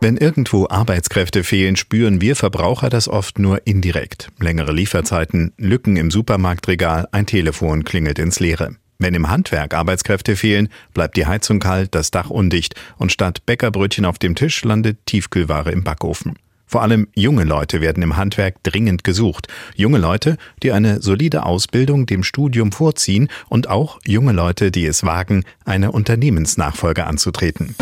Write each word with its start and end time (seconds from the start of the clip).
Wenn 0.00 0.16
irgendwo 0.16 0.66
Arbeitskräfte 0.68 1.44
fehlen, 1.44 1.76
spüren 1.76 2.20
wir 2.20 2.34
Verbraucher 2.34 2.90
das 2.90 3.08
oft 3.08 3.38
nur 3.38 3.64
indirekt. 3.68 4.30
Längere 4.40 4.72
Lieferzeiten, 4.72 5.52
Lücken 5.56 5.96
im 5.96 6.10
Supermarktregal, 6.10 7.06
ein 7.12 7.26
Telefon 7.26 7.84
klingelt 7.84 8.18
ins 8.18 8.40
Leere. 8.40 8.74
Wenn 8.98 9.14
im 9.14 9.28
Handwerk 9.28 9.74
Arbeitskräfte 9.74 10.34
fehlen, 10.34 10.68
bleibt 10.92 11.16
die 11.16 11.26
Heizung 11.26 11.60
kalt, 11.60 11.94
das 11.94 12.10
Dach 12.10 12.30
undicht 12.30 12.74
und 12.96 13.12
statt 13.12 13.46
Bäckerbrötchen 13.46 14.06
auf 14.06 14.18
dem 14.18 14.34
Tisch 14.34 14.64
landet 14.64 14.98
Tiefkühlware 15.06 15.70
im 15.70 15.84
Backofen. 15.84 16.34
Vor 16.66 16.82
allem 16.82 17.06
junge 17.14 17.44
Leute 17.44 17.80
werden 17.80 18.02
im 18.02 18.16
Handwerk 18.16 18.60
dringend 18.64 19.04
gesucht. 19.04 19.46
Junge 19.76 19.98
Leute, 19.98 20.36
die 20.64 20.72
eine 20.72 21.00
solide 21.00 21.46
Ausbildung 21.46 22.06
dem 22.06 22.24
Studium 22.24 22.72
vorziehen 22.72 23.28
und 23.48 23.68
auch 23.68 24.00
junge 24.04 24.32
Leute, 24.32 24.72
die 24.72 24.84
es 24.84 25.04
wagen, 25.04 25.44
eine 25.64 25.92
Unternehmensnachfolge 25.92 27.06
anzutreten. 27.06 27.76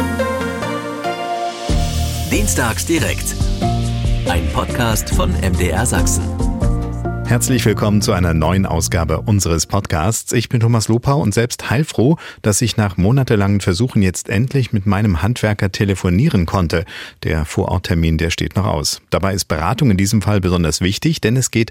Dienstags 2.30 2.85
direkt. 2.85 3.37
Ein 4.29 4.48
Podcast 4.53 5.11
von 5.11 5.30
MDR 5.33 5.87
Sachsen. 5.87 6.25
Herzlich 7.25 7.65
willkommen 7.65 8.02
zu 8.02 8.12
einer 8.12 8.35
neuen 8.35 8.66
Ausgabe 8.66 9.21
unseres 9.21 9.66
Podcasts. 9.66 10.33
Ich 10.33 10.49
bin 10.49 10.59
Thomas 10.59 10.89
Lopau 10.89 11.21
und 11.21 11.35
selbst 11.35 11.71
heilfroh, 11.71 12.16
dass 12.43 12.62
ich 12.62 12.77
nach 12.77 12.97
monatelangen 12.97 13.61
Versuchen 13.61 14.02
jetzt 14.02 14.29
endlich 14.29 14.73
mit 14.73 14.87
meinem 14.87 15.23
Handwerker 15.23 15.71
telefonieren 15.71 16.47
konnte. 16.47 16.85
Der 17.23 17.45
Vororttermin, 17.45 18.19
der 18.19 18.30
steht 18.30 18.57
noch 18.57 18.66
aus. 18.66 19.02
Dabei 19.11 19.33
ist 19.33 19.45
Beratung 19.45 19.93
in 19.93 19.97
diesem 19.97 20.21
Fall 20.21 20.41
besonders 20.41 20.80
wichtig, 20.80 21.21
denn 21.21 21.37
es 21.37 21.52
geht 21.52 21.71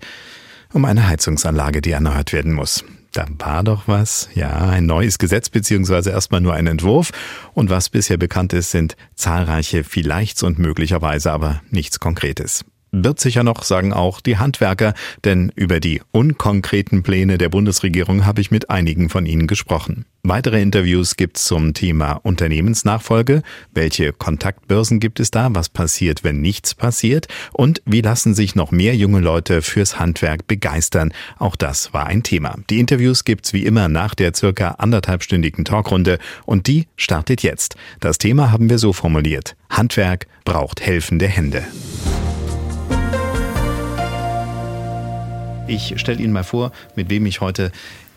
um 0.72 0.86
eine 0.86 1.08
Heizungsanlage, 1.08 1.82
die 1.82 1.92
erneuert 1.92 2.32
werden 2.32 2.54
muss. 2.54 2.86
Da 3.16 3.26
war 3.40 3.64
doch 3.64 3.88
was. 3.88 4.28
Ja, 4.36 4.68
ein 4.70 4.86
neues 4.86 5.18
Gesetz 5.18 5.50
beziehungsweise 5.50 6.10
erstmal 6.10 6.42
nur 6.42 6.54
ein 6.54 6.68
Entwurf. 6.68 7.12
Und 7.54 7.70
was 7.70 7.90
bisher 7.90 8.18
bekannt 8.18 8.52
ist, 8.52 8.72
sind 8.72 8.98
zahlreiche 9.16 9.86
Vielleichts 9.86 10.44
und 10.44 10.60
möglicherweise 10.60 11.32
aber 11.32 11.62
nichts 11.70 12.02
Konkretes 12.02 12.66
wird 12.92 13.20
sicher 13.20 13.44
noch, 13.44 13.64
sagen 13.64 13.94
auch 13.94 14.22
die 14.22 14.38
Handwerker, 14.38 14.94
denn 15.24 15.52
über 15.56 15.80
die 15.80 16.02
unkonkreten 16.12 17.04
Pläne 17.04 17.38
der 17.38 17.50
Bundesregierung 17.50 18.26
habe 18.26 18.42
ich 18.42 18.52
mit 18.52 18.70
einigen 18.70 19.10
von 19.10 19.26
ihnen 19.26 19.48
gesprochen. 19.48 20.06
Weitere 20.24 20.60
Interviews 20.60 21.18
gibt's 21.18 21.46
zum 21.46 21.76
Thema 21.76 22.14
Unternehmensnachfolge, 22.14 23.44
welche 23.76 24.12
Kontaktbörsen 24.12 25.00
gibt 25.00 25.20
es 25.20 25.30
da, 25.30 25.50
was 25.54 25.70
passiert, 25.70 26.24
wenn 26.24 26.42
nichts 26.42 26.74
passiert 26.74 27.28
und 27.54 27.84
wie 27.86 28.02
lassen 28.02 28.34
sich 28.34 28.56
noch 28.56 28.72
mehr 28.72 28.96
junge 28.96 29.20
Leute 29.20 29.62
fürs 29.62 30.00
Handwerk 30.00 30.48
begeistern. 30.48 31.14
Auch 31.38 31.56
das 31.56 31.94
war 31.94 32.08
ein 32.08 32.24
Thema. 32.24 32.56
Die 32.72 32.80
Interviews 32.80 33.24
gibt's 33.24 33.54
wie 33.54 33.66
immer 33.66 33.88
nach 33.88 34.16
der 34.16 34.34
circa 34.34 34.72
anderthalbstündigen 34.80 35.64
Talkrunde 35.64 36.18
und 36.46 36.66
die 36.66 36.88
startet 36.96 37.44
jetzt. 37.44 37.76
Das 38.00 38.18
Thema 38.18 38.52
haben 38.52 38.70
wir 38.70 38.80
so 38.80 38.94
formuliert. 38.94 39.56
Handwerk 39.70 40.26
braucht 40.44 40.82
helfende 40.82 41.28
Hände. 41.28 41.64
Ich 45.68 46.00
stelle 46.00 46.22
Ihnen 46.22 46.32
mal 46.32 46.44
vor, 46.44 46.72
mit 46.96 47.10
wem 47.10 47.26
ich 47.26 47.42
heute 47.42 47.72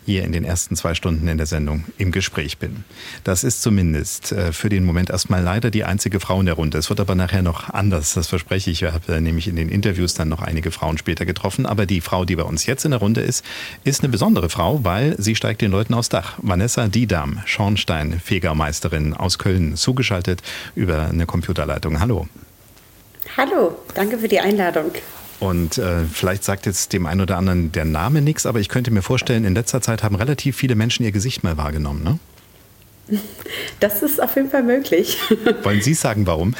hier 0.04 0.24
in 0.24 0.32
den 0.32 0.44
ersten 0.44 0.77
zwei 0.77 0.94
Stunden 0.94 1.28
in 1.28 1.36
der 1.36 1.46
Sendung 1.46 1.84
im 1.98 2.12
Gespräch 2.12 2.58
bin. 2.58 2.84
Das 3.24 3.44
ist 3.44 3.62
zumindest 3.62 4.32
äh, 4.32 4.52
für 4.52 4.68
den 4.68 4.84
Moment 4.84 5.10
erstmal 5.10 5.42
leider 5.42 5.70
die 5.70 5.84
einzige 5.84 6.19
Frau 6.19 6.41
in 6.41 6.46
der 6.46 6.54
Runde. 6.54 6.78
Es 6.78 6.88
wird 6.88 7.00
aber 7.00 7.14
nachher 7.14 7.42
noch 7.42 7.70
anders, 7.70 8.14
das 8.14 8.26
verspreche 8.26 8.70
ich. 8.70 8.82
Ich 8.82 8.92
habe 8.92 9.14
äh, 9.14 9.20
nämlich 9.20 9.48
in 9.48 9.56
den 9.56 9.69
Interviews 9.69 10.14
dann 10.14 10.28
noch 10.28 10.41
einige 10.41 10.70
Frauen 10.70 10.98
später 10.98 11.26
getroffen. 11.26 11.66
Aber 11.66 11.84
die 11.84 12.00
Frau, 12.00 12.24
die 12.24 12.36
bei 12.36 12.42
uns 12.42 12.66
jetzt 12.66 12.84
in 12.84 12.91
der 12.91 13.00
Runde 13.00 13.20
ist, 13.20 13.44
ist 13.84 14.02
eine 14.02 14.10
besondere 14.10 14.48
Frau, 14.48 14.84
weil 14.84 15.14
sie 15.19 15.34
steigt 15.34 15.60
den 15.60 15.70
Leuten 15.70 15.94
aufs 15.94 16.08
Dach. 16.08 16.34
Vanessa 16.38 16.88
Diedam, 16.88 17.41
Schornstein-Fegermeisterin 17.44 19.14
aus 19.14 19.38
Köln, 19.38 19.76
zugeschaltet 19.76 20.42
über 20.74 21.08
eine 21.08 21.26
Computerleitung. 21.26 22.00
Hallo. 22.00 22.28
Hallo, 23.36 23.78
danke 23.94 24.19
für 24.19 24.28
die 24.28 24.41
Einladung. 24.41 24.91
Und 25.41 25.78
äh, 25.78 26.04
vielleicht 26.04 26.43
sagt 26.43 26.66
jetzt 26.66 26.93
dem 26.93 27.06
einen 27.06 27.21
oder 27.21 27.37
anderen 27.37 27.71
der 27.71 27.84
Name 27.84 28.22
nichts, 28.22 28.44
aber 28.44 28.59
ich 28.59 28.69
könnte 28.69 28.91
mir 28.91 29.03
vorstellen, 29.03 29.44
in 29.44 29.54
letzter 29.54 29.81
Zeit 29.81 30.03
haben 30.03 30.16
relativ 30.16 30.56
viele 30.56 30.75
Menschen 30.75 31.04
ihr 31.04 31.12
Gesicht 31.12 31.44
mal 31.44 31.56
wahrgenommen, 31.56 32.03
ne? 32.03 32.19
Das 33.81 34.03
ist 34.03 34.21
auf 34.21 34.34
jeden 34.37 34.50
Fall 34.50 34.65
möglich. 34.65 35.19
Wollen 35.62 35.81
Sie 35.81 35.94
sagen, 35.94 36.26
warum? 36.26 36.54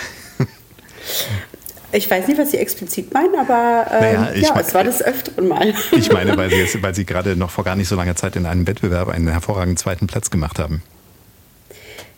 Ich 1.91 2.11
weiß 2.11 2.29
nicht, 2.29 2.39
was 2.39 2.51
Sie 2.51 2.59
explizit 2.59 3.13
meinen, 3.15 3.35
aber 3.35 3.87
ähm, 3.91 4.01
naja, 4.01 4.35
ja, 4.35 4.51
mein, 4.55 4.65
es 4.65 4.75
war 4.75 4.85
das 4.85 5.03
Öfteren 5.03 5.49
mal. 5.49 5.75
Ich 5.93 6.13
meine, 6.13 6.37
weil 6.37 6.51
Sie, 6.51 6.83
weil 6.83 6.95
Sie 6.95 7.05
gerade 7.05 7.35
noch 7.35 7.51
vor 7.51 7.65
gar 7.65 7.77
nicht 7.77 7.89
so 7.89 7.97
langer 7.97 8.15
Zeit 8.15 8.37
in 8.37 8.47
einem 8.47 8.67
Wettbewerb 8.67 9.09
einen 9.09 9.29
hervorragenden 9.29 9.79
zweiten 9.79 10.07
Platz 10.07 10.31
gemacht 10.31 10.59
haben. 10.59 10.83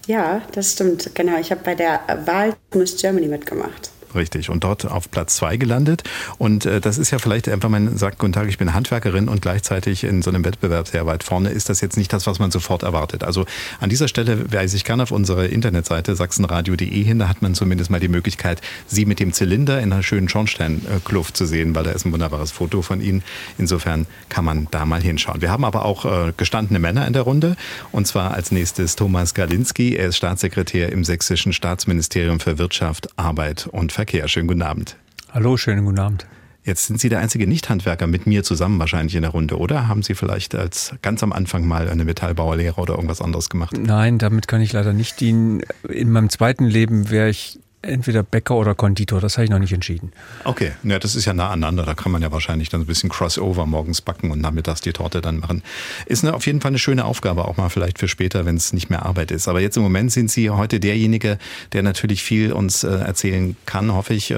Ja, 0.06 0.42
das 0.52 0.72
stimmt. 0.72 1.12
Genau, 1.14 1.38
ich 1.38 1.52
habe 1.52 1.62
bei 1.64 1.76
der 1.76 2.00
Wahl 2.24 2.54
Miss 2.74 2.96
Germany 2.96 3.28
mitgemacht. 3.28 3.90
Richtig. 4.14 4.50
Und 4.50 4.64
dort 4.64 4.86
auf 4.86 5.10
Platz 5.10 5.36
zwei 5.36 5.56
gelandet. 5.56 6.02
Und 6.38 6.66
äh, 6.66 6.80
das 6.80 6.98
ist 6.98 7.10
ja 7.10 7.18
vielleicht 7.18 7.48
einfach, 7.48 7.68
man 7.68 7.96
sagt, 7.96 8.18
guten 8.18 8.32
Tag, 8.32 8.48
ich 8.48 8.58
bin 8.58 8.74
Handwerkerin 8.74 9.28
und 9.28 9.42
gleichzeitig 9.42 10.04
in 10.04 10.22
so 10.22 10.30
einem 10.30 10.44
Wettbewerb 10.44 10.88
sehr 10.88 11.06
weit 11.06 11.22
vorne, 11.22 11.50
ist 11.50 11.68
das 11.68 11.80
jetzt 11.80 11.96
nicht 11.96 12.12
das, 12.12 12.26
was 12.26 12.38
man 12.38 12.50
sofort 12.50 12.82
erwartet. 12.82 13.22
Also 13.22 13.46
an 13.78 13.88
dieser 13.88 14.08
Stelle 14.08 14.52
weise 14.52 14.76
ich 14.76 14.84
gerne 14.84 15.04
auf 15.04 15.12
unsere 15.12 15.46
Internetseite 15.46 16.16
sachsenradio.de 16.16 17.02
hin. 17.02 17.18
Da 17.18 17.28
hat 17.28 17.42
man 17.42 17.54
zumindest 17.54 17.90
mal 17.90 18.00
die 18.00 18.08
Möglichkeit, 18.08 18.60
Sie 18.86 19.04
mit 19.06 19.20
dem 19.20 19.32
Zylinder 19.32 19.80
in 19.80 19.92
einer 19.92 20.02
schönen 20.02 20.28
Schornsteinkluft 20.28 21.36
zu 21.36 21.46
sehen, 21.46 21.74
weil 21.74 21.84
da 21.84 21.92
ist 21.92 22.04
ein 22.04 22.12
wunderbares 22.12 22.50
Foto 22.50 22.82
von 22.82 23.00
Ihnen. 23.00 23.22
Insofern 23.58 24.06
kann 24.28 24.44
man 24.44 24.68
da 24.70 24.84
mal 24.86 25.00
hinschauen. 25.00 25.40
Wir 25.40 25.50
haben 25.50 25.64
aber 25.64 25.84
auch 25.84 26.04
äh, 26.04 26.32
gestandene 26.36 26.78
Männer 26.78 27.06
in 27.06 27.12
der 27.12 27.22
Runde. 27.22 27.56
Und 27.92 28.06
zwar 28.06 28.32
als 28.32 28.50
nächstes 28.50 28.96
Thomas 28.96 29.34
Galinski. 29.34 29.94
Er 29.94 30.08
ist 30.08 30.16
Staatssekretär 30.16 30.90
im 30.90 31.04
Sächsischen 31.04 31.52
Staatsministerium 31.52 32.40
für 32.40 32.58
Wirtschaft, 32.58 33.08
Arbeit 33.16 33.68
und 33.70 33.92
Verkehr. 33.92 33.99
Verkehr. 34.00 34.28
Schönen 34.28 34.48
guten 34.48 34.62
Abend. 34.62 34.96
Hallo, 35.30 35.58
schönen 35.58 35.84
guten 35.84 35.98
Abend. 35.98 36.26
Jetzt 36.64 36.86
sind 36.86 36.98
Sie 36.98 37.10
der 37.10 37.18
einzige 37.18 37.46
Nichthandwerker 37.46 38.06
mit 38.06 38.26
mir 38.26 38.42
zusammen 38.42 38.78
wahrscheinlich 38.78 39.14
in 39.14 39.20
der 39.20 39.32
Runde, 39.32 39.58
oder? 39.58 39.88
Haben 39.88 40.02
Sie 40.02 40.14
vielleicht 40.14 40.54
als 40.54 40.94
ganz 41.02 41.22
am 41.22 41.34
Anfang 41.34 41.68
mal 41.68 41.86
eine 41.86 42.06
Metallbauerlehre 42.06 42.80
oder 42.80 42.94
irgendwas 42.94 43.20
anderes 43.20 43.50
gemacht? 43.50 43.76
Nein, 43.78 44.16
damit 44.16 44.48
kann 44.48 44.62
ich 44.62 44.72
leider 44.72 44.94
nicht 44.94 45.20
dienen. 45.20 45.60
In 45.86 46.10
meinem 46.12 46.30
zweiten 46.30 46.64
Leben 46.64 47.10
wäre 47.10 47.28
ich 47.28 47.58
entweder 47.82 48.22
Bäcker 48.22 48.56
oder 48.56 48.74
Konditor, 48.74 49.20
das 49.20 49.36
habe 49.38 49.44
ich 49.44 49.50
noch 49.50 49.58
nicht 49.58 49.72
entschieden. 49.72 50.12
Okay, 50.44 50.72
ja, 50.82 50.98
das 50.98 51.14
ist 51.14 51.24
ja 51.24 51.32
nah 51.32 51.48
aneinander, 51.48 51.84
da 51.84 51.94
kann 51.94 52.12
man 52.12 52.20
ja 52.20 52.30
wahrscheinlich 52.30 52.68
dann 52.68 52.82
ein 52.82 52.86
bisschen 52.86 53.08
Crossover 53.08 53.64
morgens 53.64 54.02
backen 54.02 54.30
und 54.30 54.40
nachmittags 54.40 54.82
die 54.82 54.92
Torte 54.92 55.20
dann 55.20 55.38
machen. 55.38 55.62
Ist 56.06 56.24
eine, 56.24 56.34
auf 56.34 56.46
jeden 56.46 56.60
Fall 56.60 56.70
eine 56.70 56.78
schöne 56.78 57.04
Aufgabe, 57.06 57.46
auch 57.46 57.56
mal 57.56 57.70
vielleicht 57.70 57.98
für 57.98 58.08
später, 58.08 58.44
wenn 58.44 58.56
es 58.56 58.72
nicht 58.74 58.90
mehr 58.90 59.06
Arbeit 59.06 59.30
ist. 59.30 59.48
Aber 59.48 59.60
jetzt 59.60 59.76
im 59.76 59.82
Moment 59.82 60.12
sind 60.12 60.30
Sie 60.30 60.50
heute 60.50 60.78
derjenige, 60.78 61.38
der 61.72 61.82
natürlich 61.82 62.22
viel 62.22 62.52
uns 62.52 62.84
äh, 62.84 62.88
erzählen 62.88 63.56
kann, 63.64 63.94
hoffe 63.94 64.12
ich, 64.12 64.30
äh, 64.30 64.36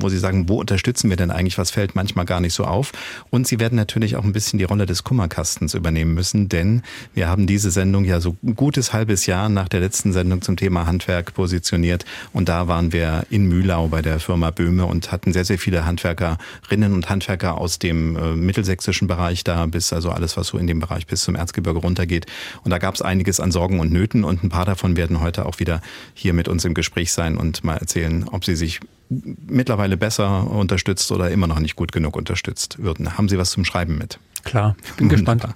wo 0.00 0.08
Sie 0.08 0.18
sagen, 0.18 0.48
wo 0.48 0.58
unterstützen 0.58 1.08
wir 1.08 1.16
denn 1.16 1.30
eigentlich, 1.30 1.58
was 1.58 1.70
fällt 1.70 1.94
manchmal 1.94 2.24
gar 2.24 2.40
nicht 2.40 2.54
so 2.54 2.64
auf. 2.64 2.92
Und 3.30 3.46
Sie 3.46 3.60
werden 3.60 3.76
natürlich 3.76 4.16
auch 4.16 4.24
ein 4.24 4.32
bisschen 4.32 4.58
die 4.58 4.64
Rolle 4.64 4.86
des 4.86 5.04
Kummerkastens 5.04 5.74
übernehmen 5.74 6.14
müssen, 6.14 6.48
denn 6.48 6.82
wir 7.14 7.28
haben 7.28 7.46
diese 7.46 7.70
Sendung 7.70 8.04
ja 8.04 8.20
so 8.20 8.36
ein 8.42 8.56
gutes 8.56 8.92
halbes 8.92 9.26
Jahr 9.26 9.48
nach 9.48 9.68
der 9.68 9.80
letzten 9.80 10.12
Sendung 10.12 10.42
zum 10.42 10.56
Thema 10.56 10.86
Handwerk 10.86 11.34
positioniert 11.34 12.04
und 12.32 12.48
da 12.48 12.66
war 12.66 12.71
waren 12.72 12.90
wir 12.90 13.26
in 13.28 13.48
Mühlau 13.48 13.88
bei 13.88 14.00
der 14.00 14.18
Firma 14.18 14.50
Böhme 14.50 14.86
und 14.86 15.12
hatten 15.12 15.34
sehr, 15.34 15.44
sehr 15.44 15.58
viele 15.58 15.84
Handwerkerinnen 15.84 16.94
und 16.94 17.10
Handwerker 17.10 17.58
aus 17.58 17.78
dem 17.78 18.16
äh, 18.16 18.34
mittelsächsischen 18.34 19.06
Bereich 19.06 19.44
da 19.44 19.66
bis, 19.66 19.92
also 19.92 20.08
alles, 20.08 20.38
was 20.38 20.46
so 20.46 20.56
in 20.56 20.66
dem 20.66 20.80
Bereich 20.80 21.06
bis 21.06 21.20
zum 21.22 21.34
Erzgebirge 21.34 21.80
runtergeht. 21.80 22.24
Und 22.64 22.70
da 22.70 22.78
gab 22.78 22.94
es 22.94 23.02
einiges 23.02 23.40
an 23.40 23.52
Sorgen 23.52 23.78
und 23.78 23.92
Nöten 23.92 24.24
und 24.24 24.42
ein 24.42 24.48
paar 24.48 24.64
davon 24.64 24.96
werden 24.96 25.20
heute 25.20 25.44
auch 25.44 25.60
wieder 25.60 25.82
hier 26.14 26.32
mit 26.32 26.48
uns 26.48 26.64
im 26.64 26.72
Gespräch 26.72 27.12
sein 27.12 27.36
und 27.36 27.62
mal 27.62 27.76
erzählen, 27.76 28.26
ob 28.26 28.42
sie 28.46 28.56
sich 28.56 28.80
mittlerweile 29.46 29.96
besser 29.96 30.50
unterstützt 30.50 31.10
oder 31.12 31.30
immer 31.30 31.46
noch 31.46 31.60
nicht 31.60 31.76
gut 31.76 31.92
genug 31.92 32.16
unterstützt 32.16 32.82
würden. 32.82 33.16
Haben 33.16 33.28
Sie 33.28 33.38
was 33.38 33.50
zum 33.50 33.64
Schreiben 33.64 33.98
mit? 33.98 34.18
Klar, 34.44 34.76
bin 34.96 35.08
gespannt. 35.08 35.46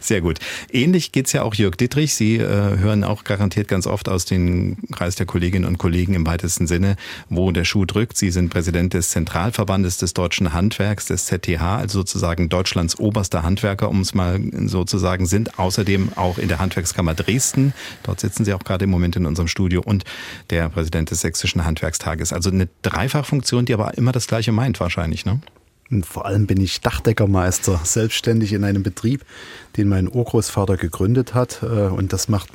Sehr 0.00 0.20
gut. 0.20 0.38
Ähnlich 0.72 1.12
geht's 1.12 1.32
ja 1.32 1.42
auch 1.42 1.54
Jörg 1.54 1.76
Dittrich. 1.76 2.14
Sie 2.14 2.36
äh, 2.36 2.78
hören 2.78 3.02
auch 3.02 3.24
garantiert 3.24 3.68
ganz 3.68 3.86
oft 3.86 4.08
aus 4.08 4.24
dem 4.26 4.76
Kreis 4.92 5.16
der 5.16 5.26
Kolleginnen 5.26 5.64
und 5.64 5.78
Kollegen 5.78 6.14
im 6.14 6.26
weitesten 6.26 6.66
Sinne, 6.66 6.96
wo 7.28 7.50
der 7.50 7.64
Schuh 7.64 7.84
drückt. 7.84 8.16
Sie 8.16 8.30
sind 8.30 8.50
Präsident 8.50 8.94
des 8.94 9.10
Zentralverbandes 9.10 9.98
des 9.98 10.14
deutschen 10.14 10.52
Handwerks, 10.52 11.06
des 11.06 11.26
ZTH, 11.26 11.60
also 11.60 11.98
sozusagen 11.98 12.48
Deutschlands 12.48 12.98
oberster 12.98 13.42
Handwerker, 13.42 13.88
um 13.88 14.00
es 14.00 14.14
mal 14.14 14.40
so 14.66 14.84
zu 14.84 14.98
sagen, 14.98 15.26
sind 15.26 15.58
außerdem 15.58 16.10
auch 16.14 16.38
in 16.38 16.48
der 16.48 16.60
Handwerkskammer 16.60 17.14
Dresden. 17.14 17.72
Dort 18.04 18.20
sitzen 18.20 18.44
Sie 18.44 18.54
auch 18.54 18.62
gerade 18.62 18.84
im 18.84 18.90
Moment 18.90 19.16
in 19.16 19.26
unserem 19.26 19.48
Studio 19.48 19.82
und 19.84 20.04
der 20.50 20.68
Präsident 20.68 21.10
des 21.10 21.22
Sächsischen 21.22 21.64
Handwerkstages. 21.64 22.32
Also 22.32 22.50
eine 22.50 22.68
Dreifachfunktion, 22.98 23.64
die 23.64 23.74
aber 23.74 23.96
immer 23.96 24.10
das 24.10 24.26
Gleiche 24.26 24.50
meint 24.50 24.80
wahrscheinlich, 24.80 25.24
ne? 25.24 25.40
Und 25.90 26.04
vor 26.04 26.26
allem 26.26 26.46
bin 26.46 26.60
ich 26.60 26.80
Dachdeckermeister, 26.80 27.80
selbstständig 27.84 28.52
in 28.52 28.64
einem 28.64 28.82
Betrieb, 28.82 29.24
den 29.76 29.88
mein 29.88 30.08
Urgroßvater 30.08 30.76
gegründet 30.76 31.32
hat. 31.32 31.62
Äh, 31.62 31.66
und 31.66 32.12
das 32.12 32.28
macht 32.28 32.50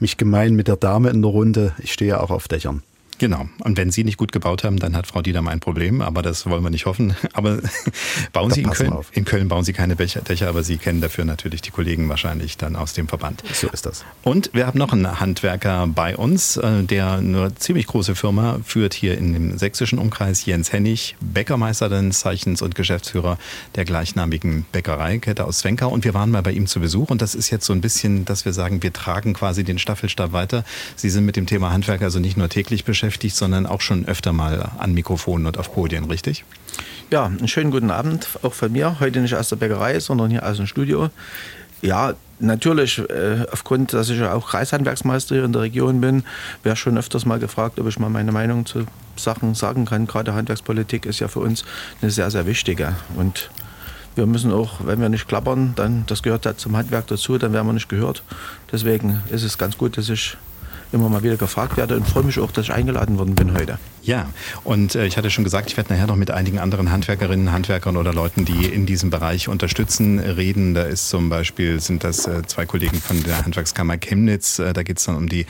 mich 0.00 0.16
gemein 0.16 0.54
mit 0.54 0.68
der 0.68 0.76
Dame 0.76 1.10
in 1.10 1.22
der 1.22 1.30
Runde. 1.30 1.74
Ich 1.78 1.92
stehe 1.92 2.20
auch 2.20 2.30
auf 2.30 2.48
Dächern. 2.48 2.82
Genau. 3.18 3.48
Und 3.60 3.76
wenn 3.76 3.90
Sie 3.90 4.04
nicht 4.04 4.16
gut 4.16 4.32
gebaut 4.32 4.64
haben, 4.64 4.78
dann 4.78 4.96
hat 4.96 5.06
Frau 5.06 5.22
Diedam 5.22 5.48
ein 5.48 5.60
Problem, 5.60 6.00
aber 6.00 6.22
das 6.22 6.46
wollen 6.46 6.62
wir 6.62 6.70
nicht 6.70 6.86
hoffen. 6.86 7.14
Aber 7.32 7.58
bauen 8.32 8.48
da 8.50 8.54
Sie 8.54 8.62
in 8.62 8.70
Köln, 8.70 8.94
in 9.12 9.24
Köln 9.24 9.48
bauen 9.48 9.64
Sie 9.64 9.72
keine 9.72 9.96
Dächer, 9.96 10.48
aber 10.48 10.62
Sie 10.62 10.76
kennen 10.76 11.00
dafür 11.00 11.24
natürlich 11.24 11.62
die 11.62 11.70
Kollegen 11.70 12.08
wahrscheinlich 12.08 12.56
dann 12.56 12.76
aus 12.76 12.92
dem 12.92 13.08
Verband. 13.08 13.42
So 13.52 13.68
ist 13.68 13.86
das. 13.86 14.04
Und 14.22 14.50
wir 14.52 14.66
haben 14.66 14.78
noch 14.78 14.92
einen 14.92 15.20
Handwerker 15.20 15.86
bei 15.88 16.16
uns, 16.16 16.56
äh, 16.56 16.84
der 16.84 17.12
eine 17.12 17.54
ziemlich 17.56 17.86
große 17.86 18.14
Firma 18.14 18.60
führt 18.64 18.94
hier 18.94 19.18
in 19.18 19.32
dem 19.32 19.58
sächsischen 19.58 19.98
Umkreis, 19.98 20.44
Jens 20.44 20.72
Hennig, 20.72 21.16
Bäckermeister 21.20 21.88
des 21.88 22.20
Zeichens 22.20 22.62
und 22.62 22.74
Geschäftsführer 22.74 23.38
der 23.74 23.84
gleichnamigen 23.84 24.64
Bäckereikette 24.70 25.44
aus 25.44 25.58
Zwenkau. 25.58 25.88
Und 25.88 26.04
wir 26.04 26.14
waren 26.14 26.30
mal 26.30 26.42
bei 26.42 26.52
ihm 26.52 26.66
zu 26.66 26.80
Besuch 26.80 27.10
und 27.10 27.20
das 27.20 27.34
ist 27.34 27.50
jetzt 27.50 27.66
so 27.66 27.72
ein 27.72 27.80
bisschen, 27.80 28.24
dass 28.24 28.44
wir 28.44 28.52
sagen, 28.52 28.82
wir 28.82 28.92
tragen 28.92 29.34
quasi 29.34 29.64
den 29.64 29.78
Staffelstab 29.78 30.32
weiter. 30.32 30.64
Sie 30.96 31.10
sind 31.10 31.24
mit 31.24 31.36
dem 31.36 31.46
Thema 31.46 31.72
Handwerk 31.72 32.02
also 32.02 32.20
nicht 32.20 32.36
nur 32.36 32.48
täglich 32.48 32.84
beschäftigt, 32.84 33.03
beschäftigt, 33.04 33.36
sondern 33.36 33.66
auch 33.66 33.82
schon 33.82 34.06
öfter 34.06 34.32
mal 34.32 34.70
an 34.78 34.94
Mikrofonen 34.94 35.46
und 35.46 35.58
auf 35.58 35.72
Podien, 35.74 36.04
richtig? 36.04 36.44
Ja, 37.10 37.26
einen 37.26 37.48
schönen 37.48 37.70
guten 37.70 37.90
Abend 37.90 38.26
auch 38.42 38.54
von 38.54 38.72
mir. 38.72 38.98
Heute 38.98 39.20
nicht 39.20 39.34
aus 39.34 39.50
der 39.50 39.56
Bäckerei, 39.56 40.00
sondern 40.00 40.30
hier 40.30 40.44
aus 40.44 40.56
dem 40.56 40.66
Studio. 40.66 41.10
Ja, 41.82 42.14
natürlich, 42.38 42.98
äh, 42.98 43.44
aufgrund, 43.52 43.92
dass 43.92 44.08
ich 44.08 44.18
ja 44.18 44.32
auch 44.32 44.48
Kreishandwerksmeister 44.48 45.34
hier 45.34 45.44
in 45.44 45.52
der 45.52 45.60
Region 45.60 46.00
bin, 46.00 46.24
wäre 46.62 46.76
schon 46.76 46.96
öfters 46.96 47.26
mal 47.26 47.38
gefragt, 47.38 47.78
ob 47.78 47.86
ich 47.86 47.98
mal 47.98 48.08
meine 48.08 48.32
Meinung 48.32 48.64
zu 48.64 48.86
Sachen 49.16 49.54
sagen 49.54 49.84
kann. 49.84 50.06
Gerade 50.06 50.32
Handwerkspolitik 50.32 51.04
ist 51.04 51.20
ja 51.20 51.28
für 51.28 51.40
uns 51.40 51.66
eine 52.00 52.10
sehr, 52.10 52.30
sehr 52.30 52.46
wichtige. 52.46 52.96
Und 53.16 53.50
wir 54.14 54.24
müssen 54.24 54.50
auch, 54.50 54.80
wenn 54.86 54.98
wir 54.98 55.10
nicht 55.10 55.28
klappern, 55.28 55.74
dann 55.76 56.04
das 56.06 56.22
gehört 56.22 56.46
ja 56.46 56.56
zum 56.56 56.74
Handwerk 56.74 57.06
dazu, 57.08 57.36
dann 57.36 57.52
werden 57.52 57.66
wir 57.66 57.74
nicht 57.74 57.90
gehört. 57.90 58.22
Deswegen 58.72 59.20
ist 59.30 59.42
es 59.42 59.58
ganz 59.58 59.76
gut, 59.76 59.98
dass 59.98 60.08
ich 60.08 60.38
immer 60.94 61.08
mal 61.08 61.22
wieder 61.22 61.36
gefragt 61.36 61.76
werde 61.76 61.96
und 61.96 62.06
freue 62.06 62.22
mich 62.22 62.38
auch, 62.38 62.50
dass 62.50 62.66
ich 62.66 62.72
eingeladen 62.72 63.18
worden 63.18 63.34
bin 63.34 63.52
heute. 63.52 63.78
Ja, 64.04 64.28
und 64.64 64.94
äh, 64.96 65.06
ich 65.06 65.16
hatte 65.16 65.30
schon 65.30 65.44
gesagt, 65.44 65.70
ich 65.70 65.78
werde 65.78 65.94
nachher 65.94 66.06
noch 66.06 66.16
mit 66.16 66.30
einigen 66.30 66.58
anderen 66.58 66.90
Handwerkerinnen, 66.90 67.52
Handwerkern 67.52 67.96
oder 67.96 68.12
Leuten, 68.12 68.44
die 68.44 68.66
in 68.66 68.84
diesem 68.84 69.08
Bereich 69.08 69.48
unterstützen, 69.48 70.18
reden. 70.18 70.74
Da 70.74 70.82
ist 70.82 71.08
zum 71.08 71.30
Beispiel, 71.30 71.80
sind 71.80 72.04
das 72.04 72.26
äh, 72.26 72.42
zwei 72.46 72.66
Kollegen 72.66 73.00
von 73.00 73.22
der 73.22 73.42
Handwerkskammer 73.42 73.96
Chemnitz. 73.96 74.58
Äh, 74.58 74.74
da 74.74 74.82
geht 74.82 74.98
es 74.98 75.04
dann 75.04 75.16
um 75.16 75.30
die 75.30 75.46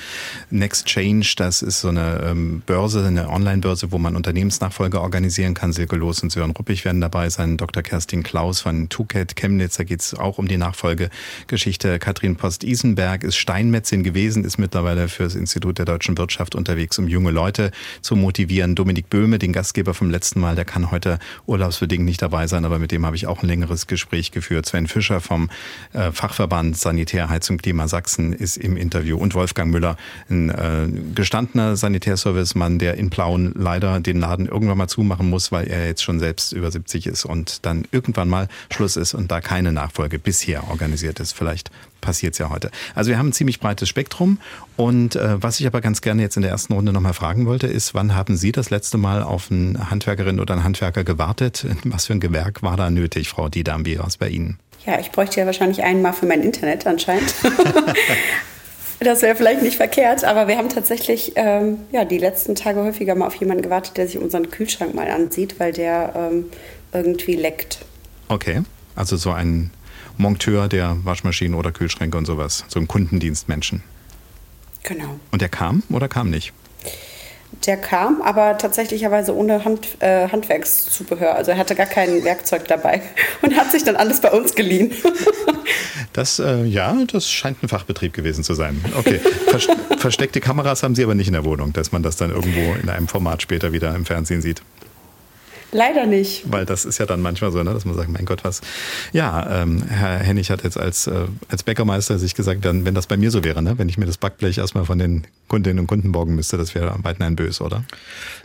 Next 0.51 0.87
Change. 0.87 1.35
Das 1.37 1.63
ist 1.63 1.81
so 1.81 1.89
eine 1.89 2.21
ähm, 2.25 2.63
Börse, 2.65 3.05
eine 3.05 3.29
Online-Börse, 3.29 3.91
wo 3.91 3.99
man 3.99 4.15
Unternehmensnachfolge 4.15 5.01
organisieren 5.01 5.55
kann. 5.55 5.73
Silke 5.73 5.97
Loos 5.97 6.23
und 6.23 6.31
Sören 6.31 6.53
Ruppig 6.53 6.85
werden 6.85 7.01
dabei 7.01 7.31
sein. 7.31 7.57
Dr. 7.57 7.83
Kerstin 7.83 8.23
Klaus 8.23 8.61
von 8.61 8.89
Tuket 8.89 9.35
Chemnitz. 9.35 9.79
Da 9.79 9.83
geht 9.83 10.01
es 10.01 10.15
auch 10.15 10.39
um 10.39 10.47
die 10.47 10.59
Nachfolgegeschichte. 10.59 11.99
Katrin 11.99 12.37
Post-Isenberg 12.37 13.25
ist 13.25 13.35
Steinmetzin 13.35 14.05
gewesen, 14.05 14.45
ist 14.45 14.59
mittlerweile 14.59 15.09
fürs 15.09 15.35
Institut 15.35 15.79
der 15.79 15.87
deutschen 15.87 16.17
Wirtschaft 16.17 16.55
unterwegs, 16.55 17.01
um 17.01 17.09
junge 17.09 17.33
Leute 17.33 17.73
zu 18.01 18.15
motivieren 18.15 18.44
motivieren. 18.45 18.75
Dominik 18.75 19.09
Böhme, 19.09 19.39
den 19.39 19.55
Gastgeber 19.55 19.95
vom 19.95 20.11
letzten 20.11 20.39
Mal, 20.39 20.55
der 20.55 20.67
kann 20.67 20.91
heute 20.91 21.19
urlaubsbedingt 21.47 22.05
nicht 22.05 22.21
dabei 22.21 22.47
sein, 22.47 22.67
aber 22.67 22.79
mit 22.79 22.93
dem 22.93 23.07
habe 23.07 23.17
ich 23.17 23.27
auch 23.27 23.43
ein 23.43 23.49
längeres 23.49 23.87
Gespräch 23.87 24.33
geführt. 24.33 24.67
Sven 24.67 24.87
Fischer 24.87 25.23
vom 25.23 25.49
äh, 25.95 26.13
Fachverband 26.13 26.77
Sanitär, 26.77 27.31
Heizung, 27.31 27.57
Klima 27.57 27.89
Sachsen 27.89 28.35
ist 28.35 28.59
im 28.59 28.77
Interview 28.77 29.17
und 29.17 29.35
Wolfgang 29.35 29.73
Müller, 29.73 29.97
ein 30.29 30.51
äh, 30.51 30.89
gestandener 31.15 31.77
Sanitärservicemann, 31.77 32.79
der 32.79 32.99
in 32.99 33.09
Plauen 33.09 33.55
leider 33.57 34.01
den 34.01 34.21
Laden 34.21 34.47
irgendwann 34.47 34.77
mal 34.77 34.89
zumachen 34.89 35.31
muss, 35.31 35.51
weil 35.51 35.67
er 35.67 35.87
jetzt 35.87 36.03
schon 36.03 36.21
selbst 36.21 36.53
über 36.53 36.71
70 36.71 37.07
ist 37.07 37.25
und 37.25 37.65
dann 37.65 37.85
irgendwann 37.93 38.29
mal 38.29 38.49
Schluss 38.71 38.97
ist 38.97 39.15
und 39.15 39.31
da 39.31 39.41
keine 39.41 39.73
Nachfolge 39.73 40.19
bisher 40.19 40.69
organisiert 40.69 41.19
ist. 41.19 41.33
Vielleicht 41.33 41.71
passiert 42.05 42.35
es 42.35 42.39
ja 42.39 42.51
heute. 42.51 42.71
Also 42.95 43.11
wir 43.11 43.19
haben 43.19 43.29
ein 43.29 43.33
ziemlich 43.33 43.59
breites 43.59 43.89
Spektrum. 43.89 44.39
Und 44.77 45.17
äh, 45.17 45.43
was 45.43 45.59
ich 45.59 45.67
aber 45.67 45.81
ganz 45.81 46.03
gerne 46.03 46.23
jetzt 46.23 46.37
in 46.37 46.43
der 46.43 46.51
ersten 46.51 46.75
Runde 46.75 46.93
nochmal 46.93 47.15
fragen 47.15 47.47
wollte, 47.47 47.67
ist, 47.67 47.95
wann 47.95 48.15
haben 48.15 48.37
Sie 48.37 48.53
das 48.53 48.71
letzte 48.71 48.99
Mal 48.99 49.23
auf 49.23 49.51
eine 49.51 49.91
Handwerkerin 49.91 50.39
oder 50.39 50.55
einen 50.55 50.65
Handwerker 50.65 51.03
gewartet? 51.03 51.67
Was 51.85 52.07
für 52.07 52.13
ein 52.13 52.21
Gewerk 52.21 52.63
war 52.63 52.77
da 52.77 52.91
nötig, 52.91 53.29
Frau 53.29 53.49
Didam? 53.49 53.87
Wie 53.87 53.99
war 53.99 54.07
es 54.07 54.19
bei 54.19 54.29
Ihnen? 54.29 54.59
Ja, 54.87 55.01
ich 55.01 55.11
bräuchte 55.11 55.41
ja 55.41 55.47
wahrscheinlich 55.47 55.83
einmal 55.83 56.13
für 56.13 56.27
mein 56.27 56.43
Internet 56.43 56.87
anscheinend. 56.87 57.35
das 59.01 59.23
wäre 59.23 59.35
vielleicht 59.35 59.63
nicht 59.63 59.77
verkehrt, 59.77 60.25
aber 60.25 60.47
wir 60.47 60.59
haben 60.59 60.69
tatsächlich 60.69 61.33
ähm, 61.37 61.79
ja, 61.91 62.05
die 62.05 62.19
letzten 62.19 62.55
Tage 62.55 62.81
häufiger 62.83 63.15
mal 63.15 63.27
auf 63.27 63.35
jemanden 63.37 63.63
gewartet, 63.63 63.97
der 63.97 64.07
sich 64.07 64.19
unseren 64.19 64.51
Kühlschrank 64.51 64.95
mal 64.95 65.09
ansieht, 65.09 65.59
weil 65.59 65.73
der 65.73 66.13
ähm, 66.15 66.45
irgendwie 66.93 67.37
leckt. 67.37 67.79
Okay, 68.29 68.63
also 68.95 69.17
so 69.17 69.31
ein 69.31 69.71
Monteur 70.17 70.69
der 70.69 70.97
Waschmaschinen 71.05 71.55
oder 71.55 71.73
Kühlschränke 71.73 72.17
und 72.17 72.27
sowas. 72.27 72.65
So 72.69 72.81
ein 72.81 72.89
Kundendienstmenschen. 72.89 73.83
Genau. 74.83 75.19
Und 75.31 75.43
der 75.43 75.49
kam 75.49 75.83
oder 75.91 76.09
kam 76.09 76.31
nicht? 76.31 76.53
Der 77.67 77.77
kam, 77.77 78.21
aber 78.21 78.59
tatsächlicherweise 78.59 79.35
ohne 79.35 79.65
Hand, 79.65 79.97
äh, 80.01 80.29
Handwerkszubehör. 80.29 81.35
Also 81.35 81.53
er 81.53 81.57
hatte 81.57 81.75
gar 81.75 81.87
kein 81.87 82.25
Werkzeug 82.25 82.69
dabei 82.69 83.01
und 83.43 83.57
hat 83.57 83.71
sich 83.71 83.85
dann 83.85 83.97
alles 83.97 84.21
bei 84.21 84.31
uns 84.31 84.55
geliehen. 84.55 84.93
Das, 86.13 86.39
äh, 86.39 86.63
ja, 86.65 86.97
das 87.09 87.29
scheint 87.29 87.61
ein 87.65 87.69
Fachbetrieb 87.69 88.13
gewesen 88.13 88.45
zu 88.45 88.55
sein. 88.55 88.85
Okay. 88.97 89.21
Versteckte 89.99 90.41
Kameras 90.41 90.85
haben 90.85 90.95
Sie 90.95 91.03
aber 91.03 91.17
nicht 91.17 91.27
in 91.27 91.33
der 91.33 91.45
Wohnung, 91.45 91.73
dass 91.73 91.91
man 91.91 92.05
das 92.05 92.15
dann 92.15 92.31
irgendwo 92.31 92.75
in 92.81 92.89
einem 92.89 93.09
Format 93.09 93.43
später 93.43 93.73
wieder 93.73 93.93
im 93.97 94.05
Fernsehen 94.05 94.41
sieht. 94.41 94.63
Leider 95.75 96.07
nicht. 96.07 96.45
Weil 96.53 96.65
das 96.67 96.85
ist 96.85 96.99
ja 96.99 97.05
dann 97.05 97.21
manchmal 97.21 97.51
so, 97.51 97.61
ne, 97.61 97.75
dass 97.75 97.85
man 97.85 97.97
sagt, 97.97 98.09
mein 98.09 98.25
Gott, 98.25 98.45
was. 98.45 98.61
Ja, 99.13 99.63
ähm, 99.63 99.83
Herr 99.83 100.21
Hennig 100.21 100.49
hat 100.51 100.63
jetzt 100.63 100.79
als, 100.79 101.09
äh, 101.09 101.27
als 101.49 101.65
Bäckermeister 101.65 102.17
sich 102.21 102.37
gesagt, 102.37 102.65
dann, 102.65 102.85
wenn 102.85 102.95
das 102.95 103.09
bei 103.09 103.17
mir 103.17 103.33
so 103.33 103.43
wäre, 103.43 103.61
ne, 103.61 103.77
wenn 103.77 103.89
ich 103.89 103.99
mir 103.99 104.07
das 104.07 104.17
Backblech 104.17 104.59
erstmal 104.59 104.85
von 104.85 105.01
den 105.01 105.27
Kundinnen 105.49 105.81
und 105.81 105.89
Kunden 105.89 106.13
borgen 106.13 106.37
müsste, 106.37 106.57
das 106.57 106.77
wäre 106.77 106.93
am 106.93 107.03
weiten 107.03 107.25
ein 107.25 107.35
Bös, 107.35 107.61
oder? 107.61 107.83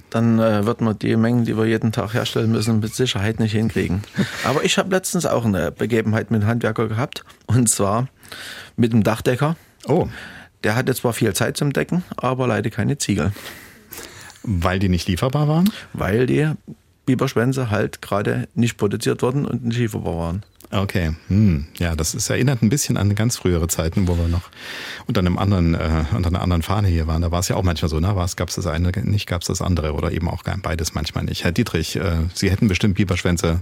Dann 0.10 0.40
äh, 0.40 0.66
wird 0.66 0.82
man 0.82 0.98
die 0.98 1.16
Mengen, 1.18 1.46
die 1.46 1.56
wir 1.56 1.66
jeden 1.66 1.92
Tag 1.92 2.16
herstellen 2.16 2.52
müssen, 2.52 2.80
mit 2.80 2.96
Sicherheit 2.96 3.40
nicht 3.40 3.52
hinkriegen. 3.52 4.02
Aber 4.44 4.66
ich 4.66 4.80
habe 4.80 4.90
letztens 4.90 5.28
auch 5.28 5.46
eine 5.46 5.72
Begebenheit 5.72 6.32
mit 6.32 6.42
einem 6.42 6.50
Handwerker 6.50 6.88
gehabt, 6.88 7.24
und 7.46 7.70
zwar 7.70 8.08
mit 8.76 8.92
einem 8.92 9.04
Dachdecker. 9.04 9.56
Oh. 9.88 10.08
Der 10.64 10.76
hatte 10.76 10.96
zwar 10.96 11.14
viel 11.14 11.34
Zeit 11.34 11.58
zum 11.58 11.74
Decken, 11.74 12.04
aber 12.18 12.46
leider 12.48 12.70
keine 12.70 12.98
Ziegel. 12.98 13.32
Weil 14.44 14.80
die 14.80 14.90
nicht 14.90 15.08
lieferbar 15.08 15.48
waren? 15.48 15.72
Weil 15.94 16.26
die 16.26 16.50
Biberschwänze 17.10 17.72
halt 17.72 18.04
gerade 18.04 18.48
nicht 18.54 18.78
produziert 18.78 19.24
wurden 19.24 19.46
und 19.46 19.66
nicht 19.66 19.80
lieferbar 19.80 20.16
waren. 20.16 20.44
Okay, 20.72 21.16
hm. 21.28 21.66
ja, 21.80 21.96
das 21.96 22.14
ist, 22.14 22.30
erinnert 22.30 22.62
ein 22.62 22.70
bisschen 22.70 22.96
an 22.98 23.16
ganz 23.16 23.38
frühere 23.38 23.68
Zeiten, 23.68 24.08
wo 24.08 24.16
wir 24.16 24.28
noch 24.28 24.52
unter 25.08 25.20
einem 25.20 25.40
anderen, 25.40 25.74
äh, 25.74 26.06
unter 26.16 26.30
einer 26.30 26.42
anderen 26.42 26.62
Fahne 26.62 26.88
hier 26.88 27.08
waren. 27.08 27.24
Da 27.24 27.32
war 27.32 27.40
es 27.40 27.48
ja 27.48 27.56
auch 27.56 27.64
manchmal 27.64 27.90
so, 27.90 28.00
ne? 28.00 28.14
Gab 28.36 28.50
es 28.50 28.56
das 28.56 28.68
eine 28.68 28.92
nicht, 28.92 29.26
gab 29.26 29.42
es 29.42 29.48
das 29.48 29.64
andere 29.64 29.94
oder 29.94 30.12
eben 30.12 30.30
auch 30.30 30.44
beides 30.62 30.94
manchmal 30.94 31.24
nicht. 31.24 31.44
Herr 31.44 31.52
Dietrich, 31.52 31.96
äh, 31.96 32.18
Sie 32.36 32.52
hätten 32.52 32.68
bestimmt 32.68 32.96
Biberschwänze 32.96 33.62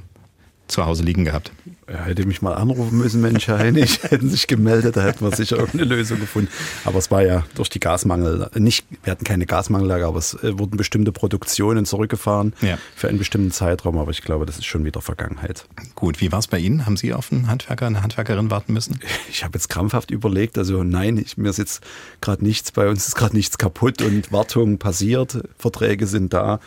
zu 0.68 0.86
Hause 0.86 1.04
liegen 1.04 1.26
gehabt. 1.26 1.52
Er 1.88 2.04
hätte 2.04 2.26
mich 2.26 2.42
mal 2.42 2.54
anrufen 2.54 2.98
müssen, 2.98 3.22
Mensch, 3.22 3.48
Herr 3.48 3.60
Hennig, 3.60 4.04
hätten 4.12 4.30
sich 4.30 4.48
gemeldet, 4.48 4.98
da 4.98 5.04
hätten 5.04 5.24
wir 5.24 5.36
sicher 5.36 5.58
irgendeine 5.58 5.96
Lösung 5.96 6.20
gefunden. 6.20 6.50
Aber 6.84 7.00
es 7.00 7.10
war 7.12 7.22
ja 7.22 7.46
durch 7.56 7.70
die 7.70 7.80
Gasmangel, 7.80 8.50
nicht, 8.56 8.86
wir 9.04 9.12
hatten 9.12 9.24
keine 9.24 9.46
Gasmangellage, 9.46 10.06
aber 10.06 10.20
es 10.20 10.34
äh, 10.44 10.60
wurden 10.60 10.76
bestimmte 10.76 11.14
Produktionen 11.14 11.86
zurückgefahren 11.86 12.54
ja. 12.62 12.78
für 12.96 13.08
einen 13.08 13.18
bestimmten 13.18 13.52
Zeitraum, 13.52 13.98
aber 13.98 14.12
ich 14.12 14.22
glaube, 14.22 14.46
das 14.46 14.58
ist 14.58 14.66
schon 14.66 14.84
wieder 14.84 15.02
Vergangenheit. 15.02 15.66
Gut, 15.96 16.20
wie 16.20 16.32
war 16.32 16.40
es 16.40 16.48
bei 16.48 16.60
Ihnen? 16.60 16.86
Haben 16.86 16.98
Sie 16.98 17.14
auf 17.14 17.32
einen 17.32 17.48
Handwerker, 17.48 17.88
eine 17.88 18.04
Handwerkerin 18.04 18.52
warten 18.52 18.74
müssen? 18.74 19.00
Ich 19.30 19.46
habe 19.46 19.58
jetzt 19.58 19.70
krampfhaft 19.70 20.12
überlegt, 20.12 20.58
also 20.58 20.84
nein, 20.84 21.18
ich, 21.18 21.38
mir 21.38 21.50
ist 21.50 21.58
jetzt 21.58 21.82
gerade 22.20 22.44
nichts, 22.44 22.72
bei 22.74 22.90
uns 22.90 23.08
ist 23.08 23.16
gerade 23.16 23.36
nichts 23.36 23.58
kaputt 23.58 24.02
und 24.02 24.32
Wartung 24.34 24.78
passiert, 24.78 25.42
Verträge 25.58 26.06
sind 26.06 26.34
da. 26.34 26.60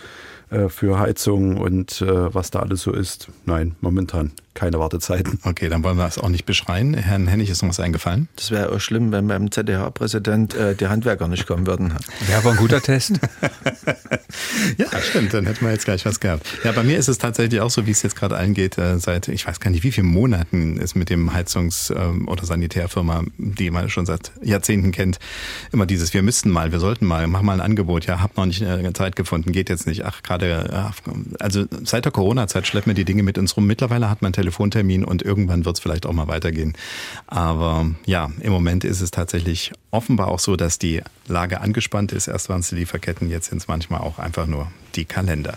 Äh, 0.51 0.69
für 0.69 0.99
Heizung 0.99 1.59
und 1.59 2.03
äh, 2.03 2.35
was 2.35 2.51
da 2.51 2.59
alles 2.59 2.83
so 2.83 2.93
ist. 2.93 3.29
Nein, 3.47 3.77
momentan 3.81 4.33
keine 4.55 4.79
Wartezeiten. 4.79 5.39
Okay, 5.51 5.69
dann 5.69 5.83
wollen 5.83 5.97
wir 5.97 6.07
es 6.07 6.19
auch 6.19 6.29
nicht 6.29 6.45
beschreien. 6.45 6.95
Herrn 6.95 7.27
Hennig 7.27 7.51
ist 7.51 7.63
noch 7.63 7.71
was 7.71 7.81
eingefallen? 7.81 8.29
Das 8.37 8.51
wäre 8.51 8.71
auch 8.71 8.79
schlimm, 8.79 9.11
wenn 9.11 9.27
beim 9.27 9.51
ZDH-Präsident 9.51 10.55
äh, 10.55 10.75
die 10.75 10.87
Handwerker 10.87 11.29
nicht 11.29 11.47
kommen 11.47 11.67
würden. 11.67 11.95
Wäre 12.27 12.39
aber 12.39 12.51
ein 12.51 12.57
guter 12.57 12.81
Test. 12.81 13.19
ja, 14.79 14.87
stimmt, 15.01 15.35
dann 15.35 15.47
hätten 15.47 15.65
wir 15.65 15.73
jetzt 15.73 15.87
gleich 15.87 16.05
was 16.07 16.21
gehabt. 16.21 16.47
Ja, 16.63 16.73
bei 16.73 16.83
mir 16.83 16.99
ist 16.99 17.09
es 17.09 17.19
tatsächlich 17.19 17.61
auch 17.61 17.71
so, 17.71 17.87
wie 17.87 17.91
es 17.91 18.03
jetzt 18.03 18.17
gerade 18.17 18.37
eingeht, 18.37 18.79
äh, 18.79 18.99
seit, 18.99 19.29
ich 19.29 19.47
weiß 19.47 19.61
gar 19.61 19.71
nicht, 19.71 19.83
wie 19.83 19.93
vielen 19.93 20.07
Monaten 20.07 20.79
es 20.79 20.95
mit 20.95 21.11
dem 21.11 21.33
Heizungs- 21.33 21.93
ähm, 21.95 22.29
oder 22.29 22.45
Sanitärfirma, 22.45 23.25
die 23.39 23.71
man 23.71 23.89
schon 23.89 24.07
seit 24.07 24.31
Jahrzehnten 24.43 24.93
kennt, 24.93 25.19
immer 25.73 25.87
dieses, 25.87 26.15
wir 26.15 26.23
müssten 26.23 26.51
mal, 26.51 26.71
wir 26.71 26.81
sollten 26.81 27.07
mal, 27.07 27.27
mach 27.27 27.43
mal 27.43 27.55
ein 27.55 27.61
Angebot, 27.61 28.07
ja, 28.07 28.21
hab 28.21 28.37
noch 28.37 28.47
nicht 28.47 28.63
eine 28.63 28.93
Zeit 28.93 29.17
gefunden, 29.17 29.53
geht 29.53 29.69
jetzt 29.69 29.87
nicht, 29.87 30.05
ach, 30.05 30.23
gerade 30.23 30.40
gerade, 30.41 30.93
also 31.39 31.65
seit 31.85 32.05
der 32.05 32.13
Corona-Zeit 32.13 32.67
schleppen 32.67 32.91
wir 32.91 32.95
die 32.95 33.05
Dinge 33.05 33.23
mit 33.23 33.39
uns 33.39 33.57
rum. 33.57 33.67
Mittlerweile 33.67 34.11
hat 34.11 34.23
man 34.23 34.29
einen 34.29 34.35
Telefontermin 34.35 35.05
und 35.05 35.23
irgendwann 35.23 35.65
wird 35.65 35.77
es 35.77 35.81
vielleicht 35.81 36.07
auch 36.07 36.13
mal 36.13 36.29
weitergehen. 36.29 36.75
Aber 37.27 37.91
ja, 38.07 38.31
im 38.41 38.53
Moment 38.53 38.85
ist 38.85 39.01
es 39.01 39.11
tatsächlich 39.11 39.73
offenbar 39.91 40.29
auch 40.29 40.39
so, 40.39 40.57
dass 40.57 40.79
die 40.79 41.03
Lage 41.27 41.61
angespannt 41.61 42.13
ist. 42.13 42.29
Erst 42.29 42.49
waren 42.49 42.61
es 42.61 42.69
die 42.69 42.77
Lieferketten, 42.77 43.31
jetzt 43.31 43.51
sind 43.51 43.59
es 43.59 43.69
manchmal 43.69 44.01
auch 44.01 44.19
einfach 44.19 44.47
nur 44.47 44.69
die 44.97 45.05
Kalender. 45.05 45.57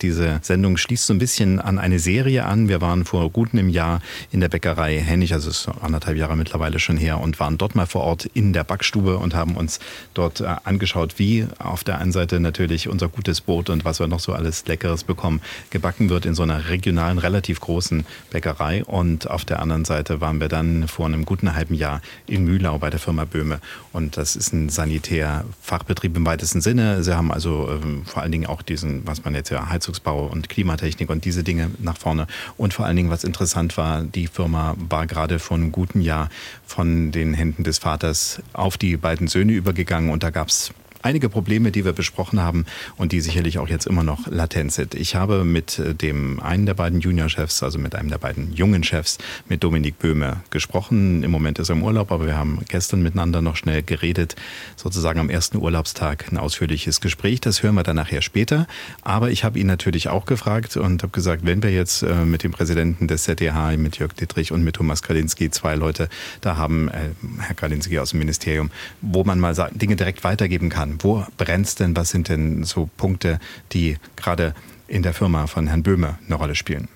Diese 0.00 0.40
Sendung 0.42 0.76
schließt 0.76 1.06
so 1.06 1.14
ein 1.14 1.18
bisschen 1.18 1.60
an 1.60 1.78
eine 1.78 1.98
Serie 1.98 2.44
an. 2.44 2.68
Wir 2.68 2.80
waren 2.80 3.04
vor 3.04 3.30
gut 3.30 3.52
einem 3.52 3.68
Jahr 3.68 4.00
in 4.30 4.40
der 4.40 4.48
Bäckerei 4.48 4.98
Hennig, 4.98 5.32
also 5.32 5.50
es 5.50 5.66
ist 5.66 5.68
anderthalb 5.80 6.16
Jahre 6.16 6.36
mittlerweile 6.36 6.78
schon 6.78 6.96
her, 6.96 7.20
und 7.20 7.38
waren 7.40 7.58
dort 7.58 7.74
mal 7.74 7.86
vor 7.86 8.02
Ort 8.02 8.26
in 8.34 8.52
der 8.52 8.64
Backstube 8.64 9.18
und 9.18 9.34
haben 9.34 9.56
uns 9.56 9.78
dort 10.14 10.40
äh, 10.40 10.46
angeschaut, 10.64 11.18
wie 11.18 11.46
auf 11.58 11.84
der 11.84 11.98
einen 11.98 12.12
Seite 12.12 12.40
natürlich 12.40 12.88
unser 12.88 13.08
gutes 13.08 13.40
Brot 13.40 13.70
und 13.70 13.84
was 13.84 14.00
wir 14.00 14.08
noch 14.08 14.20
so 14.22 14.32
alles 14.32 14.66
Leckeres 14.66 15.04
bekommen, 15.04 15.40
gebacken 15.70 16.08
wird 16.08 16.26
in 16.26 16.34
so 16.34 16.42
einer 16.42 16.68
regionalen, 16.68 17.18
relativ 17.18 17.60
großen 17.60 18.04
Bäckerei. 18.30 18.84
Und 18.84 19.28
auf 19.28 19.44
der 19.44 19.60
anderen 19.60 19.84
Seite 19.84 20.20
waren 20.20 20.40
wir 20.40 20.48
dann 20.48 20.88
vor 20.88 21.06
einem 21.06 21.24
guten 21.24 21.54
halben 21.54 21.74
Jahr 21.74 22.00
in 22.26 22.44
Mühlau 22.44 22.78
bei 22.78 22.90
der 22.90 23.00
Firma 23.00 23.24
Böhme. 23.24 23.60
Und 23.92 24.16
das 24.16 24.36
ist 24.36 24.52
ein 24.52 24.68
Sanitärfachbetrieb 24.68 26.16
im 26.16 26.26
weitesten 26.26 26.60
Sinne. 26.60 27.02
Sie 27.02 27.16
haben 27.16 27.32
also 27.32 27.68
ähm, 27.70 28.04
vor 28.04 28.22
allen 28.22 28.32
Dingen 28.32 28.46
auch 28.46 28.62
diesen, 28.62 29.06
was 29.06 29.24
man 29.24 29.34
jetzt 29.34 29.50
ja 29.50 29.68
Heizungsbau 29.68 30.26
und 30.26 30.48
Klimatechnik 30.48 31.10
und 31.10 31.24
diese 31.24 31.42
Dinge 31.42 31.70
nach 31.78 31.96
vorne. 31.96 32.26
Und 32.56 32.74
vor 32.74 32.86
allen 32.86 32.96
Dingen, 32.96 33.10
was 33.10 33.24
interessant 33.24 33.76
war, 33.76 34.02
die 34.02 34.26
Firma 34.26 34.74
war 34.88 35.06
gerade 35.06 35.38
vor 35.38 35.56
einem 35.56 35.72
guten 35.72 36.00
Jahr 36.00 36.28
von 36.66 37.12
den 37.12 37.34
Händen 37.34 37.64
des 37.64 37.78
Vaters 37.78 38.40
auf 38.52 38.78
die 38.78 38.96
beiden 38.96 39.28
Söhne 39.28 39.52
übergegangen 39.52 40.10
und 40.10 40.22
da 40.22 40.30
gab 40.30 40.48
es 40.48 40.72
einige 41.02 41.28
Probleme, 41.28 41.70
die 41.70 41.84
wir 41.84 41.92
besprochen 41.92 42.40
haben 42.40 42.64
und 42.96 43.12
die 43.12 43.20
sicherlich 43.20 43.58
auch 43.58 43.68
jetzt 43.68 43.86
immer 43.86 44.02
noch 44.02 44.26
latent 44.28 44.72
sind. 44.72 44.94
Ich 44.94 45.14
habe 45.14 45.44
mit 45.44 45.78
äh, 45.78 45.94
dem 45.94 46.40
einen 46.40 46.66
der 46.66 46.74
beiden 46.74 47.00
Junior-Chefs, 47.00 47.62
also 47.62 47.78
mit 47.78 47.94
einem 47.94 48.08
der 48.08 48.18
beiden 48.18 48.52
jungen 48.52 48.84
Chefs, 48.84 49.18
mit 49.48 49.62
Dominik 49.62 49.98
Böhme 49.98 50.42
gesprochen. 50.50 51.22
Im 51.22 51.30
Moment 51.30 51.58
ist 51.58 51.70
er 51.70 51.76
im 51.76 51.82
Urlaub, 51.82 52.12
aber 52.12 52.26
wir 52.26 52.36
haben 52.36 52.60
gestern 52.68 53.02
miteinander 53.02 53.42
noch 53.42 53.56
schnell 53.56 53.82
geredet, 53.82 54.36
sozusagen 54.76 55.20
am 55.20 55.30
ersten 55.30 55.58
Urlaubstag 55.58 56.30
ein 56.30 56.38
ausführliches 56.38 57.00
Gespräch. 57.00 57.40
Das 57.40 57.62
hören 57.62 57.74
wir 57.74 57.82
dann 57.82 57.96
nachher 57.96 58.22
später. 58.22 58.66
Aber 59.02 59.30
ich 59.30 59.44
habe 59.44 59.58
ihn 59.58 59.66
natürlich 59.66 60.08
auch 60.08 60.26
gefragt 60.26 60.76
und 60.76 61.02
habe 61.02 61.12
gesagt, 61.12 61.44
wenn 61.44 61.62
wir 61.62 61.70
jetzt 61.70 62.02
äh, 62.02 62.24
mit 62.24 62.42
dem 62.42 62.52
Präsidenten 62.52 63.08
des 63.08 63.24
ZDH, 63.24 63.76
mit 63.76 63.98
Jörg 63.98 64.12
Dittrich 64.12 64.52
und 64.52 64.62
mit 64.62 64.76
Thomas 64.76 65.02
Kalinski 65.02 65.50
zwei 65.50 65.74
Leute 65.74 66.08
da 66.40 66.56
haben, 66.56 66.88
äh, 66.88 67.10
Herr 67.40 67.54
Kalinski 67.54 67.98
aus 67.98 68.10
dem 68.10 68.20
Ministerium, 68.20 68.70
wo 69.00 69.24
man 69.24 69.40
mal 69.40 69.52
Dinge 69.74 69.96
direkt 69.96 70.24
weitergeben 70.24 70.68
kann, 70.68 70.91
wo 71.00 71.24
brennt 71.36 71.66
es 71.66 71.74
denn? 71.74 71.96
Was 71.96 72.10
sind 72.10 72.28
denn 72.28 72.64
so 72.64 72.88
Punkte, 72.96 73.38
die 73.72 73.96
gerade 74.16 74.54
in 74.88 75.02
der 75.02 75.14
Firma 75.14 75.46
von 75.46 75.66
Herrn 75.66 75.82
Böhme 75.82 76.18
eine 76.26 76.34
Rolle 76.34 76.54
spielen? 76.54 76.88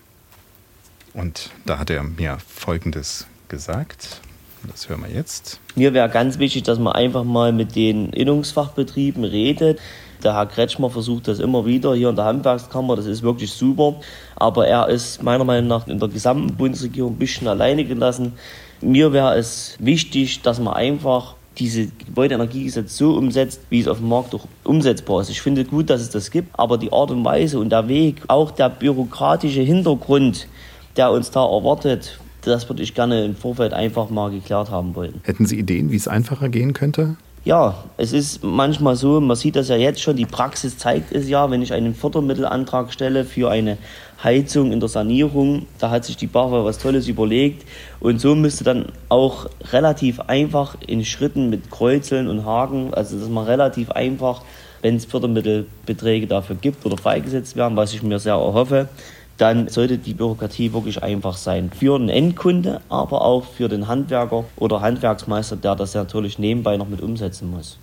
Und 1.14 1.50
da 1.64 1.78
hat 1.78 1.90
er 1.90 2.02
mir 2.02 2.38
Folgendes 2.46 3.26
gesagt. 3.48 4.20
Das 4.68 4.88
hören 4.88 5.02
wir 5.02 5.14
jetzt. 5.14 5.60
Mir 5.76 5.94
wäre 5.94 6.08
ganz 6.08 6.38
wichtig, 6.38 6.64
dass 6.64 6.78
man 6.78 6.94
einfach 6.94 7.24
mal 7.24 7.52
mit 7.52 7.76
den 7.76 8.10
Innungsfachbetrieben 8.10 9.24
redet. 9.24 9.78
Der 10.22 10.34
Herr 10.34 10.46
Kretschmer 10.46 10.90
versucht 10.90 11.28
das 11.28 11.38
immer 11.38 11.66
wieder 11.66 11.94
hier 11.94 12.08
in 12.08 12.16
der 12.16 12.24
Handwerkskammer, 12.24 12.96
das 12.96 13.06
ist 13.06 13.22
wirklich 13.22 13.52
super. 13.52 14.00
Aber 14.34 14.66
er 14.66 14.88
ist 14.88 15.22
meiner 15.22 15.44
Meinung 15.44 15.68
nach 15.68 15.86
in 15.86 15.98
der 15.98 16.08
gesamten 16.08 16.54
Bundesregierung 16.56 17.12
ein 17.12 17.18
bisschen 17.18 17.48
alleine 17.48 17.84
gelassen. 17.84 18.32
Mir 18.80 19.12
wäre 19.12 19.36
es 19.36 19.76
wichtig, 19.78 20.42
dass 20.42 20.58
man 20.58 20.74
einfach 20.74 21.36
diese 21.58 21.86
Gebäudeenergiegesetz 21.86 22.96
so 22.96 23.16
umsetzt, 23.16 23.60
wie 23.70 23.80
es 23.80 23.88
auf 23.88 23.98
dem 23.98 24.08
Markt 24.08 24.34
auch 24.34 24.46
umsetzbar 24.64 25.22
ist. 25.22 25.30
Ich 25.30 25.40
finde 25.40 25.64
gut, 25.64 25.90
dass 25.90 26.00
es 26.00 26.10
das 26.10 26.30
gibt, 26.30 26.58
aber 26.58 26.78
die 26.78 26.92
Art 26.92 27.10
und 27.10 27.24
Weise 27.24 27.58
und 27.58 27.70
der 27.70 27.88
Weg, 27.88 28.22
auch 28.28 28.50
der 28.50 28.68
bürokratische 28.68 29.62
Hintergrund, 29.62 30.48
der 30.96 31.10
uns 31.10 31.30
da 31.30 31.44
erwartet, 31.44 32.18
das 32.42 32.68
würde 32.68 32.82
ich 32.82 32.94
gerne 32.94 33.24
im 33.24 33.34
Vorfeld 33.34 33.72
einfach 33.72 34.10
mal 34.10 34.30
geklärt 34.30 34.70
haben 34.70 34.94
wollen. 34.94 35.20
Hätten 35.24 35.46
Sie 35.46 35.58
Ideen, 35.58 35.90
wie 35.90 35.96
es 35.96 36.08
einfacher 36.08 36.48
gehen 36.48 36.72
könnte? 36.72 37.16
Ja, 37.44 37.84
es 37.96 38.12
ist 38.12 38.42
manchmal 38.42 38.96
so, 38.96 39.20
man 39.20 39.36
sieht 39.36 39.54
das 39.54 39.68
ja 39.68 39.76
jetzt 39.76 40.00
schon, 40.00 40.16
die 40.16 40.26
Praxis 40.26 40.78
zeigt 40.78 41.12
es 41.12 41.28
ja, 41.28 41.48
wenn 41.48 41.62
ich 41.62 41.72
einen 41.72 41.94
Fördermittelantrag 41.94 42.92
stelle 42.92 43.24
für 43.24 43.50
eine 43.50 43.78
Heizung 44.26 44.72
in 44.72 44.80
der 44.80 44.88
Sanierung, 44.88 45.66
da 45.78 45.90
hat 45.90 46.04
sich 46.04 46.16
die 46.16 46.26
BAFA 46.26 46.64
was 46.64 46.78
Tolles 46.78 47.06
überlegt 47.06 47.64
und 48.00 48.20
so 48.20 48.34
müsste 48.34 48.64
dann 48.64 48.86
auch 49.08 49.48
relativ 49.70 50.18
einfach 50.18 50.76
in 50.84 51.04
Schritten 51.04 51.48
mit 51.48 51.70
Kreuzeln 51.70 52.26
und 52.26 52.44
Haken, 52.44 52.92
also 52.92 53.16
dass 53.16 53.28
man 53.28 53.44
relativ 53.44 53.92
einfach, 53.92 54.42
wenn 54.82 54.96
es 54.96 55.04
Fördermittelbeträge 55.04 56.26
dafür 56.26 56.56
gibt 56.56 56.84
oder 56.84 56.96
freigesetzt 56.96 57.54
werden, 57.54 57.76
was 57.76 57.94
ich 57.94 58.02
mir 58.02 58.18
sehr 58.18 58.34
erhoffe, 58.34 58.88
dann 59.36 59.68
sollte 59.68 59.96
die 59.96 60.14
Bürokratie 60.14 60.72
wirklich 60.72 61.00
einfach 61.04 61.36
sein. 61.36 61.70
Für 61.70 61.96
den 61.96 62.08
Endkunde, 62.08 62.80
aber 62.88 63.22
auch 63.22 63.44
für 63.44 63.68
den 63.68 63.86
Handwerker 63.86 64.44
oder 64.56 64.80
Handwerksmeister, 64.80 65.54
der 65.54 65.76
das 65.76 65.94
natürlich 65.94 66.40
nebenbei 66.40 66.76
noch 66.76 66.88
mit 66.88 67.00
umsetzen 67.00 67.48
muss. 67.50 67.78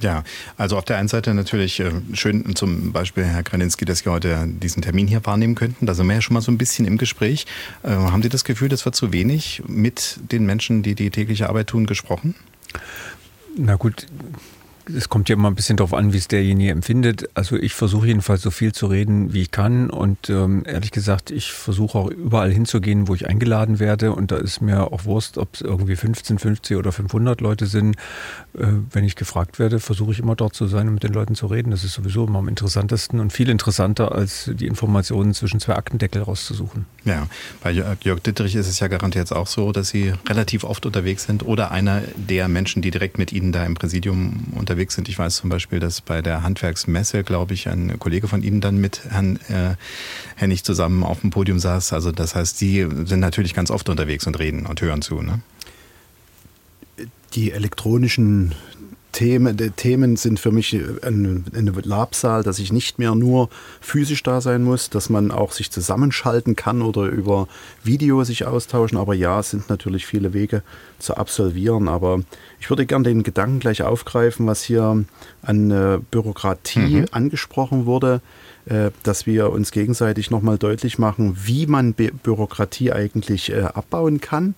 Ja, 0.00 0.24
also 0.56 0.76
auf 0.76 0.84
der 0.84 0.98
einen 0.98 1.08
Seite 1.08 1.32
natürlich 1.34 1.80
äh, 1.80 1.90
schön 2.12 2.54
zum 2.56 2.92
Beispiel, 2.92 3.24
Herr 3.24 3.42
Kraninski, 3.42 3.84
dass 3.84 4.00
Sie 4.00 4.10
heute 4.10 4.46
diesen 4.46 4.82
Termin 4.82 5.06
hier 5.06 5.24
wahrnehmen 5.24 5.54
könnten. 5.54 5.86
Da 5.86 5.94
sind 5.94 6.06
wir 6.06 6.14
ja 6.14 6.20
schon 6.20 6.34
mal 6.34 6.40
so 6.40 6.52
ein 6.52 6.58
bisschen 6.58 6.84
im 6.86 6.98
Gespräch. 6.98 7.46
Äh, 7.82 7.90
haben 7.90 8.22
Sie 8.22 8.28
das 8.28 8.44
Gefühl, 8.44 8.68
das 8.68 8.84
wird 8.84 8.94
zu 8.94 9.12
wenig 9.12 9.62
mit 9.66 10.18
den 10.32 10.44
Menschen, 10.44 10.82
die 10.82 10.94
die 10.94 11.10
tägliche 11.10 11.48
Arbeit 11.48 11.68
tun, 11.68 11.86
gesprochen? 11.86 12.34
Na 13.56 13.76
gut, 13.76 14.06
es 14.92 15.08
kommt 15.08 15.28
ja 15.28 15.34
immer 15.34 15.50
ein 15.50 15.54
bisschen 15.54 15.76
darauf 15.76 15.94
an, 15.94 16.12
wie 16.12 16.18
es 16.18 16.28
derjenige 16.28 16.70
empfindet. 16.70 17.28
Also 17.34 17.56
ich 17.56 17.74
versuche 17.74 18.06
jedenfalls 18.06 18.42
so 18.42 18.50
viel 18.50 18.72
zu 18.72 18.86
reden, 18.86 19.32
wie 19.32 19.42
ich 19.42 19.50
kann. 19.50 19.90
Und 19.90 20.28
ähm, 20.28 20.64
ehrlich 20.66 20.90
gesagt, 20.90 21.30
ich 21.30 21.52
versuche 21.52 21.98
auch 21.98 22.10
überall 22.10 22.50
hinzugehen, 22.50 23.08
wo 23.08 23.14
ich 23.14 23.28
eingeladen 23.28 23.78
werde. 23.78 24.12
Und 24.12 24.30
da 24.30 24.36
ist 24.36 24.60
mir 24.60 24.92
auch 24.92 25.04
Wurst, 25.04 25.38
ob 25.38 25.54
es 25.54 25.60
irgendwie 25.62 25.96
15, 25.96 26.38
50 26.38 26.76
oder 26.76 26.92
500 26.92 27.40
Leute 27.40 27.66
sind. 27.66 27.96
Äh, 28.58 28.66
wenn 28.90 29.04
ich 29.04 29.16
gefragt 29.16 29.58
werde, 29.58 29.80
versuche 29.80 30.12
ich 30.12 30.18
immer 30.18 30.36
dort 30.36 30.54
zu 30.54 30.66
sein 30.66 30.88
und 30.88 30.94
mit 30.94 31.02
den 31.02 31.12
Leuten 31.12 31.34
zu 31.34 31.46
reden. 31.46 31.70
Das 31.70 31.84
ist 31.84 31.94
sowieso 31.94 32.26
immer 32.26 32.40
am 32.40 32.48
interessantesten 32.48 33.20
und 33.20 33.32
viel 33.32 33.48
interessanter, 33.48 34.12
als 34.12 34.50
die 34.52 34.66
Informationen 34.66 35.34
zwischen 35.34 35.60
zwei 35.60 35.76
Aktendeckel 35.76 36.22
rauszusuchen. 36.22 36.86
Ja, 37.04 37.26
bei 37.62 37.70
Jörg 37.70 38.20
Dittrich 38.20 38.54
ist 38.54 38.68
es 38.68 38.80
ja 38.80 38.88
garantiert 38.88 39.32
auch 39.32 39.46
so, 39.46 39.72
dass 39.72 39.88
Sie 39.88 40.12
relativ 40.28 40.64
oft 40.64 40.84
unterwegs 40.84 41.24
sind 41.24 41.44
oder 41.44 41.70
einer 41.70 42.02
der 42.16 42.48
Menschen, 42.48 42.82
die 42.82 42.90
direkt 42.90 43.16
mit 43.16 43.32
Ihnen 43.32 43.52
da 43.52 43.64
im 43.64 43.74
Präsidium 43.74 44.44
unterwegs 44.52 44.73
unterwegs 44.74 44.94
sind. 44.96 45.08
Ich 45.08 45.18
weiß 45.18 45.36
zum 45.36 45.50
Beispiel, 45.50 45.78
dass 45.78 46.00
bei 46.00 46.20
der 46.20 46.42
Handwerksmesse, 46.42 47.22
glaube 47.22 47.54
ich, 47.54 47.68
ein 47.68 47.96
Kollege 48.00 48.26
von 48.26 48.42
Ihnen 48.42 48.60
dann 48.60 48.78
mit 48.78 49.02
Herrn 49.08 49.38
äh, 49.48 49.76
Hennig 50.34 50.64
zusammen 50.64 51.04
auf 51.04 51.20
dem 51.20 51.30
Podium 51.30 51.60
saß. 51.60 51.92
Also 51.92 52.10
das 52.10 52.34
heißt, 52.34 52.58
Sie 52.58 52.86
sind 53.04 53.20
natürlich 53.20 53.54
ganz 53.54 53.70
oft 53.70 53.88
unterwegs 53.88 54.26
und 54.26 54.36
reden 54.40 54.66
und 54.66 54.80
hören 54.82 55.00
zu. 55.00 55.22
Ne? 55.22 55.40
Die 57.34 57.52
elektronischen 57.52 58.56
Themen, 59.14 59.56
Themen 59.76 60.16
sind 60.16 60.40
für 60.40 60.50
mich 60.50 60.74
ein, 60.74 61.44
ein 61.54 61.72
Labsaal, 61.84 62.42
dass 62.42 62.58
ich 62.58 62.72
nicht 62.72 62.98
mehr 62.98 63.14
nur 63.14 63.48
physisch 63.80 64.24
da 64.24 64.40
sein 64.40 64.64
muss, 64.64 64.90
dass 64.90 65.08
man 65.08 65.30
auch 65.30 65.52
sich 65.52 65.70
zusammenschalten 65.70 66.56
kann 66.56 66.82
oder 66.82 67.04
über 67.04 67.46
Video 67.84 68.24
sich 68.24 68.44
austauschen. 68.44 68.98
Aber 68.98 69.14
ja, 69.14 69.38
es 69.38 69.50
sind 69.50 69.70
natürlich 69.70 70.04
viele 70.04 70.34
Wege 70.34 70.64
zu 70.98 71.16
absolvieren. 71.16 71.86
Aber 71.86 72.22
ich 72.58 72.68
würde 72.70 72.86
gerne 72.86 73.04
den 73.04 73.22
Gedanken 73.22 73.60
gleich 73.60 73.82
aufgreifen, 73.82 74.48
was 74.48 74.64
hier 74.64 75.04
an 75.42 75.70
äh, 75.70 76.00
Bürokratie 76.10 77.02
mhm. 77.02 77.06
angesprochen 77.12 77.86
wurde, 77.86 78.20
äh, 78.66 78.90
dass 79.04 79.26
wir 79.26 79.50
uns 79.50 79.70
gegenseitig 79.70 80.32
nochmal 80.32 80.58
deutlich 80.58 80.98
machen, 80.98 81.36
wie 81.44 81.66
man 81.66 81.94
Bürokratie 81.94 82.92
eigentlich 82.92 83.52
äh, 83.52 83.60
abbauen 83.60 84.20
kann. 84.20 84.56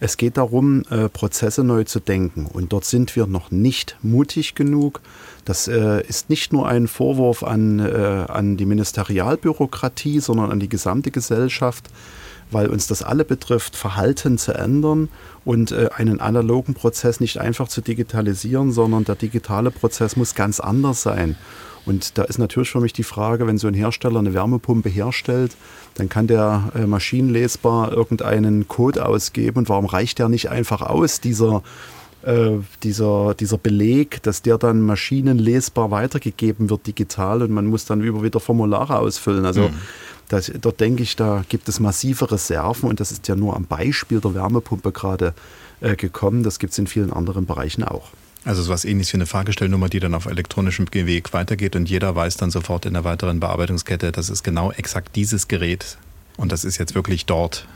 Es 0.00 0.16
geht 0.16 0.36
darum, 0.36 0.84
äh, 0.90 1.08
Prozesse 1.08 1.64
neu 1.64 1.84
zu 1.84 1.98
denken. 1.98 2.46
Und 2.46 2.72
dort 2.72 2.84
sind 2.84 3.16
wir 3.16 3.26
noch 3.26 3.50
nicht 3.50 3.96
mutig 4.02 4.54
genug. 4.54 5.00
Das 5.44 5.66
äh, 5.66 6.02
ist 6.06 6.30
nicht 6.30 6.52
nur 6.52 6.68
ein 6.68 6.86
Vorwurf 6.86 7.42
an, 7.42 7.80
äh, 7.80 8.26
an 8.28 8.56
die 8.56 8.66
Ministerialbürokratie, 8.66 10.20
sondern 10.20 10.52
an 10.52 10.60
die 10.60 10.68
gesamte 10.68 11.10
Gesellschaft, 11.10 11.90
weil 12.50 12.68
uns 12.68 12.86
das 12.86 13.02
alle 13.02 13.24
betrifft, 13.24 13.74
Verhalten 13.74 14.38
zu 14.38 14.52
ändern 14.52 15.08
und 15.44 15.72
äh, 15.72 15.88
einen 15.96 16.20
analogen 16.20 16.74
Prozess 16.74 17.18
nicht 17.18 17.38
einfach 17.38 17.68
zu 17.68 17.80
digitalisieren, 17.80 18.70
sondern 18.70 19.04
der 19.04 19.16
digitale 19.16 19.72
Prozess 19.72 20.16
muss 20.16 20.34
ganz 20.36 20.60
anders 20.60 21.02
sein. 21.02 21.36
Und 21.88 22.18
da 22.18 22.24
ist 22.24 22.38
natürlich 22.38 22.70
für 22.70 22.80
mich 22.80 22.92
die 22.92 23.02
Frage, 23.02 23.46
wenn 23.46 23.56
so 23.56 23.66
ein 23.66 23.74
Hersteller 23.74 24.18
eine 24.18 24.34
Wärmepumpe 24.34 24.90
herstellt, 24.90 25.56
dann 25.94 26.10
kann 26.10 26.26
der 26.26 26.70
äh, 26.74 26.86
maschinenlesbar 26.86 27.92
irgendeinen 27.92 28.68
Code 28.68 29.06
ausgeben. 29.06 29.58
Und 29.58 29.68
warum 29.70 29.86
reicht 29.86 30.18
der 30.18 30.28
nicht 30.28 30.50
einfach 30.50 30.82
aus, 30.82 31.20
dieser, 31.20 31.62
äh, 32.22 32.50
dieser, 32.82 33.34
dieser 33.34 33.56
Beleg, 33.56 34.22
dass 34.22 34.42
der 34.42 34.58
dann 34.58 34.82
maschinenlesbar 34.82 35.90
weitergegeben 35.90 36.68
wird 36.68 36.86
digital 36.86 37.42
und 37.42 37.52
man 37.52 37.66
muss 37.66 37.86
dann 37.86 38.02
über 38.02 38.22
wieder 38.22 38.38
Formulare 38.38 38.98
ausfüllen. 38.98 39.46
Also 39.46 39.62
mhm. 39.62 39.74
das, 40.28 40.52
dort 40.60 40.80
denke 40.80 41.02
ich, 41.02 41.16
da 41.16 41.42
gibt 41.48 41.70
es 41.70 41.80
massive 41.80 42.30
Reserven 42.30 42.90
und 42.90 43.00
das 43.00 43.12
ist 43.12 43.28
ja 43.28 43.34
nur 43.34 43.56
am 43.56 43.64
Beispiel 43.64 44.20
der 44.20 44.34
Wärmepumpe 44.34 44.92
gerade 44.92 45.32
äh, 45.80 45.96
gekommen. 45.96 46.42
Das 46.42 46.58
gibt 46.58 46.72
es 46.72 46.78
in 46.78 46.86
vielen 46.86 47.14
anderen 47.14 47.46
Bereichen 47.46 47.82
auch. 47.82 48.10
Also 48.44 48.62
so 48.62 48.70
was 48.70 48.84
ähnliches 48.84 49.12
wie 49.12 49.18
eine 49.18 49.26
Fahrgestellnummer, 49.26 49.88
die 49.88 50.00
dann 50.00 50.14
auf 50.14 50.26
elektronischem 50.26 50.86
Weg 50.92 51.32
weitergeht 51.32 51.76
und 51.76 51.88
jeder 51.88 52.14
weiß 52.14 52.36
dann 52.36 52.50
sofort 52.50 52.86
in 52.86 52.94
der 52.94 53.04
weiteren 53.04 53.40
Bearbeitungskette, 53.40 54.12
das 54.12 54.30
ist 54.30 54.42
genau 54.42 54.72
exakt 54.72 55.16
dieses 55.16 55.48
Gerät 55.48 55.98
und 56.36 56.52
das 56.52 56.64
ist 56.64 56.78
jetzt 56.78 56.94
wirklich 56.94 57.26
dort 57.26 57.66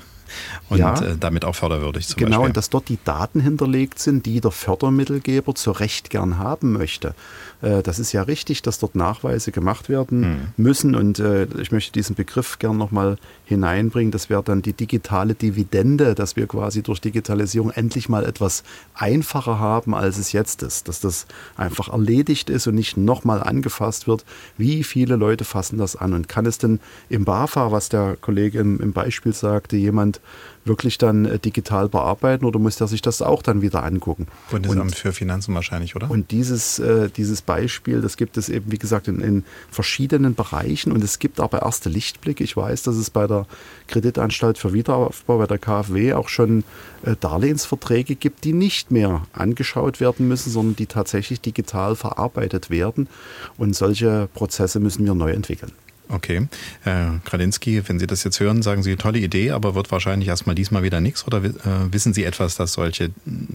und 0.68 0.78
ja, 0.78 0.94
äh, 1.00 1.16
damit 1.18 1.44
auch 1.44 1.54
förderwürdig 1.54 2.06
zum 2.06 2.18
Genau, 2.18 2.30
Beispiel. 2.30 2.46
und 2.46 2.56
dass 2.56 2.70
dort 2.70 2.88
die 2.88 2.98
Daten 3.04 3.40
hinterlegt 3.40 3.98
sind, 3.98 4.26
die 4.26 4.40
der 4.40 4.50
Fördermittelgeber 4.50 5.54
zu 5.54 5.72
Recht 5.72 6.10
gern 6.10 6.38
haben 6.38 6.72
möchte. 6.72 7.14
Äh, 7.60 7.82
das 7.82 7.98
ist 7.98 8.12
ja 8.12 8.22
richtig, 8.22 8.62
dass 8.62 8.78
dort 8.78 8.94
Nachweise 8.94 9.52
gemacht 9.52 9.88
werden 9.88 10.22
hm. 10.22 10.40
müssen 10.56 10.94
und 10.94 11.18
äh, 11.18 11.44
ich 11.60 11.72
möchte 11.72 11.92
diesen 11.92 12.14
Begriff 12.16 12.58
gern 12.58 12.78
nochmal 12.78 13.18
hineinbringen. 13.52 14.10
Das 14.10 14.28
wäre 14.28 14.42
dann 14.42 14.62
die 14.62 14.72
digitale 14.72 15.34
Dividende, 15.34 16.14
dass 16.14 16.36
wir 16.36 16.46
quasi 16.46 16.82
durch 16.82 17.00
Digitalisierung 17.00 17.70
endlich 17.70 18.08
mal 18.08 18.24
etwas 18.24 18.64
einfacher 18.94 19.58
haben, 19.58 19.94
als 19.94 20.18
es 20.18 20.32
jetzt 20.32 20.62
ist. 20.62 20.88
Dass 20.88 21.00
das 21.00 21.26
einfach 21.56 21.88
erledigt 21.88 22.50
ist 22.50 22.66
und 22.66 22.74
nicht 22.74 22.96
nochmal 22.96 23.42
angefasst 23.42 24.06
wird. 24.06 24.24
Wie 24.56 24.84
viele 24.84 25.16
Leute 25.16 25.44
fassen 25.44 25.78
das 25.78 25.96
an? 25.96 26.12
Und 26.12 26.28
kann 26.28 26.46
es 26.46 26.58
denn 26.58 26.80
im 27.08 27.24
BAFA, 27.24 27.72
was 27.72 27.88
der 27.88 28.16
Kollege 28.20 28.58
im, 28.58 28.80
im 28.80 28.92
Beispiel 28.92 29.32
sagte, 29.32 29.76
jemand 29.76 30.20
wirklich 30.64 30.98
dann 30.98 31.24
äh, 31.24 31.38
digital 31.38 31.88
bearbeiten 31.88 32.44
oder 32.44 32.58
muss 32.58 32.76
der 32.76 32.86
sich 32.86 33.02
das 33.02 33.22
auch 33.22 33.42
dann 33.42 33.62
wieder 33.62 33.82
angucken? 33.82 34.26
Bundesamt 34.50 34.80
und, 34.80 34.94
für 34.94 35.12
Finanzen 35.12 35.54
wahrscheinlich, 35.54 35.96
oder? 35.96 36.10
Und 36.10 36.30
dieses, 36.30 36.78
äh, 36.78 37.10
dieses 37.10 37.42
Beispiel, 37.42 38.00
das 38.00 38.16
gibt 38.16 38.36
es 38.36 38.48
eben, 38.48 38.70
wie 38.70 38.78
gesagt, 38.78 39.08
in, 39.08 39.20
in, 39.20 39.44
verschiedenen 39.70 40.34
Bereichen 40.34 40.92
und 40.92 41.02
es 41.02 41.18
gibt 41.18 41.40
aber 41.40 41.62
erste 41.62 41.88
Lichtblicke. 41.88 42.44
Ich 42.44 42.56
weiß, 42.56 42.82
dass 42.82 42.96
es 42.96 43.10
bei 43.10 43.26
der 43.26 43.41
Kreditanstalt 43.88 44.58
für 44.58 44.72
Wiederaufbau, 44.72 45.38
bei 45.38 45.46
der 45.46 45.58
KfW, 45.58 46.14
auch 46.14 46.28
schon 46.28 46.64
äh, 47.04 47.16
Darlehensverträge 47.18 48.14
gibt, 48.14 48.44
die 48.44 48.52
nicht 48.52 48.90
mehr 48.90 49.22
angeschaut 49.32 50.00
werden 50.00 50.28
müssen, 50.28 50.50
sondern 50.50 50.76
die 50.76 50.86
tatsächlich 50.86 51.40
digital 51.40 51.96
verarbeitet 51.96 52.70
werden. 52.70 53.08
Und 53.56 53.74
solche 53.74 54.28
Prozesse 54.34 54.80
müssen 54.80 55.04
wir 55.04 55.14
neu 55.14 55.32
entwickeln. 55.32 55.72
Okay. 56.12 56.46
Herr 56.82 57.20
Kralinski, 57.24 57.82
wenn 57.88 57.98
Sie 57.98 58.06
das 58.06 58.22
jetzt 58.22 58.38
hören, 58.38 58.60
sagen 58.60 58.82
Sie, 58.82 58.96
tolle 58.96 59.18
Idee, 59.18 59.52
aber 59.52 59.74
wird 59.74 59.90
wahrscheinlich 59.90 60.28
erstmal 60.28 60.54
diesmal 60.54 60.82
wieder 60.82 61.00
nichts 61.00 61.26
oder 61.26 61.42
äh, 61.42 61.52
wissen 61.90 62.12
Sie 62.12 62.24
etwas, 62.24 62.54
dass 62.56 62.74
solche 62.74 63.10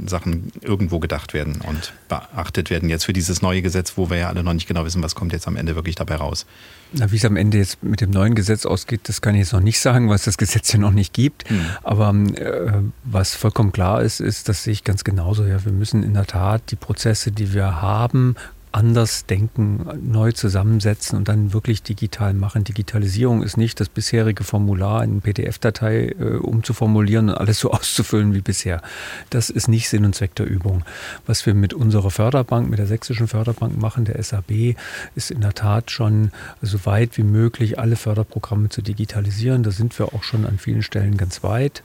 Sachen 0.08 0.52
irgendwo 0.62 1.00
gedacht 1.00 1.36
werden 1.36 1.62
und 1.62 1.94
beachtet 2.10 2.72
werden 2.72 2.90
jetzt 2.90 3.06
für 3.06 3.14
dieses 3.14 3.44
neue 3.44 3.62
Gesetz, 3.62 3.94
wo 3.96 4.10
wir 4.10 4.18
ja 4.18 4.30
alle 4.30 4.44
noch 4.44 4.54
nicht 4.54 4.68
genau 4.68 4.86
wissen, 4.86 5.04
was 5.04 5.14
kommt 5.14 5.34
jetzt 5.34 5.48
am 5.48 5.56
Ende 5.56 5.76
wirklich 5.76 5.96
dabei 5.96 6.16
raus? 6.16 6.48
Na, 6.94 7.12
wie 7.12 7.18
es 7.18 7.26
am 7.26 7.36
Ende 7.36 7.60
jetzt 7.60 7.84
mit 7.84 8.02
dem 8.02 8.10
neuen 8.10 8.34
Gesetz 8.34 8.66
ausgeht, 8.66 9.02
das 9.04 9.22
kann 9.22 9.36
ich 9.36 9.40
jetzt 9.42 9.54
noch 9.54 9.60
nicht 9.60 9.80
sagen, 9.80 10.10
was 10.10 10.24
das 10.24 10.38
Gesetz 10.38 10.72
ja 10.74 10.80
noch 10.80 10.92
nicht 10.92 11.14
gibt. 11.14 11.48
Hm. 11.50 11.66
Aber 11.84 12.10
äh, 12.10 12.82
was 13.04 13.36
vollkommen 13.36 13.72
klar 13.72 14.02
ist, 14.02 14.20
ist, 14.20 14.50
das 14.50 14.64
sehe 14.64 14.74
ich 14.74 14.84
ganz 14.84 15.04
genauso. 15.04 15.46
Ja, 15.46 15.64
wir 15.64 15.74
müssen 15.74 16.02
in 16.02 16.16
der 16.16 16.26
Tat 16.26 16.72
die 16.72 16.76
Prozesse, 16.76 17.32
die 17.32 17.54
wir 17.54 17.82
haben, 17.82 18.36
anders 18.78 19.26
denken, 19.26 19.88
neu 20.04 20.32
zusammensetzen 20.34 21.18
und 21.18 21.28
dann 21.28 21.52
wirklich 21.52 21.82
digital 21.82 22.36
machen. 22.36 22.64
Digitalisierung 22.64 23.42
ist 23.42 23.58
nicht 23.58 23.80
das 23.80 23.90
bisherige 23.90 24.44
Formular 24.44 25.04
in 25.04 25.22
PDF-Datei 25.22 26.10
äh, 26.20 26.36
umzuformulieren 26.36 27.30
und 27.30 27.36
alles 27.36 27.60
so 27.60 27.72
auszufüllen 27.78 28.36
wie 28.36 28.42
bisher. 28.42 28.84
Das 29.32 29.50
ist 29.50 29.68
nicht 29.68 29.90
Sinn 29.90 30.06
und 30.06 30.14
Zweck 30.14 30.36
der 30.36 30.46
Übung. 30.46 30.84
Was 31.26 31.48
wir 31.48 31.56
mit 31.56 31.74
unserer 31.74 32.12
Förderbank, 32.12 32.70
mit 32.70 32.78
der 32.78 32.86
sächsischen 32.86 33.28
Förderbank 33.28 33.76
machen, 33.82 34.06
der 34.06 34.22
SAB, 34.22 34.76
ist 35.16 35.32
in 35.32 35.42
der 35.42 35.54
Tat 35.54 35.90
schon 35.90 36.32
so 36.62 36.86
weit 36.86 37.18
wie 37.18 37.24
möglich 37.24 37.80
alle 37.80 37.96
Förderprogramme 37.96 38.70
zu 38.70 38.84
digitalisieren. 38.84 39.64
Da 39.64 39.72
sind 39.72 39.98
wir 39.98 40.14
auch 40.14 40.22
schon 40.22 40.46
an 40.46 40.60
vielen 40.60 40.84
Stellen 40.84 41.18
ganz 41.18 41.42
weit. 41.42 41.82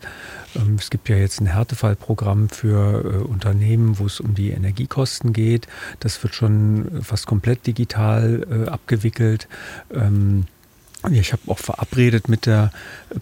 Ähm, 0.56 0.76
es 0.78 0.90
gibt 0.90 1.08
ja 1.08 1.16
jetzt 1.16 1.40
ein 1.40 1.46
Härtefallprogramm 1.46 2.48
für 2.48 3.04
äh, 3.04 3.16
Unternehmen, 3.24 3.98
wo 3.98 4.06
es 4.06 4.20
um 4.20 4.34
die 4.34 4.50
Energiekosten 4.50 5.32
geht. 5.32 5.68
Das 6.00 6.22
wird 6.22 6.34
schon 6.34 7.02
fast 7.02 7.26
komplett 7.26 7.66
digital 7.66 8.46
äh, 8.50 8.68
abgewickelt. 8.68 9.48
Ähm, 9.92 10.44
ich 11.10 11.32
habe 11.32 11.42
auch 11.48 11.58
verabredet 11.58 12.28
mit 12.28 12.46
der 12.46 12.70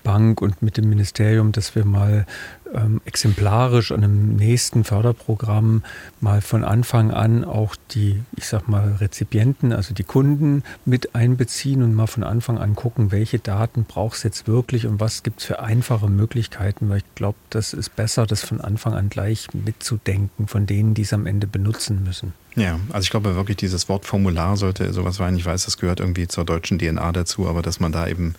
Bank 0.02 0.42
und 0.42 0.60
mit 0.60 0.76
dem 0.76 0.90
Ministerium, 0.90 1.52
dass 1.52 1.74
wir 1.74 1.86
mal 1.86 2.26
ähm, 2.74 3.00
exemplarisch 3.04 3.92
an 3.92 4.04
einem 4.04 4.36
nächsten 4.36 4.84
Förderprogramm 4.84 5.82
mal 6.20 6.40
von 6.40 6.64
Anfang 6.64 7.10
an 7.10 7.44
auch 7.44 7.76
die, 7.92 8.22
ich 8.36 8.46
sag 8.46 8.68
mal, 8.68 8.96
Rezipienten, 9.00 9.72
also 9.72 9.94
die 9.94 10.04
Kunden 10.04 10.62
mit 10.84 11.14
einbeziehen 11.14 11.82
und 11.82 11.94
mal 11.94 12.06
von 12.06 12.22
Anfang 12.22 12.58
an 12.58 12.74
gucken, 12.74 13.12
welche 13.12 13.38
Daten 13.38 13.84
brauchst 13.84 14.24
du 14.24 14.28
jetzt 14.28 14.46
wirklich 14.46 14.86
und 14.86 15.00
was 15.00 15.22
gibt 15.22 15.40
es 15.40 15.46
für 15.46 15.60
einfache 15.60 16.08
Möglichkeiten, 16.08 16.88
weil 16.88 16.98
ich 16.98 17.14
glaube, 17.14 17.38
das 17.50 17.72
ist 17.72 17.96
besser, 17.96 18.26
das 18.26 18.42
von 18.42 18.60
Anfang 18.60 18.94
an 18.94 19.08
gleich 19.08 19.48
mitzudenken 19.52 20.46
von 20.46 20.66
denen, 20.66 20.94
die 20.94 21.02
es 21.02 21.12
am 21.12 21.26
Ende 21.26 21.46
benutzen 21.46 22.02
müssen. 22.04 22.32
Ja, 22.56 22.80
also 22.90 23.04
ich 23.04 23.10
glaube 23.10 23.36
wirklich, 23.36 23.58
dieses 23.58 23.88
Wort 23.88 24.06
Formular 24.06 24.56
sollte 24.56 24.92
sowas 24.92 25.16
sein. 25.16 25.36
Ich 25.36 25.46
weiß, 25.46 25.66
das 25.66 25.78
gehört 25.78 26.00
irgendwie 26.00 26.26
zur 26.26 26.44
deutschen 26.44 26.80
DNA 26.80 27.12
dazu, 27.12 27.48
aber 27.48 27.62
dass 27.62 27.78
man 27.78 27.92
da 27.92 28.08
eben 28.08 28.34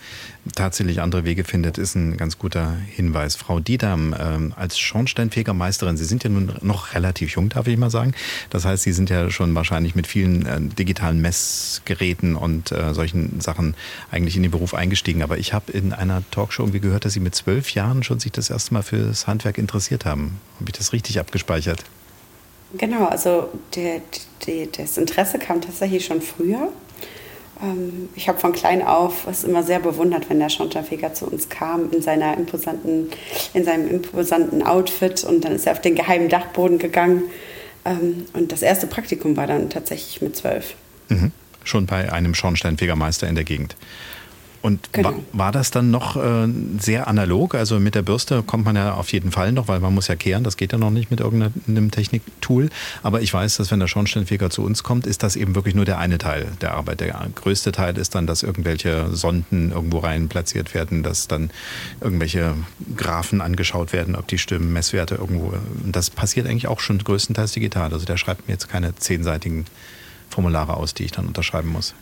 tatsächlich 0.54 1.02
andere 1.02 1.24
Wege 1.24 1.46
findet, 1.46 1.78
ist 1.78 1.96
ein 1.96 2.18
ganz 2.18 2.38
guter 2.38 2.76
Hinweis. 2.90 3.38
Frau 3.38 3.62
Diedam, 3.62 4.14
ähm, 4.20 4.54
als 4.58 4.78
Schornsteinfegermeisterin, 4.80 5.96
Sie 5.96 6.04
sind 6.04 6.26
ja 6.26 6.30
nun 6.30 6.52
noch 6.62 6.94
relativ 6.94 7.36
jung, 7.36 7.48
darf 7.48 7.68
ich 7.68 7.78
mal 7.78 7.90
sagen. 7.90 8.14
Das 8.50 8.66
heißt, 8.66 8.84
Sie 8.84 8.92
sind 8.92 9.10
ja 9.10 9.30
schon 9.30 9.56
wahrscheinlich 9.56 9.96
mit 9.96 10.08
vielen 10.08 10.46
äh, 10.46 10.60
digitalen 10.60 11.22
Messgeräten 11.22 12.36
und 12.36 12.74
äh, 12.74 12.94
solchen 12.94 13.40
Sachen 13.40 13.76
eigentlich 14.12 14.36
in 14.36 14.44
den 14.44 14.52
Beruf 14.52 14.74
eingestiegen. 14.74 15.24
Aber 15.24 15.38
ich 15.38 15.54
habe 15.54 15.72
in 15.72 15.94
einer 15.94 16.22
Talkshow 16.32 16.64
irgendwie 16.64 16.82
gehört, 16.82 17.06
dass 17.06 17.14
Sie 17.14 17.22
mit 17.22 17.34
zwölf 17.34 17.74
Jahren 17.74 18.04
schon 18.04 18.20
sich 18.20 18.34
das 18.34 18.50
erste 18.50 18.74
Mal 18.74 18.84
für 18.84 18.98
das 18.98 19.28
Handwerk 19.28 19.58
interessiert 19.58 20.04
haben. 20.04 20.40
Habe 20.60 20.70
ich 20.70 20.78
das 20.78 20.92
richtig 20.92 21.18
abgespeichert? 21.18 21.86
Genau, 22.78 23.06
also 23.06 23.50
der, 23.76 24.02
der, 24.48 24.68
das 24.68 24.98
Interesse 24.98 25.40
kam 25.40 25.62
tatsächlich 25.62 26.06
schon 26.06 26.22
früher. 26.22 26.70
Ähm, 27.62 28.10
ich 28.16 28.28
habe 28.28 28.40
von 28.40 28.54
klein 28.54 28.82
auf 28.82 29.28
es 29.28 29.44
immer 29.44 29.64
sehr 29.64 29.80
bewundert, 29.80 30.30
wenn 30.30 30.40
der 30.40 30.50
Schornsteinfeger 30.50 31.14
zu 31.14 31.26
uns 31.26 31.50
kam 31.50 31.92
in, 31.92 32.02
seiner 32.02 32.38
imposanten, 32.38 33.10
in 33.54 33.64
seinem 33.64 33.90
imposanten 33.90 34.64
Outfit 34.64 35.24
und 35.24 35.44
dann 35.44 35.54
ist 35.54 35.66
er 35.68 35.74
auf 35.74 35.82
den 35.82 35.96
geheimen 35.96 36.30
Dachboden 36.30 36.80
gegangen. 36.80 37.24
Ähm, 37.86 38.26
und 38.34 38.52
das 38.52 38.62
erste 38.62 38.88
Praktikum 38.88 39.36
war 39.38 39.48
dann 39.48 39.70
tatsächlich 39.70 40.22
mit 40.22 40.36
zwölf. 40.36 40.76
Mhm. 41.10 41.32
Schon 41.64 41.86
bei 41.86 42.12
einem 42.12 42.34
Schornsteinfegermeister 42.34 43.28
in 43.28 43.36
der 43.36 43.44
Gegend. 43.44 43.76
Und 44.62 44.94
genau. 44.94 45.10
war, 45.10 45.16
war, 45.34 45.52
das 45.52 45.72
dann 45.72 45.90
noch 45.90 46.16
äh, 46.18 46.48
sehr 46.78 47.08
analog? 47.08 47.56
Also 47.56 47.80
mit 47.80 47.96
der 47.96 48.04
Bürste 48.04 48.44
kommt 48.44 48.66
man 48.66 48.76
ja 48.76 48.94
auf 48.94 49.12
jeden 49.12 49.32
Fall 49.32 49.52
noch, 49.52 49.68
weil 49.68 49.80
man 49.80 49.94
muss 49.94 50.08
ja 50.08 50.16
kehren, 50.16 50.44
das 50.44 50.56
geht 50.56 50.72
ja 50.72 50.78
noch 50.78 50.92
nicht 50.92 51.10
mit 51.10 51.20
irgendeinem 51.20 51.90
Techniktool. 51.90 52.70
Aber 53.02 53.22
ich 53.22 53.34
weiß, 53.34 53.58
dass 53.58 53.72
wenn 53.72 53.80
der 53.80 53.88
Schornsteinfeger 53.88 54.50
zu 54.50 54.64
uns 54.64 54.84
kommt, 54.84 55.08
ist 55.08 55.24
das 55.24 55.36
eben 55.36 55.56
wirklich 55.56 55.74
nur 55.74 55.86
der 55.86 55.98
eine 55.98 56.20
Teil 56.20 56.48
der 56.62 56.74
Arbeit. 56.74 57.00
Der 57.02 57.28
größte 57.34 57.72
Teil 57.72 57.98
ist 57.98 58.14
dann, 58.14 58.28
dass 58.28 58.44
irgendwelche 58.44 59.16
Sonden 59.16 59.72
irgendwo 59.72 60.00
rein 60.00 60.30
platziert 60.30 60.74
werden, 60.74 61.02
dass 61.02 61.28
dann 61.28 61.50
irgendwelche 62.00 62.54
Graphen 62.96 63.42
angeschaut 63.42 63.94
werden, 63.94 64.16
ob 64.16 64.28
die 64.28 64.38
stimmen, 64.38 64.72
Messwerte 64.74 65.16
irgendwo. 65.16 65.54
Und 65.84 65.96
das 65.96 66.10
passiert 66.12 66.48
eigentlich 66.48 66.68
auch 66.68 66.80
schon 66.80 67.00
größtenteils 67.00 67.54
digital. 67.54 67.92
Also 67.94 68.06
der 68.06 68.18
schreibt 68.18 68.48
mir 68.48 68.54
jetzt 68.54 68.70
keine 68.70 68.96
zehnseitigen 68.96 69.66
Formulare 70.30 70.78
aus, 70.78 70.94
die 70.94 71.04
ich 71.04 71.12
dann 71.12 71.28
unterschreiben 71.28 71.70
muss. 71.70 71.94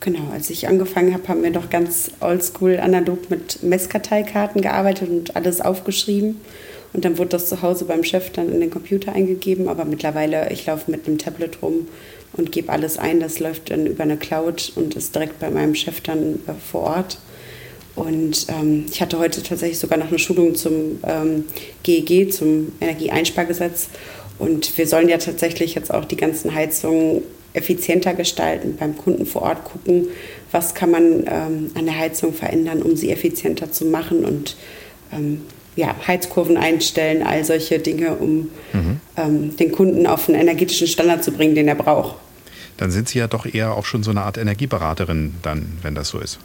Genau, 0.00 0.30
als 0.32 0.48
ich 0.48 0.68
angefangen 0.68 1.12
habe, 1.12 1.26
haben 1.26 1.42
wir 1.42 1.50
doch 1.50 1.70
ganz 1.70 2.12
oldschool 2.20 2.78
analog 2.78 3.30
mit 3.30 3.62
Messkarteikarten 3.64 4.62
gearbeitet 4.62 5.10
und 5.10 5.34
alles 5.34 5.60
aufgeschrieben. 5.60 6.40
Und 6.92 7.04
dann 7.04 7.18
wurde 7.18 7.30
das 7.30 7.48
zu 7.48 7.62
Hause 7.62 7.84
beim 7.84 8.04
Chef 8.04 8.30
dann 8.30 8.50
in 8.50 8.60
den 8.60 8.70
Computer 8.70 9.12
eingegeben. 9.12 9.68
Aber 9.68 9.84
mittlerweile, 9.84 10.50
ich 10.52 10.66
laufe 10.66 10.90
mit 10.90 11.06
einem 11.06 11.18
Tablet 11.18 11.58
rum 11.62 11.88
und 12.32 12.52
gebe 12.52 12.72
alles 12.72 12.96
ein. 12.96 13.20
Das 13.20 13.40
läuft 13.40 13.70
dann 13.70 13.86
über 13.86 14.04
eine 14.04 14.16
Cloud 14.16 14.72
und 14.76 14.94
ist 14.94 15.14
direkt 15.14 15.40
bei 15.40 15.50
meinem 15.50 15.74
Chef 15.74 16.00
dann 16.00 16.36
äh, 16.46 16.52
vor 16.70 16.82
Ort. 16.82 17.18
Und 17.96 18.46
ähm, 18.48 18.86
ich 18.90 19.02
hatte 19.02 19.18
heute 19.18 19.42
tatsächlich 19.42 19.80
sogar 19.80 19.98
noch 19.98 20.08
eine 20.08 20.20
Schulung 20.20 20.54
zum 20.54 21.00
ähm, 21.02 21.44
GEG, 21.82 22.32
zum 22.32 22.72
Energieeinspargesetz. 22.80 23.88
Und 24.38 24.78
wir 24.78 24.86
sollen 24.86 25.08
ja 25.08 25.18
tatsächlich 25.18 25.74
jetzt 25.74 25.92
auch 25.92 26.04
die 26.04 26.16
ganzen 26.16 26.54
Heizungen 26.54 27.22
effizienter 27.52 28.14
gestalten, 28.14 28.76
beim 28.78 28.96
Kunden 28.96 29.26
vor 29.26 29.42
Ort 29.42 29.64
gucken, 29.64 30.08
was 30.52 30.74
kann 30.74 30.90
man 30.90 31.24
ähm, 31.26 31.70
an 31.74 31.86
der 31.86 31.98
Heizung 31.98 32.32
verändern, 32.32 32.82
um 32.82 32.96
sie 32.96 33.10
effizienter 33.10 33.72
zu 33.72 33.86
machen 33.86 34.24
und 34.24 34.56
ähm, 35.12 35.42
ja, 35.76 35.94
Heizkurven 36.06 36.56
einstellen, 36.56 37.22
all 37.22 37.44
solche 37.44 37.78
Dinge, 37.78 38.14
um 38.16 38.50
mhm. 38.72 39.00
ähm, 39.16 39.56
den 39.56 39.72
Kunden 39.72 40.06
auf 40.06 40.28
einen 40.28 40.40
energetischen 40.40 40.88
Standard 40.88 41.22
zu 41.22 41.30
bringen, 41.32 41.54
den 41.54 41.68
er 41.68 41.76
braucht. 41.76 42.16
Dann 42.76 42.90
sind 42.90 43.08
Sie 43.08 43.18
ja 43.18 43.26
doch 43.26 43.46
eher 43.46 43.74
auch 43.74 43.84
schon 43.84 44.02
so 44.02 44.10
eine 44.10 44.22
Art 44.22 44.38
Energieberaterin, 44.38 45.34
dann, 45.42 45.78
wenn 45.82 45.94
das 45.94 46.08
so 46.08 46.18
ist. 46.18 46.38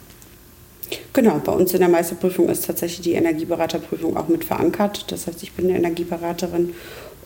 Genau, 1.12 1.40
bei 1.44 1.52
uns 1.52 1.72
in 1.72 1.80
der 1.80 1.88
Meisterprüfung 1.88 2.48
ist 2.48 2.66
tatsächlich 2.66 3.00
die 3.00 3.12
Energieberaterprüfung 3.12 4.16
auch 4.16 4.28
mit 4.28 4.44
verankert. 4.44 5.10
Das 5.10 5.26
heißt, 5.26 5.42
ich 5.42 5.52
bin 5.52 5.66
eine 5.66 5.78
Energieberaterin 5.78 6.74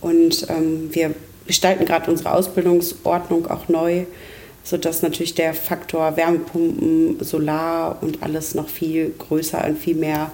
und 0.00 0.46
ähm, 0.48 0.88
wir 0.92 1.14
gestalten 1.48 1.84
gerade 1.84 2.08
unsere 2.08 2.32
Ausbildungsordnung 2.32 3.50
auch 3.50 3.68
neu, 3.68 4.04
sodass 4.62 5.02
natürlich 5.02 5.34
der 5.34 5.54
Faktor 5.54 6.16
Wärmepumpen, 6.16 7.16
Solar 7.24 8.00
und 8.00 8.22
alles 8.22 8.54
noch 8.54 8.68
viel 8.68 9.12
größer 9.18 9.66
und 9.66 9.78
viel 9.78 9.96
mehr 9.96 10.30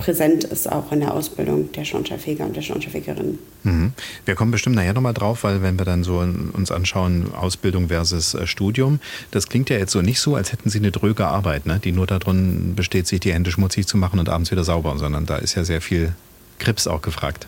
präsent 0.00 0.44
ist 0.44 0.70
auch 0.70 0.92
in 0.92 1.00
der 1.00 1.12
Ausbildung 1.12 1.70
der 1.72 1.84
Schornsteinfeger 1.84 2.46
und 2.46 2.56
der 2.56 2.62
Schornsteinfegerinnen. 2.62 3.38
Mhm. 3.64 3.92
Wir 4.24 4.34
kommen 4.34 4.50
bestimmt 4.50 4.76
nachher 4.76 4.94
nochmal 4.94 5.12
drauf, 5.12 5.44
weil 5.44 5.62
wenn 5.62 5.78
wir 5.78 5.84
dann 5.84 6.04
so 6.04 6.18
uns 6.18 6.70
anschauen, 6.70 7.34
Ausbildung 7.34 7.88
versus 7.88 8.34
äh, 8.34 8.46
Studium, 8.46 8.98
das 9.30 9.48
klingt 9.48 9.68
ja 9.68 9.76
jetzt 9.76 9.92
so 9.92 10.00
nicht 10.00 10.20
so, 10.20 10.36
als 10.36 10.52
hätten 10.52 10.70
Sie 10.70 10.78
eine 10.78 10.90
dröge 10.90 11.26
Arbeit, 11.26 11.66
ne? 11.66 11.80
die 11.82 11.92
nur 11.92 12.06
darin 12.06 12.74
besteht, 12.74 13.06
sich 13.06 13.20
die 13.20 13.32
Hände 13.32 13.50
schmutzig 13.50 13.86
zu 13.86 13.98
machen 13.98 14.18
und 14.18 14.28
abends 14.30 14.50
wieder 14.50 14.64
sauber, 14.64 14.96
sondern 14.96 15.26
da 15.26 15.36
ist 15.36 15.54
ja 15.54 15.64
sehr 15.64 15.82
viel 15.82 16.14
Krips 16.58 16.86
auch 16.86 17.02
gefragt. 17.02 17.46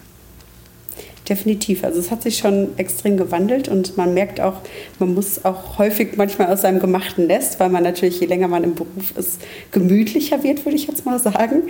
Definitiv. 1.29 1.85
Also 1.85 2.01
es 2.01 2.11
hat 2.11 2.23
sich 2.23 2.39
schon 2.39 2.77
extrem 2.79 3.17
gewandelt 3.17 3.69
und 3.69 3.97
man 3.97 4.13
merkt 4.13 4.41
auch, 4.41 4.55
man 4.99 5.15
muss 5.15 5.45
auch 5.45 5.79
häufig 5.79 6.17
manchmal 6.17 6.53
aus 6.53 6.63
seinem 6.63 6.81
gemachten 6.81 7.29
Nest, 7.29 7.61
weil 7.61 7.69
man 7.69 7.85
natürlich, 7.85 8.19
je 8.19 8.27
länger 8.27 8.49
man 8.49 8.65
im 8.65 8.75
Beruf 8.75 9.17
ist, 9.17 9.41
gemütlicher 9.71 10.43
wird, 10.43 10.65
würde 10.65 10.77
ich 10.77 10.89
jetzt 10.89 11.07
mal 11.07 11.21
sagen. 11.21 11.63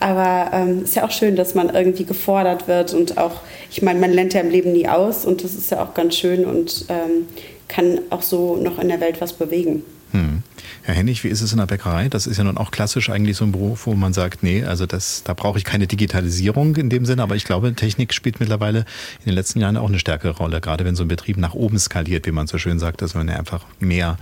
Aber 0.00 0.50
es 0.52 0.58
ähm, 0.58 0.84
ist 0.84 0.96
ja 0.96 1.04
auch 1.04 1.10
schön, 1.10 1.36
dass 1.36 1.54
man 1.54 1.68
irgendwie 1.68 2.04
gefordert 2.04 2.66
wird 2.66 2.94
und 2.94 3.18
auch, 3.18 3.42
ich 3.70 3.82
meine, 3.82 4.00
man 4.00 4.10
lernt 4.10 4.32
ja 4.32 4.40
im 4.40 4.50
Leben 4.50 4.72
nie 4.72 4.88
aus 4.88 5.26
und 5.26 5.44
das 5.44 5.54
ist 5.54 5.70
ja 5.70 5.84
auch 5.84 5.92
ganz 5.92 6.16
schön 6.16 6.46
und 6.46 6.86
ähm, 6.88 7.26
kann 7.68 8.00
auch 8.08 8.22
so 8.22 8.56
noch 8.56 8.78
in 8.78 8.88
der 8.88 9.00
Welt 9.00 9.20
was 9.20 9.34
bewegen. 9.34 9.82
Hm. 10.12 10.42
Herr 10.86 10.94
Hennig, 10.94 11.24
wie 11.24 11.28
ist 11.28 11.40
es 11.40 11.50
in 11.50 11.56
der 11.56 11.64
Bäckerei? 11.64 12.10
Das 12.10 12.26
ist 12.26 12.36
ja 12.36 12.44
nun 12.44 12.58
auch 12.58 12.70
klassisch 12.70 13.08
eigentlich 13.08 13.38
so 13.38 13.46
ein 13.46 13.52
Beruf, 13.52 13.86
wo 13.86 13.94
man 13.94 14.12
sagt, 14.12 14.42
nee, 14.42 14.64
also 14.64 14.84
das, 14.84 15.22
da 15.24 15.32
brauche 15.32 15.56
ich 15.56 15.64
keine 15.64 15.86
Digitalisierung 15.86 16.76
in 16.76 16.90
dem 16.90 17.06
Sinne, 17.06 17.22
aber 17.22 17.36
ich 17.36 17.44
glaube, 17.44 17.72
Technik 17.72 18.12
spielt 18.12 18.38
mittlerweile 18.38 18.80
in 19.20 19.24
den 19.24 19.32
letzten 19.32 19.60
Jahren 19.60 19.78
auch 19.78 19.88
eine 19.88 19.98
stärkere 19.98 20.36
Rolle, 20.36 20.60
gerade 20.60 20.84
wenn 20.84 20.94
so 20.94 21.02
ein 21.02 21.08
Betrieb 21.08 21.38
nach 21.38 21.54
oben 21.54 21.78
skaliert, 21.78 22.26
wie 22.26 22.32
man 22.32 22.48
so 22.48 22.58
schön 22.58 22.78
sagt, 22.78 23.00
dass 23.00 23.14
man 23.14 23.28
ja 23.28 23.36
einfach 23.36 23.64
mehr 23.80 24.18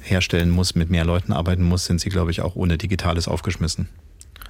herstellen 0.00 0.48
muss, 0.48 0.74
mit 0.74 0.88
mehr 0.88 1.04
Leuten 1.04 1.34
arbeiten 1.34 1.64
muss, 1.64 1.84
sind 1.84 2.00
sie, 2.00 2.08
glaube 2.08 2.30
ich, 2.30 2.40
auch 2.40 2.56
ohne 2.56 2.78
Digitales 2.78 3.28
aufgeschmissen. 3.28 3.86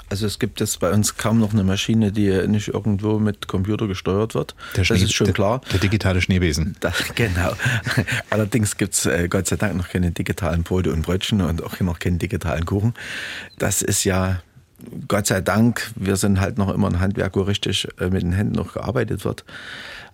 Also 0.08 0.26
es 0.26 0.38
gibt 0.38 0.60
jetzt 0.60 0.78
bei 0.80 0.92
uns 0.92 1.16
kaum 1.16 1.40
noch 1.40 1.52
eine 1.52 1.64
Maschine, 1.64 2.12
die 2.12 2.46
nicht 2.46 2.68
irgendwo 2.68 3.18
mit 3.18 3.48
Computer 3.48 3.86
gesteuert 3.86 4.34
wird. 4.34 4.54
Der 4.76 4.84
Schnee, 4.84 4.96
das 4.96 5.04
ist 5.04 5.14
schon 5.14 5.32
klar. 5.32 5.60
Der 5.72 5.80
digitale 5.80 6.20
Schneebesen. 6.20 6.76
Da, 6.80 6.92
genau. 7.14 7.52
Allerdings 8.30 8.76
gibt 8.76 8.94
es 8.94 9.06
äh, 9.06 9.28
Gott 9.28 9.48
sei 9.48 9.56
Dank 9.56 9.76
noch 9.76 9.88
keine 9.88 10.12
digitalen 10.12 10.62
Brote 10.62 10.92
und 10.92 11.02
Brötchen 11.02 11.40
und 11.40 11.62
auch 11.62 11.80
noch 11.80 11.98
keinen 11.98 12.18
digitalen 12.18 12.64
Kuchen. 12.64 12.94
Das 13.58 13.82
ist 13.82 14.04
ja 14.04 14.42
Gott 15.08 15.26
sei 15.26 15.40
Dank, 15.40 15.90
wir 15.96 16.16
sind 16.16 16.40
halt 16.40 16.58
noch 16.58 16.72
immer 16.72 16.88
ein 16.88 17.00
Handwerk, 17.00 17.34
wo 17.36 17.42
richtig 17.42 17.88
äh, 17.98 18.08
mit 18.08 18.22
den 18.22 18.32
Händen 18.32 18.54
noch 18.54 18.74
gearbeitet 18.74 19.24
wird. 19.24 19.44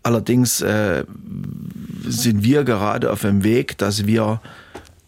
Allerdings 0.03 0.61
äh, 0.63 1.05
sind 2.05 2.43
wir 2.43 2.65
gerade 2.65 3.13
auf 3.13 3.21
dem 3.21 3.45
Weg, 3.45 3.79
dass 3.79 4.07
wir 4.07 4.41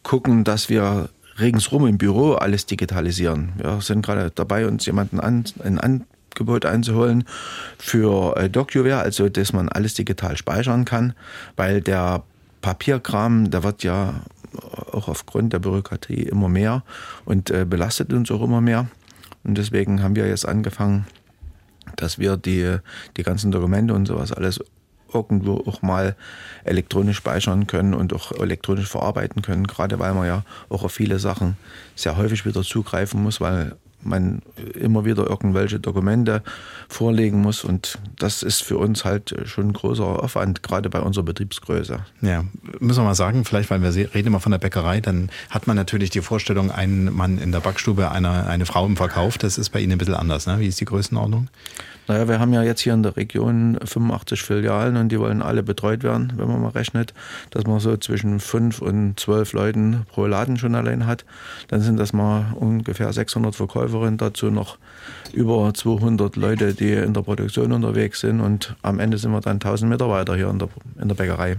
gucken, 0.02 0.44
dass 0.44 0.68
wir 0.68 1.08
regensrum 1.38 1.86
im 1.86 1.98
Büro 1.98 2.32
alles 2.32 2.66
digitalisieren. 2.66 3.52
Wir 3.56 3.80
sind 3.80 4.04
gerade 4.04 4.30
dabei, 4.34 4.66
uns 4.66 4.86
jemanden 4.86 5.20
an, 5.20 5.44
ein 5.62 5.78
Angebot 5.78 6.64
einzuholen 6.64 7.24
für 7.78 8.36
äh, 8.36 8.48
DocuWare, 8.48 8.98
also 8.98 9.28
dass 9.28 9.52
man 9.52 9.68
alles 9.68 9.94
digital 9.94 10.36
speichern 10.36 10.84
kann, 10.84 11.14
weil 11.56 11.80
der 11.80 12.22
Papierkram, 12.60 13.50
der 13.50 13.62
wird 13.62 13.82
ja 13.82 14.14
auch 14.92 15.08
aufgrund 15.08 15.52
der 15.52 15.58
Bürokratie 15.58 16.22
immer 16.22 16.48
mehr 16.48 16.82
und 17.24 17.50
äh, 17.50 17.64
belastet 17.64 18.12
uns 18.12 18.30
auch 18.30 18.42
immer 18.42 18.60
mehr. 18.60 18.86
Und 19.42 19.58
deswegen 19.58 20.02
haben 20.02 20.16
wir 20.16 20.26
jetzt 20.26 20.46
angefangen, 20.46 21.06
dass 21.96 22.18
wir 22.18 22.36
die, 22.36 22.78
die 23.16 23.22
ganzen 23.22 23.50
Dokumente 23.50 23.94
und 23.94 24.06
sowas 24.06 24.32
alles 24.32 24.60
irgendwo 25.14 25.64
auch 25.66 25.82
mal 25.82 26.16
elektronisch 26.64 27.16
speichern 27.16 27.66
können 27.66 27.94
und 27.94 28.12
auch 28.12 28.32
elektronisch 28.32 28.88
verarbeiten 28.88 29.42
können, 29.42 29.66
gerade 29.66 29.98
weil 29.98 30.14
man 30.14 30.26
ja 30.26 30.44
auch 30.68 30.84
auf 30.84 30.92
viele 30.92 31.18
Sachen 31.18 31.56
sehr 31.94 32.16
häufig 32.16 32.44
wieder 32.44 32.62
zugreifen 32.62 33.22
muss, 33.22 33.40
weil 33.40 33.76
man 34.04 34.42
immer 34.74 35.04
wieder 35.04 35.28
irgendwelche 35.28 35.80
Dokumente 35.80 36.42
vorlegen 36.88 37.40
muss. 37.40 37.64
Und 37.64 37.98
das 38.18 38.42
ist 38.42 38.62
für 38.62 38.78
uns 38.78 39.04
halt 39.04 39.34
schon 39.44 39.68
ein 39.68 39.72
großer 39.72 40.04
Aufwand, 40.04 40.62
gerade 40.62 40.90
bei 40.90 41.00
unserer 41.00 41.24
Betriebsgröße. 41.24 42.00
Ja, 42.20 42.44
müssen 42.80 43.00
wir 43.00 43.04
mal 43.04 43.14
sagen, 43.14 43.44
vielleicht, 43.44 43.70
weil 43.70 43.82
wir 43.82 43.94
reden 44.14 44.28
immer 44.28 44.40
von 44.40 44.52
der 44.52 44.58
Bäckerei, 44.58 45.00
dann 45.00 45.30
hat 45.50 45.66
man 45.66 45.76
natürlich 45.76 46.10
die 46.10 46.20
Vorstellung, 46.20 46.70
ein 46.70 47.12
Mann 47.12 47.38
in 47.38 47.52
der 47.52 47.60
Backstube, 47.60 48.10
eine, 48.10 48.46
eine 48.46 48.66
Frau 48.66 48.86
im 48.86 48.96
Verkauf. 48.96 49.38
Das 49.38 49.58
ist 49.58 49.70
bei 49.70 49.80
Ihnen 49.80 49.92
ein 49.92 49.98
bisschen 49.98 50.14
anders. 50.14 50.46
Ne? 50.46 50.60
Wie 50.60 50.66
ist 50.66 50.80
die 50.80 50.84
Größenordnung? 50.84 51.48
Naja, 52.06 52.28
wir 52.28 52.38
haben 52.38 52.52
ja 52.52 52.62
jetzt 52.62 52.80
hier 52.80 52.92
in 52.92 53.02
der 53.02 53.16
Region 53.16 53.78
85 53.82 54.42
Filialen 54.42 54.96
und 54.96 55.08
die 55.08 55.18
wollen 55.18 55.40
alle 55.40 55.62
betreut 55.62 56.02
werden, 56.02 56.34
wenn 56.36 56.48
man 56.48 56.60
mal 56.60 56.68
rechnet, 56.68 57.14
dass 57.50 57.64
man 57.66 57.80
so 57.80 57.96
zwischen 57.96 58.40
fünf 58.40 58.82
und 58.82 59.18
zwölf 59.18 59.54
Leuten 59.54 60.04
pro 60.10 60.26
Laden 60.26 60.58
schon 60.58 60.74
allein 60.74 61.06
hat. 61.06 61.24
Dann 61.68 61.80
sind 61.80 61.98
das 61.98 62.12
mal 62.12 62.52
ungefähr 62.56 63.12
600 63.12 63.54
Verkäuferinnen, 63.54 64.18
dazu 64.18 64.50
noch 64.50 64.76
über 65.32 65.72
200 65.72 66.36
Leute, 66.36 66.74
die 66.74 66.92
in 66.92 67.14
der 67.14 67.22
Produktion 67.22 67.72
unterwegs 67.72 68.20
sind 68.20 68.40
und 68.40 68.76
am 68.82 69.00
Ende 69.00 69.16
sind 69.16 69.32
wir 69.32 69.40
dann 69.40 69.54
1000 69.54 69.90
Mitarbeiter 69.90 70.36
hier 70.36 70.50
in 70.50 70.58
der, 70.58 70.68
in 71.00 71.08
der 71.08 71.14
Bäckerei. 71.14 71.56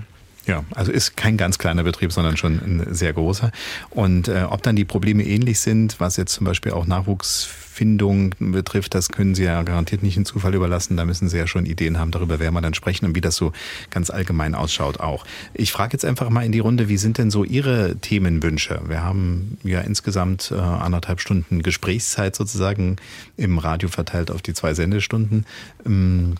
Ja, 0.47 0.63
also 0.75 0.91
ist 0.91 1.17
kein 1.17 1.37
ganz 1.37 1.57
kleiner 1.57 1.83
Betrieb, 1.83 2.11
sondern 2.11 2.37
schon 2.37 2.59
ein 2.59 2.93
sehr 2.93 3.13
großer. 3.13 3.51
Und 3.89 4.27
äh, 4.27 4.43
ob 4.47 4.61
dann 4.61 4.75
die 4.75 4.85
Probleme 4.85 5.23
ähnlich 5.23 5.59
sind, 5.59 5.99
was 5.99 6.17
jetzt 6.17 6.33
zum 6.33 6.45
Beispiel 6.45 6.71
auch 6.71 6.85
Nachwuchsfindung 6.85 8.35
betrifft, 8.37 8.93
das 8.93 9.09
können 9.09 9.33
Sie 9.33 9.43
ja 9.43 9.63
garantiert 9.63 10.03
nicht 10.03 10.17
in 10.17 10.25
Zufall 10.25 10.53
überlassen. 10.53 10.97
Da 10.97 11.05
müssen 11.05 11.29
Sie 11.29 11.37
ja 11.37 11.47
schon 11.47 11.65
Ideen 11.65 11.97
haben, 11.97 12.11
darüber 12.11 12.39
werden 12.39 12.53
wir 12.53 12.61
dann 12.61 12.75
sprechen 12.75 13.05
und 13.05 13.15
wie 13.15 13.21
das 13.21 13.35
so 13.35 13.53
ganz 13.89 14.11
allgemein 14.11 14.53
ausschaut 14.53 14.99
auch. 14.99 15.25
Ich 15.55 15.71
frage 15.71 15.93
jetzt 15.93 16.05
einfach 16.05 16.29
mal 16.29 16.45
in 16.45 16.51
die 16.51 16.59
Runde, 16.59 16.89
wie 16.89 16.97
sind 16.97 17.17
denn 17.17 17.31
so 17.31 17.43
Ihre 17.43 17.95
Themenwünsche? 17.95 18.81
Wir 18.87 19.03
haben 19.03 19.57
ja 19.63 19.81
insgesamt 19.81 20.51
äh, 20.51 20.59
anderthalb 20.59 21.21
Stunden 21.21 21.63
Gesprächszeit 21.63 22.35
sozusagen 22.35 22.97
im 23.35 23.57
Radio 23.57 23.89
verteilt 23.89 24.29
auf 24.29 24.43
die 24.43 24.53
zwei 24.53 24.75
Sendestunden. 24.75 25.47
Ähm, 25.87 26.35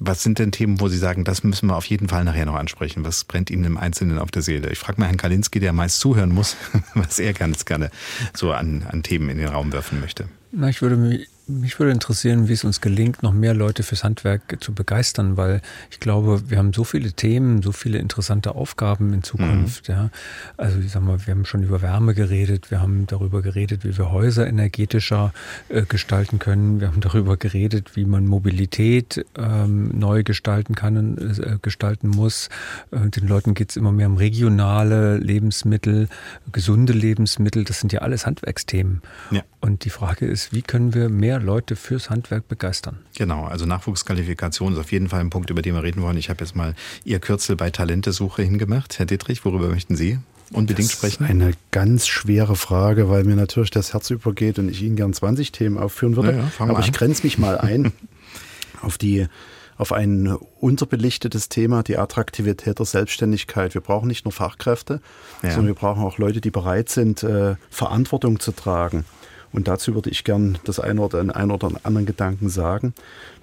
was 0.00 0.22
sind 0.22 0.38
denn 0.38 0.52
Themen, 0.52 0.80
wo 0.80 0.88
Sie 0.88 0.98
sagen, 0.98 1.24
das 1.24 1.44
müssen 1.44 1.68
wir 1.68 1.76
auf 1.76 1.86
jeden 1.86 2.08
Fall 2.08 2.24
nachher 2.24 2.46
noch 2.46 2.54
ansprechen? 2.54 3.04
Was 3.04 3.24
brennt 3.24 3.50
Ihnen 3.50 3.64
im 3.64 3.76
Einzelnen 3.76 4.18
auf 4.18 4.30
der 4.30 4.42
Seele? 4.42 4.70
Ich 4.70 4.78
frage 4.78 5.00
mal 5.00 5.06
Herrn 5.06 5.16
Kalinski, 5.16 5.60
der 5.60 5.72
meist 5.72 6.00
zuhören 6.00 6.30
muss, 6.30 6.56
was 6.94 7.18
er 7.18 7.32
ganz 7.32 7.64
gerne 7.64 7.90
so 8.34 8.52
an, 8.52 8.84
an 8.88 9.02
Themen 9.02 9.28
in 9.28 9.38
den 9.38 9.48
Raum 9.48 9.72
werfen 9.72 10.00
möchte. 10.00 10.28
Na, 10.52 10.68
ich 10.68 10.82
würde 10.82 10.96
mich 10.96 11.28
mich 11.48 11.78
würde 11.78 11.92
interessieren, 11.92 12.48
wie 12.48 12.52
es 12.52 12.64
uns 12.64 12.80
gelingt, 12.80 13.22
noch 13.22 13.32
mehr 13.32 13.54
Leute 13.54 13.82
fürs 13.82 14.04
Handwerk 14.04 14.58
zu 14.60 14.72
begeistern, 14.74 15.36
weil 15.36 15.62
ich 15.90 15.98
glaube, 15.98 16.50
wir 16.50 16.58
haben 16.58 16.72
so 16.72 16.84
viele 16.84 17.12
Themen, 17.12 17.62
so 17.62 17.72
viele 17.72 17.98
interessante 17.98 18.54
Aufgaben 18.54 19.14
in 19.14 19.22
Zukunft. 19.22 19.88
Mhm. 19.88 19.94
Ja. 19.94 20.10
Also 20.56 20.78
ich 20.78 20.92
sag 20.92 21.02
mal, 21.02 21.18
wir 21.26 21.34
haben 21.34 21.44
schon 21.44 21.62
über 21.62 21.80
Wärme 21.80 22.14
geredet, 22.14 22.70
wir 22.70 22.80
haben 22.80 23.06
darüber 23.06 23.42
geredet, 23.42 23.84
wie 23.84 23.96
wir 23.96 24.10
Häuser 24.10 24.46
energetischer 24.46 25.32
äh, 25.68 25.82
gestalten 25.82 26.38
können, 26.38 26.80
wir 26.80 26.88
haben 26.88 27.00
darüber 27.00 27.36
geredet, 27.36 27.96
wie 27.96 28.04
man 28.04 28.26
Mobilität 28.26 29.24
ähm, 29.36 29.90
neu 29.98 30.22
gestalten 30.22 30.74
kann 30.74 30.96
und 30.96 31.38
äh, 31.38 31.58
gestalten 31.62 32.08
muss. 32.08 32.50
Äh, 32.90 33.08
den 33.08 33.26
Leuten 33.26 33.54
geht 33.54 33.70
es 33.70 33.76
immer 33.76 33.92
mehr 33.92 34.08
um 34.08 34.16
regionale 34.16 35.16
Lebensmittel, 35.16 36.08
gesunde 36.52 36.92
Lebensmittel. 36.92 37.64
Das 37.64 37.80
sind 37.80 37.92
ja 37.92 38.00
alles 38.00 38.26
Handwerksthemen. 38.26 39.00
Ja. 39.30 39.42
Und 39.60 39.84
die 39.84 39.90
Frage 39.90 40.26
ist, 40.26 40.52
wie 40.52 40.62
können 40.62 40.94
wir 40.94 41.08
mehr 41.08 41.37
Leute 41.38 41.76
fürs 41.76 42.10
Handwerk 42.10 42.48
begeistern? 42.48 42.98
Genau, 43.16 43.44
also 43.44 43.66
Nachwuchsqualifikation 43.66 44.72
ist 44.72 44.78
auf 44.78 44.92
jeden 44.92 45.08
Fall 45.08 45.20
ein 45.20 45.30
Punkt, 45.30 45.50
über 45.50 45.62
den 45.62 45.74
wir 45.74 45.82
reden 45.82 46.02
wollen. 46.02 46.16
Ich 46.16 46.30
habe 46.30 46.44
jetzt 46.44 46.54
mal 46.54 46.74
Ihr 47.04 47.18
Kürzel 47.20 47.56
bei 47.56 47.70
Talentesuche 47.70 48.42
hingemacht. 48.42 48.98
Herr 48.98 49.06
Dittrich, 49.06 49.44
worüber 49.44 49.68
möchten 49.68 49.96
Sie 49.96 50.18
unbedingt 50.52 50.88
das 50.90 50.96
sprechen? 50.96 51.24
Ist 51.24 51.30
eine 51.30 51.52
ganz 51.70 52.06
schwere 52.06 52.56
Frage, 52.56 53.08
weil 53.08 53.24
mir 53.24 53.36
natürlich 53.36 53.70
das 53.70 53.92
Herz 53.92 54.10
übergeht 54.10 54.58
und 54.58 54.68
ich 54.68 54.82
Ihnen 54.82 54.96
gern 54.96 55.12
20 55.12 55.52
Themen 55.52 55.78
aufführen 55.78 56.16
würde. 56.16 56.32
Ja, 56.32 56.38
ja, 56.38 56.50
Aber 56.58 56.80
ich 56.80 56.92
grenze 56.92 57.24
mich 57.24 57.38
mal 57.38 57.58
ein 57.58 57.92
auf 58.82 58.98
die 58.98 59.26
auf 59.76 59.92
ein 59.92 60.36
unterbelichtetes 60.58 61.48
Thema, 61.48 61.84
die 61.84 61.98
Attraktivität 61.98 62.80
der 62.80 62.84
Selbstständigkeit. 62.84 63.74
Wir 63.74 63.80
brauchen 63.80 64.08
nicht 64.08 64.24
nur 64.24 64.32
Fachkräfte, 64.32 65.00
ja. 65.42 65.50
sondern 65.50 65.68
wir 65.68 65.74
brauchen 65.74 66.02
auch 66.02 66.18
Leute, 66.18 66.40
die 66.40 66.50
bereit 66.50 66.88
sind, 66.88 67.22
äh, 67.22 67.54
Verantwortung 67.70 68.40
zu 68.40 68.50
tragen. 68.50 69.04
Und 69.52 69.68
dazu 69.68 69.94
würde 69.94 70.10
ich 70.10 70.24
gern 70.24 70.58
das 70.64 70.78
eine 70.78 71.00
oder 71.00 71.18
den 71.18 71.30
einen 71.30 71.50
oder 71.50 71.70
anderen 71.82 72.06
Gedanken 72.06 72.48
sagen. 72.48 72.94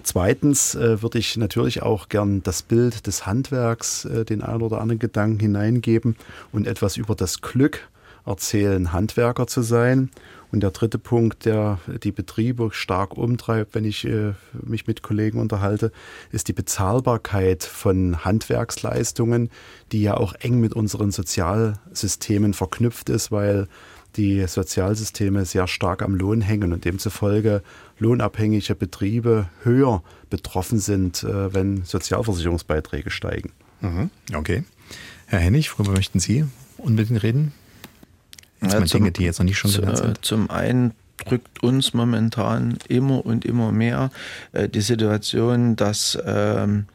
Zweitens 0.02 0.74
äh, 0.74 1.02
würde 1.02 1.18
ich 1.18 1.36
natürlich 1.36 1.82
auch 1.82 2.08
gern 2.08 2.42
das 2.42 2.62
Bild 2.62 3.06
des 3.06 3.26
Handwerks, 3.26 4.04
äh, 4.04 4.24
den 4.24 4.42
einen 4.42 4.62
oder 4.62 4.80
anderen 4.80 5.00
Gedanken 5.00 5.40
hineingeben 5.40 6.16
und 6.52 6.66
etwas 6.66 6.96
über 6.96 7.14
das 7.14 7.40
Glück 7.40 7.88
erzählen, 8.24 8.92
Handwerker 8.92 9.46
zu 9.46 9.62
sein. 9.62 10.10
Und 10.52 10.62
der 10.62 10.70
dritte 10.70 10.98
Punkt, 10.98 11.44
der 11.44 11.80
die 12.04 12.12
Betriebe 12.12 12.70
stark 12.72 13.16
umtreibt, 13.16 13.74
wenn 13.74 13.84
ich 13.84 14.04
äh, 14.04 14.32
mich 14.52 14.86
mit 14.86 15.02
Kollegen 15.02 15.40
unterhalte, 15.40 15.90
ist 16.30 16.48
die 16.48 16.52
Bezahlbarkeit 16.52 17.64
von 17.64 18.24
Handwerksleistungen, 18.24 19.50
die 19.92 20.02
ja 20.02 20.16
auch 20.16 20.34
eng 20.34 20.60
mit 20.60 20.74
unseren 20.74 21.10
Sozialsystemen 21.10 22.54
verknüpft 22.54 23.10
ist, 23.10 23.32
weil 23.32 23.66
die 24.16 24.46
Sozialsysteme 24.46 25.44
sehr 25.44 25.66
stark 25.66 26.02
am 26.02 26.14
Lohn 26.14 26.40
hängen 26.40 26.72
und 26.72 26.84
demzufolge 26.84 27.62
lohnabhängige 27.98 28.74
Betriebe 28.74 29.48
höher 29.62 30.02
betroffen 30.30 30.78
sind, 30.78 31.22
äh, 31.22 31.54
wenn 31.54 31.84
Sozialversicherungsbeiträge 31.84 33.10
steigen. 33.10 33.52
Mhm. 33.80 34.10
Okay. 34.34 34.64
Herr 35.26 35.40
Hennig, 35.40 35.78
worüber 35.78 35.92
möchten 35.92 36.20
Sie 36.20 36.44
unbedingt 36.78 37.22
reden? 37.22 37.52
Ja, 38.62 38.84
zum, 38.84 39.00
Dinge, 39.00 39.12
die 39.12 39.24
jetzt 39.24 39.38
noch 39.38 39.44
nicht 39.44 39.58
schon 39.58 39.72
genannt 39.72 39.98
sind. 39.98 40.24
Zum 40.24 40.50
einen 40.50 40.92
drückt 41.24 41.62
uns 41.62 41.94
momentan 41.94 42.78
immer 42.88 43.24
und 43.24 43.44
immer 43.44 43.72
mehr 43.72 44.10
äh, 44.52 44.68
die 44.68 44.80
Situation, 44.80 45.76
dass 45.76 46.18
ähm, 46.24 46.86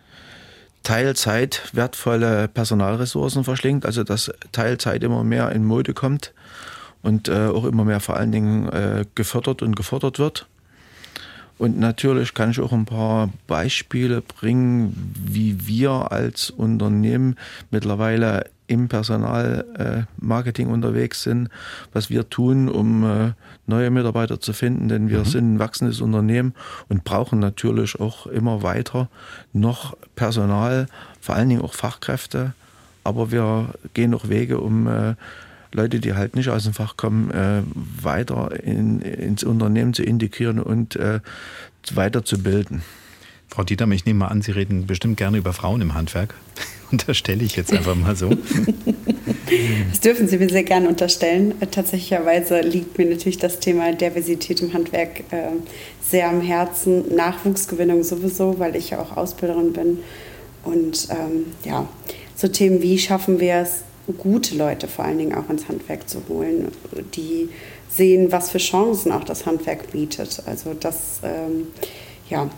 Teilzeit 0.84 1.70
wertvolle 1.74 2.48
Personalressourcen 2.48 3.44
verschlingt, 3.44 3.86
also 3.86 4.04
dass 4.04 4.32
Teilzeit 4.52 5.04
immer 5.04 5.24
mehr 5.24 5.52
in 5.52 5.64
Mode 5.64 5.94
kommt 5.94 6.34
und 7.02 7.28
äh, 7.28 7.48
auch 7.48 7.66
immer 7.66 7.86
mehr 7.86 8.00
vor 8.00 8.18
allen 8.18 8.32
Dingen 8.32 8.70
äh, 8.70 9.06
gefördert 9.16 9.62
und 9.62 9.76
gefordert 9.76 10.20
wird. 10.20 10.48
Und 11.58 11.78
natürlich 11.78 12.34
kann 12.34 12.50
ich 12.50 12.60
auch 12.60 12.72
ein 12.74 12.86
paar 12.86 13.30
Beispiele 13.46 14.22
bringen, 14.22 15.14
wie 15.24 15.68
wir 15.68 16.12
als 16.12 16.50
Unternehmen 16.50 17.36
mittlerweile 17.70 18.46
im 18.66 18.88
Personalmarketing 18.88 20.70
äh, 20.70 20.72
unterwegs 20.72 21.22
sind, 21.24 21.50
was 21.94 22.10
wir 22.10 22.30
tun, 22.30 22.68
um 22.68 23.04
äh, 23.04 23.34
neue 23.68 23.92
Mitarbeiter 23.92 24.40
zu 24.40 24.54
finden, 24.54 24.88
denn 24.88 25.10
wir 25.10 25.20
mhm. 25.20 25.26
sind 25.26 25.54
ein 25.54 25.60
wachsendes 25.60 26.02
Unternehmen 26.02 26.56
und 26.90 27.04
brauchen 27.04 27.40
natürlich 27.40 28.00
auch 28.00 28.26
immer 28.26 28.64
weiter 28.64 29.10
noch 29.54 29.96
Personal, 30.16 30.88
vor 31.20 31.36
allen 31.36 31.50
Dingen 31.50 31.62
auch 31.62 31.74
Fachkräfte. 31.74 32.54
Aber 33.04 33.30
wir 33.32 33.74
gehen 33.94 34.14
auch 34.14 34.30
Wege, 34.30 34.60
um 34.60 34.88
äh, 34.88 35.16
Leute, 35.74 36.00
die 36.00 36.14
halt 36.14 36.36
nicht 36.36 36.50
aus 36.50 36.64
dem 36.64 36.74
Fach 36.74 36.98
kommen, 36.98 37.32
äh, 37.32 37.62
weiter 38.02 38.52
in, 38.64 39.02
ins 39.02 39.44
Unternehmen 39.44 39.94
zu 39.94 40.04
integrieren 40.04 40.60
und 40.60 40.96
äh, 40.96 41.20
weiterzubilden. 41.94 42.82
Frau 43.48 43.64
Dieter, 43.64 43.88
ich 43.90 44.06
nehme 44.06 44.20
mal 44.20 44.28
an, 44.28 44.42
Sie 44.42 44.52
reden 44.52 44.88
bestimmt 44.88 45.18
gerne 45.18 45.38
über 45.38 45.52
Frauen 45.52 45.82
im 45.82 45.94
Handwerk. 45.94 46.36
Unterstelle 46.92 47.44
ich 47.44 47.56
jetzt 47.56 47.74
einfach 47.74 47.96
mal 47.96 48.16
so. 48.16 48.30
Das 49.90 50.00
dürfen 50.00 50.30
Sie 50.30 50.38
mir 50.38 50.50
sehr 50.50 50.64
gerne 50.64 50.88
unterstellen. 50.88 51.54
Tatsächlicherweise 51.72 52.62
liegt 52.62 52.98
mir 52.98 53.06
natürlich 53.06 53.38
das 53.38 53.60
Thema 53.60 53.92
Diversität 53.92 54.62
im 54.62 54.74
Handwerk 54.74 55.22
äh, 55.32 55.50
sehr 56.02 56.30
am 56.30 56.40
Herzen. 56.40 57.14
Nachwuchsgewinnung 57.14 58.02
sowieso, 58.04 58.60
weil 58.60 58.78
ich 58.78 58.92
ja 58.92 59.02
auch 59.02 59.18
Ausbilderin 59.18 59.74
bin. 59.74 60.00
Und 60.64 61.10
ähm, 61.10 61.48
ja, 61.66 61.90
so 62.34 62.48
Themen 62.48 62.82
wie 62.82 62.98
schaffen 62.98 63.42
wir 63.42 63.56
es, 63.56 63.84
gute 64.18 64.56
Leute 64.56 64.88
vor 64.88 65.06
allen 65.06 65.18
Dingen 65.18 65.36
auch 65.36 65.50
ins 65.50 65.68
Handwerk 65.68 66.10
zu 66.10 66.22
holen, 66.28 66.72
die 67.16 67.50
sehen, 67.90 68.32
was 68.32 68.50
für 68.50 68.58
Chancen 68.58 69.12
auch 69.12 69.24
das 69.24 69.46
Handwerk 69.46 69.92
bietet. 69.92 70.44
Also 70.46 70.74
das, 70.74 71.20
ähm, 71.24 71.68
ja, 72.30 72.50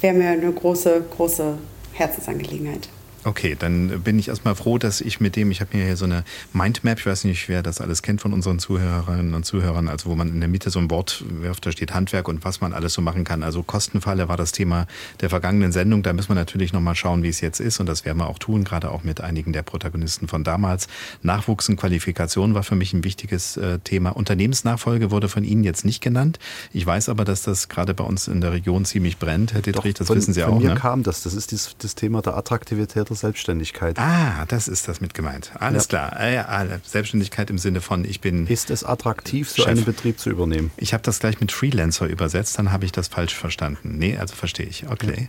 wäre 0.00 0.14
mir 0.14 0.28
eine 0.30 0.52
große, 0.52 1.04
große 1.16 1.58
Herzensangelegenheit. 1.92 2.88
Okay, 3.24 3.56
dann 3.56 4.00
bin 4.02 4.18
ich 4.18 4.28
erstmal 4.28 4.56
froh, 4.56 4.78
dass 4.78 5.00
ich 5.00 5.20
mit 5.20 5.36
dem, 5.36 5.52
ich 5.52 5.60
habe 5.60 5.76
mir 5.76 5.84
hier 5.84 5.96
so 5.96 6.06
eine 6.06 6.24
Mindmap, 6.52 6.98
ich 6.98 7.06
weiß 7.06 7.22
nicht, 7.24 7.48
wer 7.48 7.62
das 7.62 7.80
alles 7.80 8.02
kennt 8.02 8.20
von 8.20 8.32
unseren 8.32 8.58
Zuhörerinnen 8.58 9.34
und 9.34 9.44
Zuhörern, 9.44 9.88
also 9.88 10.10
wo 10.10 10.16
man 10.16 10.28
in 10.28 10.40
der 10.40 10.48
Mitte 10.48 10.70
so 10.70 10.80
ein 10.80 10.90
Wort 10.90 11.24
wirft, 11.28 11.64
da 11.64 11.70
steht 11.70 11.94
Handwerk 11.94 12.26
und 12.26 12.44
was 12.44 12.60
man 12.60 12.72
alles 12.72 12.94
so 12.94 13.02
machen 13.02 13.22
kann. 13.22 13.44
Also 13.44 13.62
Kostenfalle 13.62 14.28
war 14.28 14.36
das 14.36 14.50
Thema 14.50 14.88
der 15.20 15.30
vergangenen 15.30 15.70
Sendung. 15.70 16.02
Da 16.02 16.12
müssen 16.12 16.30
wir 16.30 16.34
natürlich 16.34 16.72
nochmal 16.72 16.96
schauen, 16.96 17.22
wie 17.22 17.28
es 17.28 17.40
jetzt 17.40 17.60
ist 17.60 17.78
und 17.78 17.86
das 17.86 18.04
werden 18.04 18.18
wir 18.18 18.26
auch 18.26 18.40
tun, 18.40 18.64
gerade 18.64 18.90
auch 18.90 19.04
mit 19.04 19.20
einigen 19.20 19.52
der 19.52 19.62
Protagonisten 19.62 20.26
von 20.26 20.42
damals. 20.42 20.88
Nachwuchs 21.22 21.68
und 21.68 21.76
Qualifikation 21.76 22.54
war 22.54 22.64
für 22.64 22.74
mich 22.74 22.92
ein 22.92 23.04
wichtiges 23.04 23.56
äh, 23.56 23.78
Thema. 23.78 24.10
Unternehmensnachfolge 24.10 25.12
wurde 25.12 25.28
von 25.28 25.44
Ihnen 25.44 25.62
jetzt 25.62 25.84
nicht 25.84 26.00
genannt. 26.00 26.40
Ich 26.72 26.84
weiß 26.84 27.08
aber, 27.08 27.24
dass 27.24 27.42
das 27.42 27.68
gerade 27.68 27.94
bei 27.94 28.04
uns 28.04 28.26
in 28.26 28.40
der 28.40 28.50
Region 28.50 28.84
ziemlich 28.84 29.18
brennt, 29.18 29.52
Herr 29.54 29.62
Dietrich, 29.62 29.94
das 29.94 30.08
von, 30.08 30.16
wissen 30.16 30.34
Sie 30.34 30.40
von 30.40 30.50
auch. 30.50 30.54
Von 30.56 30.64
mir 30.64 30.74
ne? 30.74 30.80
kam 30.80 31.04
das, 31.04 31.22
das 31.22 31.34
ist 31.34 31.52
das, 31.52 31.76
das 31.78 31.94
Thema 31.94 32.20
der 32.20 32.36
Attraktivität 32.36 33.11
der 33.12 33.18
Selbstständigkeit. 33.18 33.98
Ah, 33.98 34.44
das 34.48 34.68
ist 34.68 34.88
das 34.88 35.00
mit 35.00 35.14
gemeint. 35.14 35.52
Alles 35.58 35.84
ja. 35.84 35.88
klar. 35.88 36.16
Ah, 36.16 36.28
ja, 36.28 36.66
Selbstständigkeit 36.82 37.50
im 37.50 37.58
Sinne 37.58 37.80
von, 37.80 38.04
ich 38.04 38.20
bin. 38.20 38.46
Ist 38.46 38.70
es 38.70 38.84
attraktiv, 38.84 39.48
so 39.50 39.62
Chef. 39.62 39.68
einen 39.68 39.84
Betrieb 39.84 40.18
zu 40.18 40.30
übernehmen? 40.30 40.70
Ich 40.76 40.94
habe 40.94 41.02
das 41.02 41.18
gleich 41.18 41.40
mit 41.40 41.52
Freelancer 41.52 42.06
übersetzt, 42.06 42.58
dann 42.58 42.72
habe 42.72 42.84
ich 42.84 42.92
das 42.92 43.08
falsch 43.08 43.34
verstanden. 43.34 43.98
Nee, 43.98 44.16
also 44.16 44.34
verstehe 44.34 44.66
ich. 44.66 44.88
Okay. 44.88 45.14
Ja. 45.16 45.26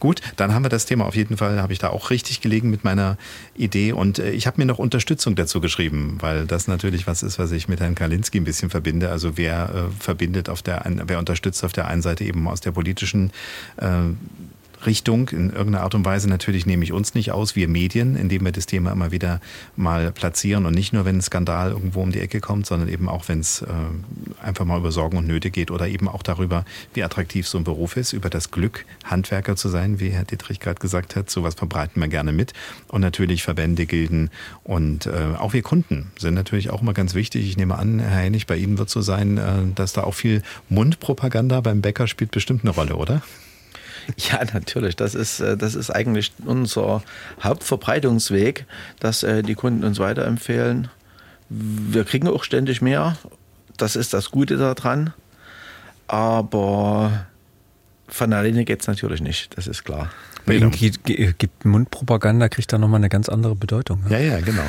Gut, 0.00 0.22
dann 0.36 0.54
haben 0.54 0.64
wir 0.64 0.68
das 0.68 0.86
Thema 0.86 1.06
auf 1.06 1.14
jeden 1.14 1.36
Fall, 1.36 1.60
habe 1.60 1.72
ich 1.72 1.78
da 1.78 1.90
auch 1.90 2.10
richtig 2.10 2.40
gelegen 2.40 2.70
mit 2.70 2.84
meiner 2.84 3.18
Idee. 3.54 3.92
Und 3.92 4.18
äh, 4.18 4.30
ich 4.30 4.46
habe 4.46 4.60
mir 4.60 4.66
noch 4.66 4.78
Unterstützung 4.78 5.34
dazu 5.34 5.60
geschrieben, 5.60 6.18
weil 6.20 6.46
das 6.46 6.68
natürlich 6.68 7.06
was 7.06 7.22
ist, 7.22 7.38
was 7.38 7.52
ich 7.52 7.68
mit 7.68 7.80
Herrn 7.80 7.94
Kalinski 7.94 8.38
ein 8.38 8.44
bisschen 8.44 8.70
verbinde. 8.70 9.10
Also 9.10 9.36
wer 9.36 9.90
äh, 9.90 10.02
verbindet 10.02 10.48
auf 10.48 10.62
der, 10.62 10.84
wer 11.06 11.18
unterstützt 11.18 11.64
auf 11.64 11.72
der 11.72 11.88
einen 11.88 12.02
Seite 12.02 12.24
eben 12.24 12.46
aus 12.48 12.60
der 12.60 12.72
politischen 12.72 13.32
äh, 13.76 13.86
Richtung 14.86 15.28
in 15.30 15.50
irgendeiner 15.50 15.82
Art 15.82 15.94
und 15.94 16.04
Weise. 16.04 16.28
Natürlich 16.28 16.66
nehme 16.66 16.84
ich 16.84 16.92
uns 16.92 17.14
nicht 17.14 17.32
aus, 17.32 17.56
wir 17.56 17.68
Medien, 17.68 18.16
indem 18.16 18.44
wir 18.44 18.52
das 18.52 18.66
Thema 18.66 18.92
immer 18.92 19.10
wieder 19.10 19.40
mal 19.76 20.12
platzieren 20.12 20.66
und 20.66 20.74
nicht 20.74 20.92
nur, 20.92 21.04
wenn 21.04 21.18
ein 21.18 21.22
Skandal 21.22 21.70
irgendwo 21.70 22.02
um 22.02 22.12
die 22.12 22.20
Ecke 22.20 22.40
kommt, 22.40 22.66
sondern 22.66 22.88
eben 22.88 23.08
auch, 23.08 23.28
wenn 23.28 23.40
es 23.40 23.62
äh, 23.62 23.66
einfach 24.42 24.64
mal 24.64 24.78
über 24.78 24.92
Sorgen 24.92 25.16
und 25.16 25.26
Nöte 25.26 25.50
geht 25.50 25.70
oder 25.70 25.88
eben 25.88 26.08
auch 26.08 26.22
darüber, 26.22 26.64
wie 26.94 27.02
attraktiv 27.02 27.46
so 27.46 27.58
ein 27.58 27.64
Beruf 27.64 27.96
ist, 27.96 28.12
über 28.12 28.30
das 28.30 28.50
Glück, 28.50 28.84
Handwerker 29.04 29.56
zu 29.56 29.68
sein, 29.68 30.00
wie 30.00 30.10
Herr 30.10 30.24
Dietrich 30.24 30.60
gerade 30.60 30.80
gesagt 30.80 31.16
hat. 31.16 31.30
Sowas 31.30 31.54
verbreiten 31.54 32.00
wir 32.00 32.08
gerne 32.08 32.32
mit. 32.32 32.52
Und 32.88 33.00
natürlich 33.00 33.42
Verbände, 33.42 33.86
Gilden 33.86 34.30
und 34.64 35.06
äh, 35.06 35.34
auch 35.38 35.52
wir 35.52 35.62
Kunden 35.62 36.12
sind 36.18 36.34
natürlich 36.34 36.70
auch 36.70 36.82
immer 36.82 36.94
ganz 36.94 37.14
wichtig. 37.14 37.48
Ich 37.48 37.56
nehme 37.56 37.78
an, 37.78 37.98
Herr 37.98 38.22
Hennig, 38.22 38.46
bei 38.46 38.56
Ihnen 38.56 38.78
wird 38.78 38.90
so 38.90 39.00
sein, 39.00 39.38
äh, 39.38 39.74
dass 39.74 39.92
da 39.92 40.04
auch 40.04 40.14
viel 40.14 40.42
Mundpropaganda 40.68 41.60
beim 41.60 41.80
Bäcker 41.80 42.06
spielt 42.06 42.30
bestimmt 42.30 42.62
eine 42.62 42.70
Rolle, 42.70 42.96
oder? 42.96 43.22
Ja, 44.30 44.40
natürlich. 44.52 44.96
Das 44.96 45.14
ist, 45.14 45.40
äh, 45.40 45.56
das 45.56 45.74
ist 45.74 45.90
eigentlich 45.90 46.32
unser 46.44 47.02
Hauptverbreitungsweg, 47.42 48.66
dass 49.00 49.22
äh, 49.22 49.42
die 49.42 49.54
Kunden 49.54 49.84
uns 49.84 49.98
weiterempfehlen. 49.98 50.88
Wir 51.48 52.04
kriegen 52.04 52.28
auch 52.28 52.44
ständig 52.44 52.82
mehr. 52.82 53.16
Das 53.76 53.96
ist 53.96 54.12
das 54.14 54.30
Gute 54.30 54.56
daran. 54.56 55.12
Aber 56.06 57.26
von 58.18 58.32
alleine 58.32 58.64
geht 58.64 58.80
es 58.82 58.86
natürlich 58.86 59.22
nicht, 59.22 59.56
das 59.56 59.66
ist 59.66 59.84
klar. 59.84 60.10
Bei 60.48 60.54
Ihnen 60.54 60.70
gibt 60.70 61.64
Mundpropaganda, 61.64 62.48
kriegt 62.48 62.72
da 62.72 62.78
nochmal 62.78 62.98
eine 62.98 63.10
ganz 63.10 63.28
andere 63.28 63.54
Bedeutung. 63.54 64.02
Ne? 64.04 64.12
Ja, 64.12 64.18
ja, 64.18 64.40
genau. 64.40 64.62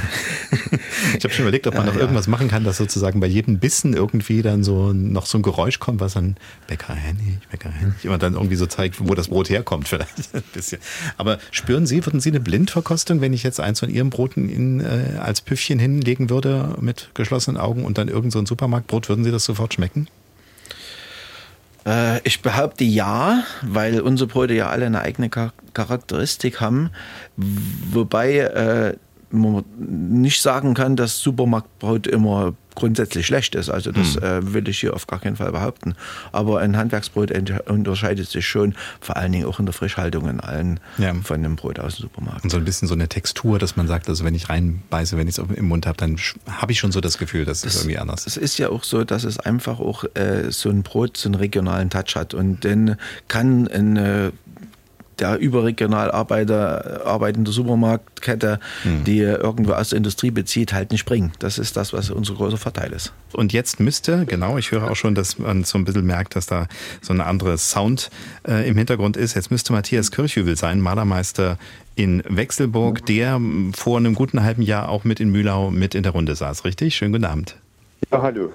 ich 1.17 1.23
habe 1.23 1.33
schon 1.33 1.43
überlegt, 1.43 1.67
ob 1.67 1.73
man 1.73 1.83
ja, 1.85 1.87
noch 1.87 1.95
ja. 1.95 2.01
irgendwas 2.01 2.27
machen 2.27 2.49
kann, 2.49 2.65
dass 2.65 2.77
sozusagen 2.77 3.21
bei 3.21 3.27
jedem 3.27 3.59
Bissen 3.59 3.93
irgendwie 3.93 4.41
dann 4.41 4.63
so 4.63 4.91
noch 4.91 5.25
so 5.25 5.37
ein 5.37 5.41
Geräusch 5.41 5.79
kommt, 5.79 6.01
was 6.01 6.13
dann 6.13 6.35
Bäcker 6.67 6.93
Hennig, 6.93 7.39
Bäcker 7.49 7.69
Hennig, 7.69 8.07
und 8.07 8.21
dann 8.21 8.33
irgendwie 8.33 8.57
so 8.57 8.65
zeigt, 8.65 8.99
wo 8.99 9.15
das 9.15 9.29
Brot 9.29 9.49
herkommt 9.49 9.87
vielleicht 9.87 10.17
ein 10.33 10.43
bisschen. 10.53 10.81
Aber 11.17 11.39
spüren 11.51 11.87
Sie, 11.87 12.05
würden 12.05 12.19
Sie 12.19 12.29
eine 12.29 12.41
Blindverkostung, 12.41 13.21
wenn 13.21 13.31
ich 13.31 13.43
jetzt 13.43 13.61
eins 13.61 13.79
von 13.79 13.89
Ihren 13.89 14.09
Broten 14.09 14.49
in, 14.49 14.81
äh, 14.81 15.17
als 15.19 15.39
Püffchen 15.41 15.79
hinlegen 15.79 16.29
würde 16.29 16.75
mit 16.81 17.09
geschlossenen 17.13 17.59
Augen 17.59 17.85
und 17.85 17.97
dann 17.97 18.09
irgend 18.09 18.33
so 18.33 18.39
ein 18.39 18.45
Supermarktbrot, 18.45 19.07
würden 19.07 19.23
Sie 19.23 19.31
das 19.31 19.45
sofort 19.45 19.73
schmecken? 19.73 20.07
Äh, 21.85 22.19
ich 22.23 22.41
behaupte 22.41 22.83
ja, 22.83 23.43
weil 23.61 24.01
unsere 24.01 24.27
Brote 24.27 24.53
ja 24.53 24.69
alle 24.69 24.85
eine 24.85 25.01
eigene 25.01 25.29
Charakteristik 25.29 26.61
haben. 26.61 26.91
Wobei 27.35 28.37
äh, 28.37 28.95
man 29.31 29.63
nicht 29.77 30.41
sagen 30.41 30.73
kann, 30.73 30.95
dass 30.95 31.19
Supermarktbrot 31.19 32.07
immer 32.07 32.53
grundsätzlich 32.75 33.25
schlecht 33.25 33.55
ist. 33.55 33.69
Also 33.69 33.91
das 33.91 34.15
hm. 34.15 34.23
äh, 34.23 34.53
will 34.53 34.67
ich 34.69 34.79
hier 34.79 34.93
auf 34.93 35.05
gar 35.05 35.19
keinen 35.19 35.35
Fall 35.35 35.51
behaupten. 35.51 35.95
Aber 36.31 36.59
ein 36.59 36.77
Handwerksbrot 36.77 37.31
unterscheidet 37.67 38.29
sich 38.29 38.47
schon, 38.47 38.73
vor 39.01 39.17
allen 39.17 39.31
Dingen 39.31 39.45
auch 39.45 39.59
in 39.59 39.65
der 39.65 39.73
Frischhaltung 39.73 40.29
in 40.29 40.39
allen 40.39 40.79
ja. 40.97 41.13
von 41.15 41.37
einem 41.37 41.55
Brot 41.55 41.79
aus 41.79 41.97
dem 41.97 42.03
Supermarkt. 42.03 42.43
Und 42.43 42.49
so 42.49 42.57
ein 42.57 42.65
bisschen 42.65 42.87
so 42.87 42.93
eine 42.93 43.09
Textur, 43.09 43.59
dass 43.59 43.75
man 43.75 43.87
sagt, 43.87 44.07
also 44.07 44.23
wenn 44.23 44.33
ich 44.33 44.49
reinbeiße, 44.49 45.17
wenn 45.17 45.27
ich 45.27 45.37
es 45.37 45.45
im 45.55 45.67
Mund 45.67 45.85
habe, 45.85 45.97
dann 45.97 46.17
habe 46.49 46.71
ich 46.71 46.79
schon 46.79 46.91
so 46.91 47.01
das 47.01 47.17
Gefühl, 47.17 47.45
dass 47.45 47.65
es 47.65 47.75
irgendwie 47.75 47.97
anders 47.97 48.25
ist. 48.25 48.37
Es 48.37 48.43
ist 48.43 48.57
ja 48.59 48.69
auch 48.69 48.83
so, 48.83 49.03
dass 49.03 49.25
es 49.25 49.39
einfach 49.39 49.79
auch 49.79 50.05
äh, 50.15 50.51
so 50.51 50.69
ein 50.69 50.83
Brot 50.83 51.17
so 51.17 51.27
einen 51.27 51.35
regionalen 51.35 51.89
Touch 51.89 52.15
hat. 52.15 52.33
Und 52.33 52.63
dann 52.63 52.95
kann 53.27 53.67
eine 53.67 54.31
der 55.19 55.37
überregional 55.39 56.11
Arbeiter, 56.11 57.05
arbeitende 57.05 57.51
Supermarktkette, 57.51 58.59
mhm. 58.83 59.03
die 59.03 59.19
irgendwo 59.19 59.73
aus 59.73 59.89
der 59.89 59.97
Industrie 59.97 60.31
bezieht, 60.31 60.73
halt 60.73 60.91
nicht 60.91 61.05
bringen. 61.05 61.31
Das 61.39 61.57
ist 61.57 61.77
das, 61.77 61.93
was 61.93 62.09
unser 62.09 62.35
großer 62.35 62.57
Vorteil 62.57 62.91
ist. 62.91 63.13
Und 63.33 63.53
jetzt 63.53 63.79
müsste, 63.79 64.25
genau, 64.25 64.57
ich 64.57 64.71
höre 64.71 64.89
auch 64.89 64.95
schon, 64.95 65.15
dass 65.15 65.37
man 65.39 65.63
so 65.63 65.77
ein 65.77 65.85
bisschen 65.85 66.05
merkt, 66.05 66.35
dass 66.35 66.45
da 66.45 66.67
so 67.01 67.13
ein 67.13 67.21
anderer 67.21 67.57
Sound 67.57 68.09
äh, 68.47 68.67
im 68.67 68.77
Hintergrund 68.77 69.17
ist. 69.17 69.35
Jetzt 69.35 69.51
müsste 69.51 69.73
Matthias 69.73 70.11
Kirchhübel 70.11 70.55
sein, 70.55 70.81
Malermeister 70.81 71.57
in 71.95 72.23
Wechselburg, 72.27 73.05
der 73.05 73.39
vor 73.75 73.97
einem 73.97 74.15
guten 74.15 74.41
halben 74.43 74.61
Jahr 74.61 74.89
auch 74.89 75.03
mit 75.03 75.19
in 75.19 75.29
Mühlau 75.29 75.69
mit 75.69 75.95
in 75.95 76.03
der 76.03 76.13
Runde 76.13 76.35
saß, 76.35 76.63
richtig? 76.63 76.95
Schönen 76.95 77.11
guten 77.11 77.25
Abend. 77.25 77.57
Ja, 78.11 78.21
hallo. 78.21 78.51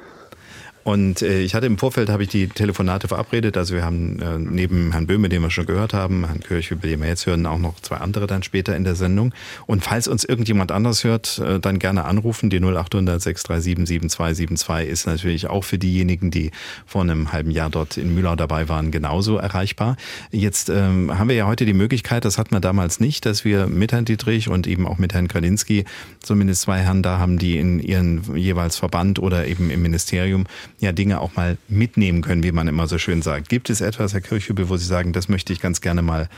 Und 0.84 1.22
äh, 1.22 1.40
ich 1.40 1.54
hatte 1.54 1.66
im 1.66 1.78
Vorfeld 1.78 2.10
habe 2.10 2.22
ich 2.22 2.28
die 2.28 2.46
Telefonate 2.46 3.08
verabredet. 3.08 3.56
Also 3.56 3.74
wir 3.74 3.84
haben 3.84 4.20
äh, 4.20 4.38
neben 4.38 4.92
Herrn 4.92 5.06
Böhme, 5.06 5.30
den 5.30 5.40
wir 5.40 5.50
schon 5.50 5.64
gehört 5.64 5.94
haben, 5.94 6.26
Herrn 6.26 6.40
Kirch, 6.40 6.70
über 6.70 6.86
den 6.86 7.00
wir 7.00 7.08
jetzt 7.08 7.26
hören, 7.26 7.46
auch 7.46 7.58
noch 7.58 7.80
zwei 7.80 7.96
andere 7.96 8.26
dann 8.26 8.42
später 8.42 8.76
in 8.76 8.84
der 8.84 8.94
Sendung. 8.94 9.32
Und 9.66 9.82
falls 9.82 10.08
uns 10.08 10.24
irgendjemand 10.24 10.72
anders 10.72 11.02
hört, 11.02 11.38
äh, 11.38 11.58
dann 11.58 11.78
gerne 11.78 12.04
anrufen. 12.04 12.50
Die 12.50 12.60
0800 12.60 13.20
637 13.20 13.86
7272 13.86 14.88
ist 14.90 15.06
natürlich 15.06 15.46
auch 15.48 15.64
für 15.64 15.78
diejenigen, 15.78 16.30
die 16.30 16.50
vor 16.84 17.00
einem 17.00 17.32
halben 17.32 17.50
Jahr 17.50 17.70
dort 17.70 17.96
in 17.96 18.14
Mühlau 18.14 18.36
dabei 18.36 18.68
waren, 18.68 18.90
genauso 18.90 19.38
erreichbar. 19.38 19.96
Jetzt 20.30 20.68
ähm, 20.68 21.18
haben 21.18 21.28
wir 21.30 21.36
ja 21.36 21.46
heute 21.46 21.64
die 21.64 21.72
Möglichkeit, 21.72 22.26
das 22.26 22.36
hatten 22.36 22.54
wir 22.54 22.60
damals 22.60 23.00
nicht, 23.00 23.24
dass 23.24 23.46
wir 23.46 23.68
mit 23.68 23.92
Herrn 23.92 24.04
Dietrich 24.04 24.50
und 24.50 24.66
eben 24.66 24.86
auch 24.86 24.98
mit 24.98 25.14
Herrn 25.14 25.28
Kralinski 25.28 25.86
zumindest 26.20 26.62
zwei 26.62 26.80
Herren 26.80 27.02
da 27.02 27.18
haben, 27.18 27.38
die 27.38 27.56
in 27.56 27.80
ihren 27.80 28.36
jeweils 28.36 28.76
Verband 28.76 29.18
oder 29.18 29.46
eben 29.46 29.70
im 29.70 29.80
Ministerium 29.80 30.44
ja 30.84 30.92
Dinge 30.92 31.20
auch 31.20 31.34
mal 31.34 31.56
mitnehmen 31.68 32.22
können, 32.22 32.42
wie 32.42 32.52
man 32.52 32.68
immer 32.68 32.86
so 32.86 32.98
schön 32.98 33.22
sagt. 33.22 33.48
Gibt 33.48 33.70
es 33.70 33.80
etwas, 33.80 34.12
Herr 34.12 34.20
Kirchhübel, 34.20 34.68
wo 34.68 34.76
Sie 34.76 34.86
sagen, 34.86 35.12
das 35.12 35.28
möchte 35.28 35.52
ich 35.52 35.60
ganz 35.60 35.80
gerne 35.80 36.02
mal 36.02 36.28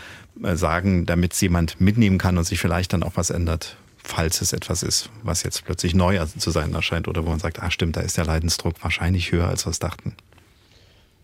äh, 0.43 0.57
sagen, 0.57 1.05
damit 1.05 1.35
es 1.35 1.41
jemand 1.41 1.81
mitnehmen 1.81 2.19
kann 2.19 2.39
und 2.39 2.45
sich 2.45 2.59
vielleicht 2.59 2.93
dann 2.93 3.03
auch 3.03 3.13
was 3.17 3.31
ändert? 3.31 3.77
falls 4.07 4.41
es 4.41 4.53
etwas 4.53 4.83
ist, 4.83 5.11
was 5.23 5.43
jetzt 5.43 5.65
plötzlich 5.65 5.95
neu 5.95 6.25
zu 6.39 6.51
sein 6.51 6.73
erscheint 6.75 7.09
oder 7.09 7.25
wo 7.27 7.31
man 7.31 7.41
sagt, 7.41 7.63
ah 7.63 7.71
stimmt, 7.71 7.97
da 7.97 8.01
ist 8.01 8.17
der 8.17 8.25
Leidensdruck 8.25 8.75
wahrscheinlich 8.83 9.33
höher, 9.33 9.49
als 9.49 9.67
wir 9.67 9.71
es 9.71 9.79
dachten. 9.79 10.15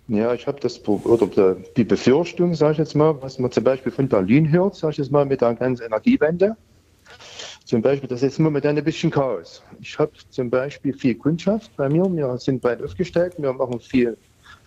Ja, 0.09 0.35
ich 0.35 0.47
habe 0.47 0.61
das 0.61 0.81
oder 0.87 1.57
die 1.77 1.85
Befürchtung, 1.85 2.55
sage 2.55 2.73
ich 2.73 2.79
jetzt 2.79 2.95
mal, 2.95 3.23
was 3.23 3.39
man 3.39 3.53
zum 3.53 3.65
Beispiel 3.65 3.93
von 3.93 4.09
Berlin 4.09 4.51
hört, 4.51 4.75
sage 4.75 4.93
ich 4.93 4.99
jetzt 4.99 5.13
mal, 5.13 5.25
mit 5.25 5.41
der 5.41 5.55
ganzen 5.55 5.85
Energiewende. 5.85 6.57
Zum 7.73 7.81
Beispiel, 7.81 8.07
das 8.07 8.23
ist 8.23 8.39
momentan 8.39 8.77
ein 8.77 8.85
bisschen 8.85 9.11
Chaos. 9.11 9.63
Ich 9.81 9.99
habe 9.99 10.13
zum 10.29 10.51
Beispiel 10.51 10.93
viel 10.93 11.15
Kundschaft 11.15 11.75
bei 11.75 11.89
mir. 11.89 12.05
Wir 12.15 12.37
sind 12.37 12.61
breit 12.61 12.83
aufgestellt. 12.83 13.33
Wir 13.39 13.51
machen 13.55 13.81
viel 13.81 14.19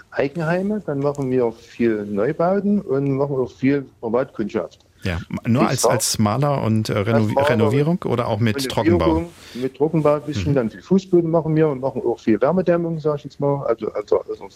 Eigenheime, 0.10 0.82
dann 0.84 1.02
machen 1.02 1.30
wir 1.30 1.52
viel 1.52 2.04
Neubauten 2.04 2.82
und 2.82 3.12
machen 3.12 3.36
auch 3.36 3.52
viel 3.52 3.86
Privatkundschaft. 4.02 4.80
Ja, 5.04 5.20
nur 5.46 5.68
als, 5.68 5.86
als 5.86 6.18
Maler 6.18 6.64
und 6.64 6.90
äh, 6.90 6.98
Reno 6.98 7.28
Maler 7.28 7.50
Renovierung 7.52 8.02
oder 8.06 8.28
auch 8.28 8.40
mit 8.40 8.68
Trockenbau? 8.68 9.26
Mit 9.54 9.78
Trockenbau 9.78 10.16
ein 10.16 10.22
bisschen, 10.24 10.54
mhm. 10.54 10.56
dann 10.56 10.70
viel 10.72 10.82
Fußböden 10.82 11.30
machen 11.30 11.56
wir 11.56 11.68
und 11.68 11.82
machen 11.82 12.02
auch 12.04 12.20
viel 12.20 12.42
Wärmedämmung, 12.42 13.00
sage 13.00 13.18
ich 13.18 13.24
jetzt 13.26 13.40
mal. 13.40 13.68
Also, 13.68 13.92
also, 13.94 14.20
also 14.22 14.50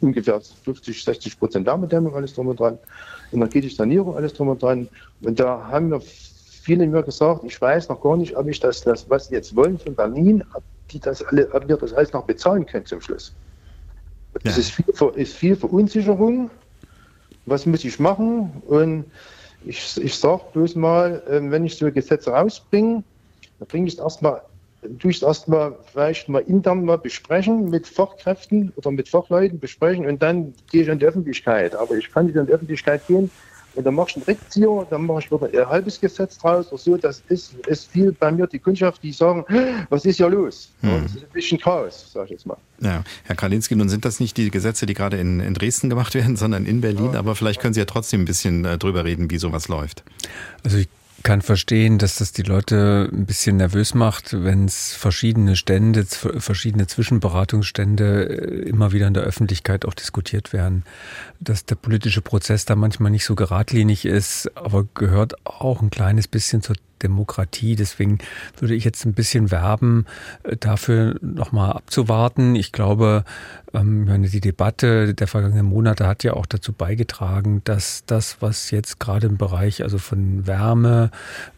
ungefähr 0.00 0.40
50, 0.64 1.04
60 1.04 1.38
Prozent 1.38 1.66
Wärmedämmung, 1.66 2.16
alles 2.16 2.34
drum 2.34 2.48
und 2.48 2.58
dran. 2.58 2.78
Energetische 3.32 3.76
Sanierung, 3.76 4.16
alles 4.16 4.34
drum 4.34 4.48
und 4.48 4.60
dran. 4.60 4.88
Und 5.20 5.38
da 5.38 5.68
haben 5.70 5.92
wir 5.92 6.02
viele 6.62 6.86
mir 6.86 7.02
gesagt, 7.02 7.42
ich 7.44 7.60
weiß 7.60 7.88
noch 7.88 8.00
gar 8.00 8.16
nicht, 8.16 8.36
ob 8.36 8.48
ich 8.48 8.60
das, 8.60 8.82
das 8.82 9.10
was 9.10 9.26
sie 9.26 9.34
jetzt 9.34 9.54
wollen 9.56 9.78
von 9.78 9.94
Berlin, 9.94 10.44
ob, 10.54 10.62
die 10.90 11.00
das 11.00 11.22
alle, 11.24 11.52
ob 11.52 11.66
wir 11.66 11.76
das 11.76 11.92
alles 11.92 12.12
noch 12.12 12.24
bezahlen 12.24 12.64
können 12.66 12.86
zum 12.86 13.00
Schluss. 13.00 13.34
Das 14.44 14.56
ja. 14.56 14.60
ist, 14.60 14.70
viel, 14.70 14.84
ist 15.16 15.34
viel 15.34 15.56
Verunsicherung. 15.56 16.50
Was 17.46 17.66
muss 17.66 17.84
ich 17.84 17.98
machen? 17.98 18.62
Und 18.66 19.04
ich, 19.64 19.96
ich 20.00 20.14
sage 20.16 20.42
bloß 20.52 20.76
mal, 20.76 21.22
ähm, 21.28 21.50
wenn 21.50 21.64
ich 21.64 21.76
so 21.76 21.90
Gesetze 21.90 22.30
rausbringe, 22.30 23.02
dann 23.58 23.68
bringe 23.68 23.88
ich 23.88 23.94
es 23.94 24.00
erstmal, 24.00 24.42
tue 25.00 25.10
ich 25.10 25.16
es 25.18 25.22
erstmal 25.22 25.76
vielleicht 25.92 26.28
mal 26.28 26.42
intern 26.42 26.84
mal 26.84 26.98
besprechen 26.98 27.70
mit 27.70 27.86
Fachkräften 27.86 28.72
oder 28.76 28.92
mit 28.92 29.08
Fachleuten 29.08 29.58
besprechen 29.58 30.06
und 30.06 30.22
dann 30.22 30.54
gehe 30.70 30.82
ich 30.82 30.90
an 30.90 31.00
die 31.00 31.06
Öffentlichkeit. 31.06 31.74
Aber 31.74 31.96
ich 31.96 32.10
kann 32.12 32.26
nicht 32.26 32.38
an 32.38 32.46
die 32.46 32.52
Öffentlichkeit 32.52 33.06
gehen 33.08 33.30
und 33.74 33.84
dann 33.84 33.94
mache 33.94 34.10
ich 34.10 34.16
einen 34.16 34.24
Rückzieher, 34.24 34.86
dann 34.90 35.06
mache 35.06 35.20
ich 35.20 35.30
wieder 35.30 35.62
ein 35.62 35.68
halbes 35.68 36.00
Gesetz 36.00 36.38
draus 36.38 36.68
oder 36.68 36.78
so. 36.78 36.96
Das 36.96 37.22
ist, 37.28 37.54
ist 37.66 37.90
viel 37.90 38.12
bei 38.12 38.30
mir 38.30 38.46
die 38.46 38.58
Kundschaft, 38.58 39.02
die 39.02 39.12
sagen, 39.12 39.44
was 39.88 40.04
ist 40.04 40.18
ja 40.18 40.26
los? 40.26 40.70
Hm. 40.80 41.02
Das 41.02 41.14
ist 41.14 41.22
ein 41.22 41.30
bisschen 41.32 41.58
Chaos, 41.58 42.12
sage 42.12 42.26
ich 42.26 42.30
jetzt 42.32 42.46
mal. 42.46 42.56
Ja, 42.80 43.04
Herr 43.24 43.36
Kralinski, 43.36 43.76
nun 43.76 43.88
sind 43.88 44.04
das 44.04 44.20
nicht 44.20 44.36
die 44.36 44.50
Gesetze, 44.50 44.86
die 44.86 44.94
gerade 44.94 45.18
in, 45.18 45.40
in 45.40 45.54
Dresden 45.54 45.88
gemacht 45.88 46.14
werden, 46.14 46.36
sondern 46.36 46.66
in 46.66 46.80
Berlin. 46.80 47.12
Ja. 47.12 47.18
Aber 47.18 47.34
vielleicht 47.34 47.60
können 47.60 47.74
Sie 47.74 47.80
ja 47.80 47.86
trotzdem 47.86 48.22
ein 48.22 48.26
bisschen 48.26 48.64
äh, 48.64 48.78
drüber 48.78 49.04
reden, 49.04 49.30
wie 49.30 49.38
sowas 49.38 49.68
läuft. 49.68 50.02
Also 50.64 50.78
ich 50.78 50.88
kann 51.22 51.42
verstehen, 51.42 51.98
dass 51.98 52.16
das 52.16 52.32
die 52.32 52.42
Leute 52.42 53.08
ein 53.12 53.26
bisschen 53.26 53.56
nervös 53.56 53.94
macht, 53.94 54.32
wenn 54.32 54.66
es 54.66 54.92
verschiedene 54.92 55.56
Stände, 55.56 56.04
verschiedene 56.04 56.86
Zwischenberatungsstände 56.86 58.24
äh, 58.24 58.68
immer 58.68 58.92
wieder 58.92 59.06
in 59.06 59.14
der 59.14 59.22
Öffentlichkeit 59.22 59.84
auch 59.84 59.94
diskutiert 59.94 60.52
werden. 60.52 60.84
Dass 61.40 61.64
der 61.64 61.74
politische 61.76 62.20
Prozess 62.20 62.64
da 62.64 62.76
manchmal 62.76 63.10
nicht 63.10 63.24
so 63.24 63.34
geradlinig 63.34 64.04
ist, 64.04 64.50
aber 64.56 64.86
gehört 64.94 65.34
auch 65.46 65.82
ein 65.82 65.90
kleines 65.90 66.28
bisschen 66.28 66.62
zur 66.62 66.76
Demokratie. 67.02 67.76
Deswegen 67.76 68.18
würde 68.58 68.74
ich 68.74 68.84
jetzt 68.84 69.04
ein 69.04 69.14
bisschen 69.14 69.50
werben, 69.50 70.06
äh, 70.42 70.56
dafür 70.56 71.16
nochmal 71.20 71.72
abzuwarten. 71.72 72.54
Ich 72.54 72.72
glaube, 72.72 73.24
ähm, 73.74 74.22
die 74.22 74.40
Debatte 74.40 75.14
der 75.14 75.26
vergangenen 75.26 75.66
Monate 75.66 76.06
hat 76.06 76.24
ja 76.24 76.34
auch 76.34 76.46
dazu 76.46 76.72
beigetragen, 76.72 77.62
dass 77.64 78.04
das, 78.06 78.38
was 78.40 78.70
jetzt 78.70 79.00
gerade 79.00 79.26
im 79.26 79.36
Bereich 79.36 79.82
also 79.82 79.98
von 79.98 80.46
Wärme, 80.46 81.10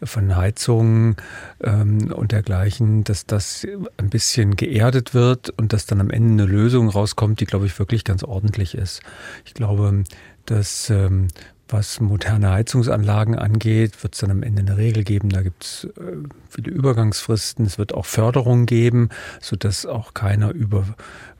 von 0.02 0.36
Heizungen 0.36 1.16
ähm, 1.62 2.12
und 2.12 2.32
dergleichen, 2.32 3.04
dass 3.04 3.26
das 3.26 3.66
ein 3.96 4.10
bisschen 4.10 4.56
geerdet 4.56 5.14
wird 5.14 5.50
und 5.50 5.72
dass 5.72 5.86
dann 5.86 6.00
am 6.00 6.10
Ende 6.10 6.44
eine 6.44 6.52
Lösung 6.52 6.88
rauskommt, 6.88 7.40
die, 7.40 7.46
glaube 7.46 7.66
ich, 7.66 7.78
wirklich 7.78 8.04
ganz 8.04 8.22
ordentlich 8.22 8.74
ist. 8.74 9.02
Ich 9.44 9.54
glaube, 9.54 10.04
dass 10.46 10.90
ähm, 10.90 11.28
was 11.68 12.00
moderne 12.00 12.50
Heizungsanlagen 12.50 13.36
angeht, 13.36 14.02
wird 14.02 14.14
es 14.14 14.20
dann 14.20 14.30
am 14.30 14.42
Ende 14.42 14.62
eine 14.62 14.76
Regel 14.76 15.04
geben. 15.04 15.30
Da 15.30 15.42
gibt 15.42 15.64
es 15.64 15.84
äh, 15.96 16.16
viele 16.48 16.70
Übergangsfristen. 16.70 17.64
Es 17.64 17.78
wird 17.78 17.94
auch 17.94 18.06
Förderung 18.06 18.66
geben, 18.66 19.08
sodass 19.40 19.86
auch 19.86 20.14
keiner 20.14 20.50
über, 20.52 20.84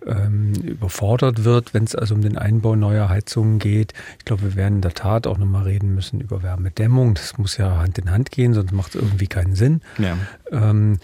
ähm, 0.07 0.55
überfordert 0.55 1.45
wird, 1.45 1.75
wenn 1.75 1.85
es 1.85 1.95
also 1.95 2.15
um 2.15 2.23
den 2.23 2.39
Einbau 2.39 2.75
neuer 2.75 3.09
Heizungen 3.09 3.59
geht. 3.59 3.93
Ich 4.19 4.25
glaube, 4.25 4.43
wir 4.43 4.57
werden 4.57 4.77
in 4.77 4.83
der 4.83 4.95
Tat 4.95 5.27
auch 5.27 5.39
nochmal 5.39 5.65
reden 5.65 5.95
müssen 5.95 6.21
über 6.21 6.43
Wärmedämmung. 6.43 7.15
Das 7.15 7.37
muss 7.39 7.57
ja 7.57 7.77
Hand 7.79 7.99
in 7.99 8.11
Hand 8.11 8.31
gehen, 8.31 8.55
sonst 8.55 8.73
macht 8.73 8.95
es 8.95 9.03
irgendwie 9.03 9.27
keinen 9.27 9.55
Sinn. 9.55 9.83
Ja. 9.99 10.17
Ähm, 10.51 10.99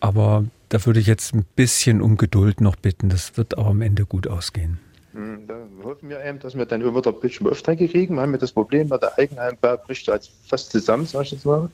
aber 0.00 0.44
da 0.68 0.84
würde 0.84 1.00
ich 1.00 1.06
jetzt 1.06 1.34
ein 1.34 1.44
bisschen 1.56 2.02
um 2.02 2.16
Geduld 2.16 2.60
noch 2.60 2.76
bitten. 2.76 3.08
Das 3.08 3.36
wird 3.36 3.56
auch 3.56 3.68
am 3.68 3.80
Ende 3.80 4.04
gut 4.04 4.26
ausgehen. 4.26 4.78
Hm, 5.14 5.46
da 5.46 5.54
hoffen 5.84 6.08
wir 6.08 6.24
eben, 6.24 6.40
dass 6.40 6.56
wir 6.56 6.66
dann 6.66 6.84
wieder 6.84 7.10
ein 7.10 7.20
bisschen 7.20 7.48
Aufträge 7.48 7.88
kriegen. 7.88 8.16
Wir 8.16 8.22
haben 8.22 8.36
das 8.38 8.52
Problem, 8.52 8.88
der 8.88 9.16
Eigenheimbau 9.16 9.76
bricht 9.76 10.08
als 10.08 10.28
fast 10.46 10.72
zusammen, 10.72 11.06
sag 11.06 11.22
ich 11.22 11.32
jetzt 11.32 11.46
mal. 11.46 11.70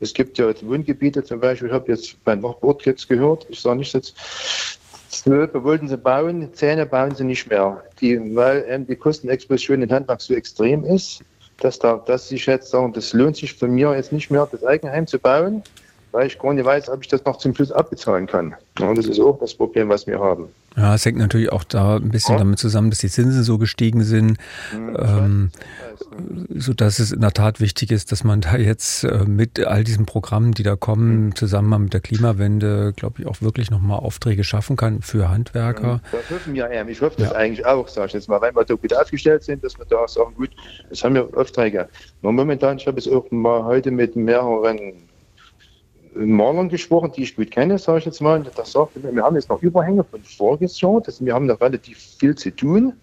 Es 0.00 0.12
gibt 0.12 0.36
ja 0.36 0.48
jetzt 0.48 0.66
Wohngebiete 0.66 1.22
zum 1.22 1.38
Beispiel, 1.38 1.68
ich 1.68 1.74
habe 1.74 1.92
jetzt 1.92 2.22
beim 2.24 2.40
Nachbord 2.40 2.84
jetzt 2.84 3.08
gehört, 3.08 3.46
ich 3.48 3.60
sage 3.60 3.78
nicht 3.78 3.94
jetzt, 3.94 4.16
zwölf 5.08 5.50
wollten 5.54 5.86
sie 5.86 5.96
bauen, 5.96 6.52
Zähne 6.54 6.84
bauen 6.84 7.14
sie 7.14 7.22
nicht 7.22 7.48
mehr. 7.48 7.84
Die, 8.00 8.18
weil 8.34 8.66
eben 8.68 8.86
die 8.88 8.96
Kostenexplosion 8.96 9.82
in 9.82 9.92
Handwerk 9.92 10.20
so 10.20 10.34
extrem 10.34 10.84
ist, 10.84 11.22
dass, 11.60 11.78
da, 11.78 12.02
dass 12.04 12.32
ich 12.32 12.46
jetzt 12.46 12.70
sagen, 12.70 12.92
das 12.92 13.12
lohnt 13.12 13.36
sich 13.36 13.54
für 13.54 13.68
mir 13.68 13.94
jetzt 13.94 14.12
nicht 14.12 14.28
mehr, 14.28 14.48
das 14.50 14.64
Eigenheim 14.64 15.06
zu 15.06 15.20
bauen 15.20 15.62
weil 16.12 16.26
ich 16.26 16.38
gar 16.38 16.52
nicht 16.52 16.64
weiß, 16.64 16.88
ob 16.90 17.02
ich 17.02 17.08
das 17.08 17.24
noch 17.24 17.38
zum 17.38 17.54
Schluss 17.54 17.72
abbezahlen 17.72 18.26
kann. 18.26 18.54
Und 18.80 18.96
das 18.96 19.06
ist 19.06 19.18
auch 19.18 19.38
das 19.40 19.54
Problem, 19.54 19.88
was 19.88 20.06
wir 20.06 20.18
haben. 20.20 20.48
Ja, 20.76 20.94
es 20.94 21.04
hängt 21.04 21.18
natürlich 21.18 21.52
auch 21.52 21.64
da 21.64 21.96
ein 21.96 22.08
bisschen 22.08 22.34
ja. 22.34 22.38
damit 22.38 22.58
zusammen, 22.58 22.90
dass 22.90 23.00
die 23.00 23.10
Zinsen 23.10 23.42
so 23.42 23.58
gestiegen 23.58 24.04
sind, 24.04 24.38
mhm, 24.74 24.96
ähm, 24.98 25.50
so 26.54 26.72
dass 26.72 26.98
es 26.98 27.12
in 27.12 27.20
der 27.20 27.32
Tat 27.32 27.60
wichtig 27.60 27.90
ist, 27.90 28.10
dass 28.10 28.24
man 28.24 28.40
da 28.40 28.56
jetzt 28.56 29.04
äh, 29.04 29.24
mit 29.26 29.60
all 29.60 29.84
diesen 29.84 30.06
Programmen, 30.06 30.52
die 30.52 30.62
da 30.62 30.76
kommen, 30.76 31.26
mhm. 31.26 31.34
zusammen 31.34 31.84
mit 31.84 31.92
der 31.92 32.00
Klimawende, 32.00 32.94
glaube 32.96 33.20
ich, 33.20 33.26
auch 33.26 33.42
wirklich 33.42 33.70
nochmal 33.70 33.98
Aufträge 33.98 34.44
schaffen 34.44 34.76
kann 34.76 35.02
für 35.02 35.28
Handwerker. 35.28 35.94
Mhm, 35.96 36.00
das 36.12 36.30
hoffen 36.30 36.54
wir 36.54 36.72
ja. 36.72 36.86
Ich 36.86 37.00
hoffe 37.02 37.16
das 37.18 37.30
ja. 37.30 37.36
eigentlich 37.36 37.66
auch, 37.66 37.88
sage 37.88 38.06
ich 38.06 38.12
jetzt 38.14 38.28
mal, 38.28 38.40
weil 38.40 38.54
wir 38.54 38.64
da 38.64 38.74
gut 38.74 38.94
aufgestellt 38.94 39.44
sind, 39.44 39.62
dass 39.62 39.78
wir 39.78 39.84
da 39.84 40.08
sagen, 40.08 40.34
gut, 40.34 40.50
das 40.88 41.04
haben 41.04 41.14
wir 41.14 41.28
Aufträge. 41.36 41.88
Nur 42.22 42.32
momentan, 42.32 42.78
ich 42.78 42.86
habe 42.86 42.98
es 42.98 43.08
auch 43.08 43.30
mal 43.30 43.64
heute 43.64 43.90
mit 43.90 44.16
mehreren 44.16 44.94
Malern 46.14 46.68
gesprochen, 46.68 47.12
die 47.16 47.22
ich 47.22 47.36
gut 47.36 47.50
kenne, 47.50 47.78
sage 47.78 48.00
ich 48.00 48.04
jetzt 48.04 48.20
mal. 48.20 48.42
Das 48.54 48.72
sagt, 48.72 48.92
wir 49.02 49.22
haben 49.22 49.36
jetzt 49.36 49.48
noch 49.48 49.62
Überhänge 49.62 50.04
von 50.04 50.22
voriges 50.22 50.80
Jahr, 50.80 51.00
das, 51.00 51.24
wir 51.24 51.34
haben 51.34 51.46
noch 51.46 51.60
relativ 51.60 51.98
viel 52.18 52.34
zu 52.34 52.50
tun, 52.54 52.94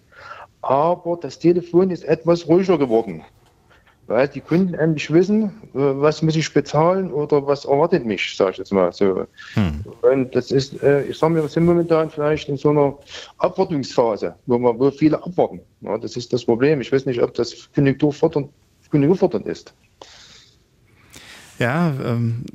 aber 0.62 1.18
das 1.20 1.38
Telefon 1.38 1.90
ist 1.90 2.04
etwas 2.04 2.46
ruhiger 2.46 2.78
geworden, 2.78 3.24
weil 4.06 4.28
die 4.28 4.40
Kunden 4.40 4.74
endlich 4.74 5.12
wissen, 5.12 5.44
äh, 5.74 5.78
was 5.78 6.22
muss 6.22 6.36
ich 6.36 6.52
bezahlen 6.52 7.12
oder 7.12 7.46
was 7.46 7.64
erwartet 7.64 8.04
mich, 8.04 8.36
sage 8.36 8.52
ich 8.52 8.58
jetzt 8.58 8.72
mal 8.72 8.92
so. 8.92 9.26
Hm. 9.54 9.84
Und 10.02 10.34
das 10.34 10.50
ist, 10.50 10.82
äh, 10.82 11.04
ich 11.04 11.18
sage 11.18 11.32
mir, 11.32 11.42
wir 11.42 11.48
sind 11.48 11.64
momentan 11.64 12.10
vielleicht 12.10 12.48
in 12.48 12.56
so 12.56 12.70
einer 12.70 12.98
Abwartungsphase, 13.38 14.34
wo, 14.46 14.58
wir, 14.58 14.78
wo 14.78 14.90
viele 14.90 15.22
abwarten. 15.22 15.60
Ja, 15.80 15.98
das 15.98 16.16
ist 16.16 16.32
das 16.32 16.44
Problem. 16.44 16.80
Ich 16.80 16.92
weiß 16.92 17.06
nicht, 17.06 17.22
ob 17.22 17.34
das 17.34 17.70
konjunkturfördernd, 17.74 18.50
konjunkturfördernd 18.90 19.46
ist. 19.46 19.74
Ja, 21.60 21.92
ähm, 22.02 22.46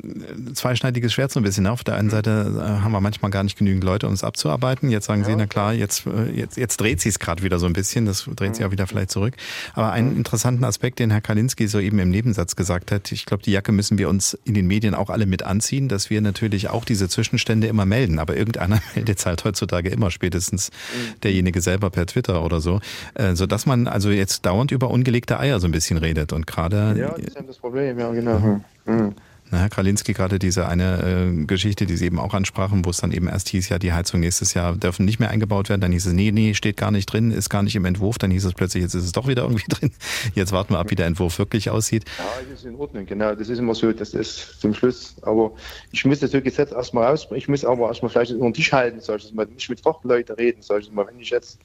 zweischneidiges 0.55 1.13
Schwert 1.13 1.31
so 1.31 1.39
ein 1.39 1.43
bisschen. 1.43 1.67
Auf 1.67 1.83
der 1.83 1.93
einen 1.93 2.09
Seite 2.09 2.51
äh, 2.57 2.81
haben 2.81 2.91
wir 2.91 3.01
manchmal 3.01 3.29
gar 3.29 3.43
nicht 3.43 3.55
genügend 3.55 3.83
Leute, 3.83 4.07
um 4.07 4.13
es 4.13 4.23
abzuarbeiten. 4.23 4.89
Jetzt 4.89 5.05
sagen 5.05 5.21
ja. 5.21 5.27
Sie, 5.27 5.35
na 5.35 5.45
klar, 5.45 5.73
jetzt, 5.73 6.07
äh, 6.07 6.31
jetzt, 6.31 6.57
jetzt 6.57 6.81
dreht 6.81 7.01
sich 7.01 7.11
es 7.11 7.19
gerade 7.19 7.43
wieder 7.43 7.59
so 7.59 7.67
ein 7.67 7.73
bisschen. 7.73 8.07
Das 8.07 8.27
dreht 8.35 8.55
sich 8.55 8.65
auch 8.65 8.71
wieder 8.71 8.87
vielleicht 8.87 9.11
zurück. 9.11 9.35
Aber 9.75 9.91
einen 9.91 10.17
interessanten 10.17 10.63
Aspekt, 10.63 10.97
den 10.97 11.11
Herr 11.11 11.21
Kalinski 11.21 11.67
soeben 11.67 11.99
im 11.99 12.09
Nebensatz 12.09 12.55
gesagt 12.55 12.91
hat, 12.91 13.11
ich 13.11 13.27
glaube, 13.27 13.43
die 13.43 13.51
Jacke 13.51 13.71
müssen 13.71 13.99
wir 13.99 14.09
uns 14.09 14.39
in 14.43 14.55
den 14.55 14.65
Medien 14.65 14.95
auch 14.95 15.11
alle 15.11 15.27
mit 15.27 15.43
anziehen, 15.43 15.87
dass 15.87 16.09
wir 16.09 16.19
natürlich 16.21 16.71
auch 16.71 16.83
diese 16.83 17.07
Zwischenstände 17.07 17.67
immer 17.67 17.85
melden. 17.85 18.17
Aber 18.17 18.35
irgendeiner 18.35 18.81
meldet 18.95 19.19
es 19.19 19.27
halt 19.27 19.45
heutzutage 19.45 19.89
immer, 19.89 20.09
spätestens 20.09 20.71
mhm. 20.71 21.19
derjenige 21.21 21.61
selber 21.61 21.91
per 21.91 22.07
Twitter 22.07 22.43
oder 22.43 22.59
so. 22.59 22.79
Äh, 23.13 23.35
sodass 23.35 23.67
man 23.67 23.85
also 23.85 24.09
jetzt 24.09 24.47
dauernd 24.47 24.71
über 24.71 24.89
ungelegte 24.89 25.39
Eier 25.39 25.59
so 25.59 25.67
ein 25.67 25.71
bisschen 25.71 25.97
redet. 25.97 26.33
Und 26.33 26.47
gerade. 26.47 26.95
Ja, 26.97 27.09
das 27.09 27.19
ist 27.19 27.35
ja 27.35 27.43
das 27.43 27.57
Problem, 27.59 27.99
ja, 27.99 28.11
genau. 28.11 28.39
Mhm. 28.39 28.63
Mhm. 28.85 29.15
Na, 29.51 29.59
Herr 29.59 29.69
Kralinski, 29.69 30.13
gerade 30.13 30.39
diese 30.39 30.67
eine 30.67 31.29
äh, 31.29 31.45
Geschichte, 31.45 31.85
die 31.85 31.97
Sie 31.97 32.05
eben 32.05 32.17
auch 32.17 32.33
ansprachen, 32.33 32.83
wo 32.83 32.89
es 32.89 32.97
dann 32.97 33.11
eben 33.11 33.27
erst 33.27 33.49
hieß, 33.49 33.69
ja, 33.69 33.77
die 33.77 33.93
Heizung 33.93 34.19
nächstes 34.19 34.55
Jahr 34.55 34.75
dürfen 34.75 35.05
nicht 35.05 35.19
mehr 35.19 35.29
eingebaut 35.29 35.69
werden. 35.69 35.81
Dann 35.81 35.91
hieß 35.91 36.07
es, 36.07 36.13
nee, 36.13 36.31
nee, 36.31 36.55
steht 36.55 36.77
gar 36.77 36.89
nicht 36.89 37.05
drin, 37.05 37.29
ist 37.29 37.49
gar 37.49 37.61
nicht 37.61 37.75
im 37.75 37.85
Entwurf. 37.85 38.17
Dann 38.17 38.31
hieß 38.31 38.43
es 38.43 38.53
plötzlich, 38.53 38.81
jetzt 38.81 38.95
ist 38.95 39.05
es 39.05 39.11
doch 39.11 39.27
wieder 39.27 39.43
irgendwie 39.43 39.65
drin. 39.69 39.91
Jetzt 40.33 40.51
warten 40.51 40.73
wir 40.73 40.79
ab, 40.79 40.89
wie 40.89 40.95
der 40.95 41.05
Entwurf 41.05 41.37
wirklich 41.37 41.69
aussieht. 41.69 42.05
Ja, 42.17 42.25
das 42.49 42.59
ist 42.61 42.65
in 42.65 42.75
Ordnung, 42.75 43.05
genau. 43.05 43.35
Das 43.35 43.47
ist 43.47 43.59
immer 43.59 43.75
so, 43.75 43.91
das 43.91 44.15
ist 44.15 44.59
zum 44.59 44.73
Schluss. 44.73 45.15
Aber 45.21 45.51
ich 45.91 46.03
muss 46.05 46.19
das 46.19 46.31
Gesetz 46.31 46.71
erstmal 46.71 47.05
raus, 47.05 47.27
ich 47.35 47.47
muss 47.47 47.63
aber 47.63 47.87
erstmal 47.87 48.09
vielleicht 48.09 48.31
über 48.31 48.45
den 48.45 48.53
Tisch 48.53 48.71
halten, 48.73 48.99
ich 48.99 49.33
mal, 49.33 49.45
nicht 49.45 49.69
mit 49.69 49.79
Fachleuten 49.79 50.35
reden, 50.35 50.61
ich 50.61 50.91
mal. 50.91 51.05
Wenn 51.05 51.19
ich 51.19 51.29
jetzt, 51.29 51.59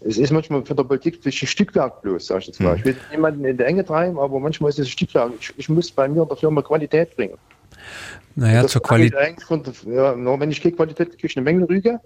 es 0.00 0.18
ist 0.18 0.30
manchmal 0.30 0.64
für 0.64 0.74
der 0.74 0.84
Politik 0.84 1.24
ein 1.24 1.32
Stückwerk 1.32 2.02
bloß, 2.02 2.26
sag 2.26 2.40
ich 2.40 2.48
jetzt 2.48 2.60
mal. 2.60 2.72
Hm. 2.72 2.78
Ich 2.80 2.84
will 2.84 2.96
niemanden 3.10 3.44
in 3.46 3.56
die 3.56 3.64
Enge 3.64 3.84
treiben, 3.84 4.18
aber 4.18 4.38
manchmal 4.38 4.68
ist 4.68 4.78
es 4.78 4.88
ein 4.88 4.90
Stückwerk. 4.90 5.32
Ich, 5.40 5.54
ich 5.56 5.68
muss 5.70 5.90
bei 5.90 6.06
mir 6.06 6.22
in 6.22 6.28
der 6.28 6.36
Firma 6.36 6.60
Qualität 6.60 7.13
bringen. 7.16 7.38
Naja, 8.36 8.62
das 8.62 8.72
zur 8.72 8.82
Qualität. 8.82 9.36
Ja, 9.86 10.40
wenn 10.40 10.50
ich 10.50 10.62
keine 10.62 10.74
Qualität 10.74 11.10
kriege, 11.10 11.26
ich 11.26 11.36
eine 11.36 11.44
Menge 11.44 11.68
Rüge. 11.68 12.00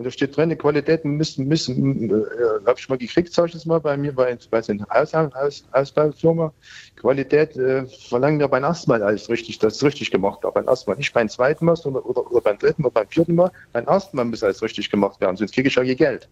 Und 0.00 0.04
da 0.04 0.10
steht 0.10 0.34
drin, 0.34 0.48
die 0.48 0.56
Qualität 0.56 1.04
müssen, 1.04 1.46
müssen 1.46 2.08
äh, 2.08 2.24
habe 2.64 2.78
ich 2.78 2.88
mal 2.88 2.96
gekriegt, 2.96 3.34
sag 3.34 3.48
ich 3.48 3.52
das 3.52 3.66
mal, 3.66 3.80
bei 3.80 3.98
mir, 3.98 4.14
bei, 4.14 4.38
bei 4.50 4.62
Haus, 4.62 5.62
Ausbaufirma. 5.72 6.54
Qualität 6.96 7.54
äh, 7.58 7.84
verlangen 8.08 8.38
wir 8.38 8.48
beim 8.48 8.64
ersten 8.64 8.90
Mal 8.90 9.02
alles 9.02 9.28
richtig, 9.28 9.58
das 9.58 9.76
ist 9.76 9.84
richtig 9.84 10.10
gemacht 10.10 10.42
wird. 10.42 10.54
Beim 10.54 10.66
ersten 10.66 10.90
Mal, 10.90 10.96
nicht 10.96 11.12
beim 11.12 11.28
zweiten 11.28 11.66
Mal, 11.66 11.76
sondern, 11.76 12.02
oder, 12.04 12.30
oder 12.30 12.40
beim 12.40 12.56
dritten 12.56 12.82
oder 12.82 12.92
beim 12.92 13.08
vierten 13.08 13.34
Mal. 13.34 13.50
Beim 13.74 13.86
ersten 13.86 14.16
Mal 14.16 14.24
muss 14.24 14.42
alles 14.42 14.62
richtig 14.62 14.90
gemacht 14.90 15.20
werden, 15.20 15.36
sonst 15.36 15.52
kriege 15.52 15.68
ich 15.68 15.74
ja 15.74 15.82
ihr 15.82 15.96
Geld. 15.96 16.30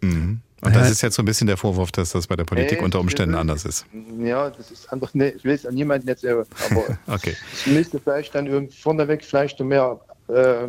Mhm. 0.00 0.40
Und 0.62 0.76
das 0.76 0.90
ist 0.90 1.02
jetzt 1.02 1.16
so 1.16 1.22
ein 1.22 1.24
bisschen 1.24 1.48
der 1.48 1.56
Vorwurf, 1.56 1.90
dass 1.90 2.12
das 2.12 2.28
bei 2.28 2.36
der 2.36 2.44
Politik 2.44 2.78
nee, 2.78 2.84
unter 2.84 3.00
Umständen 3.00 3.34
anders 3.34 3.64
ist. 3.64 3.84
Ja, 4.18 4.48
das 4.48 4.70
ist 4.70 4.92
einfach, 4.92 5.12
nee, 5.12 5.30
ich 5.36 5.42
will 5.42 5.54
es 5.54 5.66
an 5.66 5.74
niemanden 5.74 6.06
jetzt, 6.06 6.24
aber 6.24 6.46
okay. 7.08 7.36
es 7.52 7.66
müsste 7.66 7.98
vielleicht 7.98 8.32
dann 8.34 8.70
vorneweg 8.70 9.24
vielleicht 9.24 9.58
mehr 9.58 9.98
äh, 10.28 10.68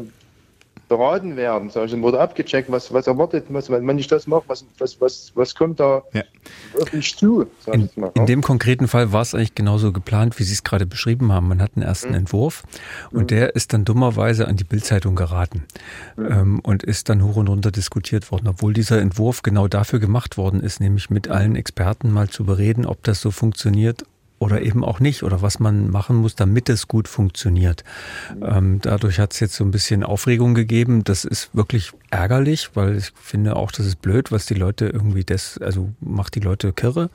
beraten 0.87 1.35
werden, 1.35 1.69
sag 1.69 1.87
ich, 1.87 2.01
wurde 2.01 2.19
abgecheckt, 2.19 2.71
was, 2.71 2.93
was 2.93 3.07
erwartet, 3.07 3.45
was, 3.49 3.69
wenn 3.69 3.97
ich 3.97 4.07
das 4.07 4.27
mache, 4.27 4.43
was, 4.47 4.65
was, 4.77 4.99
was, 4.99 5.31
was 5.35 5.55
kommt 5.55 5.79
da 5.79 6.03
ja. 6.13 6.23
auf 6.79 6.91
mich 6.93 7.15
zu? 7.15 7.45
In, 7.71 7.89
mal, 7.95 8.11
in, 8.13 8.25
dem 8.25 8.41
konkreten 8.41 8.87
Fall 8.87 9.11
war 9.11 9.21
es 9.21 9.33
eigentlich 9.33 9.55
genauso 9.55 9.91
geplant, 9.91 10.37
wie 10.39 10.43
Sie 10.43 10.53
es 10.53 10.63
gerade 10.63 10.85
beschrieben 10.85 11.31
haben. 11.31 11.47
Man 11.47 11.61
hat 11.61 11.71
einen 11.75 11.85
ersten 11.85 12.09
mhm. 12.09 12.15
Entwurf 12.15 12.63
und 13.11 13.23
mhm. 13.23 13.27
der 13.27 13.55
ist 13.55 13.73
dann 13.73 13.85
dummerweise 13.85 14.47
an 14.47 14.55
die 14.55 14.63
Bildzeitung 14.63 15.15
geraten 15.15 15.65
mhm. 16.15 16.25
ähm, 16.31 16.59
und 16.59 16.83
ist 16.83 17.09
dann 17.09 17.23
hoch 17.23 17.37
und 17.37 17.47
runter 17.47 17.71
diskutiert 17.71 18.31
worden, 18.31 18.47
obwohl 18.47 18.73
dieser 18.73 19.01
Entwurf 19.01 19.41
genau 19.41 19.67
dafür 19.67 19.99
gemacht 19.99 20.37
worden 20.37 20.59
ist, 20.59 20.79
nämlich 20.79 21.09
mit 21.09 21.29
allen 21.29 21.55
Experten 21.55 22.11
mal 22.11 22.29
zu 22.29 22.45
bereden, 22.45 22.85
ob 22.85 23.03
das 23.03 23.21
so 23.21 23.31
funktioniert 23.31 24.05
oder 24.43 24.61
eben 24.61 24.83
auch 24.83 24.99
nicht 24.99 25.23
oder 25.23 25.41
was 25.41 25.59
man 25.59 25.89
machen 25.89 26.17
muss, 26.17 26.35
damit 26.35 26.67
es 26.67 26.89
gut 26.89 27.07
funktioniert. 27.07 27.85
Ähm, 28.41 28.79
dadurch 28.81 29.19
hat 29.19 29.33
es 29.33 29.39
jetzt 29.39 29.55
so 29.55 29.63
ein 29.63 29.71
bisschen 29.71 30.03
Aufregung 30.03 30.53
gegeben. 30.53 31.05
Das 31.05 31.23
ist 31.23 31.49
wirklich 31.53 31.91
ärgerlich, 32.09 32.71
weil 32.73 32.97
ich 32.97 33.13
finde 33.15 33.55
auch, 33.55 33.71
das 33.71 33.85
ist 33.85 34.01
blöd, 34.01 34.33
was 34.33 34.45
die 34.45 34.53
Leute 34.53 34.87
irgendwie 34.87 35.23
das, 35.23 35.57
also 35.59 35.91
macht 36.01 36.35
die 36.35 36.41
Leute 36.41 36.73
kirre. 36.73 37.09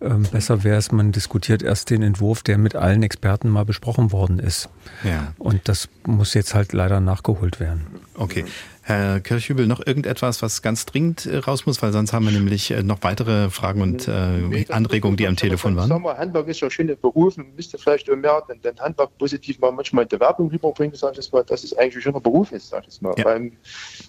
Ähm, 0.00 0.22
besser 0.22 0.64
wäre 0.64 0.78
es, 0.78 0.90
man 0.90 1.12
diskutiert 1.12 1.62
erst 1.62 1.90
den 1.90 2.02
Entwurf, 2.02 2.42
der 2.42 2.56
mit 2.56 2.74
allen 2.76 3.02
Experten 3.02 3.50
mal 3.50 3.66
besprochen 3.66 4.10
worden 4.10 4.38
ist. 4.38 4.70
Ja. 5.02 5.34
Und 5.38 5.68
das 5.68 5.90
muss 6.06 6.32
jetzt 6.32 6.54
halt 6.54 6.72
leider 6.72 7.00
nachgeholt 7.00 7.60
werden. 7.60 7.82
Okay. 8.14 8.46
Herr 8.86 9.20
Kirchhübel, 9.20 9.66
noch 9.66 9.84
irgendetwas, 9.84 10.42
was 10.42 10.60
ganz 10.60 10.84
dringend 10.84 11.24
äh, 11.24 11.38
raus 11.38 11.64
muss, 11.64 11.80
weil 11.80 11.90
sonst 11.92 12.12
haben 12.12 12.26
wir 12.26 12.32
nämlich 12.32 12.70
äh, 12.70 12.82
noch 12.82 12.98
weitere 13.00 13.48
Fragen 13.48 13.80
und 13.80 14.06
äh, 14.08 14.66
Anregungen, 14.68 15.16
die 15.16 15.26
am 15.26 15.36
Telefon 15.36 15.74
waren. 15.74 15.88
Sagen 15.88 16.04
wir, 16.04 16.18
Handwerk 16.18 16.48
ist 16.48 16.60
ja 16.60 16.68
schön 16.68 16.94
Beruf, 17.00 17.38
man 17.38 17.46
müsste 17.56 17.78
vielleicht 17.78 18.08
mehr 18.08 18.42
den, 18.46 18.60
den 18.60 18.78
Handwerk 18.78 19.16
positiv 19.16 19.58
mal 19.58 19.72
manchmal 19.72 20.02
in 20.04 20.10
der 20.10 20.20
Werbung 20.20 20.50
rüberbringen, 20.50 20.94
sag 20.94 21.12
ich 21.12 21.16
das 21.16 21.32
mal, 21.32 21.42
dass 21.44 21.64
es 21.64 21.72
eigentlich 21.78 21.96
ein 21.96 22.02
schöner 22.02 22.20
Beruf 22.20 22.52
ist, 22.52 22.68
sag 22.68 22.84
ich 22.86 23.00
mal. 23.00 23.14
Ja. 23.16 23.24
Weil, 23.24 23.52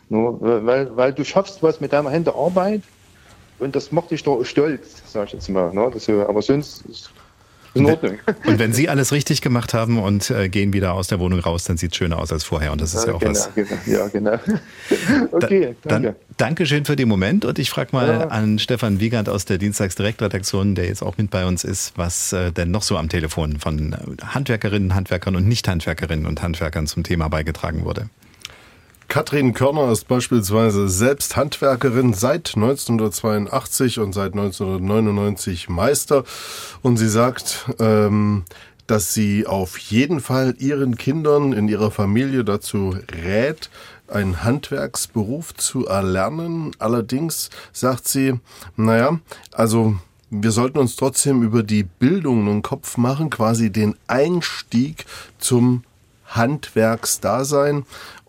nur, 0.10 0.42
weil, 0.42 0.96
weil 0.98 1.14
du 1.14 1.24
schaffst 1.24 1.64
was 1.64 1.80
mit 1.80 1.94
deiner 1.94 2.10
Hände 2.10 2.36
Arbeit 2.36 2.82
und 3.60 3.78
das 3.78 3.94
macht 3.94 4.12
dich 4.12 4.24
doch 4.24 4.44
stolz, 4.44 5.04
sag 5.06 5.28
ich 5.28 5.34
jetzt 5.34 5.50
mal. 5.50 5.74
Ne? 5.74 5.90
Das, 5.94 6.10
aber 6.10 6.42
sonst 6.42 6.84
in 7.76 7.86
Ordnung. 7.86 8.18
Und 8.46 8.60
wenn 8.60 8.74
Sie 8.74 8.90
alles 8.90 9.12
richtig 9.12 9.42
gemacht 9.42 9.74
haben 9.74 10.00
und 10.00 10.30
äh, 10.32 10.50
gehen 10.50 10.74
wieder 10.74 10.94
aus 10.94 11.08
der 11.08 11.20
Wohnung 11.20 11.40
raus, 11.40 11.66
dann 11.66 11.78
sieht 11.78 11.92
es 11.92 11.98
schöner 11.98 12.18
aus 12.20 12.32
als 12.32 12.44
vorher. 12.44 12.72
Und 12.72 12.82
das 12.82 12.94
ist 12.94 13.04
ja, 13.04 13.10
ja 13.10 13.16
auch 13.16 13.20
genau, 13.20 13.32
was. 13.32 13.54
Genau. 13.54 13.70
Ja, 13.86 14.08
genau. 14.08 14.40
okay, 15.32 15.76
da, 15.84 15.90
danke. 15.90 16.16
Dankeschön 16.38 16.86
für 16.86 16.96
den 16.96 17.08
Moment. 17.08 17.46
Und 17.46 17.60
ich 17.60 17.70
frage 17.70 17.90
mal 17.92 18.08
ja. 18.08 18.28
an 18.28 18.60
Stefan 18.60 19.00
Wiegand 19.00 19.30
aus 19.30 19.46
der 19.46 19.58
Dienstagsdirektredaktion, 19.58 20.76
der 20.76 20.86
jetzt 20.86 21.04
auch 21.04 21.18
mit 21.18 21.30
bei 21.32 21.46
uns 21.46 21.64
ist, 21.64 21.94
was 21.98 22.34
äh, 22.34 22.52
denn 22.52 22.72
noch 22.72 22.82
so 22.82 22.98
am 22.98 23.10
Telefon 23.10 23.60
von 23.60 23.96
Handwerkerinnen, 24.22 24.96
Handwerkern 24.96 25.36
und 25.36 25.48
Nicht-Handwerkerinnen 25.48 26.26
und 26.26 26.42
Handwerkern 26.42 26.88
zum 26.88 27.04
Thema 27.04 27.28
beigetragen 27.28 27.86
wurde. 27.86 28.10
Katrin 29.08 29.54
Körner 29.54 29.92
ist 29.92 30.08
beispielsweise 30.08 30.90
selbst 30.90 31.36
Handwerkerin 31.36 32.14
seit 32.14 32.56
1982 32.56 34.00
und 34.00 34.14
seit 34.14 34.34
1999 34.34 35.70
Meister. 35.70 36.24
Und 36.82 36.98
sie 36.98 37.10
sagt, 37.10 37.66
ähm, 37.80 38.44
dass 38.88 39.14
sie 39.14 39.48
auf 39.48 39.78
jeden 39.78 40.20
Fall 40.20 40.56
ihren 40.60 40.98
Kindern 40.98 41.54
in 41.54 41.68
ihrer 41.68 41.92
Familie 41.92 42.44
dazu 42.44 42.96
rät, 43.12 43.70
einen 44.08 44.44
Handwerksberuf 44.44 45.56
zu 45.56 45.88
erlernen. 45.88 46.72
Allerdings 46.80 47.50
sagt 47.74 48.08
sie, 48.08 48.40
naja, 48.76 49.20
also 49.52 49.96
wir 50.30 50.52
sollten 50.52 50.78
uns 50.78 50.96
trotzdem 50.96 51.44
über 51.44 51.64
die 51.64 51.84
Bildung 51.84 52.48
einen 52.48 52.62
Kopf 52.62 52.98
machen, 52.98 53.30
quasi 53.30 53.72
den 53.72 53.96
Einstieg 54.08 55.06
zum 55.40 55.84
Handwerksdasein 56.28 57.86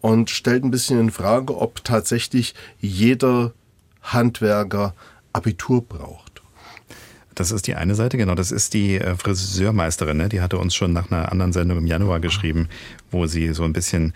und 0.06 0.30
stellt 0.30 0.62
ein 0.62 0.70
bisschen 0.70 1.00
in 1.00 1.10
Frage, 1.10 1.58
ob 1.58 1.82
tatsächlich 1.82 2.54
jeder 2.78 3.52
Handwerker 4.02 4.94
Abitur 5.32 5.82
braucht. 5.82 6.42
Das 7.34 7.50
ist 7.50 7.66
die 7.66 7.74
eine 7.74 7.96
Seite, 7.96 8.16
genau. 8.16 8.36
Das 8.36 8.52
ist 8.52 8.72
die 8.74 9.00
äh, 9.00 9.16
Friseurmeisterin, 9.16 10.16
ne? 10.16 10.28
die 10.28 10.40
hatte 10.40 10.58
uns 10.58 10.76
schon 10.76 10.92
nach 10.92 11.10
einer 11.10 11.32
anderen 11.32 11.52
Sendung 11.52 11.78
im 11.78 11.88
Januar 11.88 12.20
geschrieben, 12.20 12.68
wo 13.16 13.26
sie 13.26 13.52
so 13.54 13.64
ein 13.64 13.72
bisschen 13.72 14.12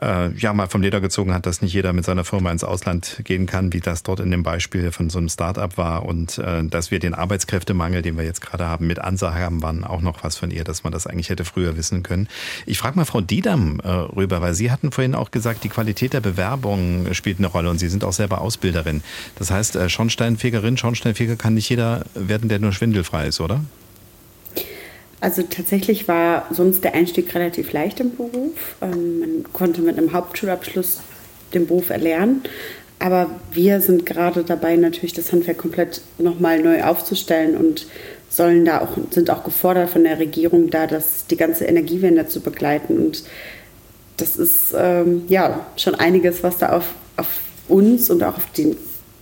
äh, 0.00 0.32
ja 0.36 0.52
mal 0.52 0.68
vom 0.68 0.82
Leder 0.82 1.00
gezogen 1.00 1.34
hat, 1.34 1.46
dass 1.46 1.62
nicht 1.62 1.72
jeder 1.72 1.92
mit 1.92 2.04
seiner 2.04 2.24
Firma 2.24 2.50
ins 2.50 2.64
Ausland 2.64 3.20
gehen 3.24 3.46
kann, 3.46 3.72
wie 3.72 3.80
das 3.80 4.02
dort 4.02 4.20
in 4.20 4.30
dem 4.30 4.42
Beispiel 4.42 4.92
von 4.92 5.10
so 5.10 5.18
einem 5.18 5.28
Start-up 5.28 5.76
war 5.76 6.04
und 6.04 6.38
äh, 6.38 6.64
dass 6.64 6.90
wir 6.90 6.98
den 6.98 7.14
Arbeitskräftemangel, 7.14 8.02
den 8.02 8.16
wir 8.16 8.24
jetzt 8.24 8.40
gerade 8.40 8.66
haben, 8.66 8.86
mit 8.86 8.98
Ansage 8.98 9.40
haben, 9.40 9.62
waren 9.62 9.84
auch 9.84 10.00
noch 10.00 10.24
was 10.24 10.36
von 10.36 10.50
ihr, 10.50 10.64
dass 10.64 10.84
man 10.84 10.92
das 10.92 11.06
eigentlich 11.06 11.28
hätte 11.28 11.44
früher 11.44 11.76
wissen 11.76 12.02
können. 12.02 12.28
Ich 12.66 12.78
frage 12.78 12.96
mal 12.96 13.04
Frau 13.04 13.20
Diedam 13.20 13.80
äh, 13.80 13.88
rüber, 13.88 14.40
weil 14.40 14.54
Sie 14.54 14.70
hatten 14.70 14.92
vorhin 14.92 15.14
auch 15.14 15.30
gesagt, 15.30 15.64
die 15.64 15.68
Qualität 15.68 16.12
der 16.12 16.20
Bewerbung 16.20 17.12
spielt 17.12 17.38
eine 17.38 17.48
Rolle 17.48 17.70
und 17.70 17.78
Sie 17.78 17.88
sind 17.88 18.04
auch 18.04 18.12
selber 18.12 18.40
Ausbilderin. 18.40 19.02
Das 19.36 19.50
heißt, 19.50 19.76
äh, 19.76 19.88
Schornsteinfegerin, 19.88 20.76
Schornsteinfeger 20.76 21.36
kann 21.36 21.54
nicht 21.54 21.68
jeder 21.68 22.04
werden, 22.14 22.48
der 22.48 22.58
nur 22.58 22.72
schwindelfrei 22.72 23.26
ist, 23.28 23.40
oder? 23.40 23.60
Also 25.24 25.42
tatsächlich 25.42 26.06
war 26.06 26.46
sonst 26.50 26.84
der 26.84 26.92
Einstieg 26.92 27.34
relativ 27.34 27.72
leicht 27.72 27.98
im 27.98 28.14
Beruf. 28.14 28.76
Ähm, 28.82 29.20
man 29.20 29.52
konnte 29.54 29.80
mit 29.80 29.96
einem 29.96 30.12
Hauptschulabschluss 30.12 31.00
den 31.54 31.66
Beruf 31.66 31.88
erlernen. 31.88 32.42
Aber 32.98 33.30
wir 33.50 33.80
sind 33.80 34.04
gerade 34.04 34.44
dabei, 34.44 34.76
natürlich 34.76 35.14
das 35.14 35.32
Handwerk 35.32 35.56
komplett 35.56 36.02
nochmal 36.18 36.60
neu 36.60 36.84
aufzustellen 36.84 37.56
und 37.56 37.86
sollen 38.28 38.66
da 38.66 38.82
auch, 38.82 38.98
sind 39.12 39.30
auch 39.30 39.44
gefordert 39.44 39.88
von 39.88 40.04
der 40.04 40.18
Regierung, 40.18 40.68
da 40.68 40.86
das, 40.86 41.26
die 41.26 41.38
ganze 41.38 41.64
Energiewende 41.64 42.28
zu 42.28 42.40
begleiten. 42.40 42.98
Und 42.98 43.24
das 44.18 44.36
ist 44.36 44.74
ähm, 44.76 45.22
ja 45.28 45.64
schon 45.78 45.94
einiges, 45.94 46.42
was 46.42 46.58
da 46.58 46.76
auf, 46.76 46.84
auf 47.16 47.28
uns 47.68 48.10
und 48.10 48.22
auch 48.22 48.36
auf 48.36 48.52
den, 48.58 48.76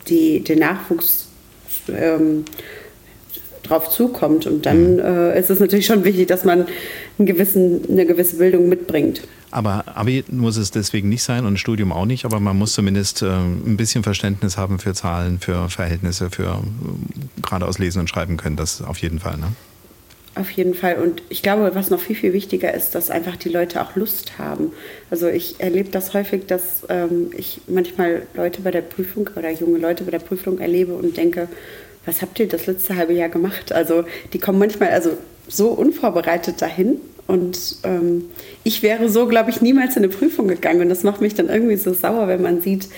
die, 0.09 0.43
den 0.43 0.59
Nachwuchs 0.59 1.29
ähm, 1.89 2.45
drauf 3.73 3.89
zukommt. 3.89 4.47
Und 4.47 4.67
dann 4.67 4.95
mhm. 4.95 5.01
äh, 5.01 5.39
ist 5.39 5.51
es 5.51 5.61
natürlich 5.61 5.87
schon 5.87 6.05
wichtig, 6.05 6.29
dass 6.29 6.45
man 6.45 6.67
gewissen, 7.19 7.81
eine 7.91 8.07
gewisse 8.07 8.37
Bildung 8.37 8.69
mitbringt. 8.69 9.23
Aber 9.51 9.85
Abi 9.95 10.25
muss 10.31 10.57
es 10.57 10.71
deswegen 10.71 11.09
nicht 11.09 11.23
sein 11.23 11.45
und 11.45 11.59
Studium 11.59 11.93
auch 11.93 12.07
nicht, 12.07 12.25
aber 12.25 12.41
man 12.41 12.57
muss 12.57 12.73
zumindest 12.73 13.23
äh, 13.23 13.27
ein 13.27 13.77
bisschen 13.77 14.03
Verständnis 14.03 14.57
haben 14.57 14.79
für 14.79 14.95
Zahlen, 14.95 15.41
für 15.41 15.69
Verhältnisse, 15.69 16.31
für 16.31 16.63
äh, 16.63 17.43
geradeaus 17.43 17.79
lesen 17.79 18.01
und 18.01 18.09
schreiben 18.09 18.39
können. 18.39 18.57
Das 18.57 18.81
auf 18.83 18.99
jeden 18.99 19.19
Fall, 19.19 19.37
ne? 19.37 19.49
Auf 20.35 20.51
jeden 20.53 20.73
Fall. 20.73 20.95
Und 20.95 21.23
ich 21.29 21.43
glaube, 21.43 21.73
was 21.75 21.91
noch 21.91 22.01
viel, 22.01 22.17
viel 22.17 22.33
wichtiger 22.33 22.73
ist, 22.73 22.95
dass 22.95 23.11
einfach 23.11 23.37
die 23.37 23.51
Leute 23.51 23.83
auch 23.83 23.97
Lust 23.97 24.39
haben. 24.39 24.73
Also 25.11 25.29
ich 25.29 25.61
erlebe 25.61 25.91
das 25.91 26.15
häufig, 26.15 26.47
dass 26.47 26.87
ähm, 26.89 27.31
ich 27.37 27.61
manchmal 27.67 28.23
Leute 28.33 28.63
bei 28.63 28.71
der 28.71 28.81
Prüfung 28.81 29.29
oder 29.37 29.51
junge 29.51 29.79
Leute 29.79 30.05
bei 30.05 30.11
der 30.11 30.21
Prüfung 30.21 30.59
erlebe 30.59 30.95
und 30.95 31.19
denke, 31.19 31.49
was 32.05 32.23
habt 32.23 32.39
ihr 32.41 32.49
das 32.49 32.67
letzte 32.67 32.97
halbe 32.97 33.13
Jahr 33.13 33.29
gemacht? 33.29 33.73
Also 33.73 34.05
die 34.33 34.39
kommen 34.39 34.59
manchmal 34.59 34.91
also 34.91 35.17
so 35.49 35.69
unvorbereitet 35.69 36.61
dahin 36.63 37.01
und 37.27 37.77
ähm, 37.85 38.25
ich 38.65 38.83
wäre 38.83 39.09
so, 39.09 39.27
glaube 39.27 39.51
ich, 39.51 39.61
niemals 39.61 39.97
in 39.97 40.05
eine 40.05 40.13
Prüfung 40.13 40.49
gegangen 40.49 40.83
und 40.83 40.89
das 40.89 41.03
macht 41.03 41.21
mich 41.21 41.35
dann 41.35 41.49
irgendwie 41.49 41.77
so 41.77 41.93
sauer, 41.93 42.29
wenn 42.29 42.43
man 42.43 42.61
sieht, 42.63 42.89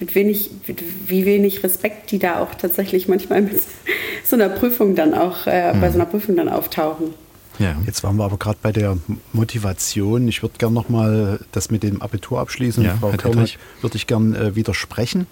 mit 0.00 0.14
wenig, 0.14 0.50
mit 0.66 0.82
wie 1.06 1.24
wenig 1.24 1.62
Respekt 1.62 2.10
die 2.10 2.18
da 2.18 2.40
auch 2.40 2.54
tatsächlich 2.54 3.08
manchmal 3.08 3.42
mit 3.42 3.60
so 4.24 4.36
einer 4.36 4.48
Prüfung 4.48 4.94
dann 4.94 5.14
auch, 5.14 5.46
äh, 5.46 5.72
mhm. 5.72 5.80
bei 5.80 5.90
so 5.90 5.96
einer 5.96 6.06
Prüfung 6.06 6.36
dann 6.36 6.48
auftauchen. 6.48 7.14
Ja. 7.58 7.76
Jetzt 7.86 8.02
waren 8.02 8.16
wir 8.16 8.24
aber 8.24 8.36
gerade 8.36 8.58
bei 8.60 8.72
der 8.72 8.98
Motivation. 9.32 10.26
Ich 10.26 10.42
würde 10.42 10.54
gerne 10.58 10.74
nochmal 10.74 11.38
das 11.52 11.70
mit 11.70 11.84
dem 11.84 12.02
Abitur 12.02 12.40
abschließen. 12.40 12.82
Ja, 12.82 12.96
Frau 12.98 13.10
Körner 13.10 13.46
würde 13.80 13.96
ich 13.96 14.06
gerne 14.08 14.36
äh, 14.36 14.56
widersprechen. 14.56 15.26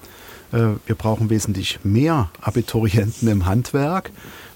Äh, 0.53 0.77
wir 0.87 0.95
brauchen 0.97 1.31
wesentlich 1.31 1.81
mehr 1.85 2.31
Abiturienten 2.41 3.29
im 3.29 3.47
Handwerk 3.47 4.11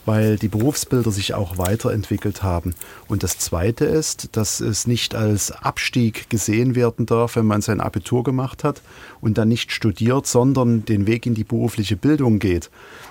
weil 0.07 0.37
die 0.37 0.49
Berufsbilder 0.49 1.11
sich 1.11 1.35
auch 1.35 1.59
weiterentwickelt 1.59 2.43
haben. 2.43 2.75
Und 3.09 3.23
das 3.23 3.39
Zweite 3.39 3.85
ist, 3.85 4.37
dass 4.37 4.61
es 4.61 4.87
nicht 4.87 5.15
als 5.15 5.51
Abstieg 5.51 6.31
gesehen 6.31 6.75
werden 6.75 7.05
darf, 7.05 7.37
wenn 7.37 7.45
man 7.45 7.61
sein 7.61 7.81
Abitur 7.81 8.23
gemacht 8.23 8.65
hat 8.65 8.81
und 9.21 9.37
dann 9.37 9.49
nicht 9.49 9.73
studiert, 9.73 10.27
sondern 10.27 10.85
den 10.85 11.07
Weg 11.07 11.27
in 11.27 11.35
die 11.35 11.45
berufliche 11.45 11.97
Bildung 11.97 12.39
geht. 12.39 12.71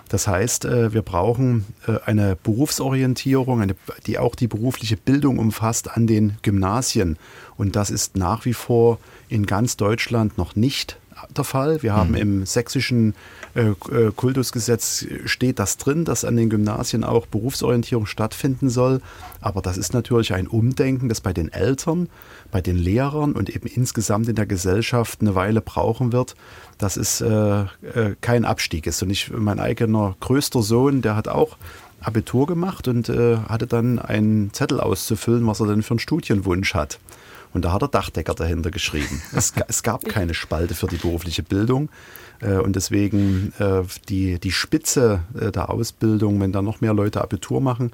Das 0.09 0.27
heißt, 0.27 0.65
äh, 0.65 0.93
wir 0.93 1.01
brauchen 1.01 1.65
äh, 1.87 1.97
eine 2.05 2.37
Berufsorientierung, 2.41 3.73
die 4.05 4.17
auch 4.17 4.35
die 4.35 4.47
berufliche 4.47 4.97
Bildung 4.97 5.37
umfasst 5.37 5.91
an 5.91 6.07
den 6.07 6.37
Gymnasien. 6.41 7.17
Und 7.57 7.75
das 7.75 7.89
ist 7.89 8.15
nach 8.15 8.45
wie 8.45 8.53
vor 8.53 8.99
in 9.27 9.45
ganz 9.45 9.75
Deutschland 9.77 10.37
noch 10.37 10.55
nicht 10.55 10.97
der 11.35 11.43
Fall. 11.43 11.81
Wir 11.83 11.93
haben 11.93 12.11
mhm. 12.11 12.15
im 12.15 12.45
sächsischen 12.45 13.13
äh, 13.55 13.69
äh, 13.69 14.11
Kultusgesetz 14.15 15.05
steht 15.25 15.59
das 15.59 15.77
drin, 15.77 16.05
dass 16.05 16.25
an 16.25 16.35
den 16.35 16.49
Gymnasien 16.49 17.03
auch 17.03 17.25
Berufsorientierung 17.25 18.05
stattfinden 18.05 18.69
soll. 18.69 19.01
Aber 19.41 19.61
das 19.61 19.77
ist 19.77 19.93
natürlich 19.93 20.33
ein 20.33 20.47
Umdenken, 20.47 21.09
das 21.09 21.21
bei 21.21 21.33
den 21.33 21.51
Eltern, 21.51 22.09
bei 22.51 22.61
den 22.61 22.77
Lehrern 22.77 23.33
und 23.33 23.49
eben 23.49 23.67
insgesamt 23.67 24.27
in 24.27 24.35
der 24.35 24.45
Gesellschaft 24.45 25.21
eine 25.21 25.35
Weile 25.35 25.61
brauchen 25.61 26.11
wird, 26.11 26.35
dass 26.77 26.97
es 26.97 27.21
äh, 27.21 27.29
äh, 27.61 27.65
kein 28.21 28.45
Abstieg 28.45 28.87
ist. 28.87 29.01
Und 29.03 29.09
ich, 29.09 29.31
mein 29.31 29.59
eigener 29.59 30.15
größter 30.19 30.61
Sohn, 30.61 31.01
der 31.01 31.15
hat 31.15 31.27
auch 31.27 31.57
Abitur 32.01 32.45
gemacht 32.45 32.87
und 32.87 33.09
äh, 33.09 33.37
hatte 33.37 33.67
dann 33.67 33.99
einen 33.99 34.53
Zettel 34.53 34.79
auszufüllen, 34.79 35.47
was 35.47 35.59
er 35.59 35.67
denn 35.67 35.81
für 35.81 35.91
einen 35.91 35.99
Studienwunsch 35.99 36.73
hat. 36.73 36.99
Und 37.55 37.63
da 37.63 37.71
hat 37.71 37.81
er 37.81 37.87
Dachdecker 37.87 38.33
dahinter 38.33 38.69
geschrieben. 38.69 39.21
Es, 39.33 39.53
es 39.69 39.81
gab 39.81 40.03
keine 40.03 40.33
Spalte 40.33 40.75
für 40.75 40.87
die 40.87 40.97
berufliche 40.97 41.41
Bildung. 41.41 41.87
Äh, 42.41 42.57
und 42.57 42.75
deswegen 42.75 43.53
äh, 43.59 43.83
die, 44.09 44.39
die 44.39 44.51
Spitze 44.51 45.21
äh, 45.39 45.53
der 45.53 45.69
Ausbildung, 45.69 46.41
wenn 46.41 46.51
da 46.51 46.61
noch 46.61 46.81
mehr 46.81 46.93
Leute 46.93 47.21
Abitur 47.21 47.61
machen, 47.61 47.93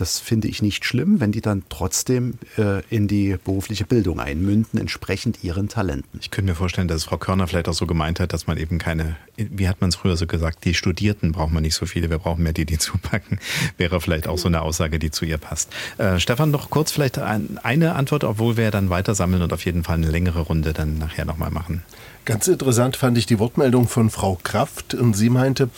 das 0.00 0.20
finde 0.20 0.46
ich 0.48 0.62
nicht 0.62 0.84
schlimm, 0.84 1.20
wenn 1.20 1.32
die 1.32 1.40
dann 1.40 1.64
trotzdem 1.68 2.34
äh, 2.56 2.82
in 2.88 3.08
die 3.08 3.36
berufliche 3.42 3.84
Bildung 3.84 4.20
einmünden, 4.20 4.78
entsprechend 4.78 5.42
ihren 5.42 5.68
Talenten. 5.68 6.20
Ich 6.20 6.30
könnte 6.30 6.50
mir 6.50 6.54
vorstellen, 6.54 6.86
dass 6.86 7.04
Frau 7.04 7.18
Körner 7.18 7.48
vielleicht 7.48 7.68
auch 7.68 7.74
so 7.74 7.86
gemeint 7.86 8.20
hat, 8.20 8.32
dass 8.32 8.46
man 8.46 8.58
eben 8.58 8.78
keine, 8.78 9.16
wie 9.36 9.68
hat 9.68 9.80
man 9.80 9.88
es 9.88 9.96
früher 9.96 10.16
so 10.16 10.26
gesagt, 10.26 10.64
die 10.64 10.74
Studierten 10.74 11.32
braucht 11.32 11.52
man 11.52 11.62
nicht 11.62 11.74
so 11.74 11.84
viele, 11.84 12.10
wir 12.10 12.18
brauchen 12.18 12.44
mehr 12.44 12.52
die, 12.52 12.64
die 12.64 12.78
zupacken. 12.78 13.40
Wäre 13.76 14.00
vielleicht 14.00 14.28
auch 14.28 14.38
so 14.38 14.46
eine 14.46 14.62
Aussage, 14.62 14.98
die 14.98 15.10
zu 15.10 15.24
ihr 15.24 15.38
passt. 15.38 15.72
Äh, 15.98 16.20
Stefan, 16.20 16.50
noch 16.50 16.70
kurz 16.70 16.92
vielleicht 16.92 17.18
ein, 17.18 17.58
eine 17.62 17.96
Antwort, 17.96 18.22
obwohl 18.22 18.56
wir 18.56 18.70
dann 18.70 18.90
weiter 18.90 19.16
sammeln 19.16 19.42
und 19.42 19.52
auf 19.52 19.64
jeden 19.64 19.82
Fall 19.82 19.96
eine 19.96 20.10
längere 20.10 20.40
Runde 20.40 20.72
dann 20.72 20.98
nachher 20.98 21.24
nochmal 21.24 21.50
machen. 21.50 21.82
Ganz 22.24 22.46
interessant 22.46 22.96
fand 22.96 23.18
ich 23.18 23.26
die 23.26 23.38
Wortmeldung 23.38 23.88
von 23.88 24.10
Frau 24.10 24.38
Kraft 24.42 24.94
und 24.94 25.14
sie 25.14 25.30
meinte, 25.30 25.70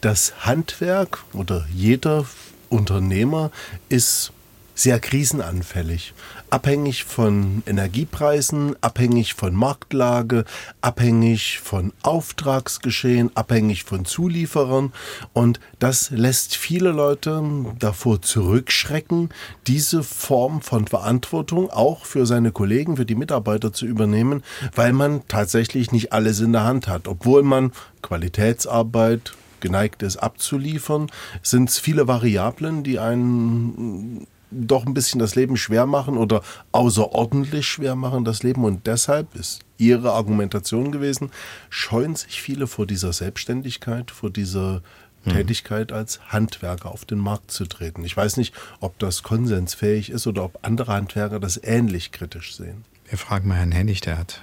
das 0.00 0.44
Handwerk 0.46 1.24
oder 1.32 1.66
jeder 1.74 2.24
Unternehmer 2.68 3.50
ist 3.88 4.32
sehr 4.78 5.00
krisenanfällig. 5.00 6.14
Abhängig 6.50 7.02
von 7.02 7.64
Energiepreisen, 7.66 8.76
abhängig 8.80 9.34
von 9.34 9.52
Marktlage, 9.52 10.44
abhängig 10.80 11.58
von 11.58 11.92
Auftragsgeschehen, 12.02 13.36
abhängig 13.36 13.82
von 13.82 14.04
Zulieferern. 14.04 14.92
Und 15.32 15.58
das 15.80 16.10
lässt 16.10 16.54
viele 16.54 16.92
Leute 16.92 17.42
davor 17.80 18.22
zurückschrecken, 18.22 19.30
diese 19.66 20.04
Form 20.04 20.62
von 20.62 20.86
Verantwortung 20.86 21.70
auch 21.70 22.04
für 22.04 22.24
seine 22.24 22.52
Kollegen, 22.52 22.96
für 22.96 23.06
die 23.06 23.16
Mitarbeiter 23.16 23.72
zu 23.72 23.84
übernehmen, 23.84 24.44
weil 24.76 24.92
man 24.92 25.26
tatsächlich 25.26 25.90
nicht 25.90 26.12
alles 26.12 26.38
in 26.38 26.52
der 26.52 26.62
Hand 26.62 26.86
hat. 26.86 27.08
Obwohl 27.08 27.42
man 27.42 27.72
Qualitätsarbeit, 28.00 29.32
geneigt 29.60 30.02
ist 30.02 30.16
abzuliefern, 30.16 31.08
sind 31.42 31.70
es 31.70 31.78
viele 31.78 32.08
Variablen, 32.08 32.82
die 32.82 32.98
einen 32.98 34.26
doch 34.50 34.86
ein 34.86 34.94
bisschen 34.94 35.18
das 35.18 35.34
Leben 35.34 35.56
schwer 35.56 35.86
machen 35.86 36.16
oder 36.16 36.42
außerordentlich 36.72 37.66
schwer 37.66 37.96
machen 37.96 38.24
das 38.24 38.42
Leben. 38.42 38.64
Und 38.64 38.86
deshalb 38.86 39.34
ist 39.34 39.60
Ihre 39.76 40.12
Argumentation 40.12 40.90
gewesen, 40.90 41.30
scheuen 41.70 42.16
sich 42.16 42.40
viele 42.40 42.66
vor 42.66 42.86
dieser 42.86 43.12
Selbstständigkeit, 43.12 44.10
vor 44.10 44.30
dieser 44.30 44.82
mhm. 45.24 45.30
Tätigkeit 45.30 45.92
als 45.92 46.20
Handwerker 46.28 46.90
auf 46.90 47.04
den 47.04 47.18
Markt 47.18 47.50
zu 47.50 47.66
treten. 47.66 48.04
Ich 48.04 48.16
weiß 48.16 48.36
nicht, 48.38 48.54
ob 48.80 48.98
das 48.98 49.22
konsensfähig 49.22 50.10
ist 50.10 50.26
oder 50.26 50.44
ob 50.44 50.58
andere 50.62 50.92
Handwerker 50.92 51.40
das 51.40 51.60
ähnlich 51.62 52.12
kritisch 52.12 52.56
sehen. 52.56 52.84
Wir 53.08 53.18
fragen 53.18 53.48
mal 53.48 53.56
Herrn 53.56 53.72
Hennig, 53.72 54.00
der 54.00 54.18
hat 54.18 54.40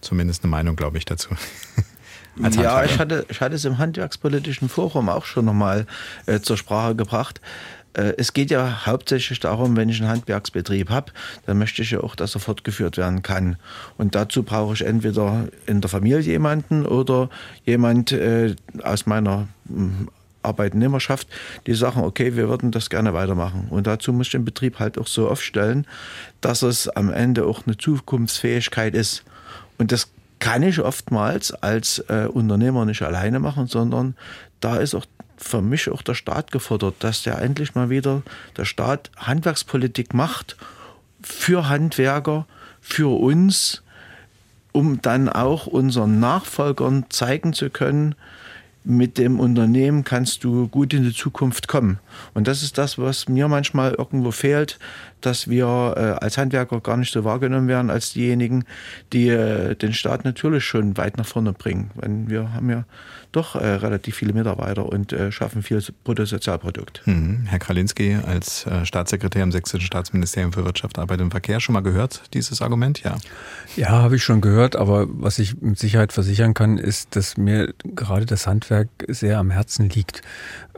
zumindest 0.00 0.42
eine 0.42 0.50
Meinung, 0.50 0.76
glaube 0.76 0.98
ich, 0.98 1.04
dazu. 1.04 1.30
ja, 2.36 2.84
ich 2.84 2.98
hatte, 2.98 3.26
ich 3.28 3.40
hatte 3.40 3.54
es 3.54 3.64
im 3.64 3.78
Handwerkspolitischen 3.78 4.68
Forum 4.68 5.08
auch 5.08 5.24
schon 5.24 5.44
nochmal 5.44 5.86
äh, 6.26 6.40
zur 6.40 6.56
Sprache 6.56 6.94
gebracht. 6.94 7.40
Äh, 7.94 8.14
es 8.16 8.32
geht 8.32 8.50
ja 8.50 8.86
hauptsächlich 8.86 9.40
darum, 9.40 9.76
wenn 9.76 9.88
ich 9.88 10.00
einen 10.00 10.10
Handwerksbetrieb 10.10 10.90
habe, 10.90 11.12
dann 11.46 11.58
möchte 11.58 11.82
ich 11.82 11.90
ja 11.90 12.00
auch, 12.00 12.16
dass 12.16 12.34
er 12.34 12.40
fortgeführt 12.40 12.96
werden 12.96 13.22
kann. 13.22 13.56
Und 13.98 14.14
dazu 14.14 14.42
brauche 14.42 14.74
ich 14.74 14.82
entweder 14.82 15.48
in 15.66 15.80
der 15.80 15.90
Familie 15.90 16.20
jemanden 16.20 16.86
oder 16.86 17.28
jemand 17.64 18.12
äh, 18.12 18.54
aus 18.82 19.06
meiner 19.06 19.48
hm, 19.68 20.08
Arbeitnehmerschaft, 20.42 21.28
die 21.66 21.74
sagen, 21.74 22.00
okay, 22.00 22.34
wir 22.34 22.48
würden 22.48 22.72
das 22.72 22.90
gerne 22.90 23.14
weitermachen. 23.14 23.66
Und 23.70 23.86
dazu 23.86 24.12
muss 24.12 24.28
ich 24.28 24.32
den 24.32 24.44
Betrieb 24.44 24.78
halt 24.78 24.98
auch 24.98 25.06
so 25.06 25.28
aufstellen, 25.28 25.86
dass 26.40 26.62
es 26.62 26.88
am 26.88 27.12
Ende 27.12 27.46
auch 27.46 27.66
eine 27.66 27.76
Zukunftsfähigkeit 27.76 28.94
ist. 28.94 29.22
Und 29.78 29.92
das 29.92 30.10
kann 30.42 30.64
ich 30.64 30.80
oftmals 30.80 31.52
als 31.54 32.00
äh, 32.08 32.26
Unternehmer 32.26 32.84
nicht 32.84 33.02
alleine 33.02 33.38
machen, 33.38 33.68
sondern 33.68 34.16
da 34.58 34.78
ist 34.78 34.92
auch 34.92 35.06
für 35.36 35.62
mich 35.62 35.88
auch 35.88 36.02
der 36.02 36.16
Staat 36.16 36.50
gefordert, 36.50 36.96
dass 36.98 37.22
der 37.22 37.40
endlich 37.40 37.76
mal 37.76 37.90
wieder 37.90 38.22
der 38.56 38.64
Staat 38.64 39.12
Handwerkspolitik 39.16 40.14
macht 40.14 40.56
für 41.22 41.68
Handwerker, 41.68 42.46
für 42.80 43.20
uns, 43.20 43.84
um 44.72 45.00
dann 45.00 45.28
auch 45.28 45.68
unseren 45.68 46.18
Nachfolgern 46.18 47.04
zeigen 47.08 47.52
zu 47.52 47.70
können, 47.70 48.16
mit 48.84 49.18
dem 49.18 49.38
Unternehmen 49.38 50.04
kannst 50.04 50.44
du 50.44 50.68
gut 50.68 50.92
in 50.92 51.04
die 51.04 51.12
Zukunft 51.12 51.68
kommen. 51.68 51.98
Und 52.34 52.48
das 52.48 52.62
ist 52.62 52.78
das, 52.78 52.98
was 52.98 53.28
mir 53.28 53.48
manchmal 53.48 53.92
irgendwo 53.92 54.30
fehlt, 54.30 54.78
dass 55.20 55.48
wir 55.48 55.94
äh, 55.96 56.24
als 56.24 56.36
Handwerker 56.36 56.80
gar 56.80 56.96
nicht 56.96 57.12
so 57.12 57.24
wahrgenommen 57.24 57.68
werden 57.68 57.90
als 57.90 58.12
diejenigen, 58.12 58.64
die 59.12 59.28
äh, 59.28 59.76
den 59.76 59.92
Staat 59.92 60.24
natürlich 60.24 60.64
schon 60.64 60.96
weit 60.96 61.16
nach 61.16 61.26
vorne 61.26 61.52
bringen. 61.52 61.90
Wir 62.26 62.52
haben 62.52 62.70
ja 62.70 62.84
doch 63.32 63.54
äh, 63.54 63.66
relativ 63.66 64.16
viele 64.16 64.32
Mitarbeiter 64.32 64.86
und 64.86 65.12
äh, 65.12 65.32
schaffen 65.32 65.62
viel 65.62 65.82
Bruttosozialprodukt. 66.04 67.02
Mhm. 67.06 67.46
Herr 67.46 67.58
Kralinski 67.58 68.18
als 68.26 68.66
äh, 68.66 68.84
Staatssekretär 68.84 69.42
im 69.42 69.52
Sächsischen 69.52 69.86
Staatsministerium 69.86 70.52
für 70.52 70.64
Wirtschaft, 70.64 70.98
Arbeit 70.98 71.20
und 71.20 71.30
Verkehr 71.30 71.58
schon 71.60 71.72
mal 71.72 71.80
gehört, 71.80 72.22
dieses 72.34 72.62
Argument? 72.62 73.02
Ja. 73.02 73.16
Ja, 73.76 73.88
habe 73.90 74.16
ich 74.16 74.22
schon 74.22 74.40
gehört, 74.40 74.76
aber 74.76 75.06
was 75.08 75.38
ich 75.38 75.60
mit 75.60 75.78
Sicherheit 75.78 76.12
versichern 76.12 76.54
kann, 76.54 76.78
ist, 76.78 77.16
dass 77.16 77.36
mir 77.36 77.72
gerade 77.84 78.26
das 78.26 78.46
Handwerk 78.46 78.88
sehr 79.08 79.38
am 79.38 79.50
Herzen 79.50 79.88
liegt. 79.88 80.22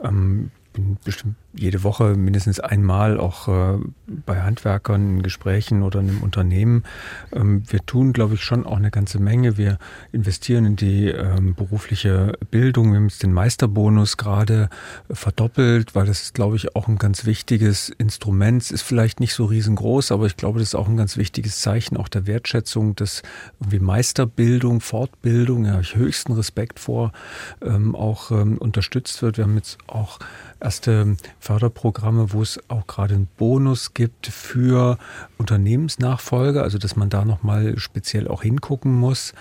Ähm, 0.01 0.51
bin 0.75 0.97
bestimmt 1.03 1.35
jede 1.57 1.83
Woche 1.83 2.15
mindestens 2.15 2.59
einmal 2.59 3.17
auch 3.19 3.47
äh, 3.47 3.79
bei 4.07 4.41
Handwerkern 4.41 5.17
in 5.17 5.23
Gesprächen 5.23 5.83
oder 5.83 6.01
in 6.01 6.09
einem 6.09 6.21
Unternehmen. 6.21 6.83
Ähm, 7.31 7.63
wir 7.67 7.79
tun, 7.85 8.13
glaube 8.13 8.35
ich, 8.35 8.41
schon 8.41 8.65
auch 8.65 8.77
eine 8.77 8.91
ganze 8.91 9.19
Menge. 9.19 9.57
Wir 9.57 9.79
investieren 10.11 10.65
in 10.65 10.75
die 10.75 11.07
ähm, 11.07 11.55
berufliche 11.55 12.33
Bildung. 12.51 12.91
Wir 12.91 12.97
haben 12.97 13.07
jetzt 13.07 13.23
den 13.23 13.33
Meisterbonus 13.33 14.17
gerade 14.17 14.69
verdoppelt, 15.09 15.95
weil 15.95 16.05
das 16.05 16.33
glaube 16.33 16.57
ich, 16.57 16.75
auch 16.75 16.87
ein 16.87 16.97
ganz 16.97 17.25
wichtiges 17.25 17.89
Instrument. 17.89 18.61
Es 18.61 18.71
ist 18.71 18.81
vielleicht 18.81 19.19
nicht 19.19 19.33
so 19.33 19.45
riesengroß, 19.45 20.11
aber 20.11 20.25
ich 20.25 20.35
glaube, 20.35 20.59
das 20.59 20.69
ist 20.69 20.75
auch 20.75 20.89
ein 20.89 20.97
ganz 20.97 21.17
wichtiges 21.17 21.61
Zeichen 21.61 21.97
auch 21.97 22.09
der 22.09 22.27
Wertschätzung, 22.27 22.95
dass 22.95 23.23
irgendwie 23.59 23.79
Meisterbildung, 23.79 24.81
Fortbildung, 24.81 25.65
ja, 25.65 25.79
ich 25.79 25.95
höchsten 25.95 26.33
Respekt 26.33 26.79
vor, 26.79 27.13
ähm, 27.61 27.95
auch 27.95 28.31
ähm, 28.31 28.57
unterstützt 28.57 29.21
wird. 29.21 29.37
Wir 29.37 29.45
haben 29.45 29.55
jetzt 29.55 29.77
auch 29.87 30.19
erste 30.59 31.17
Förderprogramme, 31.39 32.33
wo 32.33 32.41
es 32.41 32.59
auch 32.67 32.87
gerade 32.87 33.15
einen 33.15 33.27
Bonus 33.37 33.93
gibt 33.93 34.27
für 34.27 34.97
Unternehmensnachfolge, 35.37 36.61
also 36.61 36.77
dass 36.77 36.95
man 36.95 37.09
da 37.09 37.25
nochmal 37.25 37.77
speziell 37.77 38.27
auch 38.27 38.43
hingucken 38.43 38.93
muss. 38.93 39.33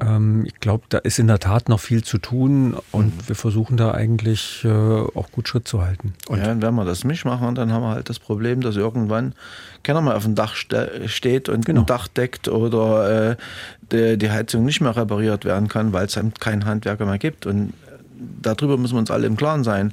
Ähm, 0.00 0.44
ich 0.46 0.60
glaube, 0.60 0.84
da 0.88 0.98
ist 0.98 1.18
in 1.18 1.26
der 1.26 1.38
Tat 1.38 1.68
noch 1.68 1.80
viel 1.80 2.04
zu 2.04 2.18
tun 2.18 2.76
und 2.92 3.16
mhm. 3.16 3.28
wir 3.28 3.34
versuchen 3.34 3.76
da 3.76 3.92
eigentlich 3.92 4.64
äh, 4.64 4.68
auch 4.68 5.30
gut 5.32 5.48
Schritt 5.48 5.66
zu 5.66 5.82
halten. 5.82 6.14
Und 6.28 6.38
ja, 6.38 6.60
wenn 6.60 6.74
wir 6.74 6.84
das 6.84 7.04
nicht 7.04 7.24
machen, 7.24 7.54
dann 7.54 7.72
haben 7.72 7.82
wir 7.82 7.90
halt 7.90 8.08
das 8.08 8.18
Problem, 8.18 8.60
dass 8.60 8.76
irgendwann 8.76 9.34
keiner 9.82 10.00
mal 10.00 10.16
auf 10.16 10.24
dem 10.24 10.34
Dach 10.34 10.54
ste 10.54 11.08
steht 11.08 11.48
und 11.48 11.64
genau. 11.64 11.80
ein 11.80 11.86
Dach 11.86 12.08
deckt 12.08 12.48
oder 12.48 13.30
äh, 13.32 13.36
die, 13.92 14.18
die 14.18 14.30
Heizung 14.30 14.64
nicht 14.64 14.80
mehr 14.80 14.96
repariert 14.96 15.44
werden 15.44 15.68
kann, 15.68 15.92
weil 15.92 16.06
es 16.06 16.18
keinen 16.40 16.64
Handwerker 16.64 17.06
mehr 17.06 17.18
gibt. 17.18 17.46
Und 17.46 17.72
darüber 18.42 18.76
müssen 18.76 18.94
wir 18.94 19.00
uns 19.00 19.10
alle 19.10 19.26
im 19.26 19.36
Klaren 19.36 19.64
sein. 19.64 19.92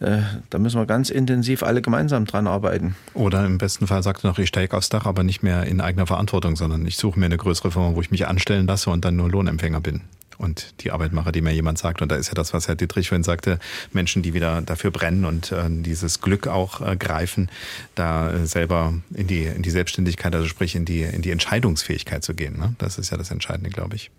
Äh, 0.00 0.18
da 0.50 0.58
müssen 0.58 0.80
wir 0.80 0.86
ganz 0.86 1.10
intensiv 1.10 1.62
alle 1.62 1.82
gemeinsam 1.82 2.24
dran 2.24 2.46
arbeiten. 2.46 2.96
Oder 3.14 3.44
im 3.44 3.58
besten 3.58 3.86
Fall 3.86 4.02
sagt 4.02 4.24
er 4.24 4.28
noch, 4.28 4.38
ich 4.38 4.48
steige 4.48 4.76
aufs 4.76 4.88
Dach, 4.88 5.06
aber 5.06 5.22
nicht 5.22 5.42
mehr 5.42 5.64
in 5.64 5.80
eigener 5.80 6.06
Verantwortung, 6.06 6.56
sondern 6.56 6.86
ich 6.86 6.96
suche 6.96 7.18
mir 7.18 7.26
eine 7.26 7.36
größere 7.36 7.70
Firma, 7.70 7.94
wo 7.94 8.00
ich 8.00 8.10
mich 8.10 8.26
anstellen 8.26 8.66
lasse 8.66 8.90
und 8.90 9.04
dann 9.04 9.16
nur 9.16 9.30
Lohnempfänger 9.30 9.80
bin 9.80 10.02
und 10.42 10.74
die 10.80 10.90
Arbeit 10.90 11.12
mache, 11.12 11.32
die 11.32 11.40
mir 11.40 11.52
jemand 11.52 11.78
sagt. 11.78 12.02
Und 12.02 12.10
da 12.10 12.16
ist 12.16 12.28
ja 12.28 12.34
das, 12.34 12.52
was 12.52 12.68
Herr 12.68 12.74
Dietrich 12.74 13.08
vorhin 13.08 13.22
sagte, 13.22 13.58
Menschen, 13.92 14.22
die 14.22 14.34
wieder 14.34 14.60
dafür 14.60 14.90
brennen 14.90 15.24
und 15.24 15.52
äh, 15.52 15.64
dieses 15.68 16.20
Glück 16.20 16.48
auch 16.48 16.80
äh, 16.80 16.96
greifen, 16.96 17.50
da 17.94 18.30
äh, 18.32 18.46
selber 18.46 18.94
in 19.14 19.26
die, 19.26 19.44
in 19.44 19.62
die 19.62 19.70
Selbstständigkeit, 19.70 20.34
also 20.34 20.46
sprich 20.48 20.74
in 20.74 20.84
die, 20.84 21.02
in 21.02 21.22
die 21.22 21.30
Entscheidungsfähigkeit 21.30 22.24
zu 22.24 22.34
gehen. 22.34 22.58
Ne? 22.58 22.74
Das 22.78 22.98
ist 22.98 23.10
ja 23.10 23.16
das 23.16 23.30
Entscheidende, 23.30 23.70
glaube 23.70 23.96
ich. 23.96 24.10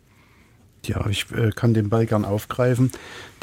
Ja, 0.86 1.06
ich 1.08 1.32
äh, 1.32 1.52
kann 1.52 1.74
den 1.74 1.90
Ball 1.90 2.06
gern 2.06 2.26
aufgreifen. 2.26 2.92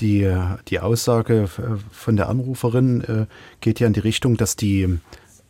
Die, 0.00 0.22
äh, 0.22 0.40
die 0.68 0.80
Aussage 0.80 1.48
äh, 1.58 1.76
von 1.90 2.16
der 2.16 2.28
Anruferin 2.28 3.26
geht 3.60 3.80
ja 3.80 3.86
in 3.86 3.92
die 3.92 4.00
Richtung, 4.00 4.36
dass 4.36 4.56
die 4.56 4.98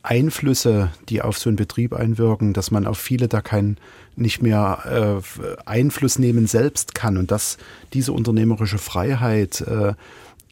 Einflüsse, 0.02 0.90
die 1.08 1.20
auf 1.20 1.38
so 1.38 1.50
einen 1.50 1.56
Betrieb 1.56 1.92
einwirken, 1.92 2.52
dass 2.52 2.70
man 2.70 2.86
auf 2.86 2.98
viele 2.98 3.28
da 3.28 3.42
keinen 3.42 3.76
nicht 4.16 4.42
mehr 4.42 5.22
Einfluss 5.66 6.18
nehmen 6.18 6.46
selbst 6.46 6.94
kann 6.94 7.16
und 7.16 7.30
dass 7.30 7.58
diese 7.92 8.12
unternehmerische 8.12 8.78
Freiheit, 8.78 9.64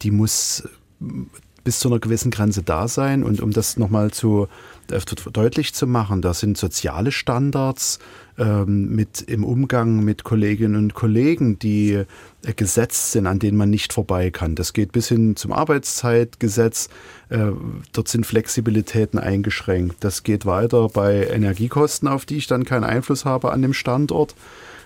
die 0.01 0.11
muss 0.11 0.63
bis 1.63 1.79
zu 1.79 1.89
einer 1.89 1.99
gewissen 1.99 2.31
Grenze 2.31 2.63
da 2.63 2.87
sein. 2.87 3.23
Und 3.23 3.41
um 3.41 3.51
das 3.51 3.77
nochmal 3.77 4.11
zu 4.11 4.47
deutlich 4.87 5.73
zu 5.73 5.87
machen, 5.87 6.21
da 6.21 6.33
sind 6.33 6.57
soziale 6.57 7.11
Standards 7.11 7.99
ähm, 8.39 8.95
mit 8.95 9.21
im 9.21 9.43
Umgang 9.43 10.03
mit 10.03 10.23
Kolleginnen 10.23 10.75
und 10.75 10.93
Kollegen, 10.93 11.59
die 11.59 11.91
äh, 11.93 12.53
gesetzt 12.55 13.11
sind, 13.11 13.27
an 13.27 13.39
denen 13.39 13.57
man 13.57 13.69
nicht 13.69 13.93
vorbei 13.93 14.31
kann. 14.31 14.55
Das 14.55 14.73
geht 14.73 14.91
bis 14.91 15.09
hin 15.09 15.35
zum 15.35 15.51
Arbeitszeitgesetz. 15.51 16.89
Äh, 17.29 17.51
dort 17.91 18.07
sind 18.07 18.25
Flexibilitäten 18.25 19.19
eingeschränkt. 19.19 19.97
Das 19.99 20.23
geht 20.23 20.45
weiter 20.45 20.87
bei 20.87 21.27
Energiekosten, 21.27 22.07
auf 22.07 22.25
die 22.25 22.37
ich 22.37 22.47
dann 22.47 22.63
keinen 22.63 22.85
Einfluss 22.85 23.25
habe 23.25 23.51
an 23.51 23.61
dem 23.61 23.73
Standort. 23.73 24.35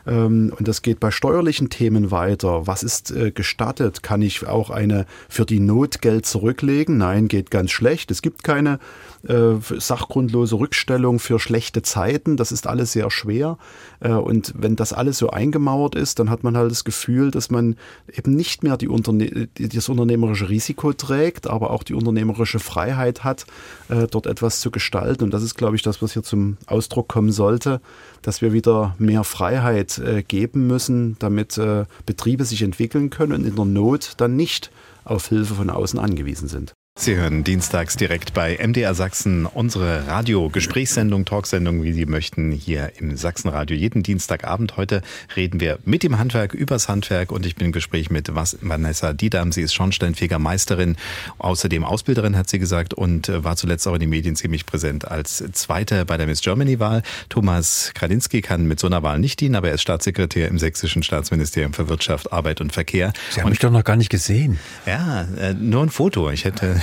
Ähm, 0.05 0.53
und 0.57 0.67
das 0.67 0.81
geht 0.81 0.99
bei 0.99 1.11
steuerlichen 1.11 1.69
Themen 1.69 2.11
weiter. 2.11 2.67
Was 2.67 2.83
ist 2.83 3.11
äh, 3.11 3.31
gestattet? 3.31 4.03
Kann 4.03 4.21
ich 4.21 4.45
auch 4.45 4.69
eine 4.69 5.05
für 5.29 5.45
die 5.45 5.59
Not 5.59 6.01
Geld 6.01 6.25
zurücklegen? 6.25 6.97
Nein, 6.97 7.27
geht 7.27 7.51
ganz 7.51 7.71
schlecht. 7.71 8.11
Es 8.11 8.21
gibt 8.21 8.43
keine 8.43 8.79
äh, 9.27 9.55
sachgrundlose 9.59 10.55
Rückstellung 10.55 11.19
für 11.19 11.39
schlechte 11.39 11.81
Zeiten. 11.81 12.37
Das 12.37 12.51
ist 12.51 12.67
alles 12.67 12.91
sehr 12.91 13.09
schwer. 13.09 13.57
Äh, 13.99 14.11
und 14.11 14.53
wenn 14.57 14.75
das 14.75 14.93
alles 14.93 15.17
so 15.17 15.29
eingemauert 15.29 15.95
ist, 15.95 16.19
dann 16.19 16.29
hat 16.29 16.43
man 16.43 16.57
halt 16.57 16.71
das 16.71 16.83
Gefühl, 16.83 17.31
dass 17.31 17.49
man 17.49 17.75
eben 18.11 18.35
nicht 18.35 18.63
mehr 18.63 18.77
die 18.77 18.87
Unterne 18.87 19.47
das 19.57 19.89
unternehmerische 19.89 20.49
Risiko 20.49 20.93
trägt, 20.93 21.47
aber 21.47 21.71
auch 21.71 21.83
die 21.83 21.93
unternehmerische 21.93 22.59
Freiheit 22.59 23.23
hat, 23.23 23.45
äh, 23.89 24.07
dort 24.07 24.27
etwas 24.27 24.59
zu 24.59 24.71
gestalten. 24.71 25.23
Und 25.23 25.33
das 25.33 25.43
ist, 25.43 25.55
glaube 25.55 25.75
ich, 25.75 25.81
das, 25.81 26.01
was 26.01 26.13
hier 26.13 26.23
zum 26.23 26.57
Ausdruck 26.67 27.07
kommen 27.07 27.31
sollte, 27.31 27.81
dass 28.21 28.41
wir 28.41 28.53
wieder 28.53 28.95
mehr 28.99 29.23
Freiheit 29.23 29.97
äh, 29.99 30.23
geben 30.23 30.67
müssen, 30.67 31.15
damit 31.19 31.57
äh, 31.57 31.85
Betriebe 32.05 32.45
sich 32.45 32.61
entwickeln 32.61 33.09
können 33.09 33.33
und 33.33 33.45
in 33.45 33.55
der 33.55 33.65
Not 33.65 34.13
dann 34.17 34.35
nicht 34.35 34.71
auf 35.05 35.27
Hilfe 35.27 35.55
von 35.55 35.69
außen 35.69 35.99
angewiesen 35.99 36.47
sind. 36.47 36.73
Sie 37.03 37.15
hören 37.15 37.43
dienstags 37.43 37.97
direkt 37.97 38.35
bei 38.35 38.55
MDR 38.55 38.93
Sachsen 38.93 39.47
unsere 39.47 40.07
Radio-Gesprächssendung, 40.07 41.25
Talksendung, 41.25 41.81
wie 41.81 41.91
Sie 41.91 42.05
möchten, 42.05 42.51
hier 42.51 42.91
im 42.97 43.17
Sachsenradio. 43.17 43.75
Jeden 43.75 44.03
Dienstagabend 44.03 44.77
heute 44.77 45.01
reden 45.35 45.59
wir 45.59 45.79
mit 45.85 46.03
dem 46.03 46.19
Handwerk, 46.19 46.53
übers 46.53 46.89
Handwerk 46.89 47.31
und 47.31 47.47
ich 47.47 47.55
bin 47.55 47.65
im 47.65 47.71
Gespräch 47.71 48.11
mit 48.11 48.31
Vanessa 48.33 49.11
Diedam. 49.11 49.51
Sie 49.51 49.63
ist 49.63 49.73
Schornsteinfegermeisterin, 49.73 50.95
außerdem 51.39 51.83
Ausbilderin, 51.83 52.37
hat 52.37 52.47
sie 52.47 52.59
gesagt, 52.59 52.93
und 52.93 53.27
war 53.27 53.55
zuletzt 53.57 53.87
auch 53.87 53.95
in 53.95 54.01
den 54.01 54.09
Medien 54.11 54.35
ziemlich 54.35 54.67
präsent 54.67 55.05
als 55.09 55.43
Zweite 55.53 56.05
bei 56.05 56.17
der 56.17 56.27
Miss 56.27 56.41
Germany-Wahl. 56.41 57.01
Thomas 57.27 57.91
Kradinski 57.95 58.41
kann 58.41 58.67
mit 58.67 58.79
so 58.79 58.85
einer 58.85 59.01
Wahl 59.01 59.17
nicht 59.17 59.41
dienen, 59.41 59.55
aber 59.55 59.69
er 59.69 59.73
ist 59.73 59.81
Staatssekretär 59.81 60.47
im 60.47 60.59
Sächsischen 60.59 61.01
Staatsministerium 61.01 61.73
für 61.73 61.89
Wirtschaft, 61.89 62.31
Arbeit 62.31 62.61
und 62.61 62.71
Verkehr. 62.71 63.11
Sie 63.31 63.39
haben 63.39 63.47
und 63.47 63.53
mich 63.53 63.59
doch 63.59 63.71
noch 63.71 63.83
gar 63.83 63.95
nicht 63.95 64.09
gesehen. 64.09 64.59
Ja, 64.85 65.27
äh, 65.37 65.55
nur 65.55 65.81
ein 65.81 65.89
Foto. 65.89 66.29
Ich 66.29 66.45
hätte 66.45 66.82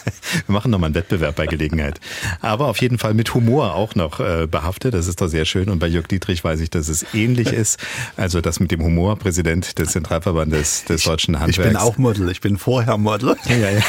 Wir 0.47 0.53
machen 0.53 0.71
nochmal 0.71 0.87
einen 0.87 0.95
Wettbewerb 0.95 1.35
bei 1.35 1.45
Gelegenheit. 1.45 1.99
Aber 2.39 2.67
auf 2.67 2.81
jeden 2.81 2.97
Fall 2.97 3.13
mit 3.13 3.33
Humor 3.33 3.75
auch 3.75 3.95
noch 3.95 4.19
äh, 4.19 4.47
behaftet. 4.47 4.93
Das 4.93 5.07
ist 5.07 5.21
doch 5.21 5.27
sehr 5.27 5.45
schön. 5.45 5.69
Und 5.69 5.79
bei 5.79 5.87
Jörg 5.87 6.07
Dietrich 6.07 6.43
weiß 6.43 6.59
ich, 6.59 6.69
dass 6.69 6.87
es 6.87 7.05
ähnlich 7.13 7.47
ist. 7.53 7.79
Also 8.17 8.41
das 8.41 8.59
mit 8.59 8.71
dem 8.71 8.83
Humor, 8.83 9.17
Präsident 9.17 9.77
des 9.79 9.91
Zentralverbandes 9.91 10.85
des 10.85 11.03
deutschen 11.03 11.39
Handwerks. 11.39 11.57
Ich 11.57 11.63
bin 11.63 11.75
auch 11.75 11.97
Model. 11.97 12.29
Ich 12.29 12.41
bin 12.41 12.57
vorher 12.57 12.97
Model. 12.97 13.35
Ja, 13.47 13.69
ja. 13.69 13.81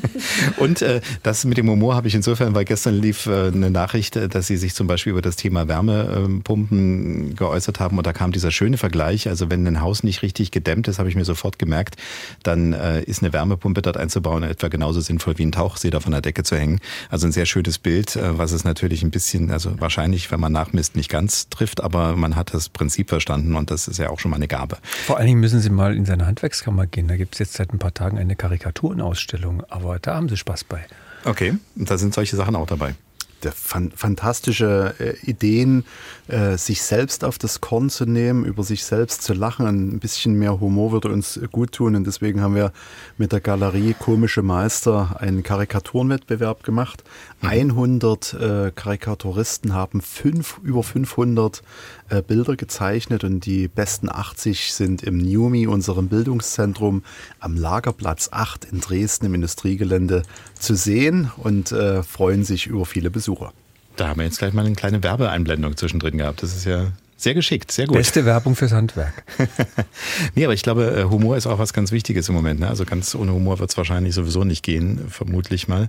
Und 0.56 0.82
äh, 0.82 1.00
das 1.22 1.44
mit 1.44 1.58
dem 1.58 1.70
Humor 1.70 1.94
habe 1.94 2.08
ich 2.08 2.14
insofern, 2.14 2.54
weil 2.54 2.64
gestern 2.64 2.94
lief 2.94 3.26
äh, 3.26 3.48
eine 3.48 3.70
Nachricht, 3.70 4.16
äh, 4.16 4.28
dass 4.28 4.46
Sie 4.46 4.56
sich 4.56 4.74
zum 4.74 4.86
Beispiel 4.86 5.12
über 5.12 5.22
das 5.22 5.36
Thema 5.36 5.68
Wärmepumpen 5.68 7.34
geäußert 7.34 7.80
haben 7.80 7.98
und 7.98 8.06
da 8.06 8.12
kam 8.12 8.32
dieser 8.32 8.50
schöne 8.50 8.78
Vergleich. 8.78 9.28
Also 9.28 9.50
wenn 9.50 9.66
ein 9.66 9.80
Haus 9.80 10.02
nicht 10.02 10.22
richtig 10.22 10.50
gedämmt 10.50 10.88
ist, 10.88 10.98
habe 10.98 11.08
ich 11.08 11.16
mir 11.16 11.24
sofort 11.24 11.58
gemerkt, 11.58 11.96
dann 12.42 12.72
äh, 12.72 13.02
ist 13.02 13.22
eine 13.22 13.32
Wärmepumpe 13.32 13.82
dort 13.82 13.96
einzubauen 13.96 14.42
etwa 14.42 14.68
genauso 14.68 15.00
sinnvoll 15.00 15.38
wie 15.38 15.46
ein 15.46 15.52
Tauchsee 15.76 15.90
da 15.90 16.00
von 16.00 16.12
der 16.12 16.22
Decke 16.22 16.42
zu 16.42 16.56
hängen. 16.56 16.80
Also 17.10 17.26
ein 17.26 17.32
sehr 17.32 17.44
schönes 17.44 17.78
Bild, 17.78 18.16
äh, 18.16 18.38
was 18.38 18.52
es 18.52 18.64
natürlich 18.64 19.02
ein 19.02 19.10
bisschen, 19.10 19.50
also 19.50 19.78
wahrscheinlich, 19.78 20.30
wenn 20.30 20.40
man 20.40 20.52
nachmisst, 20.52 20.96
nicht 20.96 21.10
ganz 21.10 21.50
trifft, 21.50 21.82
aber 21.82 22.16
man 22.16 22.34
hat 22.34 22.54
das 22.54 22.70
Prinzip 22.70 23.10
verstanden 23.10 23.54
und 23.56 23.70
das 23.70 23.86
ist 23.86 23.98
ja 23.98 24.08
auch 24.08 24.18
schon 24.18 24.30
mal 24.30 24.36
eine 24.36 24.48
Gabe. 24.48 24.78
Vor 25.04 25.18
allen 25.18 25.26
Dingen 25.26 25.40
müssen 25.40 25.60
Sie 25.60 25.70
mal 25.70 25.94
in 25.94 26.06
seine 26.06 26.26
Handwerkskammer 26.26 26.86
gehen. 26.86 27.08
Da 27.08 27.16
gibt 27.16 27.34
es 27.34 27.40
jetzt 27.40 27.54
seit 27.54 27.74
ein 27.74 27.78
paar 27.78 27.92
Tagen 27.92 28.18
eine 28.18 28.36
Karikaturenausstellung. 28.36 29.64
Aber 29.68 29.98
da 29.98 30.14
haben 30.14 30.28
sie 30.28 30.36
Spaß 30.36 30.64
bei. 30.64 30.86
Okay, 31.24 31.58
und 31.76 31.90
da 31.90 31.98
sind 31.98 32.14
solche 32.14 32.36
Sachen 32.36 32.56
auch 32.56 32.66
dabei 32.66 32.94
fantastische 33.52 34.94
äh, 34.98 35.16
Ideen, 35.30 35.84
äh, 36.28 36.56
sich 36.56 36.82
selbst 36.82 37.24
auf 37.24 37.38
das 37.38 37.60
Korn 37.60 37.88
zu 37.88 38.04
nehmen, 38.04 38.44
über 38.44 38.62
sich 38.62 38.84
selbst 38.84 39.22
zu 39.22 39.32
lachen. 39.32 39.66
Ein 39.66 39.98
bisschen 40.00 40.34
mehr 40.38 40.60
Humor 40.60 40.92
würde 40.92 41.08
uns 41.08 41.40
gut 41.52 41.72
tun. 41.72 41.94
Und 41.94 42.06
deswegen 42.06 42.40
haben 42.40 42.54
wir 42.54 42.72
mit 43.16 43.32
der 43.32 43.40
Galerie 43.40 43.94
Komische 43.94 44.42
Meister 44.42 45.16
einen 45.20 45.42
Karikaturenwettbewerb 45.42 46.64
gemacht. 46.64 47.04
100 47.42 48.32
mhm. 48.32 48.40
äh, 48.40 48.70
Karikaturisten 48.74 49.72
haben 49.74 50.00
fünf, 50.00 50.58
über 50.62 50.82
500 50.82 51.62
äh, 52.08 52.22
Bilder 52.22 52.56
gezeichnet 52.56 53.24
und 53.24 53.46
die 53.46 53.68
besten 53.68 54.08
80 54.10 54.72
sind 54.72 55.02
im 55.02 55.18
NUMI, 55.18 55.66
unserem 55.66 56.08
Bildungszentrum, 56.08 57.02
am 57.40 57.56
Lagerplatz 57.56 58.30
8 58.32 58.64
in 58.64 58.80
Dresden 58.80 59.26
im 59.26 59.34
Industriegelände 59.34 60.22
zu 60.58 60.74
sehen 60.74 61.30
und 61.36 61.72
äh, 61.72 62.02
freuen 62.02 62.44
sich 62.44 62.66
über 62.66 62.84
viele 62.84 63.10
Besucher. 63.10 63.52
Da 63.96 64.08
haben 64.08 64.18
wir 64.18 64.24
jetzt 64.24 64.38
gleich 64.38 64.52
mal 64.52 64.64
eine 64.64 64.74
kleine 64.74 65.02
Werbeeinblendung 65.02 65.76
zwischendrin 65.76 66.18
gehabt. 66.18 66.42
Das 66.42 66.54
ist 66.54 66.64
ja 66.64 66.92
sehr 67.18 67.32
geschickt, 67.32 67.72
sehr 67.72 67.86
gut. 67.86 67.96
Beste 67.96 68.26
Werbung 68.26 68.54
fürs 68.54 68.72
Handwerk. 68.72 69.24
nee, 70.34 70.44
aber 70.44 70.52
ich 70.52 70.62
glaube, 70.62 70.94
äh, 70.94 71.04
Humor 71.04 71.38
ist 71.38 71.46
auch 71.46 71.58
was 71.58 71.72
ganz 71.72 71.90
Wichtiges 71.90 72.28
im 72.28 72.34
Moment. 72.34 72.60
Ne? 72.60 72.68
Also 72.68 72.84
ganz 72.84 73.14
ohne 73.14 73.32
Humor 73.32 73.58
wird 73.58 73.70
es 73.70 73.76
wahrscheinlich 73.78 74.14
sowieso 74.14 74.44
nicht 74.44 74.62
gehen, 74.62 75.06
vermutlich 75.08 75.66
mal. 75.66 75.88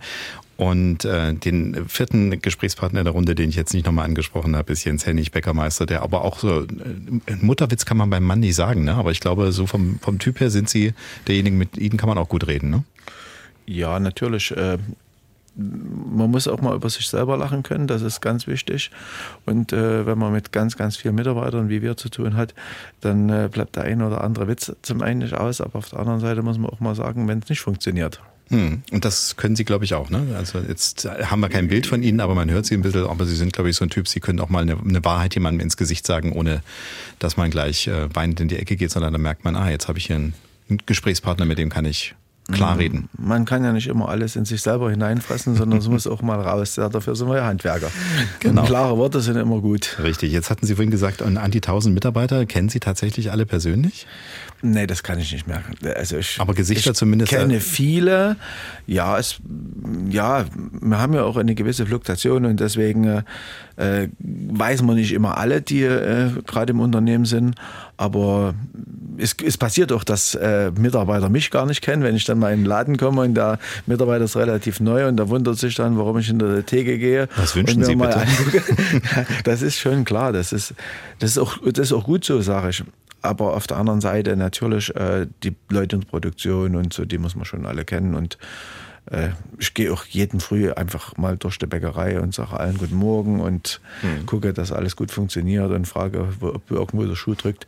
Und 0.55 1.03
äh, 1.03 1.33
den 1.33 1.87
vierten 1.89 2.41
Gesprächspartner 2.41 2.99
in 2.99 3.05
der 3.05 3.13
Runde, 3.13 3.35
den 3.35 3.49
ich 3.49 3.57
jetzt 3.57 3.73
nicht 3.73 3.85
nochmal 3.85 4.05
angesprochen 4.05 4.55
habe, 4.55 4.71
ist 4.71 4.85
Jens 4.85 5.05
Hennig, 5.05 5.31
Bäckermeister, 5.31 5.85
der 5.85 6.01
aber 6.01 6.23
auch 6.23 6.39
so, 6.39 6.61
äh, 6.61 6.65
Mutterwitz 7.41 7.85
kann 7.85 7.97
man 7.97 8.09
beim 8.09 8.23
Mann 8.23 8.39
nicht 8.39 8.55
sagen, 8.55 8.85
ne? 8.85 8.95
aber 8.95 9.11
ich 9.11 9.19
glaube, 9.19 9.51
so 9.51 9.67
vom, 9.67 9.99
vom 9.99 10.19
Typ 10.19 10.39
her 10.39 10.49
sind 10.49 10.69
sie 10.69 10.93
derjenige, 11.27 11.57
mit 11.57 11.77
ihnen 11.77 11.97
kann 11.97 12.07
man 12.07 12.17
auch 12.17 12.29
gut 12.29 12.47
reden. 12.47 12.69
Ne? 12.69 12.83
Ja, 13.65 13.99
natürlich. 13.99 14.51
Äh, 14.51 14.77
man 15.57 16.29
muss 16.29 16.47
auch 16.47 16.61
mal 16.61 16.75
über 16.75 16.89
sich 16.89 17.07
selber 17.07 17.35
lachen 17.37 17.63
können, 17.63 17.87
das 17.87 18.01
ist 18.01 18.21
ganz 18.21 18.47
wichtig. 18.47 18.91
Und 19.45 19.73
äh, 19.73 20.05
wenn 20.05 20.17
man 20.17 20.31
mit 20.31 20.51
ganz, 20.51 20.77
ganz 20.77 20.97
vielen 20.97 21.15
Mitarbeitern 21.15 21.69
wie 21.69 21.81
wir 21.81 21.97
zu 21.97 22.09
tun 22.09 22.35
hat, 22.35 22.53
dann 23.01 23.29
äh, 23.29 23.49
bleibt 23.51 23.75
der 23.75 23.83
ein 23.83 24.01
oder 24.01 24.23
andere 24.23 24.47
Witz 24.47 24.71
zum 24.81 25.01
einen 25.01 25.19
nicht 25.19 25.33
aus, 25.33 25.61
aber 25.61 25.79
auf 25.79 25.89
der 25.89 25.99
anderen 25.99 26.19
Seite 26.19 26.41
muss 26.43 26.57
man 26.57 26.69
auch 26.69 26.79
mal 26.79 26.95
sagen, 26.95 27.27
wenn 27.27 27.39
es 27.39 27.49
nicht 27.49 27.61
funktioniert. 27.61 28.21
Hm. 28.49 28.81
Und 28.91 29.03
das 29.03 29.35
können 29.35 29.55
Sie, 29.55 29.65
glaube 29.65 29.83
ich, 29.83 29.93
auch. 29.93 30.09
Ne? 30.09 30.25
Also 30.37 30.59
jetzt 30.59 31.05
haben 31.05 31.41
wir 31.41 31.49
kein 31.49 31.67
Bild 31.67 31.85
von 31.85 32.01
Ihnen, 32.01 32.21
aber 32.21 32.33
man 32.33 32.49
hört 32.49 32.65
Sie 32.65 32.75
ein 32.75 32.81
bisschen. 32.81 33.05
Aber 33.05 33.25
Sie 33.25 33.35
sind, 33.35 33.51
glaube 33.51 33.69
ich, 33.69 33.75
so 33.75 33.83
ein 33.83 33.89
Typ, 33.89 34.07
Sie 34.07 34.21
können 34.21 34.39
auch 34.39 34.49
mal 34.49 34.61
eine, 34.61 34.77
eine 34.79 35.03
Wahrheit 35.03 35.33
jemandem 35.33 35.61
ins 35.61 35.75
Gesicht 35.75 36.07
sagen, 36.07 36.31
ohne 36.31 36.61
dass 37.19 37.35
man 37.35 37.49
gleich 37.51 37.87
äh, 37.87 38.13
weinend 38.15 38.39
in 38.39 38.47
die 38.47 38.57
Ecke 38.57 38.77
geht, 38.77 38.91
sondern 38.91 39.11
dann 39.11 39.21
merkt 39.21 39.43
man, 39.43 39.55
ah, 39.55 39.69
jetzt 39.69 39.89
habe 39.89 39.97
ich 39.97 40.05
hier 40.05 40.15
einen 40.15 40.33
Gesprächspartner, 40.85 41.45
mit 41.45 41.57
dem 41.57 41.69
kann 41.69 41.83
ich 41.83 42.15
klar 42.47 42.75
mhm. 42.75 42.79
reden. 42.79 43.09
Man 43.17 43.45
kann 43.45 43.63
ja 43.63 43.73
nicht 43.73 43.87
immer 43.87 44.09
alles 44.09 44.35
in 44.35 44.45
sich 44.45 44.61
selber 44.61 44.89
hineinfressen, 44.89 45.55
sondern 45.55 45.79
es 45.79 45.87
muss 45.89 46.07
auch 46.07 46.21
mal 46.21 46.39
raus. 46.39 46.75
Ja, 46.75 46.89
dafür 46.89 47.15
sind 47.15 47.27
wir 47.27 47.37
ja 47.37 47.45
Handwerker. 47.45 47.89
Genau. 48.39 48.61
Und 48.61 48.67
klare 48.67 48.97
Worte 48.97 49.21
sind 49.21 49.37
immer 49.37 49.59
gut. 49.61 49.97
Richtig. 50.01 50.31
Jetzt 50.31 50.49
hatten 50.49 50.65
Sie 50.65 50.75
vorhin 50.75 50.91
gesagt, 50.91 51.21
an 51.21 51.51
die 51.51 51.57
1000 51.57 51.93
Mitarbeiter, 51.93 52.45
kennen 52.45 52.69
Sie 52.69 52.79
tatsächlich 52.79 53.31
alle 53.31 53.45
persönlich? 53.45 54.07
Nee, 54.61 54.87
das 54.87 55.03
kann 55.03 55.19
ich 55.19 55.31
nicht 55.31 55.47
mehr. 55.47 55.61
Also 55.95 56.17
ich, 56.17 56.37
Aber 56.39 56.53
Gesichter 56.53 56.91
ich 56.91 56.97
zumindest. 56.97 57.31
Ich 57.31 57.37
kenne 57.37 57.59
viele. 57.59 58.37
Ja, 58.87 59.19
es, 59.19 59.39
ja, 60.09 60.45
wir 60.55 60.97
haben 60.97 61.13
ja 61.13 61.23
auch 61.23 61.37
eine 61.37 61.53
gewisse 61.53 61.85
Fluktuation 61.85 62.45
und 62.45 62.59
deswegen 62.59 63.23
äh, 63.75 64.07
weiß 64.19 64.81
man 64.81 64.95
nicht 64.95 65.11
immer 65.11 65.37
alle, 65.37 65.61
die 65.61 65.83
äh, 65.83 66.31
gerade 66.45 66.71
im 66.71 66.79
Unternehmen 66.79 67.25
sind. 67.25 67.55
Aber 67.97 68.55
es, 69.17 69.35
es 69.43 69.57
passiert 69.57 69.91
auch, 69.91 70.03
dass 70.03 70.35
äh, 70.35 70.71
Mitarbeiter 70.71 71.29
mich 71.29 71.51
gar 71.51 71.65
nicht 71.65 71.81
kennen, 71.81 72.03
wenn 72.03 72.15
ich 72.15 72.25
dann 72.25 72.39
mal 72.39 72.53
in 72.53 72.61
den 72.61 72.65
Laden 72.65 72.97
komme 72.97 73.21
und 73.21 73.33
der 73.35 73.59
Mitarbeiter 73.85 74.25
ist 74.25 74.35
relativ 74.35 74.79
neu 74.79 75.07
und 75.07 75.17
der 75.17 75.29
wundert 75.29 75.57
sich 75.57 75.75
dann, 75.75 75.97
warum 75.97 76.17
ich 76.17 76.27
hinter 76.27 76.53
der 76.53 76.65
Theke 76.65 76.97
gehe. 76.97 77.27
Was 77.35 77.55
wünschen 77.55 77.83
Sie 77.83 77.95
bitte? 77.95 78.17
Angucke. 78.17 78.63
das 79.43 79.61
ist 79.61 79.79
schon 79.79 80.05
klar, 80.05 80.33
das 80.33 80.53
ist, 80.53 80.73
das 81.19 81.31
ist, 81.31 81.37
auch, 81.37 81.57
das 81.63 81.87
ist 81.87 81.93
auch 81.93 82.03
gut 82.03 82.23
so, 82.23 82.41
sage 82.41 82.69
ich. 82.69 82.83
Aber 83.21 83.55
auf 83.55 83.67
der 83.67 83.77
anderen 83.77 84.01
Seite 84.01 84.35
natürlich 84.35 84.95
äh, 84.95 85.27
die 85.43 85.55
Leute 85.69 85.95
in 85.95 86.01
der 86.01 86.07
Produktion 86.07 86.75
und 86.75 86.93
so, 86.93 87.05
die 87.05 87.17
muss 87.17 87.35
man 87.35 87.45
schon 87.45 87.65
alle 87.65 87.83
kennen 87.83 88.13
und 88.13 88.37
äh, 89.11 89.29
ich 89.57 89.73
gehe 89.73 89.91
auch 89.91 90.05
jeden 90.05 90.39
Früh 90.39 90.71
einfach 90.71 91.17
mal 91.17 91.37
durch 91.37 91.57
die 91.57 91.65
Bäckerei 91.65 92.19
und 92.19 92.33
sage 92.33 92.59
allen 92.59 92.77
Guten 92.77 92.95
Morgen 92.95 93.39
und 93.39 93.81
mhm. 94.01 94.25
gucke, 94.25 94.53
dass 94.53 94.71
alles 94.71 94.95
gut 94.95 95.11
funktioniert 95.11 95.71
und 95.71 95.87
frage, 95.87 96.27
ob 96.41 96.69
irgendwo 96.69 97.05
der 97.05 97.15
Schuh 97.15 97.35
drückt. 97.35 97.65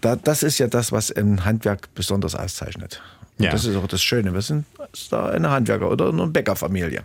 Da, 0.00 0.16
das 0.16 0.42
ist 0.42 0.58
ja 0.58 0.66
das, 0.66 0.92
was 0.92 1.10
ein 1.10 1.44
Handwerk 1.44 1.94
besonders 1.94 2.34
auszeichnet. 2.34 3.02
Ja. 3.38 3.50
Das 3.50 3.64
ist 3.64 3.74
auch 3.76 3.86
das 3.86 4.02
Schöne. 4.02 4.34
Wir 4.34 4.42
sind 4.42 4.66
da 5.10 5.26
eine 5.26 5.50
Handwerker- 5.50 5.90
oder 5.90 6.10
eine 6.10 6.26
Bäckerfamilie. 6.26 7.02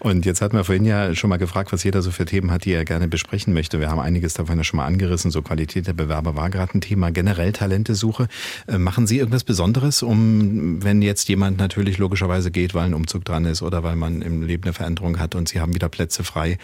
Und 0.00 0.24
jetzt 0.24 0.40
hatten 0.40 0.56
wir 0.56 0.64
vorhin 0.64 0.84
ja 0.84 1.14
schon 1.14 1.30
mal 1.30 1.36
gefragt, 1.36 1.72
was 1.72 1.84
jeder 1.84 2.02
so 2.02 2.10
für 2.10 2.24
Themen 2.24 2.50
hat, 2.50 2.64
die 2.64 2.72
er 2.72 2.84
gerne 2.84 3.08
besprechen 3.08 3.52
möchte. 3.52 3.78
Wir 3.78 3.90
haben 3.90 4.00
einiges 4.00 4.34
davon 4.34 4.56
ja 4.56 4.64
schon 4.64 4.78
mal 4.78 4.86
angerissen. 4.86 5.30
So 5.30 5.42
Qualität 5.42 5.86
der 5.86 5.92
Bewerber 5.92 6.34
war 6.34 6.50
gerade 6.50 6.76
ein 6.76 6.80
Thema. 6.80 7.10
Generell 7.10 7.52
Talentesuche. 7.52 8.26
Äh, 8.66 8.78
machen 8.78 9.06
Sie 9.06 9.18
irgendwas 9.18 9.44
Besonderes, 9.44 10.02
um, 10.02 10.82
wenn 10.82 11.02
jetzt 11.02 11.28
jemand 11.28 11.58
natürlich 11.58 11.98
logischerweise 11.98 12.50
geht, 12.50 12.74
weil 12.74 12.86
ein 12.86 12.94
Umzug 12.94 13.24
dran 13.24 13.44
ist 13.44 13.62
oder 13.62 13.82
weil 13.82 13.96
man 13.96 14.22
im 14.22 14.42
Leben 14.42 14.64
eine 14.64 14.72
Veränderung 14.72 15.18
hat 15.18 15.34
und 15.34 15.48
Sie 15.48 15.60
haben 15.60 15.74
wieder 15.74 15.88
Plätze 15.88 16.24
frei, 16.24 16.58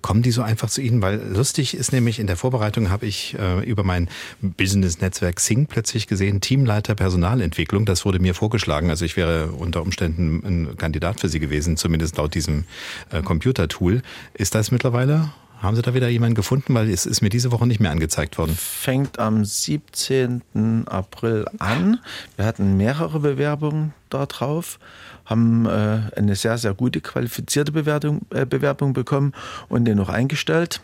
kommen 0.00 0.22
die 0.22 0.30
so 0.30 0.42
einfach 0.42 0.70
zu 0.70 0.80
Ihnen? 0.80 1.02
Weil 1.02 1.20
lustig 1.20 1.74
ist 1.76 1.92
nämlich, 1.92 2.18
in 2.18 2.26
der 2.26 2.36
Vorbereitung 2.36 2.90
habe 2.90 3.06
ich 3.06 3.36
äh, 3.38 3.62
über 3.64 3.84
mein 3.84 4.08
Business-Netzwerk 4.40 5.40
Sing 5.40 5.66
plötzlich 5.66 6.06
gesehen, 6.06 6.40
Teamleiter 6.40 6.94
Personalentwicklung. 6.94 7.84
Das 7.84 8.04
wurde 8.04 8.18
mir 8.18 8.34
vorgeschlagen. 8.34 8.90
Also 8.90 9.04
ich 9.04 9.16
wäre 9.16 9.48
unter 9.48 9.82
Umständen 9.82 10.42
ein 10.44 10.76
Kandidat 10.76 11.20
für 11.20 11.28
Sie 11.28 11.40
gewesen, 11.40 11.76
zumindest 11.76 12.16
laut 12.16 12.34
diesem 12.34 12.64
äh, 13.10 13.22
Computertool. 13.22 14.02
Ist 14.34 14.54
das 14.54 14.70
mittlerweile? 14.70 15.30
Haben 15.60 15.76
Sie 15.76 15.82
da 15.82 15.94
wieder 15.94 16.08
jemanden 16.08 16.34
gefunden? 16.34 16.74
Weil 16.74 16.90
es 16.90 17.06
ist 17.06 17.22
mir 17.22 17.30
diese 17.30 17.50
Woche 17.50 17.66
nicht 17.66 17.80
mehr 17.80 17.90
angezeigt 17.90 18.38
worden. 18.38 18.54
Fängt 18.54 19.18
am 19.18 19.44
17. 19.44 20.86
April 20.86 21.46
an. 21.58 22.00
Wir 22.36 22.44
hatten 22.44 22.76
mehrere 22.76 23.20
Bewerbungen 23.20 23.94
darauf 24.10 24.78
haben 25.24 25.66
äh, 25.66 26.00
eine 26.16 26.36
sehr, 26.36 26.58
sehr 26.58 26.74
gute 26.74 27.00
qualifizierte 27.00 27.72
Bewertung, 27.72 28.22
äh, 28.30 28.46
Bewerbung 28.46 28.92
bekommen 28.92 29.32
und 29.68 29.84
den 29.84 29.96
noch 29.96 30.08
eingestellt. 30.08 30.80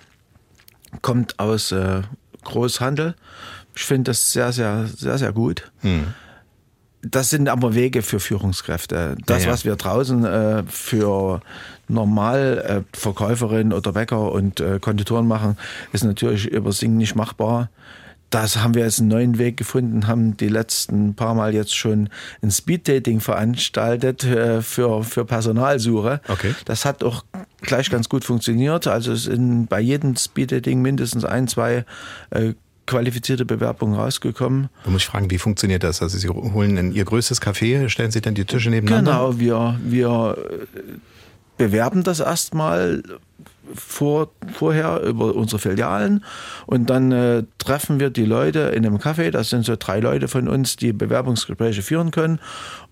Kommt 1.03 1.39
aus 1.39 1.73
äh, 1.73 2.03
Großhandel. 2.45 3.15
Ich 3.75 3.85
finde 3.85 4.11
das 4.11 4.33
sehr, 4.33 4.53
sehr, 4.53 4.87
sehr, 4.87 5.19
sehr 5.19 5.33
gut. 5.33 5.71
Hm. 5.81 6.15
Das 7.03 7.31
sind 7.31 7.49
aber 7.49 7.75
Wege 7.75 8.03
für 8.03 8.21
Führungskräfte. 8.21 9.17
Das, 9.25 9.43
ja, 9.43 9.49
ja. 9.49 9.53
was 9.53 9.65
wir 9.65 9.77
draußen 9.77 10.25
äh, 10.25 10.63
für 10.65 11.41
normal 11.89 12.85
äh, 12.93 12.97
Verkäuferinnen 12.97 13.73
oder 13.73 13.93
Bäcker 13.93 14.33
und 14.33 14.61
äh, 14.61 14.79
Konditoren 14.81 15.27
machen, 15.27 15.57
ist 15.93 16.05
natürlich 16.05 16.47
über 16.49 16.73
Sing 16.73 16.97
nicht 16.97 17.15
machbar 17.15 17.71
das 18.31 18.57
haben 18.59 18.75
wir 18.75 18.85
jetzt 18.85 19.01
einen 19.01 19.09
neuen 19.09 19.39
Weg 19.39 19.57
gefunden, 19.57 20.07
haben 20.07 20.37
die 20.37 20.49
letzten 20.49 21.15
paar 21.15 21.35
Mal 21.35 21.53
jetzt 21.53 21.77
schon 21.77 22.09
ein 22.43 22.51
Speed-Dating 22.51 23.21
veranstaltet 23.21 24.25
äh, 24.25 24.63
für, 24.63 25.03
für 25.03 25.25
Personalsuche. 25.25 26.21
Okay. 26.29 26.55
Das 26.65 26.85
hat 26.85 27.03
auch 27.03 27.25
gleich 27.61 27.91
ganz 27.91 28.09
gut 28.09 28.25
funktioniert. 28.25 28.87
Also 28.87 29.13
es 29.13 29.25
sind 29.25 29.67
bei 29.67 29.81
jedem 29.81 30.17
Speed-Dating 30.17 30.81
mindestens 30.81 31.25
ein, 31.25 31.49
zwei 31.49 31.85
äh, 32.31 32.55
qualifizierte 32.87 33.45
Bewerbungen 33.45 33.95
rausgekommen. 33.99 34.69
Da 34.85 34.91
muss 34.91 35.03
ich 35.03 35.09
fragen, 35.09 35.31
wie 35.31 35.39
funktioniert 35.39 35.83
das? 35.83 36.01
Also 36.03 36.19
Sie 36.19 36.29
holen 36.29 36.77
in 36.77 36.93
Ihr 36.93 37.05
größtes 37.05 37.43
Café, 37.43 37.89
stellen 37.89 38.11
Sie 38.11 38.21
dann 38.21 38.35
die 38.35 38.45
Tische 38.45 38.71
nebeneinander? 38.71 39.13
Genau, 39.13 39.39
wir, 39.39 39.81
wir 39.85 40.37
bewerben 41.61 42.05
das 42.05 42.21
erstmal 42.21 43.03
vor, 43.75 44.31
vorher 44.55 45.03
über 45.03 45.35
unsere 45.35 45.59
Filialen 45.59 46.25
und 46.65 46.89
dann 46.89 47.13
äh, 47.13 47.45
treffen 47.59 48.01
wir 48.01 48.09
die 48.09 48.25
Leute 48.25 48.61
in 48.61 48.87
einem 48.87 48.97
Café, 48.97 49.31
das 49.31 49.51
sind 49.51 49.67
so 49.67 49.77
drei 49.79 50.01
Leute 50.01 50.27
von 50.27 50.49
uns, 50.49 50.77
die 50.77 50.95
Bewerbungsgespräche 50.95 51.83
führen 51.83 52.13
können 52.13 52.41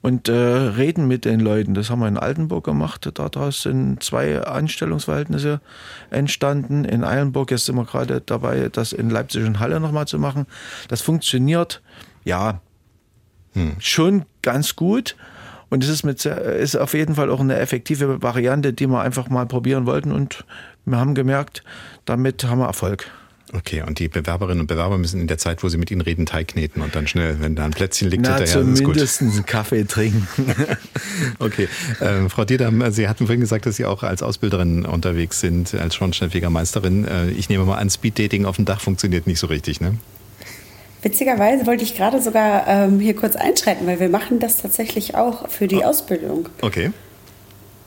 und 0.02 0.28
äh, 0.28 0.34
reden 0.34 1.08
mit 1.08 1.24
den 1.24 1.40
Leuten. 1.40 1.72
Das 1.72 1.88
haben 1.88 2.00
wir 2.00 2.08
in 2.08 2.18
Altenburg 2.18 2.64
gemacht, 2.64 3.10
daraus 3.14 3.62
sind 3.62 4.02
zwei 4.02 4.42
Anstellungsverhältnisse 4.42 5.62
entstanden. 6.10 6.84
In 6.84 7.04
Eilenburg 7.04 7.50
jetzt 7.50 7.64
sind 7.64 7.76
wir 7.76 7.86
gerade 7.86 8.20
dabei, 8.20 8.68
das 8.70 8.92
in 8.92 9.08
Leipzig 9.08 9.46
und 9.46 9.60
Halle 9.60 9.80
nochmal 9.80 10.06
zu 10.06 10.18
machen. 10.18 10.46
Das 10.88 11.00
funktioniert, 11.00 11.80
ja, 12.22 12.60
hm. 13.54 13.76
schon 13.78 14.26
ganz 14.42 14.76
gut. 14.76 15.16
Und 15.70 15.84
es 15.84 15.90
ist, 15.90 16.02
mit, 16.02 16.24
ist 16.24 16.76
auf 16.76 16.94
jeden 16.94 17.14
Fall 17.14 17.30
auch 17.30 17.40
eine 17.40 17.58
effektive 17.58 18.22
Variante, 18.22 18.72
die 18.72 18.86
wir 18.86 19.00
einfach 19.00 19.28
mal 19.28 19.46
probieren 19.46 19.86
wollten. 19.86 20.12
Und 20.12 20.44
wir 20.84 20.98
haben 20.98 21.14
gemerkt, 21.14 21.62
damit 22.04 22.44
haben 22.44 22.58
wir 22.58 22.66
Erfolg. 22.66 23.10
Okay, 23.54 23.82
und 23.82 23.98
die 23.98 24.08
Bewerberinnen 24.08 24.60
und 24.60 24.66
Bewerber 24.66 24.98
müssen 24.98 25.22
in 25.22 25.26
der 25.26 25.38
Zeit, 25.38 25.62
wo 25.62 25.70
sie 25.70 25.78
mit 25.78 25.90
ihnen 25.90 26.02
reden, 26.02 26.26
Teig 26.26 26.48
kneten 26.48 26.82
und 26.82 26.94
dann 26.94 27.06
schnell, 27.06 27.40
wenn 27.40 27.56
da 27.56 27.64
ein 27.64 27.70
Plätzchen 27.70 28.10
liegt, 28.10 28.24
Na, 28.24 28.36
hinterher, 28.36 28.74
zumindest 28.74 29.22
einen 29.22 29.46
Kaffee 29.46 29.84
trinken. 29.84 30.26
okay, 31.38 31.66
ähm, 32.02 32.28
Frau 32.28 32.44
Diedam, 32.44 32.90
Sie 32.90 33.08
hatten 33.08 33.26
vorhin 33.26 33.40
gesagt, 33.40 33.64
dass 33.64 33.76
Sie 33.76 33.86
auch 33.86 34.02
als 34.02 34.22
Ausbilderin 34.22 34.84
unterwegs 34.84 35.40
sind, 35.40 35.74
als 35.74 35.94
Schornsteinfegermeisterin. 35.94 37.06
Äh, 37.06 37.30
ich 37.30 37.48
nehme 37.48 37.64
mal 37.64 37.78
an, 37.78 37.88
Speeddating 37.88 38.44
auf 38.44 38.56
dem 38.56 38.66
Dach 38.66 38.82
funktioniert 38.82 39.26
nicht 39.26 39.38
so 39.38 39.46
richtig, 39.46 39.80
ne? 39.80 39.94
Witzigerweise 41.02 41.66
wollte 41.66 41.84
ich 41.84 41.96
gerade 41.96 42.20
sogar 42.20 42.66
ähm, 42.66 42.98
hier 43.00 43.14
kurz 43.14 43.36
einschreiten, 43.36 43.86
weil 43.86 44.00
wir 44.00 44.08
machen 44.08 44.40
das 44.40 44.60
tatsächlich 44.60 45.14
auch 45.14 45.48
für 45.48 45.68
die 45.68 45.76
oh. 45.76 45.84
Ausbildung. 45.84 46.48
Okay. 46.60 46.90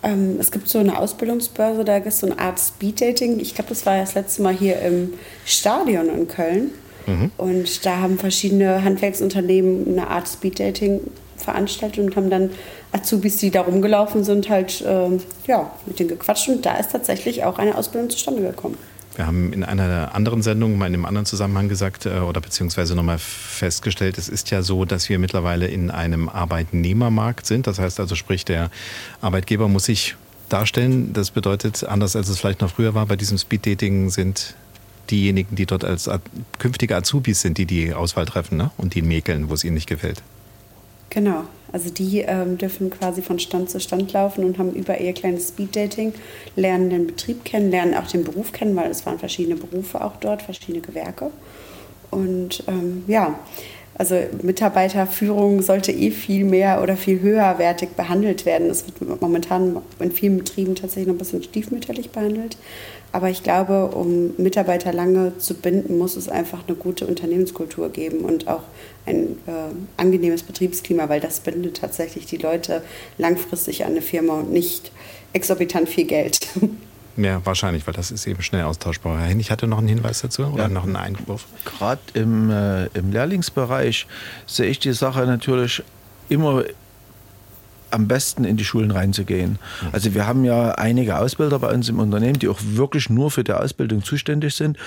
Ähm, 0.03 0.37
es 0.39 0.51
gibt 0.51 0.67
so 0.69 0.79
eine 0.79 0.97
Ausbildungsbörse, 0.97 1.83
da 1.83 1.99
gibt 1.99 2.07
es 2.07 2.19
so 2.19 2.27
eine 2.27 2.39
Art 2.39 2.59
Speeddating. 2.59 3.39
Ich 3.39 3.53
glaube, 3.53 3.69
das 3.69 3.85
war 3.85 3.97
das 3.97 4.15
letzte 4.15 4.41
Mal 4.41 4.53
hier 4.53 4.81
im 4.81 5.13
Stadion 5.45 6.09
in 6.09 6.27
Köln. 6.27 6.71
Mhm. 7.05 7.31
Und 7.37 7.85
da 7.85 7.97
haben 7.97 8.17
verschiedene 8.17 8.83
Handwerksunternehmen 8.83 9.87
eine 9.87 10.07
Art 10.07 10.27
Speeddating 10.27 11.01
veranstaltet 11.37 11.99
und 11.99 12.15
haben 12.15 12.29
dann 12.29 12.51
Azubis, 12.91 13.37
die 13.37 13.51
da 13.51 13.61
rumgelaufen 13.61 14.23
sind, 14.23 14.49
halt 14.49 14.83
ähm, 14.87 15.19
ja, 15.47 15.71
mit 15.85 15.99
denen 15.99 16.09
gequatscht. 16.09 16.49
Und 16.49 16.65
da 16.65 16.77
ist 16.77 16.91
tatsächlich 16.91 17.43
auch 17.43 17.57
eine 17.57 17.77
Ausbildung 17.77 18.09
zustande 18.09 18.41
gekommen. 18.41 18.77
Wir 19.15 19.27
haben 19.27 19.51
in 19.51 19.63
einer 19.63 20.15
anderen 20.15 20.41
Sendung 20.41 20.77
mal 20.77 20.87
in 20.87 20.93
einem 20.93 21.05
anderen 21.05 21.25
Zusammenhang 21.25 21.67
gesagt 21.67 22.05
äh, 22.05 22.19
oder 22.19 22.39
beziehungsweise 22.39 22.95
nochmal 22.95 23.19
festgestellt, 23.19 24.17
es 24.17 24.29
ist 24.29 24.51
ja 24.51 24.61
so, 24.61 24.85
dass 24.85 25.09
wir 25.09 25.19
mittlerweile 25.19 25.67
in 25.67 25.91
einem 25.91 26.29
Arbeitnehmermarkt 26.29 27.45
sind. 27.45 27.67
Das 27.67 27.79
heißt 27.79 27.99
also, 27.99 28.15
sprich, 28.15 28.45
der 28.45 28.71
Arbeitgeber 29.19 29.67
muss 29.67 29.85
sich 29.85 30.15
darstellen. 30.49 31.13
Das 31.13 31.31
bedeutet, 31.31 31.83
anders 31.83 32.15
als 32.15 32.29
es 32.29 32.39
vielleicht 32.39 32.61
noch 32.61 32.71
früher 32.71 32.93
war, 32.93 33.05
bei 33.05 33.15
diesem 33.15 33.37
Speeddating 33.37 34.09
sind 34.09 34.55
diejenigen, 35.09 35.55
die 35.55 35.65
dort 35.65 35.83
als 35.83 36.09
künftige 36.57 36.95
Azubis 36.95 37.41
sind, 37.41 37.57
die 37.57 37.65
die 37.65 37.93
Auswahl 37.93 38.25
treffen 38.25 38.57
ne? 38.57 38.71
und 38.77 38.95
die 38.95 39.01
mäkeln, 39.01 39.49
wo 39.49 39.53
es 39.53 39.63
ihnen 39.63 39.73
nicht 39.73 39.87
gefällt. 39.87 40.23
Genau. 41.11 41.43
Also 41.71 41.89
die 41.89 42.19
ähm, 42.19 42.57
dürfen 42.57 42.89
quasi 42.89 43.21
von 43.21 43.37
Stand 43.37 43.69
zu 43.69 43.79
Stand 43.79 44.11
laufen 44.13 44.43
und 44.43 44.57
haben 44.57 44.73
über 44.73 44.99
ihr 44.99 45.13
kleines 45.13 45.49
Speed-Dating, 45.49 46.13
lernen 46.55 46.89
den 46.89 47.07
Betrieb 47.07 47.45
kennen, 47.45 47.69
lernen 47.69 47.93
auch 47.93 48.07
den 48.07 48.23
Beruf 48.23 48.51
kennen, 48.51 48.75
weil 48.75 48.89
es 48.89 49.05
waren 49.05 49.19
verschiedene 49.19 49.55
Berufe 49.55 50.03
auch 50.03 50.17
dort, 50.17 50.41
verschiedene 50.41 50.81
Gewerke. 50.81 51.31
Und 52.09 52.63
ähm, 52.67 53.03
ja, 53.07 53.39
also 53.97 54.15
Mitarbeiterführung 54.41 55.61
sollte 55.61 55.91
eh 55.91 56.11
viel 56.11 56.43
mehr 56.43 56.81
oder 56.81 56.97
viel 56.97 57.21
höherwertig 57.21 57.89
behandelt 57.89 58.45
werden. 58.45 58.69
Es 58.69 58.85
wird 58.85 59.21
momentan 59.21 59.77
in 59.99 60.11
vielen 60.11 60.37
Betrieben 60.37 60.75
tatsächlich 60.75 61.07
noch 61.07 61.15
ein 61.15 61.19
bisschen 61.19 61.43
stiefmütterlich 61.43 62.09
behandelt. 62.09 62.57
Aber 63.13 63.29
ich 63.29 63.43
glaube, 63.43 63.87
um 63.87 64.33
Mitarbeiter 64.37 64.93
lange 64.93 65.37
zu 65.37 65.55
binden, 65.55 65.97
muss 65.97 66.15
es 66.15 66.29
einfach 66.29 66.59
eine 66.67 66.77
gute 66.77 67.05
Unternehmenskultur 67.05 67.89
geben 67.89 68.19
und 68.19 68.47
auch 68.47 68.63
ein 69.05 69.37
äh, 69.47 69.73
angenehmes 69.97 70.43
Betriebsklima, 70.43 71.09
weil 71.09 71.19
das 71.19 71.41
bindet 71.41 71.77
tatsächlich 71.77 72.25
die 72.25 72.37
Leute 72.37 72.83
langfristig 73.17 73.83
an 73.83 73.91
eine 73.91 74.01
Firma 74.01 74.35
und 74.35 74.51
nicht 74.51 74.91
exorbitant 75.33 75.89
viel 75.89 76.05
Geld. 76.05 76.39
Ja, 77.17 77.45
wahrscheinlich, 77.45 77.85
weil 77.85 77.93
das 77.93 78.09
ist 78.09 78.25
eben 78.25 78.41
schnell 78.41 78.63
austauschbar. 78.63 79.19
Herr 79.19 79.27
Hennig 79.27 79.51
hatte 79.51 79.67
noch 79.67 79.79
einen 79.79 79.89
Hinweis 79.89 80.21
dazu 80.21 80.43
oder 80.43 80.63
ja. 80.63 80.69
noch 80.69 80.83
einen 80.83 80.95
Einwurf? 80.95 81.45
Gerade 81.65 81.99
im, 82.13 82.49
äh, 82.49 82.85
im 82.97 83.11
Lehrlingsbereich 83.11 84.07
sehe 84.47 84.67
ich 84.67 84.79
die 84.79 84.93
Sache 84.93 85.25
natürlich 85.25 85.83
immer 86.29 86.63
am 87.91 88.07
besten 88.07 88.43
in 88.43 88.57
die 88.57 88.65
Schulen 88.65 88.91
reinzugehen. 88.91 89.59
Also 89.91 90.13
wir 90.13 90.27
haben 90.27 90.43
ja 90.43 90.71
einige 90.71 91.17
Ausbilder 91.17 91.59
bei 91.59 91.73
uns 91.73 91.89
im 91.89 91.99
Unternehmen, 91.99 92.39
die 92.39 92.47
auch 92.47 92.59
wirklich 92.61 93.09
nur 93.09 93.31
für 93.31 93.43
die 93.43 93.53
Ausbildung 93.53 94.03
zuständig 94.03 94.55
sind 94.55 94.77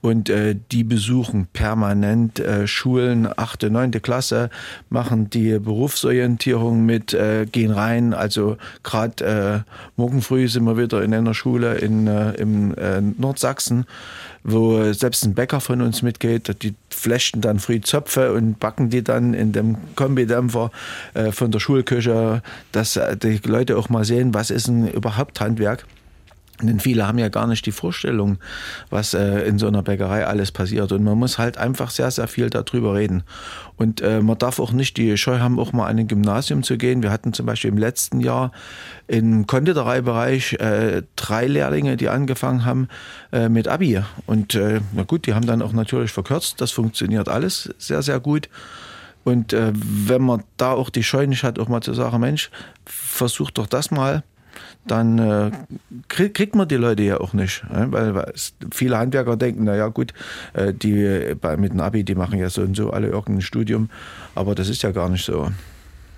und 0.00 0.30
äh, 0.30 0.56
die 0.70 0.84
besuchen 0.84 1.46
permanent 1.52 2.40
äh, 2.40 2.66
Schulen, 2.66 3.28
achte, 3.36 3.70
neunte 3.70 4.00
Klasse, 4.00 4.50
machen 4.88 5.30
die 5.30 5.58
Berufsorientierung 5.58 6.84
mit, 6.84 7.14
äh, 7.14 7.46
gehen 7.50 7.70
rein. 7.70 8.14
Also 8.14 8.56
gerade 8.82 9.64
äh, 9.66 9.70
morgen 9.96 10.22
früh 10.22 10.48
sind 10.48 10.64
wir 10.64 10.76
wieder 10.76 11.02
in 11.02 11.14
einer 11.14 11.34
Schule 11.34 11.74
in, 11.76 12.06
äh, 12.06 12.32
im 12.32 12.74
äh, 12.74 13.00
Nordsachsen 13.00 13.86
wo 14.44 14.92
selbst 14.92 15.24
ein 15.24 15.34
Bäcker 15.34 15.60
von 15.60 15.82
uns 15.82 16.02
mitgeht. 16.02 16.62
Die 16.62 16.74
flechten 16.90 17.40
dann 17.40 17.58
früh 17.58 17.80
Zöpfe 17.80 18.32
und 18.32 18.58
backen 18.58 18.90
die 18.90 19.02
dann 19.02 19.34
in 19.34 19.52
dem 19.52 19.76
Kombidämpfer 19.96 20.70
äh, 21.14 21.32
von 21.32 21.50
der 21.50 21.60
Schulküche, 21.60 22.42
dass 22.72 22.96
äh, 22.96 23.16
die 23.16 23.40
Leute 23.44 23.76
auch 23.76 23.88
mal 23.88 24.04
sehen, 24.04 24.34
was 24.34 24.50
ist 24.50 24.68
ein 24.68 24.88
überhaupt 24.88 25.40
Handwerk. 25.40 25.86
Denn 26.60 26.80
viele 26.80 27.06
haben 27.06 27.18
ja 27.18 27.28
gar 27.28 27.46
nicht 27.46 27.64
die 27.66 27.72
Vorstellung, 27.72 28.38
was 28.90 29.14
äh, 29.14 29.40
in 29.46 29.58
so 29.58 29.66
einer 29.66 29.82
Bäckerei 29.82 30.26
alles 30.26 30.52
passiert. 30.52 30.92
Und 30.92 31.02
man 31.02 31.18
muss 31.18 31.38
halt 31.38 31.56
einfach 31.56 31.90
sehr, 31.90 32.10
sehr 32.10 32.28
viel 32.28 32.50
darüber 32.50 32.94
reden. 32.94 33.24
Und 33.76 34.00
äh, 34.00 34.20
man 34.20 34.38
darf 34.38 34.60
auch 34.60 34.70
nicht 34.70 34.96
die 34.96 35.16
Scheu 35.16 35.40
haben, 35.40 35.58
auch 35.58 35.72
mal 35.72 35.86
an 35.86 35.98
ein 35.98 36.08
Gymnasium 36.08 36.62
zu 36.62 36.76
gehen. 36.76 37.02
Wir 37.02 37.10
hatten 37.10 37.32
zum 37.32 37.46
Beispiel 37.46 37.70
im 37.70 37.78
letzten 37.78 38.20
Jahr 38.20 38.52
im 39.08 39.46
Konditoreibereich 39.46 40.54
äh, 40.54 41.02
drei 41.16 41.46
Lehrlinge, 41.46 41.96
die 41.96 42.08
angefangen 42.08 42.64
haben 42.64 42.88
äh, 43.32 43.48
mit 43.48 43.66
Abi. 43.66 44.00
Und 44.26 44.54
äh, 44.54 44.80
na 44.92 45.02
gut, 45.02 45.26
die 45.26 45.34
haben 45.34 45.46
dann 45.46 45.62
auch 45.62 45.72
natürlich 45.72 46.12
verkürzt. 46.12 46.60
Das 46.60 46.70
funktioniert 46.70 47.28
alles 47.28 47.74
sehr, 47.78 48.02
sehr 48.02 48.20
gut. 48.20 48.48
Und 49.24 49.52
äh, 49.52 49.72
wenn 49.74 50.22
man 50.22 50.42
da 50.56 50.72
auch 50.72 50.90
die 50.90 51.02
Scheu 51.02 51.26
nicht 51.26 51.44
hat, 51.44 51.58
auch 51.58 51.68
mal 51.68 51.80
zu 51.80 51.94
sagen, 51.94 52.20
Mensch, 52.20 52.50
versuch 52.84 53.50
doch 53.50 53.66
das 53.66 53.90
mal 53.90 54.22
dann 54.86 55.18
äh, 55.18 55.50
kriegt 56.08 56.54
man 56.54 56.66
die 56.66 56.76
Leute 56.76 57.02
ja 57.02 57.20
auch 57.20 57.32
nicht. 57.32 57.64
Weil, 57.70 58.14
weil 58.14 58.32
viele 58.72 58.98
Handwerker 58.98 59.36
denken, 59.36 59.64
naja 59.64 59.88
gut, 59.88 60.12
äh, 60.54 60.72
die 60.74 61.34
bei, 61.40 61.56
mit 61.56 61.72
dem 61.72 61.80
Abi, 61.80 62.04
die 62.04 62.14
machen 62.14 62.38
ja 62.38 62.50
so 62.50 62.62
und 62.62 62.76
so 62.76 62.90
alle 62.90 63.08
irgendein 63.08 63.42
Studium, 63.42 63.90
aber 64.34 64.54
das 64.54 64.68
ist 64.68 64.82
ja 64.82 64.90
gar 64.90 65.08
nicht 65.08 65.24
so. 65.24 65.50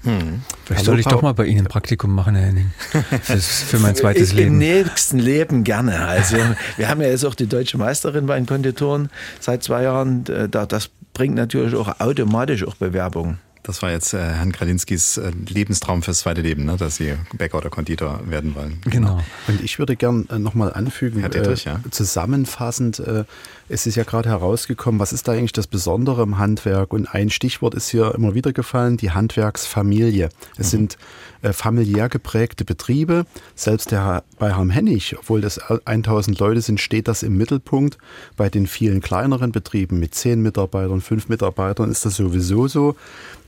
Hm. 0.05 0.43
Vielleicht 0.67 0.85
soll 0.85 1.01
ich 1.01 1.07
doch 1.07 1.23
mal 1.23 1.33
bei 1.33 1.47
Ihnen 1.47 1.61
ein 1.61 1.67
Praktikum 1.67 2.15
machen, 2.15 2.35
Herr 2.35 2.47
Henning. 2.47 2.71
Das 3.11 3.31
ist 3.31 3.63
für 3.63 3.79
mein 3.79 3.95
zweites 3.95 4.35
Leben. 4.35 4.53
Im 4.53 4.59
nächsten 4.59 5.19
Leben 5.19 5.65
gerne. 5.65 5.99
Also 6.01 6.37
wir 6.77 6.89
haben 6.89 7.01
ja 7.01 7.09
jetzt 7.09 7.25
auch 7.25 7.35
die 7.35 7.47
deutsche 7.47 7.79
Meisterin 7.79 8.27
bei 8.27 8.37
den 8.37 8.45
Konditoren 8.45 9.09
seit 9.41 9.63
zwei 9.63 9.85
Jahren. 9.85 10.25
Das 10.25 10.91
bringt 11.15 11.37
natürlich 11.37 11.75
auch 11.75 12.01
automatisch 12.01 12.67
auch 12.67 12.75
Bewerbungen. 12.75 13.39
Das 13.65 13.81
war 13.81 13.91
jetzt 13.91 14.13
äh, 14.13 14.19
Herrn 14.19 14.53
Kralinskis 14.53 15.17
äh, 15.17 15.33
Lebenstraum 15.49 16.03
fürs 16.03 16.21
zweite 16.21 16.43
Leben, 16.43 16.67
ne? 16.67 16.77
dass 16.77 16.97
Sie 16.97 17.15
Bäcker 17.33 17.57
oder 17.57 17.71
Konditor 17.71 18.21
werden 18.29 18.55
wollen. 18.55 18.79
Genau. 18.85 19.21
Und 19.49 19.63
ich 19.63 19.79
würde 19.79 19.97
gern 19.97 20.29
äh, 20.29 20.39
nochmal 20.39 20.75
anfügen, 20.75 21.21
Herr 21.21 21.31
Dietrich, 21.31 21.67
äh, 21.67 21.71
ja. 21.71 21.81
zusammenfassend, 21.91 22.99
äh, 22.99 23.25
es 23.71 23.87
ist 23.87 23.95
ja 23.95 24.05
gerade 24.05 24.29
herausgekommen, 24.29 25.01
was 25.01 25.15
ist 25.15 25.27
da 25.27 25.33
eigentlich 25.33 25.53
das 25.53 25.67
Besondere 25.67 26.23
im 26.23 26.37
Handwerk? 26.37 26.93
Und 26.93 27.07
ein 27.07 27.31
Stichwort 27.31 27.75
ist 27.75 27.89
hier 27.89 28.15
immer 28.15 28.35
wieder 28.35 28.53
gefallen, 28.53 28.99
die 28.99 29.13
Handwerksfamilie. 29.13 30.29
Es 30.59 30.67
mhm. 30.67 30.71
sind 30.71 30.99
äh, 31.41 31.55
familiär 31.55 32.11
geprägte 32.11 32.67
Betriebe. 32.67 33.25
Selbst 33.55 33.91
der, 33.91 34.25
bei 34.39 34.55
Herrn 34.55 34.69
Hennig, 34.69 35.17
obwohl 35.19 35.41
das 35.41 35.59
1000 35.59 36.39
Leute 36.39 36.61
sind, 36.61 36.81
steht 36.81 37.09
das 37.09 37.23
im 37.23 37.39
Mittelpunkt. 37.39 37.97
Bei 38.37 38.51
den 38.51 38.67
vielen 38.67 39.01
kleineren 39.01 39.53
Betrieben 39.53 39.99
mit 39.99 40.15
10 40.15 40.43
Mitarbeitern, 40.43 41.01
5 41.01 41.29
Mitarbeitern 41.29 41.91
ist 41.91 42.05
das 42.05 42.17
sowieso 42.17 42.69
so, 42.69 42.97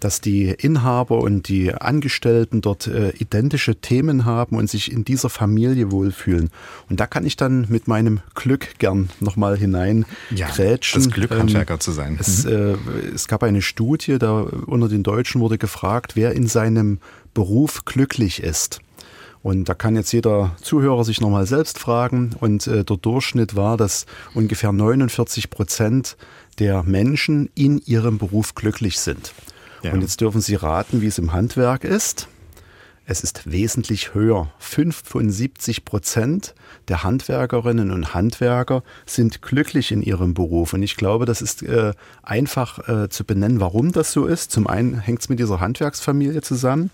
dass 0.07 0.21
die 0.21 0.51
Inhaber 0.51 1.19
und 1.19 1.49
die 1.49 1.75
Angestellten 1.75 2.61
dort 2.61 2.87
äh, 2.87 3.11
identische 3.19 3.75
Themen 3.75 4.25
haben 4.25 4.55
und 4.55 4.71
sich 4.71 4.93
in 4.93 5.05
dieser 5.05 5.29
Familie 5.29 5.91
wohlfühlen. 5.91 6.51
Und 6.89 7.01
da 7.01 7.09
kann 7.09 7.27
ich 7.27 7.35
dann 7.35 7.67
mit 7.71 7.89
meinem 7.89 8.21
Glück 8.37 8.79
gern 8.79 9.11
nochmal 9.19 9.59
hinein 9.59 10.07
ja, 10.31 10.47
grätschen. 10.47 11.03
Das 11.03 11.13
Glück, 11.13 11.33
Handwerker 11.33 11.75
ähm, 11.75 11.81
zu 11.81 11.91
sein. 11.91 12.17
Es, 12.21 12.45
mhm. 12.45 12.53
äh, 12.53 13.07
es 13.17 13.27
gab 13.27 13.43
eine 13.43 13.63
Studie, 13.63 14.21
da 14.21 14.43
unter 14.43 14.87
den 14.89 15.03
Deutschen 15.03 15.41
wurde 15.41 15.59
gefragt, 15.59 16.15
wer 16.15 16.35
in 16.35 16.47
seinem 16.47 17.01
Beruf 17.35 17.85
glücklich 17.85 18.45
ist. 18.45 18.79
Und 19.43 19.69
da 19.69 19.75
kann 19.75 19.97
jetzt 19.97 20.13
jeder 20.13 20.55
Zuhörer 20.63 21.03
sich 21.03 21.21
nochmal 21.21 21.47
selbst 21.47 21.81
fragen. 21.81 22.31
Und 22.39 22.69
äh, 22.69 22.85
der 22.85 22.97
Durchschnitt 22.97 23.57
war, 23.57 23.77
dass 23.77 24.07
ungefähr 24.35 24.71
49 24.71 25.51
Prozent 25.51 26.17
der 26.61 26.85
Menschen 26.85 27.51
in 27.57 27.83
ihrem 27.87 28.19
Beruf 28.19 28.55
glücklich 28.55 29.01
sind. 29.01 29.33
Ja. 29.83 29.93
Und 29.93 30.01
jetzt 30.01 30.21
dürfen 30.21 30.41
Sie 30.41 30.55
raten, 30.55 31.01
wie 31.01 31.07
es 31.07 31.19
im 31.19 31.33
Handwerk 31.33 31.85
ist. 31.85 32.29
Es 33.09 33.21
ist 33.21 33.49
wesentlich 33.49 34.15
höher. 34.15 34.53
75 34.59 35.85
Prozent 35.85 36.57
der 36.89 37.05
Handwerkerinnen 37.05 37.93
und 37.93 38.15
Handwerker 38.15 38.83
sind 39.07 39.43
glücklich 39.43 39.93
in 39.93 40.03
ihrem 40.03 40.35
Beruf. 40.35 40.73
Und 40.73 40.83
ich 40.83 40.97
glaube, 40.97 41.25
das 41.25 41.41
ist 41.41 41.63
äh, 41.63 41.93
einfach 42.25 42.89
äh, 42.89 43.09
zu 43.09 43.25
benennen, 43.25 43.61
warum 43.61 43.93
das 43.93 44.11
so 44.11 44.27
ist. 44.27 44.51
Zum 44.51 44.67
einen 44.67 44.99
hängt 44.99 45.21
es 45.21 45.29
mit 45.29 45.39
dieser 45.39 45.61
Handwerksfamilie 45.61 46.43
zusammen 46.43 46.91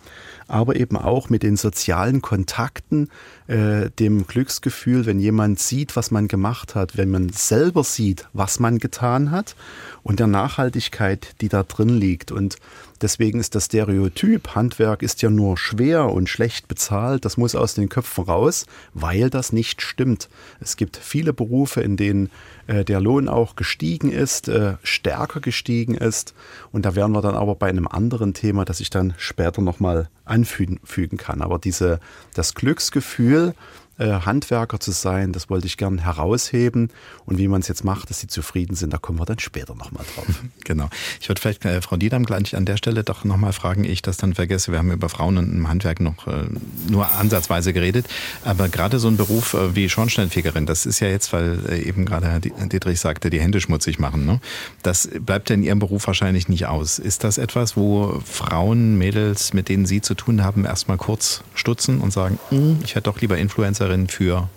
aber 0.52 0.76
eben 0.76 0.98
auch 0.98 1.30
mit 1.30 1.42
den 1.42 1.56
sozialen 1.56 2.20
Kontakten, 2.20 3.08
äh, 3.52 3.90
dem 3.98 4.26
Glücksgefühl, 4.26 5.04
wenn 5.04 5.20
jemand 5.20 5.58
sieht, 5.58 5.94
was 5.94 6.10
man 6.10 6.26
gemacht 6.26 6.74
hat, 6.74 6.96
wenn 6.96 7.10
man 7.10 7.28
selber 7.28 7.84
sieht, 7.84 8.26
was 8.32 8.58
man 8.60 8.78
getan 8.78 9.30
hat 9.30 9.56
und 10.02 10.20
der 10.20 10.26
Nachhaltigkeit, 10.26 11.34
die 11.42 11.50
da 11.50 11.62
drin 11.62 11.90
liegt. 11.90 12.32
Und 12.32 12.56
deswegen 13.02 13.40
ist 13.40 13.54
das 13.54 13.66
Stereotyp, 13.66 14.54
Handwerk 14.54 15.02
ist 15.02 15.20
ja 15.20 15.28
nur 15.28 15.58
schwer 15.58 16.10
und 16.10 16.30
schlecht 16.30 16.66
bezahlt, 16.66 17.26
das 17.26 17.36
muss 17.36 17.54
aus 17.54 17.74
den 17.74 17.90
Köpfen 17.90 18.24
raus, 18.24 18.64
weil 18.94 19.28
das 19.28 19.52
nicht 19.52 19.82
stimmt. 19.82 20.30
Es 20.60 20.78
gibt 20.78 20.96
viele 20.96 21.34
Berufe, 21.34 21.82
in 21.82 21.98
denen 21.98 22.30
äh, 22.66 22.84
der 22.84 23.00
Lohn 23.00 23.28
auch 23.28 23.56
gestiegen 23.56 24.10
ist, 24.10 24.48
äh, 24.48 24.74
stärker 24.82 25.40
gestiegen 25.40 25.94
ist. 25.94 26.34
Und 26.70 26.84
da 26.84 26.94
wären 26.94 27.12
wir 27.12 27.22
dann 27.22 27.34
aber 27.34 27.54
bei 27.54 27.68
einem 27.68 27.88
anderen 27.88 28.34
Thema, 28.34 28.64
das 28.64 28.80
ich 28.80 28.90
dann 28.90 29.14
später 29.16 29.62
nochmal 29.62 30.08
anfügen 30.24 31.16
kann. 31.16 31.42
Aber 31.42 31.58
diese, 31.58 32.00
das 32.34 32.54
Glücksgefühl, 32.54 33.54
Handwerker 33.98 34.80
zu 34.80 34.90
sein, 34.90 35.32
das 35.32 35.50
wollte 35.50 35.66
ich 35.66 35.76
gern 35.76 35.98
herausheben. 35.98 36.90
Und 37.26 37.38
wie 37.38 37.48
man 37.48 37.60
es 37.60 37.68
jetzt 37.68 37.84
macht, 37.84 38.10
dass 38.10 38.20
sie 38.20 38.26
zufrieden 38.26 38.74
sind, 38.74 38.92
da 38.92 38.98
kommen 38.98 39.18
wir 39.18 39.26
dann 39.26 39.38
später 39.38 39.74
nochmal 39.74 40.04
drauf. 40.14 40.26
Genau. 40.64 40.88
Ich 41.20 41.28
würde 41.28 41.40
vielleicht 41.40 41.64
äh, 41.64 41.82
Frau 41.82 41.96
Diedam 41.96 42.24
gleich 42.24 42.56
an 42.56 42.64
der 42.64 42.76
Stelle 42.76 43.02
doch 43.02 43.24
nochmal 43.24 43.52
fragen, 43.52 43.82
ich 43.82 44.00
das 44.00 44.16
dann 44.16 44.34
vergesse. 44.34 44.70
Wir 44.70 44.78
haben 44.78 44.92
über 44.92 45.08
Frauen 45.08 45.36
im 45.36 45.68
Handwerk 45.68 46.00
noch 46.00 46.28
äh, 46.28 46.44
nur 46.88 47.10
ansatzweise 47.12 47.72
geredet. 47.72 48.06
Aber 48.44 48.68
gerade 48.68 49.00
so 49.00 49.08
ein 49.08 49.16
Beruf 49.16 49.54
äh, 49.54 49.74
wie 49.74 49.88
Schornsteinfegerin, 49.88 50.64
das 50.64 50.86
ist 50.86 51.00
ja 51.00 51.08
jetzt, 51.08 51.32
weil 51.32 51.58
äh, 51.68 51.82
eben 51.82 52.06
gerade 52.06 52.28
Herr 52.28 52.40
Dietrich 52.40 53.00
sagte, 53.00 53.28
die 53.28 53.40
Hände 53.40 53.60
schmutzig 53.60 53.98
machen. 53.98 54.24
Ne? 54.24 54.40
Das 54.82 55.08
bleibt 55.20 55.50
ja 55.50 55.54
in 55.54 55.64
Ihrem 55.64 55.80
Beruf 55.80 56.06
wahrscheinlich 56.06 56.48
nicht 56.48 56.66
aus. 56.66 57.00
Ist 57.00 57.24
das 57.24 57.38
etwas, 57.38 57.76
wo 57.76 58.22
Frauen, 58.24 58.96
Mädels, 58.96 59.52
mit 59.52 59.68
denen 59.68 59.84
Sie 59.84 60.00
zu 60.00 60.14
tun 60.14 60.44
haben, 60.44 60.64
erstmal 60.64 60.96
kurz 60.96 61.42
stutzen 61.54 62.00
und 62.00 62.12
sagen, 62.12 62.38
hm, 62.50 62.78
ich 62.84 62.94
hätte 62.94 63.10
doch 63.10 63.20
lieber 63.20 63.36
Influencerin 63.36 63.81
Influencerin 63.82 64.08
für 64.08 64.48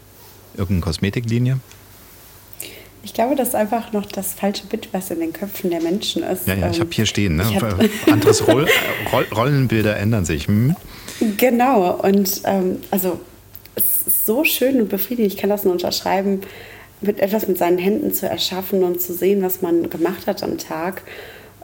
irgendeine 0.54 0.82
Kosmetiklinie? 0.82 1.60
Ich 3.04 3.14
glaube, 3.14 3.36
das 3.36 3.50
ist 3.50 3.56
einfach 3.56 3.94
noch 3.94 4.06
das 4.08 4.34
falsche 4.34 4.66
Bild, 4.66 4.90
was 4.92 5.12
in 5.12 5.20
den 5.20 5.32
Köpfen 5.32 5.70
der 5.70 5.82
Menschen 5.82 6.24
ist. 6.24 6.48
Ja, 6.48 6.56
ja, 6.56 6.72
ich 6.72 6.80
habe 6.80 6.90
hier 6.92 7.06
stehen. 7.06 7.36
Ne? 7.36 7.46
Anderes 8.12 8.48
Roll, 8.48 8.68
Roll, 9.12 9.28
Rollenbilder 9.34 9.96
ändern 9.98 10.26
sich. 10.26 10.48
Hm? 10.48 10.76
Genau. 11.38 11.92
Und 12.02 12.42
ähm, 12.46 12.80
also 12.90 13.20
es 13.76 14.08
ist 14.08 14.26
so 14.26 14.44
schön 14.44 14.82
und 14.82 14.90
befriedigend. 14.90 15.34
Ich 15.34 15.40
kann 15.40 15.52
das 15.52 15.64
nur 15.64 15.74
unterschreiben, 15.74 16.42
mit 17.02 17.20
etwas 17.20 17.48
mit 17.48 17.60
seinen 17.60 17.78
Händen 17.78 18.12
zu 18.12 18.28
erschaffen 18.28 18.84
und 18.84 19.00
zu 19.00 19.14
sehen, 19.14 19.44
was 19.44 19.62
man 19.62 19.90
gemacht 19.90 20.26
hat 20.26 20.42
am 20.42 20.58
Tag. 20.58 21.04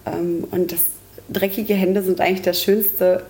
Ähm, 0.06 0.44
und 0.52 0.72
das 0.72 0.82
dreckige 1.28 1.74
Hände 1.74 2.04
sind 2.04 2.22
eigentlich 2.22 2.44
das 2.44 2.62
Schönste 2.62 3.24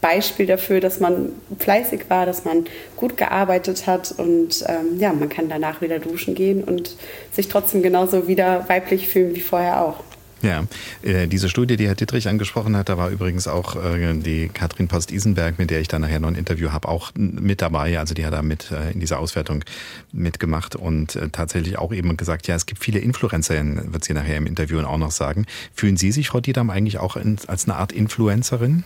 Beispiel 0.00 0.46
dafür, 0.46 0.80
dass 0.80 1.00
man 1.00 1.30
fleißig 1.58 2.08
war, 2.08 2.26
dass 2.26 2.44
man 2.44 2.66
gut 2.96 3.16
gearbeitet 3.16 3.86
hat 3.86 4.12
und 4.16 4.64
ähm, 4.66 4.98
ja, 4.98 5.12
man 5.12 5.28
kann 5.28 5.48
danach 5.48 5.80
wieder 5.80 5.98
duschen 5.98 6.34
gehen 6.34 6.62
und 6.62 6.96
sich 7.32 7.48
trotzdem 7.48 7.82
genauso 7.82 8.28
wieder 8.28 8.68
weiblich 8.68 9.08
fühlen 9.08 9.34
wie 9.34 9.40
vorher 9.40 9.82
auch. 9.82 10.04
Ja, 10.40 10.64
äh, 11.02 11.26
diese 11.26 11.48
Studie, 11.48 11.76
die 11.76 11.88
Herr 11.88 11.96
Dittrich 11.96 12.28
angesprochen 12.28 12.76
hat, 12.76 12.88
da 12.88 12.96
war 12.96 13.10
übrigens 13.10 13.48
auch 13.48 13.74
äh, 13.74 14.14
die 14.14 14.48
Katrin 14.48 14.86
Post-Isenberg, 14.86 15.58
mit 15.58 15.70
der 15.70 15.80
ich 15.80 15.88
dann 15.88 16.02
nachher 16.02 16.20
noch 16.20 16.28
ein 16.28 16.36
Interview 16.36 16.70
habe, 16.70 16.88
auch 16.88 17.10
mit 17.16 17.60
dabei. 17.60 17.98
Also 17.98 18.14
die 18.14 18.24
hat 18.24 18.32
da 18.32 18.42
mit 18.42 18.70
äh, 18.70 18.92
in 18.92 19.00
dieser 19.00 19.18
Auswertung 19.18 19.64
mitgemacht 20.12 20.76
und 20.76 21.18
tatsächlich 21.32 21.78
auch 21.78 21.92
eben 21.92 22.16
gesagt, 22.16 22.46
ja, 22.46 22.54
es 22.54 22.66
gibt 22.66 22.82
viele 22.82 23.00
Influencerinnen, 23.00 23.92
wird 23.92 24.04
sie 24.04 24.14
nachher 24.14 24.36
im 24.36 24.46
Interview 24.46 24.80
auch 24.80 24.96
noch 24.96 25.10
sagen. 25.10 25.46
Fühlen 25.74 25.96
Sie 25.96 26.12
sich, 26.12 26.28
Frau 26.28 26.40
Diedam, 26.40 26.70
eigentlich 26.70 26.98
auch 26.98 27.16
als 27.16 27.64
eine 27.64 27.76
Art 27.76 27.92
Influencerin? 27.92 28.84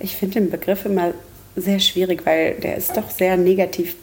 Ich 0.00 0.16
finde 0.16 0.40
den 0.40 0.50
Begriff 0.50 0.84
immer 0.84 1.14
sehr 1.56 1.80
schwierig, 1.80 2.24
weil 2.24 2.54
der 2.54 2.76
ist 2.76 2.96
doch 2.96 3.10
sehr 3.10 3.36
negativ 3.36 3.96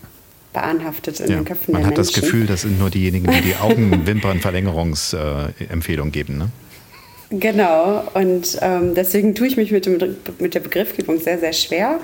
beanhaftet 0.53 1.19
in 1.19 1.29
ja, 1.29 1.35
den 1.37 1.45
Köpfen 1.45 1.73
der 1.73 1.81
Menschen. 1.81 1.89
Man 1.89 1.91
hat 1.91 1.97
das 1.97 2.13
Gefühl, 2.13 2.45
das 2.47 2.61
sind 2.61 2.79
nur 2.79 2.89
diejenigen, 2.89 3.29
die 3.31 3.41
die 3.41 3.55
Augenwimpernverlängerungsempfehlung 3.55 6.11
geben. 6.11 6.37
Ne? 6.37 6.49
Genau, 7.29 8.03
und 8.13 8.57
ähm, 8.61 8.93
deswegen 8.95 9.35
tue 9.35 9.47
ich 9.47 9.57
mich 9.57 9.71
mit, 9.71 9.85
dem, 9.85 9.97
mit 10.39 10.53
der 10.53 10.59
Begriffgebung 10.59 11.19
sehr, 11.19 11.39
sehr 11.39 11.53
schwer. 11.53 11.99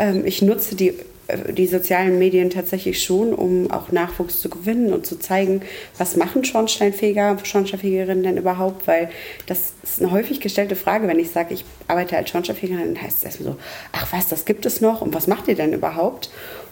Ähm, 0.00 0.24
ich 0.24 0.42
nutze 0.42 0.74
die 0.74 0.94
äh, 1.28 1.52
die 1.52 1.66
sozialen 1.66 2.18
Medien 2.18 2.50
tatsächlich 2.50 3.02
schon, 3.02 3.32
um 3.34 3.70
auch 3.70 3.92
Nachwuchs 3.92 4.40
zu 4.40 4.48
gewinnen 4.48 4.92
und 4.92 5.06
zu 5.06 5.18
zeigen, 5.18 5.62
was 5.98 6.16
machen 6.16 6.44
Schornsteinfeger, 6.44 7.38
Schornsteinfegerinnen 7.42 8.24
denn 8.24 8.36
überhaupt, 8.36 8.86
weil 8.86 9.10
das 9.46 9.74
ist 9.82 10.00
eine 10.00 10.10
häufig 10.10 10.40
gestellte 10.40 10.76
Frage, 10.76 11.06
wenn 11.06 11.18
ich 11.18 11.30
sage, 11.30 11.54
ich 11.54 11.64
arbeite 11.86 12.16
als 12.16 12.30
Schornsteinfegerin, 12.30 12.94
dann 12.94 13.02
heißt 13.02 13.18
es 13.18 13.24
erstmal 13.24 13.52
so, 13.52 13.58
ach 13.92 14.12
was, 14.12 14.28
das 14.28 14.44
gibt 14.44 14.66
es 14.66 14.80
noch? 14.80 15.02
Und 15.02 15.14
was 15.14 15.26
macht 15.26 15.48
ihr 15.48 15.54
denn 15.54 15.72
überhaupt? 15.72 16.30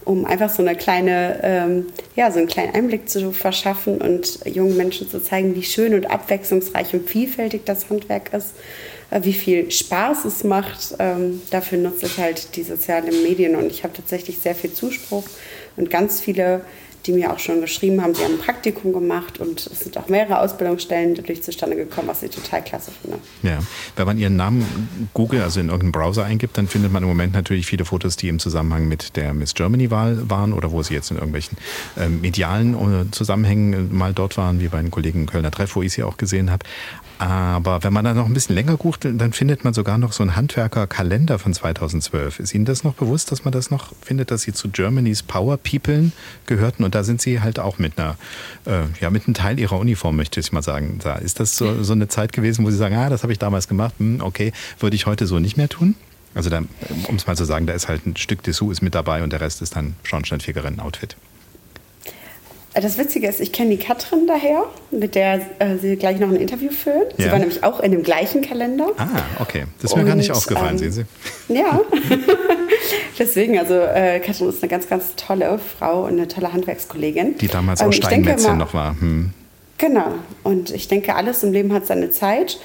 um 0.09 0.25
einfach 0.25 0.49
so 0.49 0.63
eine 0.63 0.75
kleine, 0.75 1.39
ähm, 1.43 1.87
ja, 2.17 2.31
so 2.31 2.39
einen 2.39 2.49
kleinen 2.49 2.75
Einblick 2.75 3.11
zu 3.11 3.31
verschaffen 3.31 4.01
und 4.01 4.41
jungen 4.47 4.75
Menschen 4.75 5.07
zu 5.07 5.23
zeigen, 5.23 5.55
wie 5.55 5.63
schön 5.63 5.93
und 5.93 6.11
abwechslungsreich 6.11 6.95
und 6.95 7.11
vielfältig 7.11 7.67
das 7.67 7.91
Handwerk 7.91 8.33
ist, 8.33 8.55
wie 9.11 9.33
viel 9.33 9.71
Spaß 9.71 10.25
es 10.25 10.45
macht. 10.45 10.95
Ähm, 10.99 11.41
dafür 11.51 11.79
nutze 11.79 12.07
ich 12.07 12.19
halt 12.19 12.57
die 12.57 12.63
sozialen 12.63 13.23
Medien 13.23 13.57
und 13.57 13.71
ich 13.71 13.85
habe 13.85 13.95
tatsächlich 13.95 14.39
sehr 14.39 14.55
viel 14.55 14.73
Zuspruch 14.73 15.25
und 15.77 15.91
ganz 15.91 16.21
viele 16.21 16.63
die 17.09 17.13
mir 17.13 17.33
auch 17.33 17.39
schon 17.39 17.61
geschrieben 17.61 18.03
haben, 18.03 18.15
sie 18.15 18.23
haben 18.23 18.35
ein 18.35 18.39
Praktikum 18.39 18.93
gemacht 18.93 19.41
und 19.41 19.67
es 19.67 19.81
sind 19.81 19.97
auch 19.97 20.09
mehrere 20.09 20.41
Ausbildungsstellen 20.41 21.15
dadurch 21.15 21.43
zustande 21.43 21.75
gekommen, 21.75 22.09
was 22.09 22.23
ich 22.23 22.31
total 22.31 22.63
klasse 22.63 22.91
finde. 23.01 23.19
Ja, 23.43 23.61
wenn 23.97 24.07
man 24.07 24.19
Ihren 24.19 24.37
Namen 24.37 25.09
Google, 25.15 25.43
also 25.43 25.59
in 25.59 25.69
irgendeinen 25.69 25.93
Browser 25.93 26.25
eingibt, 26.25 26.59
dann 26.59 26.69
findet 26.69 26.93
man 26.93 27.03
im 27.03 27.09
Moment 27.09 27.33
natürlich 27.33 27.67
viele 27.67 27.85
Fotos, 27.85 28.17
die 28.17 28.29
im 28.29 28.39
Zusammenhang 28.39 28.89
mit 28.89 29.17
der 29.17 29.33
Miss 29.33 29.55
Germany-Wahl 29.55 30.29
waren 30.29 30.53
oder 30.53 30.71
wo 30.71 30.83
Sie 30.83 30.95
jetzt 30.95 31.11
in 31.11 31.17
irgendwelchen 31.17 31.57
äh, 31.97 32.09
medialen 32.09 32.75
äh, 32.75 33.11
Zusammenhängen 33.11 33.97
mal 33.97 34.13
dort 34.13 34.37
waren, 34.37 34.61
wie 34.61 34.69
bei 34.69 34.81
den 34.81 34.91
Kollegen 34.91 35.27
Kölner 35.27 35.51
Treff, 35.51 35.77
wo 35.77 35.83
ich 35.83 35.93
sie 35.95 36.03
auch 36.03 36.19
gesehen 36.19 36.51
habe. 36.51 36.67
Aber 37.19 37.83
wenn 37.83 37.93
man 37.93 38.05
dann 38.05 38.17
noch 38.17 38.27
ein 38.27 38.35
bisschen 38.35 38.55
länger 38.55 38.77
guckt, 38.77 39.05
dann 39.05 39.33
findet 39.33 39.65
man 39.65 39.75
sogar 39.75 39.99
noch 39.99 40.13
so 40.13 40.23
einen 40.23 40.37
Handwerker-Kalender 40.37 41.41
von 41.41 41.53
2012. 41.53 42.39
Ist 42.39 42.55
Ihnen 42.55 42.65
das 42.65 42.85
noch 42.85 42.95
bewusst, 42.95 43.33
dass 43.33 43.45
man 43.45 43.51
das 43.51 43.71
noch 43.71 43.93
findet, 44.01 44.31
dass 44.31 44.43
Sie 44.43 44.53
zu 44.53 44.69
Germany's 44.69 45.25
Power 45.25 45.57
People 45.57 46.13
gehörten? 46.47 46.85
Und 46.85 46.95
da 46.95 47.03
sind 47.03 47.21
Sie 47.21 47.41
halt 47.41 47.59
auch 47.59 47.79
mit 47.79 47.99
einer, 47.99 48.17
äh, 48.67 48.85
ja, 49.01 49.11
mit 49.11 49.27
einem 49.27 49.35
Teil 49.35 49.59
Ihrer 49.59 49.79
Uniform, 49.79 50.17
möchte 50.17 50.39
ich 50.39 50.53
mal 50.53 50.63
sagen. 50.63 51.01
Da 51.03 51.17
ist 51.17 51.41
das 51.41 51.57
so, 51.57 51.83
so 51.83 51.93
eine 51.93 52.07
Zeit 52.07 52.33
gewesen, 52.33 52.65
wo 52.65 52.71
Sie 52.71 52.77
sagen, 52.77 52.95
ah, 52.95 53.09
das 53.09 53.25
habe 53.25 53.33
ich 53.33 53.39
damals 53.41 53.67
gemacht, 53.67 53.95
hm, 53.99 54.21
okay, 54.21 54.53
würde 54.79 54.95
ich 54.95 55.07
heute 55.07 55.27
so 55.27 55.41
nicht 55.41 55.57
mehr 55.57 55.69
tun? 55.69 55.97
Also 56.35 56.51
um 57.09 57.17
es 57.17 57.27
mal 57.27 57.37
zu 57.37 57.45
sagen, 57.45 57.67
da 57.67 57.73
ist 57.73 57.89
halt 57.89 58.07
ein 58.07 58.17
Stück 58.17 58.45
Dessous 58.45 58.73
ist 58.75 58.83
mit 58.83 58.95
dabei 58.95 59.25
und 59.25 59.33
der 59.33 59.41
Rest 59.41 59.61
ist 59.61 59.75
dann 59.75 59.97
Schornsteinfegerinnen-Outfit. 60.05 61.17
Das 62.75 62.99
Witzige 62.99 63.27
ist, 63.27 63.41
ich 63.41 63.53
kenne 63.53 63.71
die 63.71 63.79
Katrin 63.79 64.27
daher, 64.27 64.65
mit 64.91 65.15
der 65.15 65.41
äh, 65.59 65.79
sie 65.81 65.97
gleich 65.97 66.21
noch 66.21 66.29
ein 66.29 66.37
Interview 66.37 66.71
führen. 66.71 67.05
Sie 67.17 67.25
ja. 67.25 67.33
war 67.33 67.39
nämlich 67.39 67.65
auch 67.65 67.81
in 67.81 67.91
dem 67.91 68.03
gleichen 68.03 68.43
Kalender. 68.43 68.89
Ah, 68.99 69.07
okay. 69.41 69.65
Das 69.81 69.91
ist 69.91 69.97
mir 69.97 70.03
Und, 70.03 70.09
gar 70.09 70.17
nicht 70.17 70.31
aufgefallen, 70.31 70.73
ähm, 70.73 70.79
sehen 70.79 70.93
Sie. 70.93 71.05
Ja. 71.55 71.81
Deswegen, 73.19 73.59
also 73.59 73.75
äh, 73.75 74.21
Katrin 74.21 74.51
ist 74.51 74.63
eine 74.63 74.71
ganz, 74.71 74.89
ganz 74.89 75.17
tolle 75.17 75.59
Frau 75.59 76.05
und 76.05 76.13
eine 76.13 76.29
tolle 76.29 76.53
Handwerkskollegin. 76.53 77.39
Die 77.39 77.49
damals 77.49 77.81
ähm, 77.81 77.89
auch 77.89 77.93
Steinmetzin 77.93 78.59
noch 78.59 78.75
war. 78.75 79.01
Hm. 79.01 79.31
Genau. 79.79 80.15
Und 80.43 80.71
ich 80.71 80.89
denke, 80.89 81.15
alles 81.15 81.43
im 81.43 81.53
Leben 81.53 81.73
hat 81.73 81.87
seine 81.87 82.11
Zeit. 82.11 82.61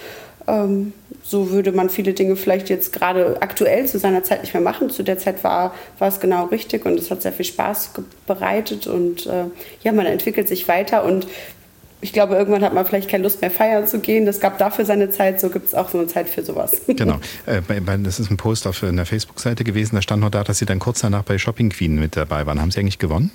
Ähm, 0.48 0.94
so 1.24 1.52
würde 1.52 1.72
man 1.72 1.90
viele 1.90 2.14
Dinge 2.14 2.36
vielleicht 2.36 2.70
jetzt 2.70 2.92
gerade 2.92 3.38
aktuell 3.42 3.88
zu 3.88 3.98
seiner 3.98 4.24
Zeit 4.24 4.42
nicht 4.42 4.54
mehr 4.54 4.62
machen. 4.62 4.90
Zu 4.90 5.04
der 5.04 5.18
Zeit 5.18 5.44
war, 5.44 5.74
war 5.98 6.10
es 6.10 6.20
genau 6.20 6.46
richtig 6.46 6.86
und 6.86 7.00
es 7.00 7.10
hat 7.10 7.22
sehr 7.22 7.32
viel 7.32 7.46
Spaß 7.46 7.92
bereitet 8.28 8.86
und 8.88 9.26
äh, 9.26 9.46
ja, 9.84 9.94
man 9.94 10.06
entwickelt 10.06 10.48
sich 10.48 10.68
weiter 10.68 11.06
und 11.06 11.26
ich 12.02 12.12
glaube, 12.12 12.36
irgendwann 12.36 12.64
hat 12.64 12.74
man 12.74 12.86
vielleicht 12.86 13.10
keine 13.10 13.24
Lust 13.24 13.40
mehr 13.40 13.50
feiern 13.50 13.88
zu 13.88 14.00
gehen. 14.00 14.26
Das 14.26 14.42
gab 14.42 14.58
dafür 14.58 14.84
seine 14.84 15.10
Zeit, 15.10 15.40
so 15.40 15.50
gibt 15.50 15.68
es 15.68 15.74
auch 15.74 15.88
so 15.88 15.98
eine 15.98 16.08
Zeit 16.08 16.28
für 16.28 16.44
sowas. 16.44 16.82
Genau. 16.88 17.20
Äh, 17.46 17.62
das 18.04 18.20
ist 18.20 18.30
ein 18.30 18.36
Post 18.36 18.68
auf 18.68 18.84
einer 18.84 19.06
Facebook-Seite 19.06 19.64
gewesen, 19.64 19.96
da 19.96 20.02
stand 20.02 20.22
noch 20.22 20.30
da, 20.30 20.44
dass 20.44 20.60
Sie 20.60 20.66
dann 20.66 20.80
kurz 20.80 21.00
danach 21.00 21.24
bei 21.24 21.38
Shopping 21.38 21.70
Queen 21.70 21.96
mit 21.96 22.18
dabei 22.18 22.46
waren. 22.46 22.62
Haben 22.62 22.72
Sie 22.72 22.82
eigentlich 22.82 23.00
gewonnen? 23.00 23.32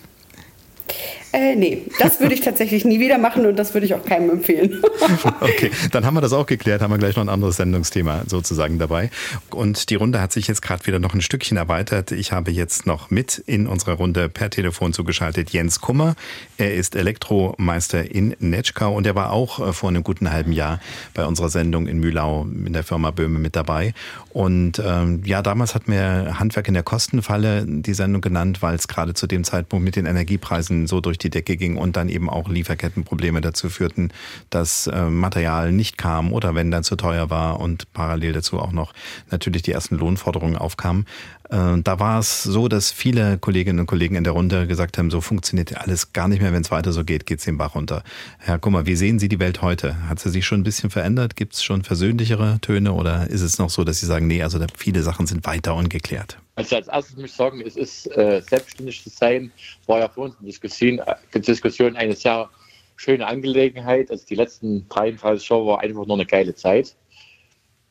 Äh, 1.33 1.57
nee, 1.57 1.83
das 1.99 2.21
würde 2.21 2.35
ich 2.35 2.41
tatsächlich 2.41 2.85
nie 2.85 3.01
wieder 3.01 3.19
machen 3.19 3.45
und 3.45 3.57
das 3.57 3.75
würde 3.75 3.87
ich 3.87 3.95
auch 3.95 4.05
keinem 4.05 4.31
empfehlen. 4.31 4.83
okay, 5.41 5.71
dann 5.91 6.07
haben 6.07 6.15
wir 6.15 6.23
das 6.23 6.33
auch 6.33 6.47
geklärt, 6.47 6.81
haben 6.81 6.91
wir 6.91 6.99
gleich 6.99 7.17
noch 7.17 7.25
ein 7.25 7.29
anderes 7.29 7.57
Sendungsthema 7.57 8.23
sozusagen 8.27 8.79
dabei. 8.79 9.11
Und 9.51 9.91
die 9.91 9.97
Runde 9.97 10.21
hat 10.21 10.33
sich 10.33 10.49
jetzt 10.49 10.63
gerade 10.63 10.87
wieder 10.87 10.99
noch 10.99 11.13
ein 11.13 11.21
Stückchen 11.21 11.59
erweitert. 11.59 12.13
Ich 12.13 12.33
habe 12.33 12.51
jetzt 12.51 12.87
noch 12.87 13.11
mit 13.11 13.39
in 13.47 13.67
unserer 13.67 13.95
Runde 13.95 14.29
per 14.31 14.49
Telefon 14.49 14.95
zugeschaltet 14.95 15.51
Jens 15.51 15.81
Kummer. 15.81 16.17
Er 16.57 16.75
ist 16.75 16.97
Elektromeister 16.97 18.11
in 18.11 18.35
Netschkau 18.39 18.95
und 18.95 19.07
er 19.07 19.15
war 19.15 19.31
auch 19.31 19.59
äh, 19.61 19.73
vor 19.75 19.91
einem 19.91 20.05
guten 20.05 20.31
halben 20.31 20.53
Jahr 20.53 20.81
bei 21.13 21.27
unserer 21.27 21.51
Sendung 21.51 21.89
in 21.89 21.99
Mühlau 21.99 22.45
in 22.45 22.73
der 22.73 22.85
Firma 22.85 23.11
Böhme 23.11 23.39
mit 23.39 23.55
dabei. 23.55 23.93
Und 24.31 24.83
ähm, 24.85 25.23
ja, 25.25 25.43
damals 25.43 25.75
hat 25.75 25.89
mir 25.89 26.39
Handwerk 26.39 26.69
in 26.69 26.75
der 26.75 26.83
Kostenfalle 26.83 27.67
die 27.67 27.95
Sendung 27.95 28.23
genannt, 28.23 28.63
weil 28.63 28.77
es 28.77 28.89
gerade 28.89 29.13
zu 29.13 29.27
dem 29.27 29.45
Zeitpunkt 29.45 29.85
mit 29.85 29.97
den 29.97 30.07
Energiepreisen 30.07 30.87
so 30.87 31.01
durch 31.01 31.18
die 31.19 31.31
Decke 31.31 31.57
ging 31.57 31.77
und 31.77 31.97
dann 31.97 32.09
eben 32.09 32.29
auch 32.29 32.49
Lieferkettenprobleme 32.49 33.41
dazu 33.41 33.69
führten, 33.69 34.11
dass 34.51 34.87
äh, 34.87 35.05
Material 35.05 35.73
nicht 35.73 35.99
kam 35.99 36.33
oder 36.33 36.55
wenn 36.55 36.71
dann 36.71 36.85
zu 36.85 36.97
teuer 36.97 37.31
war 37.31 37.61
und 37.61 37.93
parallel 37.93 38.33
dazu 38.33 38.59
auch 38.59 38.73
noch 38.73 38.93
natürlich 39.31 39.63
die 39.63 39.73
ersten 39.73 39.97
Lohnforderungen 39.97 40.57
aufkamen. 40.57 41.07
Äh, 41.51 41.81
da 41.83 41.99
war 41.99 42.19
es 42.19 42.43
so, 42.43 42.69
dass 42.69 42.93
viele 42.93 43.39
Kolleginnen 43.39 43.81
und 43.81 43.87
Kollegen 43.87 44.17
in 44.17 44.25
der 44.25 44.33
Runde 44.33 44.67
gesagt 44.67 44.99
haben, 44.99 45.11
so 45.11 45.21
funktioniert 45.21 45.77
alles 45.77 46.13
gar 46.13 46.29
nicht 46.29 46.43
mehr, 46.43 46.53
wenn 46.53 46.63
es 46.63 46.71
weiter 46.71 46.93
so 46.93 47.05
geht, 47.05 47.27
geht 47.27 47.39
es 47.39 47.45
den 47.45 47.59
Bach 47.59 47.75
runter. 47.75 48.03
Herr 48.39 48.59
Kummer, 48.59 48.87
wie 48.87 48.97
sehen 48.97 49.19
Sie 49.19 49.29
die 49.29 49.39
Welt 49.39 49.63
heute? 49.63 50.09
Hat 50.09 50.19
sie 50.19 50.31
sich 50.31 50.47
schon 50.47 50.61
ein 50.61 50.65
bisschen 50.65 50.91
verändert? 50.91 51.37
Gibt 51.37 51.55
es 51.55 51.63
schon 51.63 51.83
versöhnlichere 51.83 52.59
Töne 52.61 52.93
oder 52.93 53.29
ist 53.29 53.43
es 53.43 53.59
noch 53.59 53.71
so, 53.71 53.85
dass 53.85 54.01
Sie 54.01 54.07
sagen, 54.07 54.27
nee, 54.27 54.43
also 54.43 54.59
viele 54.77 55.03
Sachen 55.03 55.27
sind 55.27 55.47
weiter 55.47 55.75
ungeklärt? 55.75 56.39
Also 56.57 56.77
als 56.77 56.89
erstes 56.89 57.17
muss 57.17 57.27
ich 57.27 57.33
sagen, 57.33 57.63
es 57.65 57.77
ist 57.77 58.07
äh, 58.17 58.43
selbstständig 58.43 59.03
zu 59.03 59.11
sein, 59.11 59.53
war 59.87 60.01
ja 60.01 60.09
für 60.09 60.23
uns 60.23 60.35
eine 60.39 60.49
Diskussion, 60.49 61.95
äh, 61.95 61.99
eine 61.99 62.15
sehr 62.15 62.51
schöne 62.97 63.27
Angelegenheit. 63.27 64.11
Also 64.11 64.27
die 64.27 64.35
letzten 64.35 64.89
33 64.89 65.49
Jahre 65.49 65.67
war 65.67 65.81
einfach 65.81 66.05
nur 66.05 66.17
eine 66.17 66.27
geile 66.27 66.55
Zeit. 66.55 66.95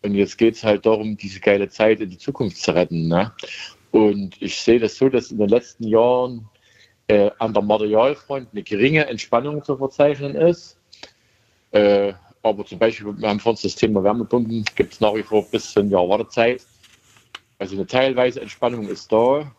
Und 0.08 0.16
jetzt 0.16 0.38
geht 0.38 0.56
es 0.56 0.64
halt 0.64 0.86
darum, 0.86 1.18
diese 1.18 1.42
geile 1.42 1.68
Zeit 1.68 2.00
in 2.00 2.10
die 2.10 2.18
Zukunft 2.18 2.58
zu 2.58 2.72
retten. 2.72 3.10
Ne? 3.10 3.34
Und 3.92 4.42
ich 4.42 4.56
sehe 4.62 4.80
das 4.80 4.96
so, 4.96 5.10
dass 5.10 5.32
in 5.32 5.38
den 5.38 5.50
letzten 5.50 5.86
Jahren 5.86 6.48
äh, 7.08 7.30
an 7.40 7.54
der 7.54 7.62
Materialfront 7.62 8.48
eine 8.54 8.64
geringe 8.64 9.06
Entspannung 9.06 9.62
zu 9.64 9.76
verzeichnen 9.76 10.36
ist. 10.36 10.78
Äh, 11.72 12.14
aber 12.42 12.66
zum 12.66 12.80
Beispiel, 12.80 13.18
wir 13.18 13.28
haben 13.28 13.42
vorhin 13.42 13.60
das 13.62 13.76
Thema 13.76 14.02
Wärmepumpen, 14.02 14.64
gibt 14.76 14.94
es 14.94 15.02
nach 15.02 15.14
wie 15.14 15.24
vor 15.24 15.46
bis 15.52 15.74
zu 15.74 15.82
ein 15.82 15.90
Jahr 15.90 16.08
Wartezeit. 16.08 16.66
Also 17.60 17.76
eine 17.76 17.86
teilweise 17.86 18.40
Entspannung 18.40 18.88
ist 18.88 19.12
da, 19.12 19.52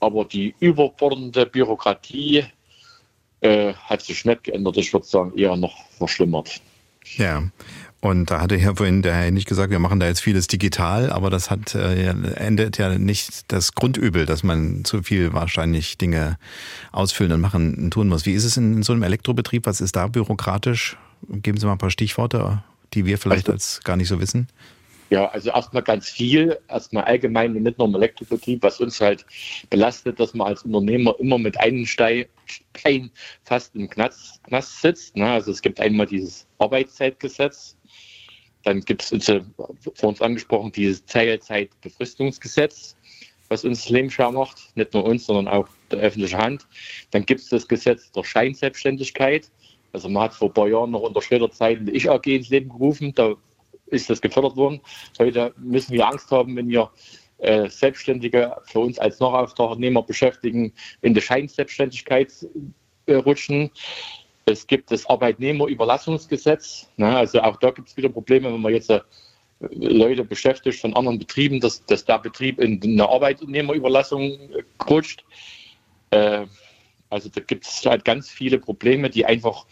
aber 0.00 0.26
die 0.26 0.54
überbordende 0.60 1.46
Bürokratie 1.46 2.44
äh, 3.40 3.72
hat 3.72 4.02
sich 4.02 4.26
nicht 4.26 4.44
geändert. 4.44 4.76
Ich 4.76 4.92
würde 4.92 5.06
sagen, 5.06 5.38
eher 5.38 5.56
noch 5.56 5.74
verschlimmert. 5.92 6.60
Ja, 7.16 7.42
und 8.00 8.30
da 8.30 8.40
hatte 8.40 8.56
Herr 8.56 8.76
vorhin 8.76 9.02
der 9.02 9.14
Herr 9.14 9.30
nicht 9.30 9.46
gesagt, 9.46 9.70
wir 9.70 9.78
machen 9.78 10.00
da 10.00 10.06
jetzt 10.06 10.20
vieles 10.20 10.46
digital, 10.46 11.10
aber 11.10 11.28
das 11.28 11.50
hat 11.50 11.74
äh, 11.74 12.08
endet 12.08 12.78
ja 12.78 12.98
nicht 12.98 13.52
das 13.52 13.74
Grundübel, 13.74 14.24
dass 14.24 14.42
man 14.42 14.84
zu 14.84 15.02
viel 15.02 15.34
wahrscheinlich 15.34 15.98
Dinge 15.98 16.38
ausfüllen 16.92 17.32
und 17.32 17.40
machen 17.40 17.90
tun 17.90 18.08
muss. 18.08 18.24
Wie 18.24 18.32
ist 18.32 18.44
es 18.44 18.56
in, 18.56 18.78
in 18.78 18.82
so 18.82 18.94
einem 18.94 19.02
Elektrobetrieb? 19.02 19.66
Was 19.66 19.82
ist 19.82 19.96
da 19.96 20.06
bürokratisch? 20.06 20.96
Geben 21.28 21.58
Sie 21.58 21.66
mal 21.66 21.72
ein 21.72 21.78
paar 21.78 21.90
Stichworte, 21.90 22.62
die 22.94 23.04
wir 23.04 23.18
vielleicht 23.18 23.50
also, 23.50 23.52
als 23.52 23.80
gar 23.84 23.96
nicht 23.96 24.08
so 24.08 24.18
wissen. 24.18 24.48
Ja, 25.10 25.26
also 25.28 25.50
erstmal 25.50 25.82
ganz 25.82 26.08
viel, 26.08 26.56
erstmal 26.68 27.02
allgemein 27.04 27.56
und 27.56 27.64
nicht 27.64 27.78
nur 27.78 27.88
im 27.88 27.96
Elektrobetrieb, 27.96 28.62
was 28.62 28.80
uns 28.80 29.00
halt 29.00 29.26
belastet, 29.68 30.20
dass 30.20 30.34
man 30.34 30.46
als 30.46 30.62
Unternehmer 30.62 31.16
immer 31.18 31.36
mit 31.36 31.58
einem 31.58 31.84
Stein 31.84 32.26
fast 33.42 33.74
im 33.74 33.90
Knast, 33.90 34.42
Knast 34.44 34.80
sitzt. 34.80 35.16
Ne? 35.16 35.28
Also 35.28 35.50
es 35.50 35.62
gibt 35.62 35.80
einmal 35.80 36.06
dieses 36.06 36.46
Arbeitszeitgesetz, 36.58 37.76
dann 38.62 38.82
gibt 38.82 39.02
es, 39.02 39.28
äh, 39.28 39.40
vor 39.94 40.10
uns 40.10 40.22
angesprochen, 40.22 40.70
dieses 40.70 41.04
Teilzeitbefristungsgesetz, 41.06 42.96
was 43.48 43.64
uns 43.64 43.82
das 43.82 43.90
Leben 43.90 44.10
schwer 44.10 44.30
macht, 44.30 44.76
nicht 44.76 44.94
nur 44.94 45.04
uns, 45.04 45.26
sondern 45.26 45.48
auch 45.48 45.68
der 45.90 45.98
öffentliche 45.98 46.38
Hand. 46.38 46.68
Dann 47.10 47.26
gibt 47.26 47.40
es 47.40 47.48
das 47.48 47.66
Gesetz 47.66 48.12
der 48.12 48.22
Scheinselbstständigkeit. 48.22 49.50
Also 49.92 50.08
man 50.08 50.24
hat 50.24 50.34
vor 50.34 50.50
ein 50.50 50.54
paar 50.54 50.68
Jahren 50.68 50.92
noch 50.92 51.02
unter 51.02 51.20
Schröder-Zeiten 51.20 51.86
die 51.86 51.92
Ich-AG 51.92 52.26
ins 52.26 52.50
Leben 52.50 52.68
gerufen, 52.68 53.12
da 53.12 53.34
ist 53.90 54.10
das 54.10 54.20
gefördert 54.20 54.56
worden. 54.56 54.80
Heute 55.18 55.52
müssen 55.58 55.92
wir 55.92 56.06
Angst 56.06 56.30
haben, 56.30 56.56
wenn 56.56 56.68
wir 56.68 56.90
äh, 57.38 57.68
Selbstständige 57.68 58.56
für 58.64 58.80
uns 58.80 58.98
als 58.98 59.20
Nachauftragnehmer 59.20 60.02
beschäftigen, 60.02 60.72
in 61.02 61.14
die 61.14 61.20
Scheinselbstständigkeit 61.20 62.32
äh, 63.06 63.14
rutschen. 63.14 63.70
Es 64.46 64.66
gibt 64.66 64.90
das 64.90 65.06
Arbeitnehmerüberlassungsgesetz. 65.06 66.90
Ne? 66.96 67.16
Also 67.16 67.40
auch 67.40 67.56
da 67.56 67.70
gibt 67.70 67.88
es 67.88 67.96
wieder 67.96 68.08
Probleme, 68.08 68.52
wenn 68.52 68.60
man 68.60 68.72
jetzt 68.72 68.90
äh, 68.90 69.00
Leute 69.60 70.24
beschäftigt 70.24 70.80
von 70.80 70.94
anderen 70.94 71.18
Betrieben, 71.18 71.60
dass, 71.60 71.84
dass 71.86 72.04
der 72.04 72.18
Betrieb 72.18 72.58
in 72.58 72.80
eine 72.82 73.08
Arbeitnehmerüberlassung 73.08 74.22
äh, 74.22 74.62
rutscht. 74.88 75.24
Äh, 76.10 76.46
also 77.10 77.28
da 77.28 77.40
gibt 77.40 77.66
es 77.66 77.84
halt 77.84 78.04
ganz 78.04 78.30
viele 78.30 78.58
Probleme, 78.58 79.10
die 79.10 79.26
einfach 79.26 79.66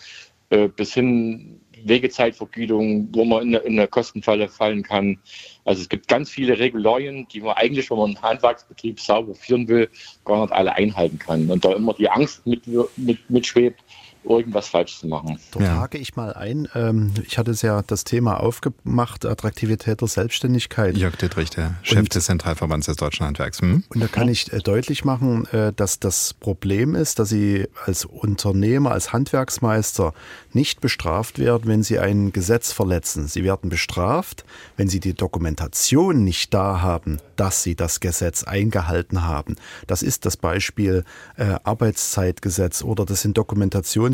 äh, 0.51 0.69
bis 0.69 0.95
hin 0.95 1.61
Wegezeitvergütung, 1.85 3.09
wo 3.13 3.25
man 3.25 3.43
in 3.43 3.49
eine, 3.49 3.65
in 3.65 3.79
eine, 3.79 3.89
Kostenfalle 3.89 4.49
fallen 4.49 4.83
kann. 4.83 5.19
Also 5.65 5.83
es 5.83 5.89
gibt 5.89 6.09
ganz 6.09 6.31
viele 6.31 6.59
Regularien, 6.59 7.27
die 7.29 7.41
man 7.41 7.57
eigentlich, 7.57 7.91
wenn 7.91 7.99
man 7.99 8.07
einen 8.11 8.23
Handwerksbetrieb 8.23 9.01
sauber 9.01 9.35
führen 9.35 9.69
will, 9.69 9.89
gar 10.25 10.43
nicht 10.43 10.53
alle 10.53 10.75
einhalten 10.75 11.19
kann. 11.19 11.51
Und 11.51 11.65
da 11.65 11.75
immer 11.75 11.95
die 11.95 12.09
Angst 12.09 12.47
mit, 12.47 12.63
mit, 12.97 13.31
mitschwebt, 13.31 13.83
irgendwas 14.29 14.69
falsch 14.69 14.99
zu 14.99 15.07
machen. 15.07 15.39
Da 15.53 15.61
ja. 15.61 15.77
hake 15.81 15.99
ich 15.99 16.17
mal 16.17 16.33
ein. 16.33 16.69
Ähm, 16.75 17.15
ich 17.27 17.39
hatte 17.39 17.51
es 17.51 17.63
ja 17.63 17.83
das 17.83 18.05
Thema 18.05 18.41
aufgemacht, 18.41 19.25
Attraktivität 19.25 20.01
der 20.01 20.09
Selbstständigkeit. 20.09 20.97
Jörg 20.97 21.17
Dittrich, 21.17 21.51
der 21.51 21.75
Chef 21.83 21.99
und, 21.99 22.15
des 22.15 22.27
Zentralverbands 22.27 22.87
des 22.87 22.97
Deutschen 22.97 23.27
Handwerks. 23.27 23.61
Hm? 23.61 23.85
Und 23.89 24.01
da 24.01 24.07
kann 24.07 24.29
ich 24.29 24.53
äh, 24.53 24.59
deutlich 24.59 25.05
machen, 25.05 25.47
äh, 25.47 25.73
dass 25.73 25.99
das 25.99 26.35
Problem 26.35 26.95
ist, 26.95 27.19
dass 27.19 27.31
Sie 27.31 27.67
als 27.87 28.05
Unternehmer, 28.05 28.93
als 28.93 29.13
Handwerksmeister 29.13 30.13
nicht 30.53 30.81
bestraft 30.81 31.39
werden, 31.39 31.65
wenn 31.67 31.83
Sie 31.83 31.99
ein 31.99 32.33
Gesetz 32.33 32.73
verletzen. 32.73 33.29
Sie 33.29 33.45
werden 33.45 33.71
bestraft, 33.71 34.45
wenn 34.77 34.89
Sie 34.89 35.01
die 35.01 35.15
Dokumentation 35.15 36.25
nicht 36.25 36.53
da 36.55 36.81
haben, 36.81 37.19
dass 37.37 37.63
Sie 37.63 37.75
das 37.75 38.01
Gesetz 38.01 38.45
eingehalten 38.45 39.25
haben. 39.25 39.57
Das 39.87 40.03
ist 40.03 40.27
das 40.27 40.37
Beispiel 40.37 41.05
äh, 41.37 41.55
Arbeitszeitgesetz 41.65 42.83
oder 42.83 43.05
das 43.05 43.23
sind 43.23 43.39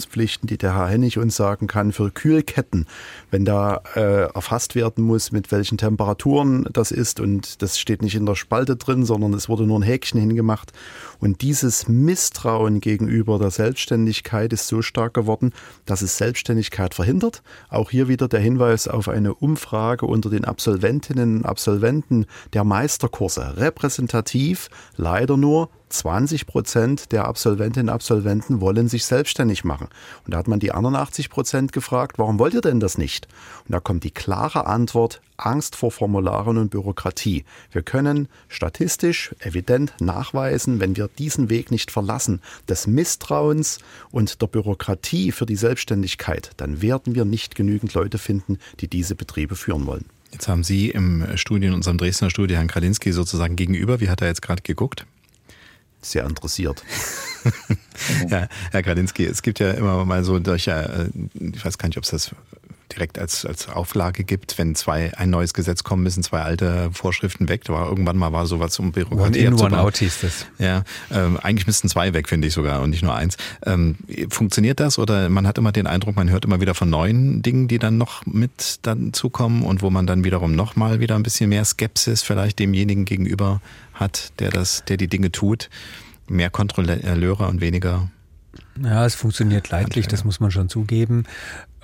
Dokumentationspflichten, 0.04 0.46
die 0.46 0.58
der 0.58 0.74
Herr 0.74 0.88
Hennig 0.88 1.18
uns 1.18 1.36
sagen 1.36 1.66
kann 1.66 1.92
für 1.92 2.10
Kühlketten, 2.10 2.86
wenn 3.30 3.44
da 3.44 3.82
äh, 3.94 4.32
erfasst 4.32 4.74
werden 4.74 5.04
muss, 5.04 5.32
mit 5.32 5.50
welchen 5.52 5.78
Temperaturen 5.78 6.66
das 6.72 6.90
ist 6.90 7.20
und 7.20 7.62
das 7.62 7.78
steht 7.78 8.02
nicht 8.02 8.14
in 8.14 8.26
der 8.26 8.34
Spalte 8.34 8.76
drin, 8.76 9.04
sondern 9.04 9.34
es 9.34 9.48
wurde 9.48 9.64
nur 9.64 9.78
ein 9.78 9.82
Häkchen 9.82 10.20
hingemacht. 10.20 10.72
Und 11.20 11.42
dieses 11.42 11.88
Misstrauen 11.88 12.80
gegenüber 12.80 13.38
der 13.38 13.50
Selbstständigkeit 13.50 14.52
ist 14.52 14.68
so 14.68 14.82
stark 14.82 15.14
geworden, 15.14 15.52
dass 15.86 16.02
es 16.02 16.16
Selbstständigkeit 16.18 16.94
verhindert. 16.94 17.42
Auch 17.68 17.90
hier 17.90 18.08
wieder 18.08 18.28
der 18.28 18.40
Hinweis 18.40 18.88
auf 18.88 19.08
eine 19.08 19.34
Umfrage 19.34 20.06
unter 20.06 20.30
den 20.30 20.44
Absolventinnen 20.44 21.38
und 21.38 21.46
Absolventen 21.46 22.26
der 22.52 22.64
Meisterkurse. 22.64 23.56
Repräsentativ 23.56 24.68
leider 24.96 25.36
nur 25.36 25.70
20 25.98 26.46
Prozent 26.46 27.12
der 27.12 27.26
Absolventinnen 27.26 27.88
und 27.88 27.94
Absolventen 27.94 28.60
wollen 28.60 28.88
sich 28.88 29.04
selbstständig 29.04 29.64
machen. 29.64 29.88
Und 30.24 30.34
da 30.34 30.38
hat 30.38 30.48
man 30.48 30.60
die 30.60 30.72
anderen 30.72 30.96
80 30.96 31.30
Prozent 31.30 31.72
gefragt, 31.72 32.18
warum 32.18 32.38
wollt 32.38 32.54
ihr 32.54 32.60
denn 32.60 32.80
das 32.80 32.98
nicht? 32.98 33.28
Und 33.66 33.72
da 33.72 33.80
kommt 33.80 34.04
die 34.04 34.10
klare 34.10 34.66
Antwort, 34.66 35.20
Angst 35.36 35.76
vor 35.76 35.90
Formularen 35.90 36.58
und 36.58 36.70
Bürokratie. 36.70 37.44
Wir 37.72 37.82
können 37.82 38.28
statistisch 38.48 39.34
evident 39.40 39.92
nachweisen, 40.00 40.80
wenn 40.80 40.96
wir 40.96 41.08
diesen 41.08 41.50
Weg 41.50 41.70
nicht 41.70 41.90
verlassen, 41.90 42.40
des 42.68 42.86
Misstrauens 42.86 43.78
und 44.10 44.40
der 44.42 44.46
Bürokratie 44.46 45.32
für 45.32 45.46
die 45.46 45.56
Selbstständigkeit, 45.56 46.50
dann 46.56 46.82
werden 46.82 47.14
wir 47.14 47.24
nicht 47.24 47.54
genügend 47.54 47.94
Leute 47.94 48.18
finden, 48.18 48.58
die 48.80 48.88
diese 48.88 49.14
Betriebe 49.14 49.56
führen 49.56 49.86
wollen. 49.86 50.06
Jetzt 50.32 50.48
haben 50.48 50.64
Sie 50.64 50.90
im 50.90 51.24
Studio, 51.36 51.68
in 51.68 51.74
unserem 51.74 51.96
Dresdner 51.96 52.28
Studio, 52.28 52.56
Herrn 52.56 52.66
Kralinski 52.66 53.12
sozusagen 53.12 53.54
gegenüber. 53.54 54.00
Wie 54.00 54.08
hat 54.08 54.20
er 54.20 54.26
jetzt 54.26 54.42
gerade 54.42 54.62
geguckt? 54.62 55.06
Sehr 56.04 56.24
interessiert. 56.24 56.82
ja, 58.28 58.48
Herr 58.70 58.82
Gradinski, 58.82 59.24
es 59.24 59.42
gibt 59.42 59.60
ja 59.60 59.72
immer 59.72 60.04
mal 60.04 60.24
so 60.24 60.38
durch, 60.38 60.68
äh, 60.68 61.08
ich 61.34 61.64
weiß 61.64 61.78
gar 61.78 61.88
nicht, 61.88 61.98
ob 61.98 62.04
es 62.04 62.10
das 62.10 62.30
direkt 62.92 63.18
als, 63.18 63.44
als 63.44 63.68
Auflage 63.68 64.24
gibt, 64.24 64.58
wenn 64.58 64.74
zwei 64.74 65.16
ein 65.16 65.30
neues 65.30 65.54
Gesetz 65.54 65.84
kommen, 65.84 66.02
müssen 66.02 66.22
zwei 66.22 66.42
alte 66.42 66.90
Vorschriften 66.92 67.48
weg. 67.48 67.64
Da 67.64 67.72
war 67.72 67.88
irgendwann 67.88 68.16
mal 68.16 68.32
war 68.32 68.46
sowas 68.46 68.78
um 68.78 68.92
Bürokratie. 68.92 69.46
One 69.46 69.56
in, 69.56 69.60
one 69.60 69.78
out 69.78 69.96
hieß 69.96 70.20
das. 70.20 70.46
Ja, 70.58 70.84
ähm, 71.10 71.38
eigentlich 71.38 71.66
müssten 71.66 71.88
zwei 71.88 72.12
weg, 72.14 72.28
finde 72.28 72.48
ich 72.48 72.54
sogar, 72.54 72.82
und 72.82 72.90
nicht 72.90 73.02
nur 73.02 73.14
eins. 73.14 73.36
Ähm, 73.64 73.96
funktioniert 74.28 74.80
das 74.80 74.98
oder 74.98 75.28
man 75.28 75.46
hat 75.46 75.58
immer 75.58 75.72
den 75.72 75.86
Eindruck, 75.86 76.16
man 76.16 76.30
hört 76.30 76.44
immer 76.44 76.60
wieder 76.60 76.74
von 76.74 76.90
neuen 76.90 77.42
Dingen, 77.42 77.68
die 77.68 77.78
dann 77.78 77.98
noch 77.98 78.24
mit 78.26 78.78
dann 78.82 79.12
zukommen 79.12 79.62
und 79.62 79.82
wo 79.82 79.90
man 79.90 80.06
dann 80.06 80.24
wiederum 80.24 80.54
nochmal 80.54 81.00
wieder 81.00 81.16
ein 81.16 81.22
bisschen 81.22 81.50
mehr 81.50 81.64
Skepsis 81.64 82.22
vielleicht 82.22 82.58
demjenigen 82.58 83.04
gegenüber 83.04 83.60
hat, 83.94 84.38
der 84.40 84.50
das, 84.50 84.84
der 84.84 84.96
die 84.96 85.08
Dinge 85.08 85.32
tut. 85.32 85.70
Mehr 86.28 86.50
Kontrolleure 86.50 87.46
und 87.48 87.60
weniger 87.60 88.08
ja, 88.82 89.04
es 89.04 89.14
funktioniert 89.14 89.70
leidlich, 89.70 90.08
das 90.08 90.24
muss 90.24 90.40
man 90.40 90.50
schon 90.50 90.68
zugeben. 90.68 91.24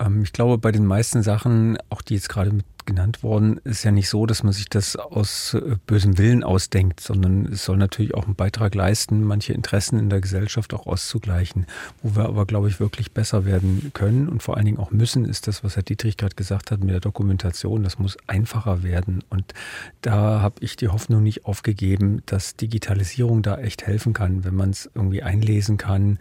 Ähm, 0.01 0.23
ich 0.23 0.33
glaube, 0.33 0.57
bei 0.57 0.71
den 0.71 0.85
meisten 0.85 1.23
Sachen, 1.23 1.77
auch 1.89 2.01
die 2.01 2.15
jetzt 2.15 2.29
gerade 2.29 2.51
mit 2.51 2.65
genannt 2.85 3.23
worden, 3.23 3.59
ist 3.63 3.83
ja 3.83 3.91
nicht 3.91 4.09
so, 4.09 4.25
dass 4.25 4.43
man 4.43 4.53
sich 4.53 4.67
das 4.69 4.95
aus 4.95 5.53
äh, 5.53 5.77
bösem 5.85 6.17
Willen 6.17 6.43
ausdenkt, 6.43 6.99
sondern 6.99 7.45
es 7.45 7.65
soll 7.65 7.77
natürlich 7.77 8.13
auch 8.15 8.25
einen 8.25 8.35
Beitrag 8.35 8.75
leisten, 8.75 9.23
manche 9.23 9.53
Interessen 9.53 9.99
in 9.99 10.09
der 10.09 10.21
Gesellschaft 10.21 10.73
auch 10.73 10.87
auszugleichen. 10.87 11.65
Wo 12.01 12.15
wir 12.15 12.25
aber, 12.25 12.45
glaube 12.45 12.69
ich, 12.69 12.79
wirklich 12.79 13.11
besser 13.11 13.45
werden 13.45 13.91
können 13.93 14.27
und 14.27 14.43
vor 14.43 14.57
allen 14.57 14.65
Dingen 14.65 14.79
auch 14.79 14.91
müssen, 14.91 15.25
ist 15.25 15.47
das, 15.47 15.63
was 15.63 15.75
Herr 15.75 15.83
Dietrich 15.83 16.17
gerade 16.17 16.35
gesagt 16.35 16.71
hat 16.71 16.79
mit 16.81 16.89
der 16.89 16.99
Dokumentation. 16.99 17.83
Das 17.83 17.99
muss 17.99 18.17
einfacher 18.27 18.83
werden. 18.83 19.23
Und 19.29 19.53
da 20.01 20.41
habe 20.41 20.55
ich 20.61 20.75
die 20.75 20.89
Hoffnung 20.89 21.23
nicht 21.23 21.45
aufgegeben, 21.45 22.23
dass 22.25 22.55
Digitalisierung 22.55 23.41
da 23.41 23.57
echt 23.57 23.85
helfen 23.85 24.13
kann, 24.13 24.43
wenn 24.43 24.55
man 24.55 24.71
es 24.71 24.89
irgendwie 24.95 25.23
einlesen 25.23 25.77
kann, 25.77 26.19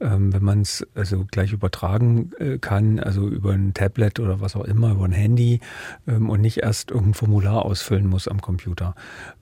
ähm, 0.00 0.32
wenn 0.32 0.42
man 0.42 0.62
es 0.62 0.86
also 0.94 1.26
gleich 1.30 1.52
übertragen 1.52 2.32
äh, 2.38 2.58
kann, 2.58 2.98
also 2.98 3.17
über 3.26 3.52
ein 3.52 3.74
Tablet 3.74 4.20
oder 4.20 4.40
was 4.40 4.56
auch 4.56 4.64
immer, 4.64 4.92
über 4.92 5.04
ein 5.04 5.12
Handy 5.12 5.60
ähm, 6.06 6.30
und 6.30 6.40
nicht 6.40 6.58
erst 6.58 6.90
irgendein 6.90 7.14
Formular 7.14 7.64
ausfüllen 7.64 8.06
muss 8.06 8.28
am 8.28 8.40
Computer, 8.40 8.94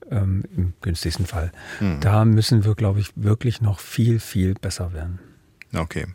ähm, 0.09 0.43
im 0.55 0.73
günstigsten 0.81 1.25
Fall. 1.25 1.51
Hm. 1.79 1.99
Da 1.99 2.25
müssen 2.25 2.65
wir, 2.65 2.75
glaube 2.75 2.99
ich, 2.99 3.11
wirklich 3.15 3.61
noch 3.61 3.79
viel, 3.79 4.19
viel 4.19 4.53
besser 4.55 4.93
werden. 4.93 5.19
Okay. 5.75 6.05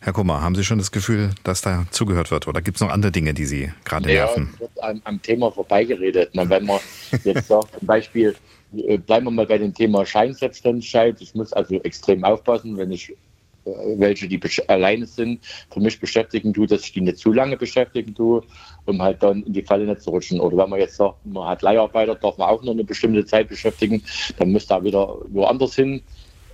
Herr 0.00 0.12
Kummer, 0.12 0.40
haben 0.40 0.54
Sie 0.54 0.64
schon 0.64 0.78
das 0.78 0.92
Gefühl, 0.92 1.30
dass 1.42 1.62
da 1.62 1.84
zugehört 1.90 2.30
wird? 2.30 2.46
Oder 2.46 2.62
gibt 2.62 2.76
es 2.76 2.80
noch 2.80 2.90
andere 2.90 3.10
Dinge, 3.10 3.34
die 3.34 3.44
Sie 3.44 3.72
gerade 3.84 4.12
ja, 4.12 4.26
nerven? 4.26 4.50
Ja, 4.54 4.60
wird 4.60 4.82
am, 4.82 5.00
am, 5.04 5.22
Thema 5.22 5.50
vorbeigeredet. 5.50 6.30
Na, 6.32 6.48
wenn 6.48 6.64
man 6.64 6.78
jetzt 7.24 7.48
sagt, 7.48 7.78
zum 7.78 7.86
Beispiel, 7.86 8.36
äh, 8.76 8.98
bleiben 8.98 9.26
wir 9.26 9.30
mal 9.32 9.46
bei 9.46 9.58
dem 9.58 9.74
Thema 9.74 10.06
Scheinselbstständigkeit. 10.06 11.20
Ich 11.20 11.34
muss 11.34 11.52
also 11.52 11.74
extrem 11.82 12.22
aufpassen, 12.24 12.76
wenn 12.76 12.92
ich 12.92 13.12
welche, 13.64 14.28
die 14.28 14.40
alleine 14.68 15.06
sind, 15.06 15.44
für 15.70 15.80
mich 15.80 16.00
beschäftigen 16.00 16.52
tue, 16.52 16.66
dass 16.66 16.84
ich 16.84 16.92
die 16.92 17.00
nicht 17.00 17.18
zu 17.18 17.32
lange 17.32 17.56
beschäftigen 17.56 18.14
tue, 18.14 18.42
um 18.86 19.02
halt 19.02 19.22
dann 19.22 19.42
in 19.42 19.52
die 19.52 19.62
Falle 19.62 19.86
nicht 19.86 20.02
zu 20.02 20.10
rutschen. 20.10 20.40
Oder 20.40 20.56
wenn 20.56 20.70
man 20.70 20.80
jetzt 20.80 20.96
sagt, 20.96 21.24
man 21.26 21.48
hat 21.48 21.62
Leiharbeiter, 21.62 22.14
darf 22.14 22.38
man 22.38 22.48
auch 22.48 22.62
nur 22.62 22.72
eine 22.72 22.84
bestimmte 22.84 23.24
Zeit 23.24 23.48
beschäftigen, 23.48 24.02
dann 24.38 24.52
müsste 24.52 24.74
er 24.74 24.84
wieder 24.84 25.16
woanders 25.28 25.74
hin. 25.74 26.02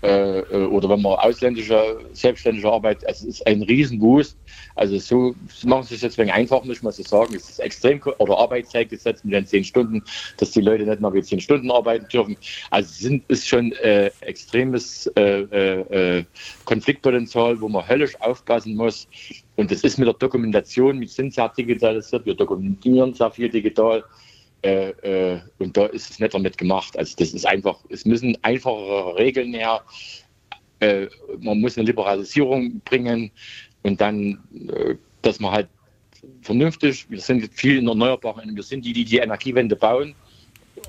Äh, 0.03 0.41
äh, 0.41 0.67
oder 0.67 0.89
wenn 0.91 1.01
man 1.01 1.15
ausländische, 1.15 1.99
selbstständige 2.13 2.71
Arbeit, 2.71 2.99
es 3.07 3.23
ist 3.23 3.47
ein 3.47 3.63
Riesenboost. 3.63 4.37
Also 4.75 4.99
so 4.99 5.35
machen 5.65 5.85
sie 5.85 5.95
es 5.95 6.03
jetzt 6.03 6.19
wegen 6.19 6.31
einfach, 6.31 6.63
muss 6.65 6.83
man 6.83 6.93
so 6.93 7.03
sagen. 7.03 7.35
Es 7.35 7.49
ist 7.49 7.61
extrem, 7.61 8.01
oder 8.19 8.37
Arbeitszeitgesetz 8.37 9.25
mit 9.25 9.33
den 9.33 9.47
zehn 9.47 9.65
Stunden, 9.65 10.03
dass 10.37 10.51
die 10.51 10.61
Leute 10.61 10.85
nicht 10.85 11.01
mehr 11.01 11.13
wie 11.15 11.23
zehn 11.23 11.41
Stunden 11.41 11.71
arbeiten 11.71 12.07
dürfen. 12.09 12.37
Also 12.71 12.93
sind, 12.93 13.25
ist 13.29 13.49
schon 13.49 13.73
äh, 13.73 14.11
extremes 14.21 15.07
äh, 15.17 15.41
äh, 15.41 16.25
Konfliktpotenzial, 16.67 17.61
wo 17.61 17.69
man 17.69 17.89
höllisch 17.89 18.21
aufpassen 18.21 18.77
muss. 18.77 19.09
Und 19.57 19.71
das 19.71 19.83
ist 19.83 19.99
mit 19.99 20.07
der 20.07 20.15
Dokumentation, 20.15 21.01
wir 21.01 21.09
sind 21.09 21.33
sehr 21.33 21.49
digitalisiert, 21.49 22.27
wir 22.27 22.35
dokumentieren 22.35 23.15
sehr 23.15 23.31
viel 23.31 23.49
digital. 23.49 24.05
Äh, 24.63 24.91
äh, 24.91 25.41
und 25.59 25.77
da 25.77 25.87
ist 25.87 26.11
es 26.11 26.19
nicht 26.19 26.35
damit 26.35 26.59
gemacht. 26.59 26.97
Also 26.99 27.15
das 27.19 27.35
ist 27.35 27.47
einfach, 27.47 27.79
es 27.89 28.05
müssen 28.05 28.37
einfachere 28.43 29.17
Regeln 29.17 29.55
her. 29.55 29.83
Äh, 30.81 31.07
man 31.41 31.61
muss 31.61 31.77
eine 31.77 31.87
Liberalisierung 31.87 32.81
bringen 32.81 33.31
und 33.83 34.01
dann, 34.01 34.43
äh, 34.69 34.97
dass 35.23 35.41
man 35.41 35.53
halt 35.53 35.69
vernünftig, 36.43 37.09
wir 37.11 37.21
sind 37.21 37.49
viel 37.53 37.79
in 37.79 37.89
Erneuerbaren, 37.89 38.55
wir 38.55 38.63
sind 38.63 38.85
die, 38.85 38.93
die 38.93 39.05
die 39.05 39.19
Energiewende 39.19 39.77
bauen, 39.77 40.15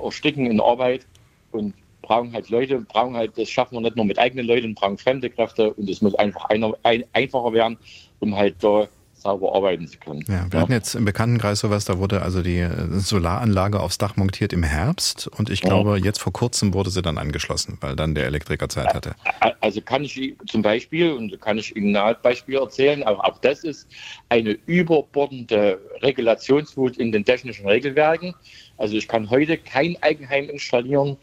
ersticken 0.03 0.45
in 0.47 0.59
Arbeit 0.59 1.05
und 1.51 1.73
brauchen 2.01 2.33
halt 2.33 2.49
Leute, 2.49 2.79
brauchen 2.79 3.15
halt, 3.15 3.37
das 3.37 3.49
schaffen 3.49 3.75
wir 3.75 3.81
nicht 3.81 3.95
nur 3.95 4.05
mit 4.05 4.17
eigenen 4.17 4.47
Leuten, 4.47 4.75
brauchen 4.75 4.97
fremde 4.97 5.29
Kräfte 5.29 5.73
und 5.73 5.89
es 5.89 6.01
muss 6.01 6.15
einfach 6.15 6.45
einer, 6.45 6.73
ein, 6.83 7.03
einfacher 7.13 7.53
werden, 7.53 7.77
um 8.19 8.35
halt 8.35 8.55
da 8.61 8.87
sauber 9.17 9.53
arbeiten 9.55 9.87
zu 9.87 9.97
können. 9.97 10.23
Ja, 10.27 10.45
wir 10.49 10.59
ja. 10.59 10.61
hatten 10.61 10.71
jetzt 10.71 10.95
im 10.95 11.05
Bekanntenkreis 11.05 11.59
sowas, 11.59 11.85
da 11.85 11.97
wurde 11.97 12.21
also 12.21 12.41
die 12.41 12.59
äh, 12.59 12.71
Solaranlage 12.99 13.79
aufs 13.79 13.97
Dach 13.97 14.15
montiert 14.15 14.53
im 14.53 14.63
Herbst 14.63 15.27
und 15.27 15.49
ich 15.49 15.61
glaube, 15.61 15.97
ja. 15.97 16.05
jetzt 16.05 16.19
vor 16.19 16.33
kurzem 16.33 16.73
wurde 16.73 16.89
sie 16.89 17.01
dann 17.01 17.17
angeschlossen, 17.17 17.77
weil 17.81 17.95
dann 17.95 18.15
der 18.15 18.25
Elektriker 18.25 18.69
Zeit 18.69 18.93
hatte. 18.93 19.15
Also 19.59 19.81
kann 19.81 20.03
ich 20.03 20.35
zum 20.47 20.61
Beispiel, 20.61 21.11
und 21.11 21.39
kann 21.41 21.57
ich 21.57 21.75
Ihnen 21.75 21.95
ein 21.95 22.15
Beispiel 22.21 22.55
erzählen, 22.55 23.03
aber 23.03 23.25
auch 23.25 23.39
das 23.39 23.63
ist 23.63 23.87
eine 24.29 24.51
überbordende 24.65 25.79
Regulationswut 26.01 26.97
in 26.97 27.11
den 27.11 27.25
technischen 27.25 27.67
Regelwerken. 27.67 28.33
Also 28.77 28.95
ich 28.95 29.07
kann 29.07 29.29
heute 29.29 29.57
kein 29.57 29.97
Eigenheim 30.01 30.49
installieren, 30.49 31.17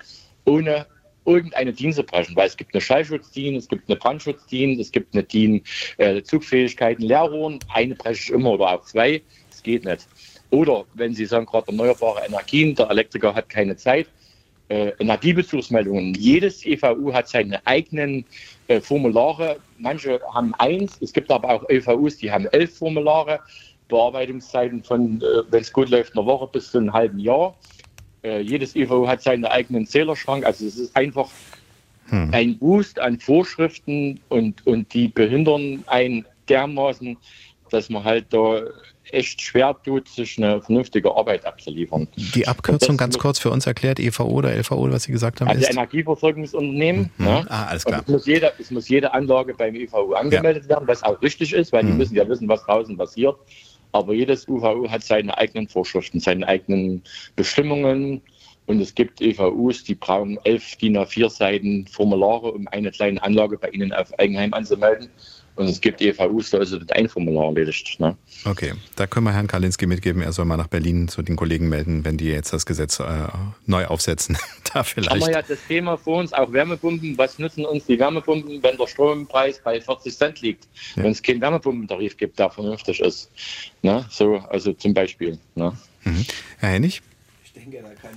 ohne 0.45 0.87
irgendeine 1.27 1.75
zu 1.75 2.03
brechen, 2.03 2.37
weil 2.37 2.47
es 2.47 2.57
gibt 2.57 2.75
eine 2.75 2.81
Schallschutzdien, 2.81 3.57
es 3.57 3.69
gibt 3.69 3.89
eine 3.89 3.97
Brandschutzdien, 3.97 4.79
es 4.79 4.93
gibt 4.93 5.15
eine 5.15 5.23
DIN 5.23 5.63
äh, 5.99 6.23
Zugfähigkeiten, 6.23 7.03
Leerrohren, 7.03 7.59
eine 7.73 7.95
breche 7.95 8.21
ich 8.23 8.31
immer 8.31 8.53
oder 8.53 8.73
auch 8.73 8.85
zwei, 8.85 9.23
das 9.51 9.63
geht 9.63 9.85
nicht. 9.85 10.07
Oder 10.51 10.85
wenn 10.95 11.15
Sie 11.15 11.27
sagen, 11.27 11.47
gerade 11.47 11.69
erneuerbare 11.69 12.27
Energien, 12.27 12.75
der 12.75 12.91
Elektriker 12.91 13.35
hat 13.35 13.49
keine 13.49 13.77
Zeit, 13.77 14.07
äh, 14.69 14.93
Energiebezugsmeldungen. 14.99 16.15
Jedes 16.15 16.65
EVU 16.65 17.13
hat 17.13 17.29
seine 17.29 17.67
eigenen 17.67 18.25
äh, 18.69 18.81
Formulare. 18.81 19.57
Manche 19.79 20.21
haben 20.33 20.55
eins, 20.55 20.99
es 21.01 21.13
gibt 21.13 21.31
aber 21.31 21.51
auch 21.51 21.69
EVUs, 21.69 22.19
die 22.19 22.31
haben 22.31 22.47
elf 22.47 22.79
Formulare, 22.79 23.41
Bearbeitungszeiten 23.89 24.83
von, 24.83 25.21
äh, 25.21 25.43
wenn 25.51 25.61
es 25.61 25.73
gut 25.73 25.91
läuft, 25.91 26.17
einer 26.17 26.27
Woche 26.27 26.49
bis 26.53 26.71
zu 26.71 26.79
einem 26.79 26.93
halben 26.93 27.19
Jahr. 27.19 27.55
Äh, 28.25 28.41
jedes 28.41 28.75
EVO 28.75 29.07
hat 29.07 29.23
seinen 29.23 29.45
eigenen 29.45 29.87
Zählerschrank. 29.87 30.45
Also 30.47 30.67
es 30.67 30.79
ist 30.79 30.97
einfach 30.97 31.29
hm. 32.09 32.31
ein 32.33 32.59
Boost 32.59 32.99
an 32.99 33.21
Vorschriften 33.21 34.19
und, 34.31 34.67
und 34.67 34.93
die 34.95 35.09
behindern 35.09 35.85
einen 35.87 36.25
dermaßen, 36.49 37.17
dass 37.71 37.91
man 37.91 38.03
halt 38.03 38.27
da 38.31 38.63
echt 39.11 39.43
schwer 39.43 39.77
tut, 39.85 40.09
sich 40.09 40.39
eine 40.39 40.63
vernünftige 40.63 41.15
Arbeit 41.15 41.45
abzuliefern. 41.45 42.09
Die 42.17 42.49
Abkürzung 42.49 42.97
ganz 42.97 43.19
kurz 43.19 43.39
für 43.39 43.51
uns 43.51 43.67
erklärt, 43.67 44.01
EVO 44.01 44.25
oder 44.25 44.55
LVO, 44.57 44.91
was 44.91 45.05
Sie 45.05 45.13
gesagt 45.13 45.41
haben, 45.41 45.49
Also 45.49 45.61
ist? 45.61 45.71
Energieversorgungsunternehmen. 45.71 47.11
Mhm. 47.19 47.25
Ne? 47.25 47.47
Ah, 47.49 47.67
alles 47.67 47.85
klar. 47.85 48.01
es 48.01 48.09
muss, 48.09 48.27
jede, 48.27 48.53
es 48.59 48.71
muss 48.71 48.89
jede 48.89 49.13
Anlage 49.13 49.53
beim 49.55 49.75
EVO 49.75 50.15
angemeldet 50.15 50.69
werden, 50.69 50.89
was 50.89 51.03
auch 51.03 51.21
richtig 51.21 51.53
ist, 51.53 51.73
weil 51.73 51.85
die 51.85 51.93
Mhm. 51.93 51.99
müssen 51.99 52.15
ja 52.15 52.27
wissen, 52.27 52.49
was 52.49 52.65
draußen 52.65 52.97
passiert. 52.97 53.37
Aber 53.95 54.13
jedes 54.13 54.49
UVO 54.49 54.91
hat 54.91 55.05
seine 55.05 55.39
eigenen 55.39 55.69
Vorschriften, 55.69 56.19
seine 56.19 56.49
eigenen 56.49 57.05
Bestimmungen. 57.37 58.23
Und 58.67 58.81
es 58.81 58.97
gibt 58.97 59.21
EVUs, 59.21 59.85
die 59.85 59.95
brauchen 59.95 60.37
elf 60.43 60.75
DIN 60.77 60.99
A4 60.99 61.31
Seiten 61.31 61.87
Formulare, 61.87 62.51
um 62.51 62.67
eine 62.67 62.91
kleine 62.91 63.23
Anlage 63.23 63.57
bei 63.57 63.69
ihnen 63.69 63.93
auf 63.93 64.13
Eigenheim 64.19 64.53
anzumelden. 64.53 65.11
Und 65.57 65.69
es 65.69 65.81
gibt 65.81 66.01
EVUs, 66.01 66.51
da 66.51 66.59
ist 66.59 66.73
es 66.73 66.81
mit 66.81 66.93
ein 66.93 67.09
Formular 67.09 67.47
erledigt. 67.47 68.01
Ne? 68.01 68.17
Okay, 68.45 68.73
da 68.97 69.07
können 69.07 69.27
wir 69.27 69.33
Herrn 69.33 69.47
Kalinski 69.47 69.87
mitgeben, 69.87 70.21
er 70.21 70.33
soll 70.33 70.45
mal 70.47 70.57
nach 70.57 70.67
Berlin 70.67 71.07
zu 71.07 71.23
den 71.23 71.37
Kollegen 71.37 71.69
melden, 71.69 72.05
wenn 72.05 72.17
die 72.17 72.27
jetzt 72.27 72.53
das 72.53 72.67
Gesetz 72.67 72.99
äh, 72.99 73.29
neu 73.67 73.87
aufsetzen. 73.87 74.37
da 74.65 74.75
haben 74.75 74.85
vielleicht. 74.85 75.27
wir 75.27 75.33
ja 75.33 75.43
das 75.43 75.59
Thema 75.69 75.97
vor 75.97 76.19
uns, 76.19 76.33
auch 76.33 76.53
Wärmepumpen. 76.53 77.17
Was 77.17 77.39
nutzen 77.39 77.65
uns 77.65 77.87
die 77.87 77.99
Wärmepumpen, 77.99 78.63
wenn 78.63 78.77
der 78.77 78.87
Strompreis 78.87 79.61
bei 79.63 79.81
40 79.81 80.17
Cent 80.17 80.41
liegt? 80.41 80.67
Ja. 80.97 81.05
Wenn 81.05 81.13
es 81.13 81.23
keinen 81.23 81.41
Wärmepumpentarif 81.41 82.17
gibt, 82.17 82.39
der 82.39 82.51
vernünftig 82.51 83.01
ist. 83.01 83.31
Ne? 83.83 84.05
So, 84.11 84.37
also 84.49 84.73
zum 84.73 84.93
Beispiel. 84.93 85.39
Ne? 85.55 85.73
Mhm. 86.03 86.27
Herr 86.59 86.71
Hennig? 86.71 87.03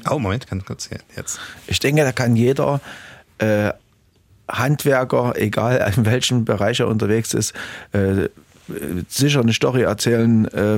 Oh, 0.09 0.19
Moment, 0.19 0.47
ganz 0.47 0.65
kurz 0.65 0.89
jetzt. 1.15 1.39
Ich 1.67 1.79
denke, 1.79 2.01
da 2.01 2.11
kann 2.11 2.35
jeder 2.35 2.81
äh, 3.37 3.71
Handwerker, 4.47 5.33
egal 5.35 5.93
in 5.97 6.05
welchem 6.05 6.45
Bereich 6.45 6.79
er 6.79 6.87
unterwegs 6.87 7.33
ist, 7.33 7.53
äh, 7.91 8.29
sicher 9.07 9.39
eine 9.39 9.53
Story 9.53 9.83
erzählen, 9.83 10.45
äh, 10.47 10.77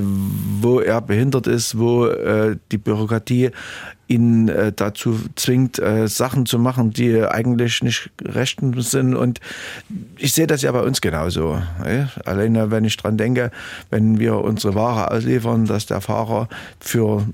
wo 0.61 0.79
er 0.79 1.01
behindert 1.01 1.47
ist, 1.47 1.77
wo 1.77 2.05
äh, 2.05 2.55
die 2.71 2.77
Bürokratie 2.77 3.51
ihn 4.07 4.49
äh, 4.49 4.71
dazu 4.75 5.19
zwingt, 5.35 5.79
äh, 5.79 6.07
Sachen 6.07 6.45
zu 6.45 6.57
machen, 6.59 6.91
die 6.91 7.23
eigentlich 7.23 7.83
nicht 7.83 8.09
rechten 8.21 8.79
sind. 8.81 9.15
Und 9.15 9.39
ich 10.17 10.33
sehe 10.33 10.47
das 10.47 10.63
ja 10.63 10.71
bei 10.71 10.81
uns 10.81 10.99
genauso. 10.99 11.61
Ja? 11.85 12.09
Alleine, 12.25 12.71
wenn 12.71 12.85
ich 12.85 12.97
dran 12.97 13.17
denke, 13.17 13.51
wenn 13.91 14.19
wir 14.19 14.37
unsere 14.37 14.75
Ware 14.75 15.11
ausliefern, 15.11 15.65
dass 15.65 15.85
der 15.85 16.01
Fahrer 16.01 16.49
für 16.79 17.25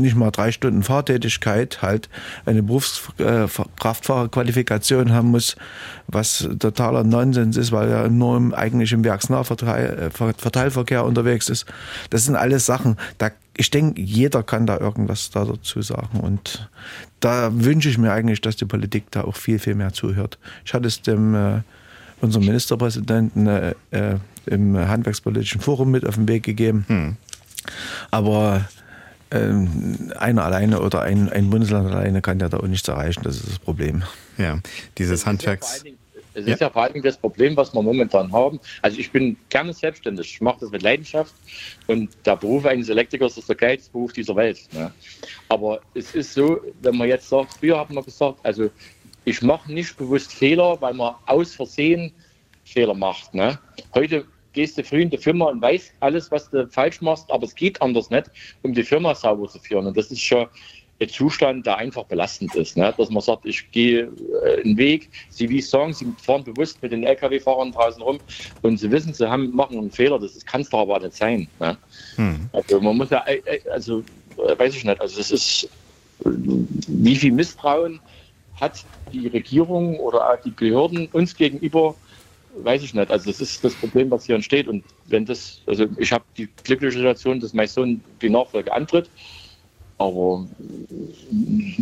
nicht 0.00 0.16
mal 0.16 0.30
drei 0.30 0.52
Stunden 0.52 0.82
Fahrtätigkeit 0.82 1.82
halt 1.82 2.08
eine 2.46 2.62
Berufskraftfahrerqualifikation 2.62 5.12
haben 5.12 5.30
muss, 5.30 5.56
was 6.08 6.48
totaler 6.58 7.04
Nonsens 7.04 7.56
ist, 7.56 7.70
weil 7.72 7.88
er 7.88 8.08
nur 8.08 8.36
im 8.36 8.52
eigentlichen 8.54 9.04
Werksnahverteilverkehr 9.04 11.04
unterwegs 11.04 11.48
ist. 11.48 11.66
Das 12.10 12.24
sind 12.24 12.36
alles 12.36 12.66
Sachen, 12.66 12.96
da 13.18 13.30
ich 13.56 13.70
denke, 13.70 14.00
jeder 14.00 14.42
kann 14.42 14.66
da 14.66 14.78
irgendwas 14.78 15.30
da 15.30 15.44
dazu 15.44 15.82
sagen. 15.82 16.18
Und 16.20 16.70
da 17.20 17.50
wünsche 17.52 17.90
ich 17.90 17.98
mir 17.98 18.10
eigentlich, 18.10 18.40
dass 18.40 18.56
die 18.56 18.64
Politik 18.64 19.10
da 19.10 19.24
auch 19.24 19.36
viel, 19.36 19.58
viel 19.58 19.74
mehr 19.74 19.92
zuhört. 19.92 20.38
Ich 20.64 20.72
hatte 20.72 20.88
es 20.88 21.02
dem 21.02 21.34
äh, 21.34 21.60
unserem 22.22 22.46
Ministerpräsidenten 22.46 23.46
äh, 23.46 23.74
äh, 23.90 24.16
im 24.46 24.78
Handwerkspolitischen 24.78 25.60
Forum 25.60 25.90
mit 25.90 26.06
auf 26.06 26.14
den 26.14 26.26
Weg 26.28 26.44
gegeben. 26.44 26.86
Hm. 26.88 27.16
Aber 28.10 28.64
ähm, 29.30 30.12
einer 30.18 30.44
alleine 30.44 30.80
oder 30.80 31.02
ein, 31.02 31.28
ein 31.28 31.50
Bundesland 31.50 31.90
alleine 31.90 32.20
kann 32.22 32.40
ja 32.40 32.48
da 32.48 32.58
auch 32.58 32.66
nichts 32.66 32.88
erreichen. 32.88 33.22
Das 33.22 33.36
ist 33.36 33.48
das 33.48 33.58
Problem. 33.58 34.02
Ja, 34.38 34.58
dieses 34.98 35.26
Handwerks. 35.26 35.84
Es 36.32 36.46
Ja. 36.46 36.54
ist 36.54 36.60
ja 36.60 36.70
vor 36.70 36.84
allem 36.84 37.02
das 37.02 37.16
Problem, 37.16 37.56
was 37.56 37.74
wir 37.74 37.82
momentan 37.82 38.32
haben. 38.32 38.60
Also 38.82 38.98
ich 38.98 39.10
bin 39.10 39.36
gerne 39.48 39.72
selbstständig, 39.72 40.34
ich 40.34 40.40
mache 40.40 40.60
das 40.60 40.70
mit 40.70 40.82
Leidenschaft 40.82 41.34
und 41.88 42.08
der 42.24 42.36
Beruf 42.36 42.64
eines 42.66 42.88
Elektrikers 42.88 43.36
ist 43.36 43.48
der 43.48 43.56
geilste 43.56 43.90
Beruf 43.90 44.12
dieser 44.12 44.36
Welt. 44.36 44.60
Ne? 44.72 44.92
Aber 45.48 45.80
es 45.94 46.14
ist 46.14 46.32
so, 46.34 46.60
wenn 46.82 46.96
man 46.96 47.08
jetzt 47.08 47.28
sagt, 47.28 47.54
früher 47.54 47.80
hat 47.80 47.90
man 47.90 48.04
gesagt, 48.04 48.38
also 48.44 48.70
ich 49.24 49.42
mache 49.42 49.72
nicht 49.72 49.96
bewusst 49.96 50.32
Fehler, 50.32 50.80
weil 50.80 50.94
man 50.94 51.14
aus 51.26 51.54
Versehen 51.54 52.12
Fehler 52.64 52.94
macht. 52.94 53.34
Ne? 53.34 53.58
Heute 53.94 54.24
gehst 54.52 54.78
du 54.78 54.84
früh 54.84 55.02
in 55.02 55.10
die 55.10 55.18
Firma 55.18 55.46
und 55.46 55.62
weißt 55.62 55.92
alles, 56.00 56.30
was 56.30 56.50
du 56.50 56.66
falsch 56.68 57.00
machst, 57.00 57.30
aber 57.30 57.44
es 57.44 57.54
geht 57.54 57.80
anders 57.80 58.10
nicht, 58.10 58.30
um 58.62 58.74
die 58.74 58.82
Firma 58.82 59.14
sauber 59.14 59.48
zu 59.48 59.58
führen. 59.58 59.86
Und 59.86 59.96
das 59.96 60.10
ist 60.10 60.20
schon 60.20 60.46
ein 61.00 61.08
Zustand, 61.08 61.66
der 61.66 61.78
einfach 61.78 62.04
belastend 62.04 62.54
ist. 62.54 62.76
Ne? 62.76 62.92
Dass 62.96 63.10
man 63.10 63.22
sagt, 63.22 63.46
ich 63.46 63.70
gehe 63.70 64.10
äh, 64.44 64.62
einen 64.62 64.76
Weg, 64.76 65.08
Sie 65.30 65.48
wie 65.48 65.62
sagen, 65.62 65.92
Sie 65.92 66.06
fahren 66.22 66.44
bewusst 66.44 66.82
mit 66.82 66.92
den 66.92 67.04
Lkw-Fahrern 67.04 67.72
draußen 67.72 68.02
rum 68.02 68.18
und 68.62 68.78
Sie 68.78 68.90
wissen, 68.90 69.14
Sie 69.14 69.28
haben, 69.28 69.54
machen 69.54 69.78
einen 69.78 69.90
Fehler, 69.90 70.18
das 70.18 70.44
kann 70.44 70.60
es 70.60 70.68
doch 70.68 70.80
aber 70.80 71.00
nicht 71.00 71.16
sein. 71.16 71.48
Ne? 71.58 71.76
Hm. 72.16 72.50
Also 72.52 72.80
man 72.80 72.96
muss 72.96 73.10
ja, 73.10 73.20
äh, 73.26 73.40
äh, 73.46 73.68
also 73.70 74.04
weiß 74.36 74.76
ich 74.76 74.84
nicht, 74.84 75.00
also 75.00 75.20
es 75.20 75.30
ist, 75.30 75.68
wie 76.24 77.16
viel 77.16 77.32
Misstrauen 77.32 78.00
hat 78.60 78.84
die 79.12 79.26
Regierung 79.28 79.98
oder 79.98 80.30
auch 80.30 80.40
die 80.44 80.50
Behörden 80.50 81.06
uns 81.12 81.34
gegenüber, 81.34 81.94
weiß 82.64 82.82
ich 82.82 82.94
nicht. 82.94 83.10
Also 83.10 83.30
das 83.30 83.40
ist 83.40 83.62
das 83.64 83.74
Problem, 83.74 84.10
was 84.10 84.26
hier 84.26 84.34
entsteht. 84.34 84.68
Und 84.68 84.84
wenn 85.06 85.24
das, 85.24 85.60
also 85.66 85.86
ich 85.98 86.12
habe 86.12 86.24
die 86.36 86.48
glückliche 86.64 86.98
Situation, 86.98 87.40
dass 87.40 87.52
mein 87.52 87.68
Sohn 87.68 88.00
die 88.20 88.30
Nachfolge 88.30 88.72
antritt, 88.72 89.10
aber 89.98 90.46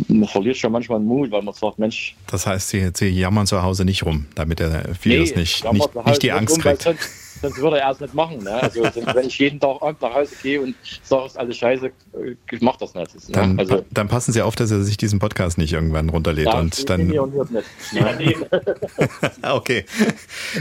man 0.09 0.27
verliert 0.27 0.57
schon 0.57 0.73
manchmal 0.73 0.99
den 0.99 1.07
Mut, 1.07 1.31
weil 1.31 1.41
man 1.41 1.53
sagt, 1.53 1.79
Mensch, 1.79 2.17
Das 2.27 2.45
heißt, 2.45 2.67
Sie, 2.67 2.91
Sie 2.93 3.07
jammern 3.07 3.47
zu 3.47 3.63
Hause 3.63 3.85
nicht 3.85 4.05
rum, 4.05 4.25
damit 4.35 4.59
der 4.59 4.83
Virus 5.01 5.35
nicht, 5.35 5.63
jammert 5.63 5.73
nicht, 5.73 5.95
nicht 5.95 6.05
Hause 6.05 6.19
die 6.19 6.31
Angst 6.33 6.57
rum, 6.57 6.63
kriegt. 6.63 6.81
Sonst, 6.81 7.28
sonst 7.41 7.57
würde 7.57 7.79
er 7.79 7.91
es 7.91 7.99
nicht 7.99 8.13
machen. 8.13 8.43
Ne? 8.43 8.51
Also 8.51 8.83
sonst, 8.83 9.15
wenn 9.15 9.27
ich 9.27 9.37
jeden 9.39 9.59
Tag 9.59 9.81
Abend 9.81 10.01
nach 10.01 10.13
Hause 10.13 10.35
gehe 10.41 10.61
und 10.61 10.75
sage, 11.03 11.25
es 11.25 11.31
ist 11.33 11.37
alles 11.37 11.57
scheiße, 11.57 11.85
äh, 11.87 12.35
ich 12.51 12.61
mache 12.61 12.77
das 12.79 12.93
nicht. 12.93 13.13
Ne? 13.15 13.33
Dann, 13.33 13.59
also, 13.59 13.85
dann 13.91 14.07
passen 14.07 14.31
Sie 14.31 14.41
auf, 14.41 14.55
dass 14.55 14.71
er 14.71 14.81
sich 14.81 14.97
diesen 14.97 15.19
Podcast 15.19 15.57
nicht 15.57 15.73
irgendwann 15.73 16.09
runterlädt 16.09 16.47
ja, 16.47 16.59
und 16.59 16.89
dann. 16.89 17.07
Ne? 17.07 17.19
Okay, 19.41 19.85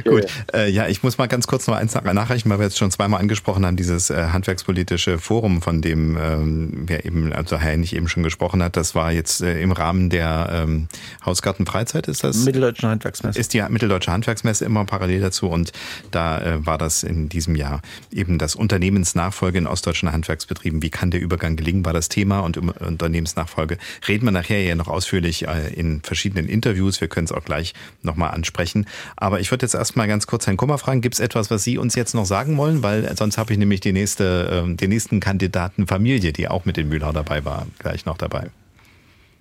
gut. 0.05 0.27
Äh, 0.55 0.71
ja, 0.71 0.89
ich 0.89 1.03
muss 1.03 1.19
mal 1.19 1.27
ganz 1.27 1.47
kurz 1.47 1.67
noch 1.67 1.75
eins 1.75 1.95
nach- 1.95 2.03
nachreichen, 2.13 2.51
weil 2.51 2.59
wir 2.59 2.65
jetzt 2.65 2.79
schon 2.79 2.91
zweimal 2.91 3.21
angesprochen 3.21 3.67
haben, 3.67 3.77
dieses 3.77 4.11
äh, 4.11 4.29
handwerkspolitische 4.33 5.19
Forum, 5.19 5.63
von 5.63 5.81
dem 5.83 6.17
ähm, 6.17 6.89
wir 6.89 7.05
eben, 7.05 7.33
also 7.33 7.59
Herr 7.59 7.73
Hennig 7.73 7.95
eben 7.95 8.09
schon 8.09 8.23
gesprochen 8.23 8.63
hat. 8.63 8.77
Das 8.77 8.95
war 8.95 9.13
jetzt 9.13 9.43
äh, 9.43 9.61
im 9.61 9.73
Rahmen 9.73 10.11
der 10.11 10.49
ähm, 10.53 10.89
Hausgartenfreizeit, 11.25 12.09
ist 12.09 12.25
das? 12.25 12.45
Mitteldeutschen 12.45 12.89
Handwerksmesse. 12.89 13.39
ist 13.39 13.53
die 13.55 13.63
Mitteldeutsche 13.69 14.13
Handwerksmesse 14.13 14.65
immer 14.65 14.85
parallel 14.85 15.21
dazu 15.21 15.49
und 15.49 15.73
da 16.11 16.41
äh, 16.41 16.67
war 16.69 16.77
das 16.77 17.03
in 17.03 17.31
diesem 17.31 17.57
Jahr 17.57 17.81
eben 18.13 18.37
das 18.37 18.55
Unternehmensnachfolge 18.55 19.57
in 19.57 19.67
ostdeutschen 19.67 20.13
Handwerksbetrieben. 20.13 20.83
Wie 20.83 20.91
kann 20.91 21.11
der 21.11 21.19
Übergang 21.19 21.57
gelingen, 21.57 21.83
war 21.87 21.95
das 21.95 22.11
Thema 22.11 22.41
und 22.41 22.59
Unternehmensnachfolge 22.59 23.79
reden 24.07 24.27
wir 24.27 24.33
nachher 24.33 24.63
ja 24.63 24.75
noch 24.75 24.89
ausführlich 24.89 25.49
äh, 25.49 25.73
in 25.73 26.03
verschiedenen 26.03 26.47
Interviews. 26.47 27.01
Wir 27.01 27.09
können 27.09 27.25
es 27.25 27.33
auch 27.33 27.43
gleich 27.43 27.73
nochmal 28.03 28.33
ansprechen. 28.33 28.87
Aber 29.17 29.41
ich 29.41 29.51
würde 29.51 29.65
jetzt 29.65 29.75
erstmal 29.75 30.09
ganz 30.09 30.27
kurz 30.27 30.47
Herrn 30.47 30.59
Kummer 30.59 30.77
fragen, 30.77 31.01
gibt 31.01 31.15
es 31.15 31.21
etwas, 31.21 31.51
was 31.51 31.65
Sie 31.65 31.79
uns 31.79 31.95
jetzt 31.95 32.15
noch 32.15 32.27
sagen 32.27 32.59
wollen? 32.59 32.83
Weil 32.83 33.17
sonst 33.17 33.39
habe 33.39 33.55
ich 33.55 33.59
nämlich 33.59 33.81
die 33.81 33.95
nächste, 33.95 34.67
äh, 34.69 34.75
den 34.75 34.91
nächsten 34.91 35.21
Kandidaten 35.21 35.87
Familie, 35.87 36.35
die 36.35 36.49
auch 36.49 36.67
mit 36.67 36.77
den 36.77 36.91
Mühlhau 36.91 37.13
dabei 37.13 37.47
war, 37.47 37.67
gleich 37.79 38.05
noch 38.05 38.19
dabei. 38.19 38.51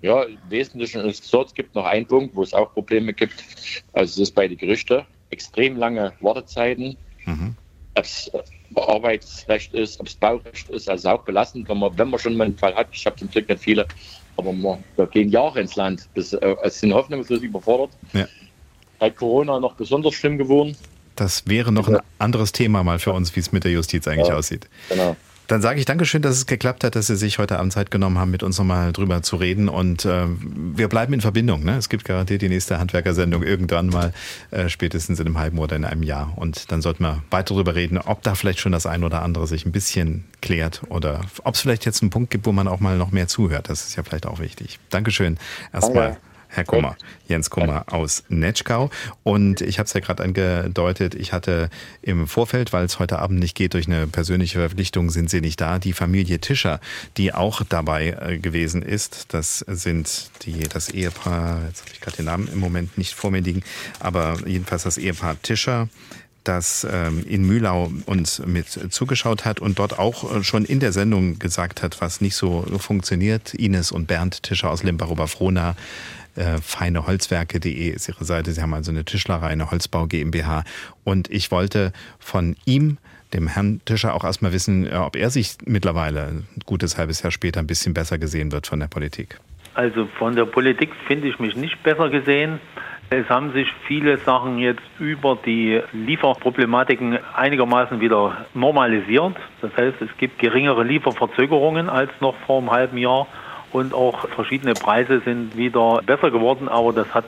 Ja, 0.02 0.24
im 0.24 0.38
Wesentlichen 0.48 1.02
ist 1.02 1.26
es 1.26 1.30
so, 1.30 1.44
es 1.44 1.54
gibt 1.54 1.76
noch 1.76 1.84
einen 1.84 2.06
Punkt, 2.06 2.34
wo 2.36 2.44
es 2.44 2.54
auch 2.54 2.72
Probleme 2.74 3.14
gibt. 3.14 3.44
Also 3.92 4.22
es 4.22 4.30
ist 4.30 4.36
bei 4.36 4.48
den 4.48 4.58
Gerichten 4.58 5.02
extrem 5.30 5.76
lange 5.76 6.14
Wartezeiten. 6.22 6.96
Mhm. 7.28 7.56
Ob 7.96 8.04
es 8.04 8.32
Arbeitsrecht 8.76 9.74
ist, 9.74 10.00
ob 10.00 10.08
es 10.08 10.16
Baurecht 10.16 10.70
ist, 10.70 10.90
also 10.90 11.10
auch 11.10 11.24
belastend, 11.24 11.68
wenn 11.70 11.78
man, 11.80 11.98
wenn 11.98 12.10
man 12.10 12.20
schon 12.20 12.36
mal 12.38 12.46
einen 12.46 12.58
Fall 12.58 12.76
hat. 12.76 12.88
Ich 12.92 13.06
habe 13.06 13.16
zum 13.16 13.30
Glück 13.30 13.50
nicht 13.50 13.62
viele, 13.62 13.88
aber 14.38 14.54
man, 14.54 14.84
da 14.96 15.06
gehen 15.06 15.30
Jahre 15.30 15.62
ins 15.62 15.76
Land. 15.76 16.08
Bis, 16.14 16.34
äh, 16.34 16.56
es 16.64 16.80
sind 16.80 16.94
hoffnungslos 16.94 17.42
überfordert. 17.42 17.92
Ja. 18.14 18.28
Seit 19.00 19.16
Corona 19.16 19.60
noch 19.60 19.76
besonders 19.76 20.14
schlimm 20.14 20.38
geworden. 20.38 20.76
Das 21.16 21.48
wäre 21.48 21.72
noch 21.72 21.88
ein 21.88 21.98
anderes 22.20 22.52
Thema 22.52 22.84
mal 22.84 23.00
für 23.00 23.12
uns, 23.12 23.36
wie 23.36 23.40
es 23.40 23.52
mit 23.52 23.64
der 23.64 23.72
Justiz 23.72 24.08
eigentlich 24.08 24.28
Ja. 24.28 24.36
aussieht. 24.36 24.70
Genau. 24.90 25.16
Dann 25.48 25.62
sage 25.62 25.80
ich 25.80 25.86
Dankeschön, 25.86 26.22
dass 26.22 26.36
es 26.36 26.46
geklappt 26.46 26.84
hat, 26.84 26.96
dass 26.96 27.08
Sie 27.08 27.16
sich 27.16 27.40
heute 27.40 27.58
Abend 27.58 27.72
Zeit 27.72 27.90
genommen 27.90 28.18
haben, 28.18 28.32
mit 28.32 28.44
uns 28.44 28.58
nochmal 28.58 28.92
drüber 28.92 29.22
zu 29.22 29.38
reden. 29.38 29.70
Und 29.70 30.04
äh, 30.04 30.26
wir 30.28 30.90
bleiben 30.90 31.14
in 31.14 31.22
Verbindung. 31.22 31.64
Ne? 31.64 31.78
Es 31.78 31.88
gibt 31.88 32.04
garantiert 32.04 32.42
die 32.42 32.50
nächste 32.50 32.80
Handwerkersendung 32.80 33.44
irgendwann 33.44 33.88
mal, 33.88 34.14
äh, 34.52 34.68
spätestens 34.68 35.20
in 35.20 35.26
einem 35.26 35.40
halben 35.40 35.58
oder 35.60 35.78
in 35.78 35.86
einem 35.86 36.04
Jahr. 36.04 36.34
Und 36.36 36.72
dann 36.72 36.82
sollten 36.82 37.04
wir 37.04 37.24
weiter 37.32 37.54
darüber 37.54 37.76
reden, 37.76 37.98
ob 37.98 38.24
da 38.24 38.36
vielleicht 38.36 38.60
schon 38.60 38.74
das 38.74 38.86
ein 38.86 39.06
oder 39.06 39.22
andere 39.22 39.48
sich 39.48 39.66
ein 39.66 39.72
bisschen 39.72 40.26
klärt 40.42 40.82
oder 40.90 41.22
ob 41.44 41.56
es 41.56 41.62
vielleicht 41.62 41.86
jetzt 41.86 42.02
einen 42.02 42.10
Punkt 42.10 42.30
gibt, 42.30 42.46
wo 42.46 42.52
man 42.52 42.68
auch 42.68 42.82
mal 42.82 42.98
noch 42.98 43.12
mehr 43.12 43.30
zuhört. 43.30 43.70
Das 43.70 43.88
ist 43.88 43.96
ja 43.96 44.04
vielleicht 44.04 44.26
auch 44.26 44.40
wichtig. 44.40 44.80
Dankeschön. 44.90 45.38
Erstmal. 45.72 46.10
Danke. 46.10 46.27
Herr 46.58 46.64
Kummer, 46.64 46.98
Jens 47.28 47.52
Kummer 47.52 47.86
aus 47.86 48.24
Netschkau. 48.30 48.90
Und 49.22 49.62
ich 49.62 49.78
habe 49.78 49.86
es 49.86 49.94
ja 49.94 50.00
gerade 50.00 50.24
angedeutet, 50.24 51.14
ich 51.14 51.32
hatte 51.32 51.70
im 52.02 52.28
Vorfeld, 52.28 52.74
weil 52.74 52.84
es 52.84 52.98
heute 52.98 53.20
Abend 53.20 53.40
nicht 53.40 53.54
geht, 53.54 53.76
durch 53.76 53.86
eine 53.86 54.08
persönliche 54.08 54.58
Verpflichtung 54.58 55.12
sind 55.12 55.30
sie 55.30 55.40
nicht 55.40 55.62
da, 55.62 55.78
die 55.78 55.94
Familie 55.94 56.40
Tischer, 56.40 56.80
die 57.16 57.32
auch 57.32 57.62
dabei 57.62 58.18
äh, 58.20 58.40
gewesen 58.40 58.82
ist. 58.82 59.36
Das 59.36 59.60
sind 59.60 60.32
die, 60.42 60.62
das 60.62 60.90
Ehepaar, 60.90 61.62
jetzt 61.68 61.82
habe 61.82 61.92
ich 61.94 62.02
gerade 62.02 62.18
den 62.18 62.26
Namen 62.26 62.48
im 62.52 62.58
Moment 62.58 62.98
nicht 62.98 63.14
vor 63.14 63.30
mir 63.30 63.42
liegen, 63.42 63.62
aber 64.00 64.40
jedenfalls 64.48 64.82
das 64.82 64.98
Ehepaar 64.98 65.40
Tischer, 65.44 65.90
das 66.44 66.88
ähm, 66.90 67.24
in 67.28 67.46
Mühlau 67.46 67.92
uns 68.08 68.42
mit 68.48 68.68
zugeschaut 68.92 69.46
hat 69.46 69.60
und 69.60 69.78
dort 69.78 70.00
auch 70.00 70.44
schon 70.44 70.66
in 70.66 70.80
der 70.80 70.92
Sendung 70.92 71.38
gesagt 71.38 71.84
hat, 71.84 72.02
was 72.02 72.20
nicht 72.20 72.36
so 72.36 72.66
funktioniert. 72.80 73.54
Ines 73.54 73.92
und 73.92 74.08
Bernd 74.08 74.42
Tischer 74.42 74.72
aus 74.72 74.82
Limbach-Oberfrohna 74.82 75.76
äh, 76.38 76.58
feineholzwerke.de 76.62 77.90
ist 77.90 78.08
ihre 78.08 78.24
Seite. 78.24 78.52
Sie 78.52 78.62
haben 78.62 78.74
also 78.74 78.92
eine 78.92 79.04
Tischlerei, 79.04 79.48
eine 79.48 79.72
Holzbau 79.72 80.08
GmbH. 80.08 80.64
Und 81.04 81.30
ich 81.30 81.52
wollte 81.52 81.92
von 82.20 82.56
ihm 82.66 82.98
dem 83.34 83.48
Herrn 83.48 83.82
Tischer 83.86 84.14
auch 84.14 84.24
erstmal 84.24 84.54
wissen, 84.54 84.88
äh, 84.88 84.96
ob 84.96 85.16
er 85.16 85.30
sich 85.30 85.58
mittlerweile 85.66 86.28
ein 86.28 86.48
gutes 86.66 86.98
halbes 86.98 87.22
Jahr 87.22 87.32
später 87.32 87.60
ein 87.60 87.68
bisschen 87.68 87.94
besser 87.94 88.18
gesehen 88.18 88.52
wird 88.52 88.68
von 88.68 88.80
der 88.80 88.88
Politik. 88.88 89.40
Also 89.74 90.08
von 90.18 90.36
der 90.36 90.46
Politik 90.46 90.90
finde 91.08 91.28
ich 91.28 91.40
mich 91.40 91.56
nicht 91.56 91.82
besser 91.84 92.10
gesehen. 92.10 92.60
Es 93.10 93.30
haben 93.30 93.54
sich 93.54 93.68
viele 93.88 94.18
Sachen 94.18 94.58
jetzt 94.58 94.82
über 95.00 95.38
die 95.46 95.82
Lieferproblematiken 95.94 97.20
einigermaßen 97.36 98.02
wieder 98.02 98.48
normalisiert. 98.54 99.36
Das 99.62 99.72
heißt, 99.78 100.02
es 100.02 100.10
gibt 100.18 100.40
geringere 100.40 100.84
Lieferverzögerungen 100.84 101.90
als 101.90 102.12
noch 102.20 102.36
vor 102.46 102.60
einem 102.60 102.72
halben 102.72 102.98
Jahr 102.98 103.28
und 103.72 103.94
auch 103.94 104.28
verschiedene 104.30 104.74
Preise 104.74 105.22
sind 105.26 105.58
wieder 105.58 106.02
besser 106.06 106.32
geworden, 106.32 106.68
aber 106.68 106.94
das 106.94 107.14
hat 107.14 107.26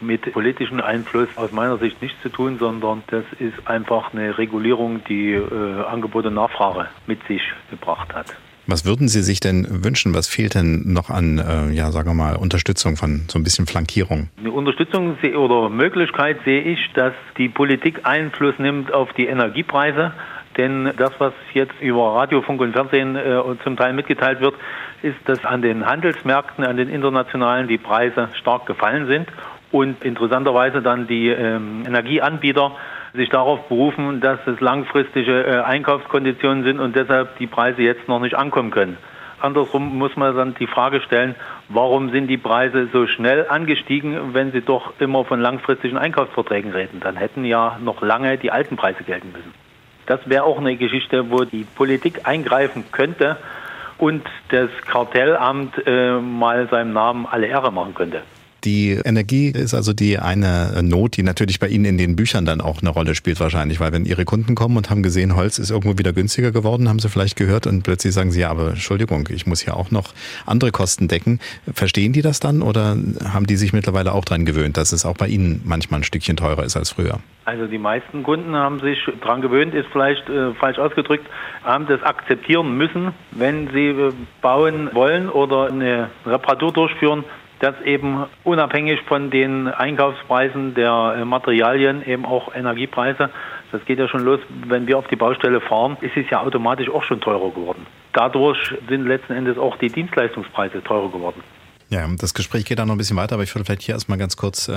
mit 0.00 0.32
politischem 0.32 0.80
Einfluss 0.80 1.28
aus 1.36 1.52
meiner 1.52 1.78
Sicht 1.78 2.02
nichts 2.02 2.20
zu 2.22 2.28
tun, 2.28 2.58
sondern 2.58 3.02
das 3.08 3.24
ist 3.38 3.66
einfach 3.66 4.12
eine 4.12 4.36
Regulierung, 4.36 5.02
die 5.08 5.32
äh, 5.32 5.84
Angebot 5.84 6.26
und 6.26 6.34
Nachfrage 6.34 6.88
mit 7.06 7.26
sich 7.26 7.42
gebracht 7.70 8.14
hat. 8.14 8.26
Was 8.68 8.84
würden 8.84 9.06
Sie 9.06 9.22
sich 9.22 9.38
denn 9.38 9.84
wünschen? 9.84 10.12
Was 10.12 10.26
fehlt 10.26 10.56
denn 10.56 10.92
noch 10.92 11.08
an, 11.08 11.38
äh, 11.38 11.72
ja, 11.72 11.92
sagen 11.92 12.10
wir 12.10 12.14
mal, 12.14 12.34
Unterstützung 12.34 12.96
von 12.96 13.22
so 13.28 13.38
ein 13.38 13.44
bisschen 13.44 13.66
Flankierung? 13.66 14.28
Eine 14.40 14.50
Unterstützung 14.50 15.16
oder 15.36 15.68
Möglichkeit 15.70 16.38
sehe 16.44 16.62
ich, 16.62 16.80
dass 16.94 17.12
die 17.38 17.48
Politik 17.48 18.00
Einfluss 18.02 18.58
nimmt 18.58 18.92
auf 18.92 19.12
die 19.12 19.26
Energiepreise. 19.26 20.12
Denn 20.56 20.90
das, 20.96 21.12
was 21.18 21.34
jetzt 21.54 21.74
über 21.80 22.16
Radio, 22.16 22.42
Funk 22.42 22.60
und 22.60 22.72
Fernsehen 22.72 23.14
äh, 23.14 23.40
zum 23.62 23.76
Teil 23.76 23.92
mitgeteilt 23.92 24.40
wird, 24.40 24.54
ist, 25.06 25.16
dass 25.26 25.44
an 25.44 25.62
den 25.62 25.86
Handelsmärkten, 25.86 26.64
an 26.64 26.76
den 26.76 26.88
internationalen 26.88 27.68
die 27.68 27.78
Preise 27.78 28.28
stark 28.34 28.66
gefallen 28.66 29.06
sind 29.06 29.28
und 29.72 30.04
interessanterweise 30.04 30.82
dann 30.82 31.06
die 31.06 31.28
ähm, 31.28 31.84
Energieanbieter 31.86 32.72
sich 33.14 33.28
darauf 33.30 33.68
berufen, 33.68 34.20
dass 34.20 34.38
es 34.46 34.60
langfristige 34.60 35.44
äh, 35.44 35.62
Einkaufskonditionen 35.62 36.64
sind 36.64 36.80
und 36.80 36.94
deshalb 36.94 37.38
die 37.38 37.46
Preise 37.46 37.82
jetzt 37.82 38.08
noch 38.08 38.20
nicht 38.20 38.34
ankommen 38.34 38.70
können. 38.70 38.98
Andersrum 39.40 39.98
muss 39.98 40.16
man 40.16 40.34
dann 40.34 40.54
die 40.54 40.66
Frage 40.66 41.00
stellen, 41.00 41.34
warum 41.68 42.10
sind 42.10 42.26
die 42.28 42.38
Preise 42.38 42.88
so 42.92 43.06
schnell 43.06 43.46
angestiegen, 43.48 44.34
wenn 44.34 44.50
sie 44.52 44.62
doch 44.62 44.94
immer 44.98 45.24
von 45.24 45.40
langfristigen 45.40 45.98
Einkaufsverträgen 45.98 46.72
reden? 46.72 47.00
Dann 47.00 47.16
hätten 47.16 47.44
ja 47.44 47.78
noch 47.82 48.00
lange 48.00 48.38
die 48.38 48.50
alten 48.50 48.76
Preise 48.76 49.04
gelten 49.04 49.32
müssen. 49.32 49.52
Das 50.06 50.20
wäre 50.28 50.44
auch 50.44 50.58
eine 50.58 50.76
Geschichte, 50.76 51.30
wo 51.30 51.44
die 51.44 51.64
Politik 51.64 52.20
eingreifen 52.24 52.84
könnte 52.92 53.36
und 53.98 54.22
das 54.50 54.70
Kartellamt 54.86 55.74
äh, 55.86 56.18
mal 56.18 56.68
seinem 56.68 56.92
Namen 56.92 57.26
alle 57.26 57.46
Ehre 57.46 57.72
machen 57.72 57.94
könnte. 57.94 58.22
Die 58.66 58.98
Energie 59.04 59.50
ist 59.50 59.74
also 59.74 59.92
die 59.92 60.18
eine 60.18 60.82
Not, 60.82 61.16
die 61.16 61.22
natürlich 61.22 61.60
bei 61.60 61.68
Ihnen 61.68 61.84
in 61.84 61.98
den 61.98 62.16
Büchern 62.16 62.44
dann 62.44 62.60
auch 62.60 62.80
eine 62.82 62.90
Rolle 62.90 63.14
spielt 63.14 63.38
wahrscheinlich, 63.38 63.78
weil 63.78 63.92
wenn 63.92 64.04
Ihre 64.04 64.24
Kunden 64.24 64.56
kommen 64.56 64.76
und 64.76 64.90
haben 64.90 65.04
gesehen, 65.04 65.36
Holz 65.36 65.60
ist 65.60 65.70
irgendwo 65.70 65.98
wieder 65.98 66.12
günstiger 66.12 66.50
geworden, 66.50 66.88
haben 66.88 66.98
sie 66.98 67.08
vielleicht 67.08 67.36
gehört 67.36 67.68
und 67.68 67.84
plötzlich 67.84 68.12
sagen 68.12 68.32
sie, 68.32 68.40
ja, 68.40 68.50
aber 68.50 68.70
Entschuldigung, 68.70 69.28
ich 69.30 69.46
muss 69.46 69.60
hier 69.60 69.76
auch 69.76 69.92
noch 69.92 70.14
andere 70.46 70.72
Kosten 70.72 71.06
decken. 71.06 71.38
Verstehen 71.72 72.12
die 72.12 72.22
das 72.22 72.40
dann 72.40 72.60
oder 72.60 72.96
haben 73.32 73.46
die 73.46 73.54
sich 73.54 73.72
mittlerweile 73.72 74.12
auch 74.12 74.24
daran 74.24 74.44
gewöhnt, 74.44 74.76
dass 74.76 74.90
es 74.90 75.06
auch 75.06 75.16
bei 75.16 75.28
Ihnen 75.28 75.62
manchmal 75.64 76.00
ein 76.00 76.04
Stückchen 76.04 76.36
teurer 76.36 76.64
ist 76.64 76.76
als 76.76 76.90
früher? 76.90 77.20
Also 77.44 77.68
die 77.68 77.78
meisten 77.78 78.24
Kunden 78.24 78.56
haben 78.56 78.80
sich 78.80 78.98
daran 79.20 79.42
gewöhnt, 79.42 79.74
ist 79.74 79.86
vielleicht 79.92 80.28
äh, 80.28 80.52
falsch 80.54 80.80
ausgedrückt, 80.80 81.28
haben 81.62 81.86
das 81.86 82.02
akzeptieren 82.02 82.76
müssen, 82.76 83.12
wenn 83.30 83.68
sie 83.72 83.90
äh, 83.90 84.12
bauen 84.42 84.90
wollen 84.92 85.28
oder 85.28 85.68
eine 85.68 86.10
Reparatur 86.26 86.72
durchführen, 86.72 87.22
dass 87.60 87.80
eben 87.82 88.26
unabhängig 88.44 89.00
von 89.02 89.30
den 89.30 89.68
Einkaufspreisen 89.68 90.74
der 90.74 91.16
äh, 91.18 91.24
Materialien 91.24 92.06
eben 92.06 92.24
auch 92.24 92.54
Energiepreise, 92.54 93.30
das 93.72 93.84
geht 93.84 93.98
ja 93.98 94.08
schon 94.08 94.24
los, 94.24 94.40
wenn 94.66 94.86
wir 94.86 94.98
auf 94.98 95.08
die 95.08 95.16
Baustelle 95.16 95.60
fahren, 95.60 95.96
ist 96.00 96.16
es 96.16 96.28
ja 96.30 96.40
automatisch 96.40 96.88
auch 96.88 97.02
schon 97.02 97.20
teurer 97.20 97.50
geworden. 97.50 97.86
Dadurch 98.12 98.74
sind 98.88 99.06
letzten 99.06 99.34
Endes 99.34 99.58
auch 99.58 99.76
die 99.76 99.88
Dienstleistungspreise 99.88 100.82
teurer 100.82 101.10
geworden. 101.10 101.42
Ja, 101.88 102.08
das 102.18 102.34
Gespräch 102.34 102.64
geht 102.64 102.80
auch 102.80 102.84
noch 102.84 102.96
ein 102.96 102.98
bisschen 102.98 103.16
weiter, 103.16 103.34
aber 103.34 103.44
ich 103.44 103.54
würde 103.54 103.64
vielleicht 103.64 103.82
hier 103.82 103.94
erstmal 103.94 104.18
ganz 104.18 104.36
kurz 104.36 104.66
äh, 104.66 104.72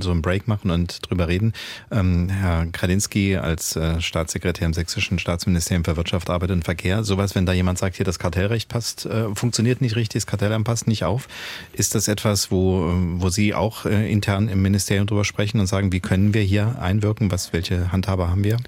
so 0.00 0.12
einen 0.12 0.22
Break 0.22 0.46
machen 0.46 0.70
und 0.70 1.10
drüber 1.10 1.26
reden. 1.26 1.54
Ähm, 1.90 2.28
Herr 2.28 2.66
Kradinski 2.66 3.36
als 3.36 3.74
äh, 3.74 4.00
Staatssekretär 4.00 4.66
im 4.66 4.72
Sächsischen 4.72 5.18
Staatsministerium 5.18 5.84
für 5.84 5.96
Wirtschaft, 5.96 6.30
Arbeit 6.30 6.52
und 6.52 6.64
Verkehr, 6.64 7.02
sowas, 7.02 7.34
wenn 7.34 7.46
da 7.46 7.52
jemand 7.52 7.78
sagt, 7.78 7.96
hier 7.96 8.06
das 8.06 8.20
Kartellrecht 8.20 8.68
passt, 8.68 9.06
äh, 9.06 9.34
funktioniert 9.34 9.80
nicht 9.80 9.96
richtig, 9.96 10.22
das 10.22 10.26
Kartellamt 10.28 10.64
passt 10.64 10.86
nicht 10.86 11.02
auf, 11.02 11.26
ist 11.72 11.96
das 11.96 12.06
etwas, 12.06 12.52
wo, 12.52 12.92
wo 13.14 13.28
Sie 13.28 13.54
auch 13.54 13.84
äh, 13.84 14.08
intern 14.12 14.48
im 14.48 14.62
Ministerium 14.62 15.08
drüber 15.08 15.24
sprechen 15.24 15.58
und 15.58 15.66
sagen, 15.66 15.90
wie 15.92 16.00
können 16.00 16.32
wir 16.32 16.42
hier 16.42 16.80
einwirken, 16.80 17.32
was, 17.32 17.52
welche 17.52 17.90
Handhabe 17.90 18.30
haben 18.30 18.44
wir? 18.44 18.58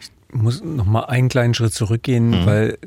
Ich 0.00 0.11
muss 0.32 0.62
noch 0.62 0.86
mal 0.86 1.04
einen 1.04 1.28
kleinen 1.28 1.54
Schritt 1.54 1.74
zurückgehen, 1.74 2.30
mhm. 2.30 2.46
weil 2.46 2.78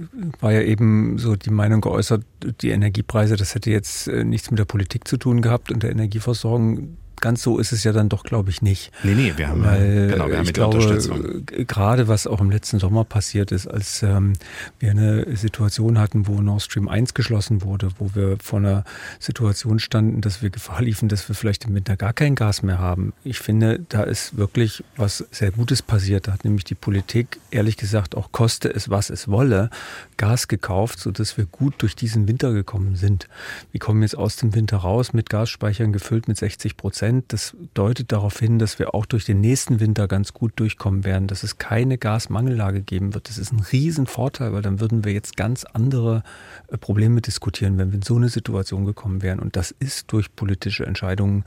war 0.41 0.51
ja 0.51 0.61
eben 0.61 1.17
so 1.17 1.35
die 1.35 1.51
Meinung 1.51 1.81
geäußert, 1.81 2.23
die 2.61 2.71
Energiepreise, 2.71 3.35
das 3.35 3.55
hätte 3.55 3.71
jetzt 3.71 4.07
äh, 4.07 4.23
nichts 4.23 4.49
mit 4.51 4.59
der 4.59 4.65
Politik 4.65 5.07
zu 5.07 5.17
tun 5.17 5.41
gehabt 5.41 5.71
und 5.71 5.83
der 5.83 5.91
Energieversorgung 5.91 6.97
ganz 7.21 7.41
so 7.41 7.57
ist 7.59 7.71
es 7.71 7.83
ja 7.83 7.91
dann 7.91 8.09
doch, 8.09 8.23
glaube 8.23 8.49
ich, 8.49 8.61
nicht. 8.61 8.91
Nee, 9.03 9.15
nee, 9.15 9.33
wir 9.35 9.47
haben, 9.47 9.63
Weil, 9.63 10.07
genau, 10.07 10.27
wir 10.27 10.37
haben 10.37 10.45
ich 10.45 10.53
glaube, 10.53 10.77
Unterstützung. 10.77 11.45
Gerade 11.45 12.07
was 12.07 12.27
auch 12.27 12.41
im 12.41 12.51
letzten 12.51 12.79
Sommer 12.79 13.03
passiert 13.03 13.51
ist, 13.51 13.67
als 13.67 14.03
ähm, 14.03 14.33
wir 14.79 14.91
eine 14.91 15.35
Situation 15.35 15.99
hatten, 15.99 16.27
wo 16.27 16.41
Nord 16.41 16.61
Stream 16.61 16.87
1 16.87 17.13
geschlossen 17.13 17.61
wurde, 17.61 17.89
wo 17.97 18.11
wir 18.13 18.37
vor 18.41 18.59
einer 18.59 18.83
Situation 19.19 19.79
standen, 19.79 20.21
dass 20.21 20.41
wir 20.41 20.49
Gefahr 20.49 20.81
liefen, 20.81 21.09
dass 21.09 21.27
wir 21.27 21.35
vielleicht 21.35 21.65
im 21.65 21.75
Winter 21.75 21.97
gar 21.97 22.13
kein 22.13 22.35
Gas 22.35 22.63
mehr 22.63 22.79
haben. 22.79 23.13
Ich 23.23 23.39
finde, 23.39 23.79
da 23.89 24.03
ist 24.03 24.37
wirklich 24.37 24.83
was 24.97 25.25
sehr 25.31 25.51
Gutes 25.51 25.81
passiert. 25.81 26.27
Da 26.27 26.33
hat 26.33 26.43
nämlich 26.43 26.63
die 26.63 26.75
Politik, 26.75 27.39
ehrlich 27.51 27.77
gesagt, 27.77 28.15
auch 28.15 28.31
koste 28.31 28.69
es, 28.69 28.89
was 28.89 29.09
es 29.09 29.27
wolle, 29.27 29.69
Gas 30.17 30.47
gekauft, 30.47 30.99
sodass 30.99 31.37
wir 31.37 31.45
gut 31.45 31.75
durch 31.79 31.95
diesen 31.95 32.27
Winter 32.27 32.53
gekommen 32.53 32.95
sind. 32.95 33.27
Wir 33.71 33.79
kommen 33.79 34.01
jetzt 34.01 34.17
aus 34.17 34.35
dem 34.35 34.55
Winter 34.55 34.77
raus 34.77 35.13
mit 35.13 35.29
Gasspeichern 35.29 35.93
gefüllt 35.93 36.27
mit 36.27 36.37
60 36.37 36.77
Prozent. 36.77 37.04
Prozent. 37.05 37.25
Das 37.33 37.55
deutet 37.73 38.11
darauf 38.11 38.39
hin, 38.39 38.59
dass 38.59 38.79
wir 38.79 38.93
auch 38.93 39.05
durch 39.05 39.25
den 39.25 39.41
nächsten 39.41 39.79
Winter 39.79 40.07
ganz 40.07 40.33
gut 40.33 40.53
durchkommen 40.55 41.03
werden, 41.03 41.27
dass 41.27 41.43
es 41.43 41.57
keine 41.57 41.97
Gasmangellage 41.97 42.81
geben 42.81 43.13
wird. 43.13 43.29
Das 43.29 43.37
ist 43.37 43.51
ein 43.51 43.59
Riesenvorteil, 43.59 44.53
weil 44.53 44.61
dann 44.61 44.79
würden 44.79 45.03
wir 45.03 45.13
jetzt 45.13 45.37
ganz 45.37 45.65
andere 45.65 46.23
äh, 46.67 46.77
Probleme 46.77 47.21
diskutieren, 47.21 47.77
wenn 47.77 47.91
wir 47.91 47.95
in 47.95 48.01
so 48.01 48.15
eine 48.15 48.29
Situation 48.29 48.85
gekommen 48.85 49.21
wären. 49.21 49.39
Und 49.39 49.55
das 49.55 49.71
ist 49.71 50.11
durch 50.11 50.35
politische 50.35 50.85
Entscheidungen 50.85 51.43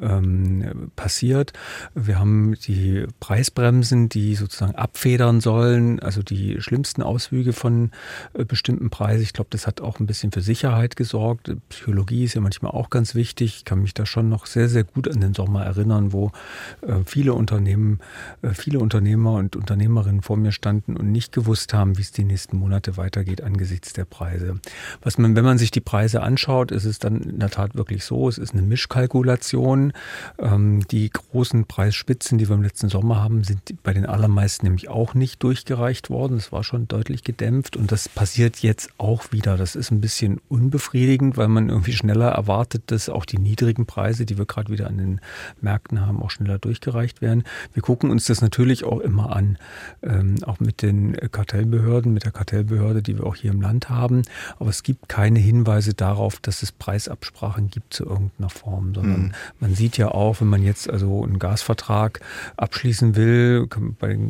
ähm, 0.00 0.90
passiert. 0.96 1.52
Wir 1.94 2.18
haben 2.18 2.54
die 2.66 3.06
Preisbremsen, 3.20 4.08
die 4.08 4.34
sozusagen 4.34 4.74
abfedern 4.74 5.40
sollen, 5.40 6.00
also 6.00 6.22
die 6.22 6.60
schlimmsten 6.60 7.02
Auswüge 7.02 7.52
von 7.52 7.90
äh, 8.34 8.44
bestimmten 8.44 8.90
Preisen. 8.90 9.22
Ich 9.22 9.32
glaube, 9.32 9.50
das 9.50 9.66
hat 9.66 9.80
auch 9.80 10.00
ein 10.00 10.06
bisschen 10.06 10.32
für 10.32 10.42
Sicherheit 10.42 10.96
gesorgt. 10.96 11.50
Psychologie 11.68 12.24
ist 12.24 12.34
ja 12.34 12.40
manchmal 12.40 12.72
auch 12.72 12.90
ganz 12.90 13.14
wichtig. 13.14 13.56
Ich 13.58 13.64
kann 13.64 13.80
mich 13.80 13.94
da 13.94 14.06
schon 14.06 14.28
noch 14.28 14.46
sehr, 14.46 14.68
sehr 14.68 14.84
gut 14.84 14.95
gut 14.96 15.08
an 15.08 15.20
den 15.20 15.34
Sommer 15.34 15.62
erinnern, 15.62 16.12
wo 16.14 16.32
äh, 16.80 16.94
viele 17.04 17.34
Unternehmen, 17.34 18.00
äh, 18.40 18.54
viele 18.54 18.78
Unternehmer 18.78 19.34
und 19.34 19.54
Unternehmerinnen 19.54 20.22
vor 20.22 20.38
mir 20.38 20.52
standen 20.52 20.96
und 20.96 21.12
nicht 21.12 21.32
gewusst 21.32 21.74
haben, 21.74 21.98
wie 21.98 22.02
es 22.02 22.12
die 22.12 22.24
nächsten 22.24 22.56
Monate 22.56 22.96
weitergeht 22.96 23.42
angesichts 23.42 23.92
der 23.92 24.06
Preise. 24.06 24.58
Was 25.02 25.18
man, 25.18 25.36
wenn 25.36 25.44
man 25.44 25.58
sich 25.58 25.70
die 25.70 25.82
Preise 25.82 26.22
anschaut, 26.22 26.72
ist 26.72 26.86
es 26.86 26.98
dann 26.98 27.20
in 27.20 27.40
der 27.40 27.50
Tat 27.50 27.74
wirklich 27.74 28.04
so, 28.04 28.26
es 28.26 28.38
ist 28.38 28.54
eine 28.54 28.62
Mischkalkulation. 28.62 29.92
Ähm, 30.38 30.86
die 30.90 31.10
großen 31.10 31.66
Preisspitzen, 31.66 32.38
die 32.38 32.48
wir 32.48 32.56
im 32.56 32.62
letzten 32.62 32.88
Sommer 32.88 33.22
haben, 33.22 33.44
sind 33.44 33.82
bei 33.82 33.92
den 33.92 34.06
allermeisten 34.06 34.64
nämlich 34.64 34.88
auch 34.88 35.12
nicht 35.12 35.42
durchgereicht 35.42 36.08
worden. 36.08 36.38
Es 36.38 36.52
war 36.52 36.64
schon 36.64 36.88
deutlich 36.88 37.22
gedämpft 37.22 37.76
und 37.76 37.92
das 37.92 38.08
passiert 38.08 38.58
jetzt 38.60 38.88
auch 38.96 39.30
wieder. 39.30 39.58
Das 39.58 39.76
ist 39.76 39.90
ein 39.90 40.00
bisschen 40.00 40.40
unbefriedigend, 40.48 41.36
weil 41.36 41.48
man 41.48 41.68
irgendwie 41.68 41.92
schneller 41.92 42.30
erwartet, 42.30 42.84
dass 42.86 43.10
auch 43.10 43.26
die 43.26 43.38
niedrigen 43.38 43.84
Preise, 43.84 44.24
die 44.24 44.38
wir 44.38 44.46
gerade 44.46 44.72
wieder 44.72 44.85
an 44.86 44.98
den 44.98 45.20
Märkten 45.60 46.00
haben, 46.00 46.22
auch 46.22 46.30
schneller 46.30 46.58
durchgereicht 46.58 47.20
werden. 47.20 47.44
Wir 47.72 47.82
gucken 47.82 48.10
uns 48.10 48.26
das 48.26 48.40
natürlich 48.40 48.84
auch 48.84 49.00
immer 49.00 49.34
an, 49.34 49.58
ähm, 50.02 50.36
auch 50.44 50.60
mit 50.60 50.82
den 50.82 51.16
Kartellbehörden, 51.30 52.12
mit 52.12 52.24
der 52.24 52.32
Kartellbehörde, 52.32 53.02
die 53.02 53.18
wir 53.18 53.26
auch 53.26 53.36
hier 53.36 53.52
im 53.52 53.60
Land 53.60 53.88
haben. 53.88 54.22
Aber 54.58 54.70
es 54.70 54.82
gibt 54.82 55.08
keine 55.08 55.38
Hinweise 55.38 55.94
darauf, 55.94 56.40
dass 56.40 56.62
es 56.62 56.72
Preisabsprachen 56.72 57.68
gibt 57.68 57.94
zu 57.94 58.04
irgendeiner 58.04 58.50
Form, 58.50 58.94
sondern 58.94 59.22
mhm. 59.22 59.32
man 59.60 59.74
sieht 59.74 59.96
ja 59.98 60.08
auch, 60.08 60.40
wenn 60.40 60.48
man 60.48 60.62
jetzt 60.62 60.88
also 60.90 61.22
einen 61.24 61.38
Gasvertrag 61.38 62.20
abschließen 62.56 63.16
will, 63.16 63.68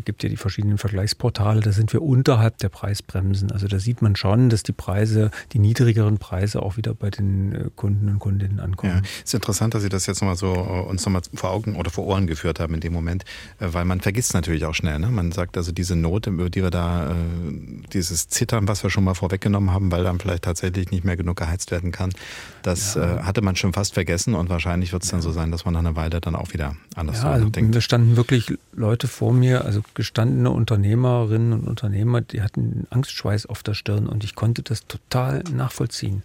gibt 0.04 0.22
ja 0.22 0.28
die 0.28 0.36
verschiedenen 0.36 0.78
Vergleichsportale, 0.78 1.60
da 1.60 1.72
sind 1.72 1.92
wir 1.92 2.02
unterhalb 2.02 2.58
der 2.58 2.68
Preisbremsen. 2.68 3.50
Also 3.52 3.68
da 3.68 3.78
sieht 3.78 4.02
man 4.02 4.16
schon, 4.16 4.48
dass 4.48 4.62
die 4.62 4.72
Preise, 4.72 5.30
die 5.52 5.58
niedrigeren 5.58 6.18
Preise 6.18 6.62
auch 6.62 6.76
wieder 6.76 6.94
bei 6.94 7.10
den 7.10 7.52
äh, 7.52 7.70
Kunden 7.74 8.08
und 8.08 8.18
Kundinnen 8.18 8.60
ankommen. 8.60 9.02
Ja, 9.04 9.10
ist 9.24 9.34
interessant, 9.34 9.74
dass 9.74 9.82
Sie 9.82 9.88
das 9.88 10.06
jetzt 10.06 10.20
nochmal 10.20 10.36
so 10.36 10.45
so 10.46 10.54
äh, 10.54 10.88
uns 10.88 11.04
nochmal 11.04 11.22
vor 11.34 11.50
Augen 11.50 11.76
oder 11.76 11.90
vor 11.90 12.06
Ohren 12.06 12.26
geführt 12.26 12.60
haben 12.60 12.74
in 12.74 12.80
dem 12.80 12.92
Moment, 12.92 13.24
äh, 13.58 13.68
weil 13.72 13.84
man 13.84 14.00
vergisst 14.00 14.34
natürlich 14.34 14.64
auch 14.64 14.74
schnell. 14.74 14.98
Ne? 14.98 15.08
Man 15.08 15.32
sagt 15.32 15.56
also 15.56 15.72
diese 15.72 15.96
Not, 15.96 16.26
über 16.26 16.50
die 16.50 16.62
wir 16.62 16.70
da, 16.70 17.10
äh, 17.10 17.14
dieses 17.92 18.28
Zittern, 18.28 18.68
was 18.68 18.82
wir 18.82 18.90
schon 18.90 19.04
mal 19.04 19.14
vorweggenommen 19.14 19.72
haben, 19.72 19.90
weil 19.90 20.04
dann 20.04 20.18
vielleicht 20.18 20.44
tatsächlich 20.44 20.90
nicht 20.90 21.04
mehr 21.04 21.16
genug 21.16 21.36
geheizt 21.36 21.70
werden 21.70 21.92
kann, 21.92 22.12
das 22.62 22.94
ja. 22.94 23.24
hatte 23.24 23.42
man 23.42 23.56
schon 23.56 23.72
fast 23.72 23.94
vergessen 23.94 24.34
und 24.34 24.48
wahrscheinlich 24.48 24.92
wird 24.92 25.04
es 25.04 25.10
dann 25.10 25.22
so 25.22 25.30
sein, 25.30 25.50
dass 25.52 25.64
man 25.64 25.74
nach 25.74 25.80
einer 25.80 25.96
Weile 25.96 26.20
dann 26.20 26.34
auch 26.34 26.52
wieder 26.52 26.76
anders 26.96 27.22
ja, 27.22 27.30
also 27.30 27.48
denkt. 27.48 27.74
Da 27.74 27.80
standen 27.80 28.16
wirklich 28.16 28.52
Leute 28.74 29.08
vor 29.08 29.32
mir, 29.32 29.64
also 29.64 29.82
gestandene 29.94 30.50
Unternehmerinnen 30.50 31.52
und 31.52 31.68
Unternehmer, 31.68 32.20
die 32.20 32.42
hatten 32.42 32.86
Angstschweiß 32.90 33.46
auf 33.46 33.62
der 33.62 33.74
Stirn 33.74 34.06
und 34.06 34.24
ich 34.24 34.34
konnte 34.34 34.62
das 34.62 34.86
total 34.86 35.44
nachvollziehen. 35.52 36.22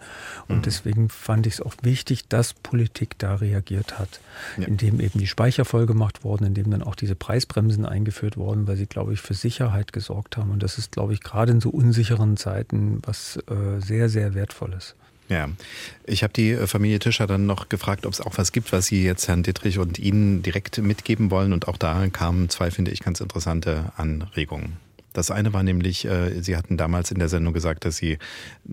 Und 0.47 0.57
mhm. 0.57 0.61
deswegen 0.63 1.09
fand 1.09 1.47
ich 1.47 1.55
es 1.55 1.61
auch 1.61 1.75
wichtig, 1.83 2.27
dass 2.27 2.53
Politik 2.53 3.17
da 3.19 3.35
reagiert 3.35 3.99
hat, 3.99 4.10
ja. 4.57 4.67
indem 4.67 4.99
eben 4.99 5.19
die 5.19 5.27
Speicher 5.27 5.65
voll 5.65 5.85
gemacht 5.85 6.23
wurden, 6.23 6.45
indem 6.45 6.71
dann 6.71 6.83
auch 6.83 6.95
diese 6.95 7.15
Preisbremsen 7.15 7.85
eingeführt 7.85 8.37
wurden, 8.37 8.67
weil 8.67 8.77
sie, 8.77 8.87
glaube 8.87 9.13
ich, 9.13 9.21
für 9.21 9.33
Sicherheit 9.33 9.93
gesorgt 9.93 10.37
haben. 10.37 10.51
Und 10.51 10.63
das 10.63 10.77
ist, 10.77 10.91
glaube 10.91 11.13
ich, 11.13 11.21
gerade 11.21 11.51
in 11.51 11.61
so 11.61 11.69
unsicheren 11.69 12.37
Zeiten 12.37 13.01
was 13.05 13.37
äh, 13.49 13.79
sehr, 13.79 14.09
sehr 14.09 14.33
wertvolles. 14.33 14.95
Ja, 15.29 15.49
ich 16.03 16.23
habe 16.23 16.33
die 16.33 16.51
äh, 16.51 16.67
Familie 16.67 16.99
Tischer 16.99 17.25
dann 17.25 17.45
noch 17.45 17.69
gefragt, 17.69 18.05
ob 18.05 18.11
es 18.11 18.19
auch 18.19 18.37
was 18.37 18.51
gibt, 18.51 18.73
was 18.73 18.87
Sie 18.87 19.03
jetzt 19.03 19.29
Herrn 19.29 19.43
Dittrich 19.43 19.79
und 19.79 19.97
Ihnen 19.97 20.43
direkt 20.43 20.77
mitgeben 20.79 21.31
wollen. 21.31 21.53
Und 21.53 21.69
auch 21.69 21.77
da 21.77 22.05
kamen 22.09 22.49
zwei, 22.49 22.69
finde 22.69 22.91
ich, 22.91 22.99
ganz 22.99 23.21
interessante 23.21 23.93
Anregungen. 23.95 24.77
Das 25.13 25.31
eine 25.31 25.53
war 25.53 25.63
nämlich, 25.63 26.05
äh, 26.05 26.41
Sie 26.41 26.55
hatten 26.55 26.77
damals 26.77 27.11
in 27.11 27.19
der 27.19 27.27
Sendung 27.27 27.53
gesagt, 27.53 27.85
dass 27.85 27.97
Sie 27.97 28.17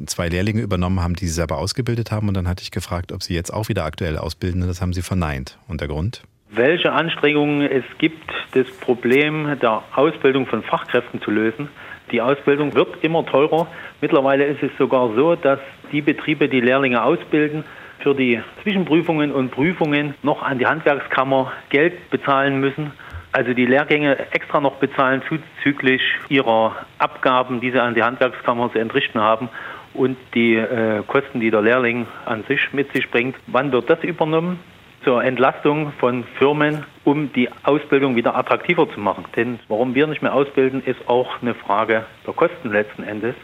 zwei 0.07 0.29
Lehrlinge 0.29 0.63
übernommen 0.63 1.01
haben, 1.01 1.15
die 1.15 1.27
Sie 1.27 1.33
selber 1.33 1.59
ausgebildet 1.59 2.11
haben. 2.13 2.29
Und 2.29 2.35
dann 2.35 2.49
hatte 2.49 2.63
ich 2.63 2.71
gefragt, 2.71 3.13
ob 3.13 3.23
Sie 3.23 3.35
jetzt 3.35 3.53
auch 3.53 3.69
wieder 3.69 3.85
aktuell 3.85 4.17
ausbilden. 4.19 4.61
Das 4.67 4.81
haben 4.81 4.93
Sie 4.93 5.03
verneint. 5.03 5.59
Und 5.69 5.81
der 5.81 5.89
Grund? 5.89 6.23
Welche 6.51 6.93
Anstrengungen 6.93 7.63
es 7.63 7.85
gibt, 7.99 8.31
das 8.53 8.67
Problem 8.81 9.59
der 9.61 9.83
Ausbildung 9.95 10.47
von 10.47 10.63
Fachkräften 10.63 11.21
zu 11.21 11.31
lösen. 11.31 11.69
Die 12.11 12.23
Ausbildung 12.23 12.75
wird 12.75 13.05
immer 13.05 13.27
teurer. 13.27 13.67
Mittlerweile 14.01 14.47
ist 14.47 14.63
es 14.63 14.71
sogar 14.79 15.15
so, 15.15 15.35
dass 15.35 15.59
die 15.93 16.01
Betriebe, 16.01 16.49
die 16.49 16.61
Lehrlinge 16.61 17.03
ausbilden, 17.03 17.65
für 18.01 18.15
die 18.15 18.41
Zwischenprüfungen 18.63 19.33
und 19.33 19.51
Prüfungen 19.51 20.15
noch 20.23 20.43
an 20.43 20.59
die 20.59 20.67
Handwerkskammer 20.67 21.53
Geld 21.69 22.11
bezahlen 22.11 22.61
müssen. 22.61 22.93
Also 23.33 23.53
die 23.53 23.67
Lehrgänge 23.67 24.19
extra 24.33 24.61
noch 24.61 24.77
bezahlen 24.77 25.23
zuzüglich 25.29 26.03
ihrer 26.29 26.77
Abgaben, 26.99 27.61
die 27.61 27.71
sie 27.71 27.81
an 27.81 27.95
die 27.95 28.03
Handwerkskammer 28.03 28.73
zu 28.73 28.79
entrichten 28.79 29.21
haben 29.21 29.49
und 29.95 30.17
die 30.35 30.57
äh, 30.57 31.03
Kosten, 31.07 31.41
die 31.41 31.51
der 31.51 31.63
Lehrling 31.63 32.07
an 32.25 32.45
sich 32.49 32.73
mit 32.73 32.93
sich 32.93 33.11
bringt. 33.11 33.37
Wann 33.47 33.73
wird 33.73 33.91
das 33.91 34.03
übernommen? 34.03 34.59
zur 35.05 35.23
Entlastung 35.23 35.93
von 36.01 36.25
Firmen, 36.39 36.85
um 37.05 37.33
die 37.33 37.49
Ausbildung 37.63 38.17
wieder 38.17 38.37
attraktiver 38.37 38.91
zu 38.91 39.01
machen. 39.01 39.25
Denn 39.37 39.59
warum 39.69 39.95
wir 39.95 40.07
nicht 40.07 40.23
mehr 40.23 40.35
ausbilden, 40.35 40.83
ist 40.85 41.09
auch 41.09 41.41
eine 41.41 41.55
Frage 41.55 42.05
der 42.27 42.35
Kosten 42.35 42.71
letzten 42.71 43.05
Endes. 43.05 43.35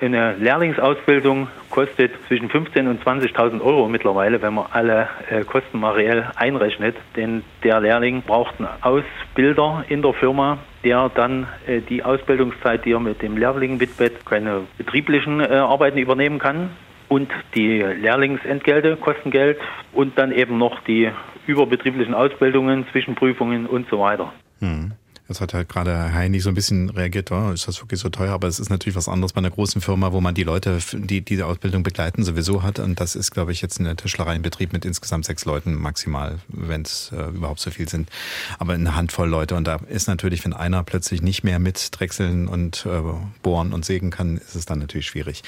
Eine 0.00 0.34
Lehrlingsausbildung 0.36 1.48
kostet 1.68 2.12
zwischen 2.26 2.48
15.000 2.48 2.88
und 2.88 3.04
20.000 3.04 3.60
Euro 3.60 3.86
mittlerweile, 3.86 4.40
wenn 4.40 4.54
man 4.54 4.66
alle 4.70 5.08
äh, 5.28 5.44
Kosten 5.44 5.78
materiell 5.78 6.30
einrechnet. 6.36 6.96
Denn 7.16 7.42
der 7.62 7.80
Lehrling 7.80 8.22
braucht 8.22 8.54
einen 8.58 8.68
Ausbilder 8.80 9.84
in 9.88 10.00
der 10.00 10.14
Firma, 10.14 10.58
der 10.84 11.10
dann 11.14 11.46
äh, 11.66 11.80
die 11.80 12.02
Ausbildungszeit, 12.02 12.86
die 12.86 12.92
er 12.92 13.00
mit 13.00 13.20
dem 13.20 13.36
Lehrling 13.36 13.78
widmet, 13.78 14.24
keine 14.24 14.62
betrieblichen 14.78 15.40
äh, 15.40 15.48
Arbeiten 15.48 15.98
übernehmen 15.98 16.38
kann, 16.38 16.70
und 17.10 17.28
die 17.56 17.80
Lehrlingsentgelte 17.80 18.96
kosten 18.96 19.32
Geld 19.32 19.58
und 19.92 20.16
dann 20.16 20.30
eben 20.30 20.58
noch 20.58 20.80
die 20.84 21.10
überbetrieblichen 21.46 22.14
Ausbildungen, 22.14 22.86
Zwischenprüfungen 22.92 23.66
und 23.66 23.88
so 23.90 23.98
weiter. 23.98 24.32
Hm. 24.60 24.92
Das 25.30 25.40
hat 25.40 25.54
halt 25.54 25.68
gerade 25.68 26.12
Heini 26.12 26.40
so 26.40 26.48
ein 26.48 26.56
bisschen 26.56 26.90
reagiert, 26.90 27.30
oh, 27.30 27.52
ist 27.52 27.68
das 27.68 27.80
wirklich 27.80 28.00
so 28.00 28.08
teuer? 28.08 28.32
Aber 28.32 28.48
es 28.48 28.58
ist 28.58 28.68
natürlich 28.68 28.96
was 28.96 29.06
anderes 29.06 29.32
bei 29.32 29.38
einer 29.38 29.50
großen 29.50 29.80
Firma, 29.80 30.10
wo 30.10 30.20
man 30.20 30.34
die 30.34 30.42
Leute, 30.42 30.80
die 30.92 31.20
diese 31.20 31.46
Ausbildung 31.46 31.84
begleiten, 31.84 32.24
sowieso 32.24 32.64
hat. 32.64 32.80
Und 32.80 32.98
das 32.98 33.14
ist, 33.14 33.30
glaube 33.30 33.52
ich, 33.52 33.62
jetzt 33.62 33.78
ein 33.78 33.96
Tischlereienbetrieb 33.96 34.72
mit 34.72 34.84
insgesamt 34.84 35.24
sechs 35.24 35.44
Leuten 35.44 35.76
maximal, 35.76 36.40
wenn 36.48 36.82
es 36.82 37.12
äh, 37.12 37.28
überhaupt 37.28 37.60
so 37.60 37.70
viel 37.70 37.88
sind. 37.88 38.10
Aber 38.58 38.72
eine 38.72 38.96
Handvoll 38.96 39.28
Leute. 39.28 39.54
Und 39.54 39.68
da 39.68 39.76
ist 39.76 40.08
natürlich, 40.08 40.44
wenn 40.44 40.52
einer 40.52 40.82
plötzlich 40.82 41.22
nicht 41.22 41.44
mehr 41.44 41.60
mit 41.60 41.90
drechseln 41.92 42.48
und 42.48 42.84
äh, 42.86 43.00
bohren 43.44 43.72
und 43.72 43.84
sägen 43.84 44.10
kann, 44.10 44.36
ist 44.36 44.56
es 44.56 44.66
dann 44.66 44.80
natürlich 44.80 45.06
schwierig. 45.06 45.44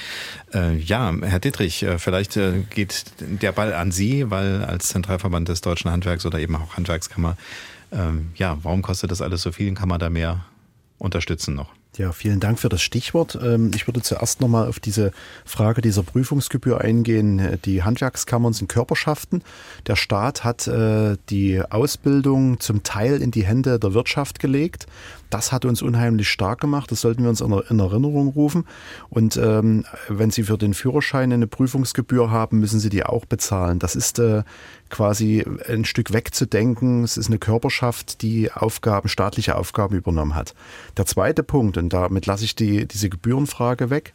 Äh, 0.53 0.77
ja, 0.77 1.13
Herr 1.23 1.39
Dittrich, 1.39 1.83
äh, 1.83 1.99
vielleicht 1.99 2.37
äh, 2.37 2.63
geht 2.69 3.03
der 3.19 3.51
Ball 3.51 3.73
an 3.73 3.91
Sie, 3.91 4.31
weil 4.31 4.63
als 4.63 4.87
Zentralverband 4.87 5.49
des 5.49 5.59
Deutschen 5.59 5.91
Handwerks 5.91 6.25
oder 6.25 6.39
eben 6.39 6.55
auch 6.55 6.77
Handwerkskammer 6.77 7.35
ähm, 7.93 8.31
ja, 8.35 8.57
warum 8.63 8.81
kostet 8.81 9.11
das 9.11 9.21
alles 9.21 9.41
so 9.41 9.51
viel? 9.51 9.73
Kann 9.73 9.89
man 9.89 9.99
da 9.99 10.09
mehr 10.09 10.45
unterstützen 10.97 11.55
noch? 11.55 11.69
Ja, 11.95 12.11
vielen 12.11 12.39
Dank 12.39 12.59
für 12.59 12.69
das 12.69 12.81
Stichwort. 12.81 13.37
Ähm, 13.41 13.69
ich 13.75 13.87
würde 13.87 14.01
zuerst 14.01 14.41
nochmal 14.41 14.67
auf 14.67 14.79
diese 14.79 15.11
Frage 15.45 15.81
dieser 15.81 16.01
Prüfungsgebühr 16.01 16.81
eingehen. 16.81 17.59
Die 17.65 17.83
Handwerkskammern 17.83 18.53
sind 18.53 18.67
Körperschaften. 18.67 19.43
Der 19.85 19.95
Staat 19.95 20.43
hat 20.43 20.67
äh, 20.67 21.17
die 21.29 21.61
Ausbildung 21.61 22.59
zum 22.59 22.81
Teil 22.81 23.21
in 23.21 23.29
die 23.29 23.45
Hände 23.45 23.77
der 23.77 23.93
Wirtschaft 23.93 24.39
gelegt. 24.39 24.87
Das 25.33 25.51
hat 25.51 25.65
uns 25.65 25.81
unheimlich 25.81 26.29
stark 26.29 26.61
gemacht. 26.61 26.91
Das 26.91 27.01
sollten 27.01 27.23
wir 27.23 27.29
uns 27.29 27.41
in 27.41 27.79
Erinnerung 27.79 28.27
rufen. 28.27 28.65
Und 29.09 29.35
ähm, 29.35 29.83
wenn 30.07 30.29
Sie 30.29 30.43
für 30.43 30.59
den 30.59 30.75
Führerschein 30.75 31.33
eine 31.33 31.47
Prüfungsgebühr 31.47 32.29
haben, 32.29 32.59
müssen 32.59 32.79
Sie 32.79 32.89
die 32.89 33.03
auch 33.03 33.25
bezahlen. 33.25 33.79
Das 33.79 33.95
ist 33.95 34.19
äh, 34.19 34.43
quasi 34.91 35.43
ein 35.67 35.85
Stück 35.85 36.13
wegzudenken. 36.13 37.03
Es 37.03 37.17
ist 37.17 37.29
eine 37.29 37.39
Körperschaft, 37.39 38.21
die 38.21 38.51
Aufgaben, 38.51 39.09
staatliche 39.09 39.55
Aufgaben 39.55 39.95
übernommen 39.95 40.35
hat. 40.35 40.53
Der 40.97 41.07
zweite 41.07 41.41
Punkt, 41.41 41.77
und 41.77 41.89
damit 41.91 42.27
lasse 42.27 42.45
ich 42.45 42.53
die, 42.53 42.87
diese 42.87 43.09
Gebührenfrage 43.09 43.89
weg, 43.89 44.13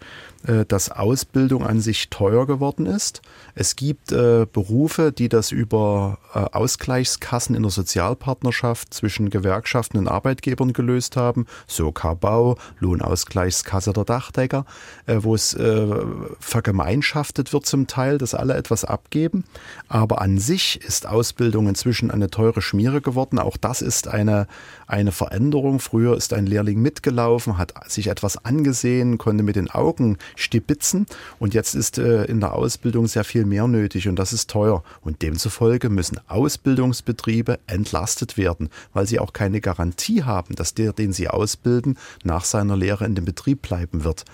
dass 0.69 0.91
Ausbildung 0.91 1.65
an 1.67 1.81
sich 1.81 2.11
teuer 2.11 2.47
geworden 2.47 2.87
ist. 2.87 3.23
Es 3.55 3.77
gibt 3.77 4.13
äh, 4.13 4.47
Berufe, 4.51 5.13
die 5.13 5.29
das 5.29 5.51
über 5.51 6.19
äh, 6.33 6.39
Ausgleichskassen 6.39 7.57
in 7.57 7.63
der 7.63 7.71
Sozialpartnerschaft 7.71 8.95
zwischen 8.95 9.31
Gewerkschaften 9.31 9.99
und 9.99 10.09
Arbeitgebern 10.09 10.73
gelöst 10.73 11.17
haben, 11.17 11.47
so 11.67 11.93
Bau, 11.93 12.57
Lohnausgleichskasse 12.79 13.93
der 13.93 14.05
Dachdecker, 14.05 14.65
äh, 15.07 15.17
wo 15.21 15.35
es 15.35 15.55
äh, 15.55 15.87
vergemeinschaftet 16.39 17.53
wird 17.53 17.67
zum 17.67 17.87
Teil, 17.87 18.19
dass 18.19 18.35
alle 18.35 18.55
etwas 18.55 18.85
abgeben. 18.85 19.45
Aber 19.89 20.21
an 20.21 20.39
sich 20.39 20.81
ist 20.81 21.07
Ausbildung 21.07 21.69
inzwischen 21.69 22.11
eine 22.11 22.31
teure 22.31 22.63
Schmiere 22.63 23.01
geworden. 23.01 23.39
Auch 23.39 23.57
das 23.57 23.83
ist 23.83 24.09
eine, 24.09 24.47
eine 24.87 25.13
Veränderung. 25.13 25.81
Früher 25.81 26.17
ist 26.17 26.33
ein 26.33 26.47
Lehrling 26.47 26.81
mitgelaufen, 26.81 27.59
hat 27.59 27.73
sich 27.91 28.07
etwas 28.09 28.45
angesehen, 28.45 29.19
konnte 29.19 29.43
mit 29.43 29.57
den 29.57 29.71
Augen 29.71 30.19
stibitzen 30.37 31.07
und 31.39 31.55
jetzt 31.55 31.75
ist 31.75 31.99
äh, 31.99 32.25
in 32.25 32.41
der 32.41 32.55
Ausbildung 32.55 33.07
sehr 33.07 33.25
viel 33.25 33.45
mehr 33.45 33.67
nötig 33.67 34.09
und 34.09 34.17
das 34.17 34.33
ist 34.33 34.51
teuer 34.51 34.83
und 35.01 35.23
demzufolge 35.23 35.89
müssen 35.89 36.21
Ausbildungsbetriebe 36.29 37.59
entlastet 37.67 38.37
werden, 38.37 38.71
weil 38.93 39.07
sie 39.07 39.19
auch 39.19 39.33
keine 39.33 39.61
Garantie 39.61 40.25
haben, 40.25 40.55
dass 40.55 40.75
der, 40.75 40.93
den 40.93 41.13
sie 41.13 41.29
ausbilden, 41.29 41.99
nach 42.25 42.45
seiner 42.45 42.77
Lehre 42.77 43.05
in 43.05 43.15
dem 43.15 43.25
Betrieb 43.25 43.63
bleiben 43.63 44.05
wird. 44.05 44.25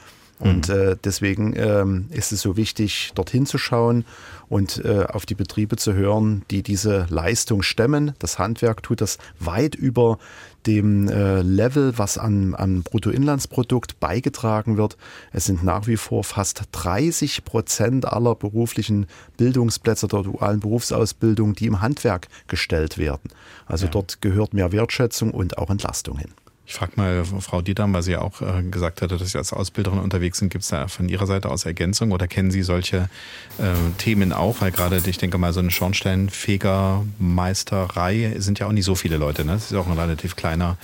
Und 0.40 0.68
mhm. 0.68 0.74
äh, 0.74 0.96
deswegen 1.02 1.54
ähm, 1.56 2.06
ist 2.10 2.32
es 2.32 2.40
so 2.42 2.56
wichtig, 2.56 3.12
dorthin 3.14 3.46
zu 3.46 3.56
schauen 3.56 4.04
und 4.48 4.84
äh, 4.84 5.06
auf 5.08 5.26
die 5.26 5.34
Betriebe 5.34 5.76
zu 5.76 5.94
hören, 5.94 6.42
die 6.50 6.62
diese 6.62 7.06
Leistung 7.08 7.62
stemmen. 7.62 8.14
Das 8.18 8.38
Handwerk 8.38 8.82
tut 8.82 9.00
das 9.00 9.18
weit 9.38 9.74
über 9.74 10.18
dem 10.66 11.08
äh, 11.08 11.42
Level, 11.42 11.98
was 11.98 12.18
an, 12.18 12.54
an 12.54 12.82
Bruttoinlandsprodukt 12.82 14.00
beigetragen 14.00 14.76
wird. 14.76 14.96
Es 15.32 15.44
sind 15.46 15.62
nach 15.62 15.86
wie 15.86 15.96
vor 15.96 16.24
fast 16.24 16.62
30 16.72 17.44
Prozent 17.44 18.06
aller 18.06 18.34
beruflichen 18.34 19.06
Bildungsplätze 19.36 20.08
der 20.08 20.22
dualen 20.22 20.60
Berufsausbildung, 20.60 21.54
die 21.54 21.66
im 21.66 21.80
Handwerk 21.80 22.28
gestellt 22.48 22.98
werden. 22.98 23.30
Also 23.66 23.86
ja. 23.86 23.92
dort 23.92 24.20
gehört 24.20 24.54
mehr 24.54 24.72
Wertschätzung 24.72 25.30
und 25.30 25.58
auch 25.58 25.70
Entlastung 25.70 26.18
hin. 26.18 26.30
Ich 26.66 26.72
frage 26.72 26.92
mal 26.96 27.24
Frau 27.40 27.60
Dietern, 27.60 27.92
weil 27.92 28.02
sie 28.02 28.12
ja 28.12 28.22
auch 28.22 28.40
äh, 28.40 28.62
gesagt 28.62 29.02
hatte, 29.02 29.18
dass 29.18 29.32
Sie 29.32 29.38
als 29.38 29.52
Ausbilderin 29.52 29.98
unterwegs 29.98 30.38
sind. 30.38 30.48
Gibt 30.48 30.64
es 30.64 30.70
da 30.70 30.88
von 30.88 31.10
Ihrer 31.10 31.26
Seite 31.26 31.50
aus 31.50 31.66
Ergänzung 31.66 32.10
oder 32.10 32.26
kennen 32.26 32.50
Sie 32.50 32.62
solche 32.62 33.10
äh, 33.58 33.74
Themen 33.98 34.32
auch? 34.32 34.62
Weil 34.62 34.72
gerade, 34.72 35.02
ich 35.04 35.18
denke 35.18 35.36
mal, 35.36 35.52
so 35.52 35.60
eine 35.60 35.70
Schornsteinfegermeisterei 35.70 38.36
sind 38.38 38.60
ja 38.60 38.66
auch 38.66 38.72
nicht 38.72 38.86
so 38.86 38.94
viele 38.94 39.18
Leute. 39.18 39.44
Ne? 39.44 39.52
Das 39.52 39.70
ist 39.70 39.76
auch 39.76 39.86
ein 39.86 39.98
relativ 39.98 40.36
kleiner 40.36 40.78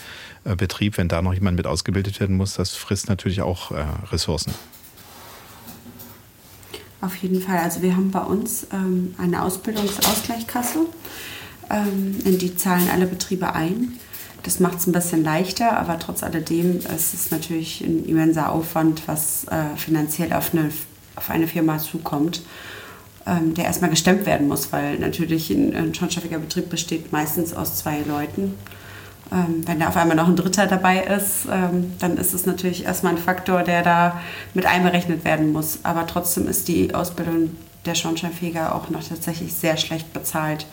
äh, 0.44 0.55
Betrieb. 0.55 0.98
Wenn 0.98 1.09
da 1.09 1.23
noch 1.23 1.32
jemand 1.32 1.57
mit 1.57 1.66
ausgebildet 1.66 2.20
werden 2.20 2.36
muss, 2.36 2.52
das 2.55 2.74
frisst 2.74 3.09
natürlich 3.09 3.40
auch 3.40 3.70
äh, 3.70 3.86
Ressourcen. 4.12 4.52
Auf 7.01 7.16
jeden 7.16 7.40
Fall. 7.40 7.57
Also 7.59 7.81
wir 7.81 7.97
haben 7.97 8.11
bei 8.11 8.20
uns 8.20 8.66
ähm, 8.70 9.15
eine 9.16 9.43
Ausbildungsausgleichskasse. 9.43 10.81
Ähm, 11.70 12.19
in 12.24 12.39
die 12.39 12.55
zahlen 12.55 12.90
alle 12.93 13.07
Betriebe 13.07 13.55
ein. 13.55 13.94
Das 14.42 14.58
macht 14.60 14.78
es 14.78 14.86
ein 14.86 14.92
bisschen 14.92 15.22
leichter, 15.22 15.76
aber 15.78 15.98
trotz 15.98 16.22
alledem 16.22 16.78
ist 16.78 17.14
es 17.14 17.30
natürlich 17.30 17.82
ein 17.82 18.06
immenser 18.06 18.50
Aufwand, 18.52 19.02
was 19.06 19.44
äh, 19.48 19.76
finanziell 19.76 20.32
auf 20.32 20.54
eine, 20.54 20.70
auf 21.16 21.30
eine 21.30 21.46
Firma 21.46 21.78
zukommt. 21.78 22.42
ähm, 23.26 23.54
der 23.54 23.66
erstmal 23.66 23.90
gestemmt 23.90 24.26
werden 24.26 24.48
muss, 24.48 24.72
weil 24.72 24.98
natürlich 24.98 25.50
ein, 25.50 25.74
ein 25.74 25.94
schornsteinfeger 25.94 26.38
Betrieb 26.38 26.70
besteht 26.70 27.12
meistens 27.12 27.52
aus 27.52 27.76
zwei 27.76 28.00
Leuten. 28.00 28.54
Ähm, 29.32 29.62
wenn 29.66 29.78
da 29.78 29.88
auf 29.88 29.96
einmal 29.96 30.16
noch 30.16 30.26
ein 30.26 30.36
Dritter 30.36 30.66
dabei 30.66 31.02
ist, 31.04 31.46
ähm, 31.50 31.92
dann 31.98 32.16
ist 32.16 32.32
es 32.34 32.46
natürlich 32.46 32.84
erstmal 32.84 33.12
ein 33.12 33.18
Faktor, 33.18 33.62
der 33.62 33.82
da 33.82 34.20
mit 34.54 34.66
einberechnet 34.66 35.24
werden 35.24 35.52
muss. 35.52 35.80
Aber 35.82 36.06
trotzdem 36.06 36.48
ist 36.48 36.68
die 36.68 36.94
Ausbildung 36.94 37.56
der 37.86 37.94
Schornsteinfeger 37.94 38.74
auch 38.74 38.90
noch 38.90 39.06
tatsächlich 39.06 39.54
sehr 39.54 39.76
schlecht 39.76 40.12
bezahlt. 40.12 40.66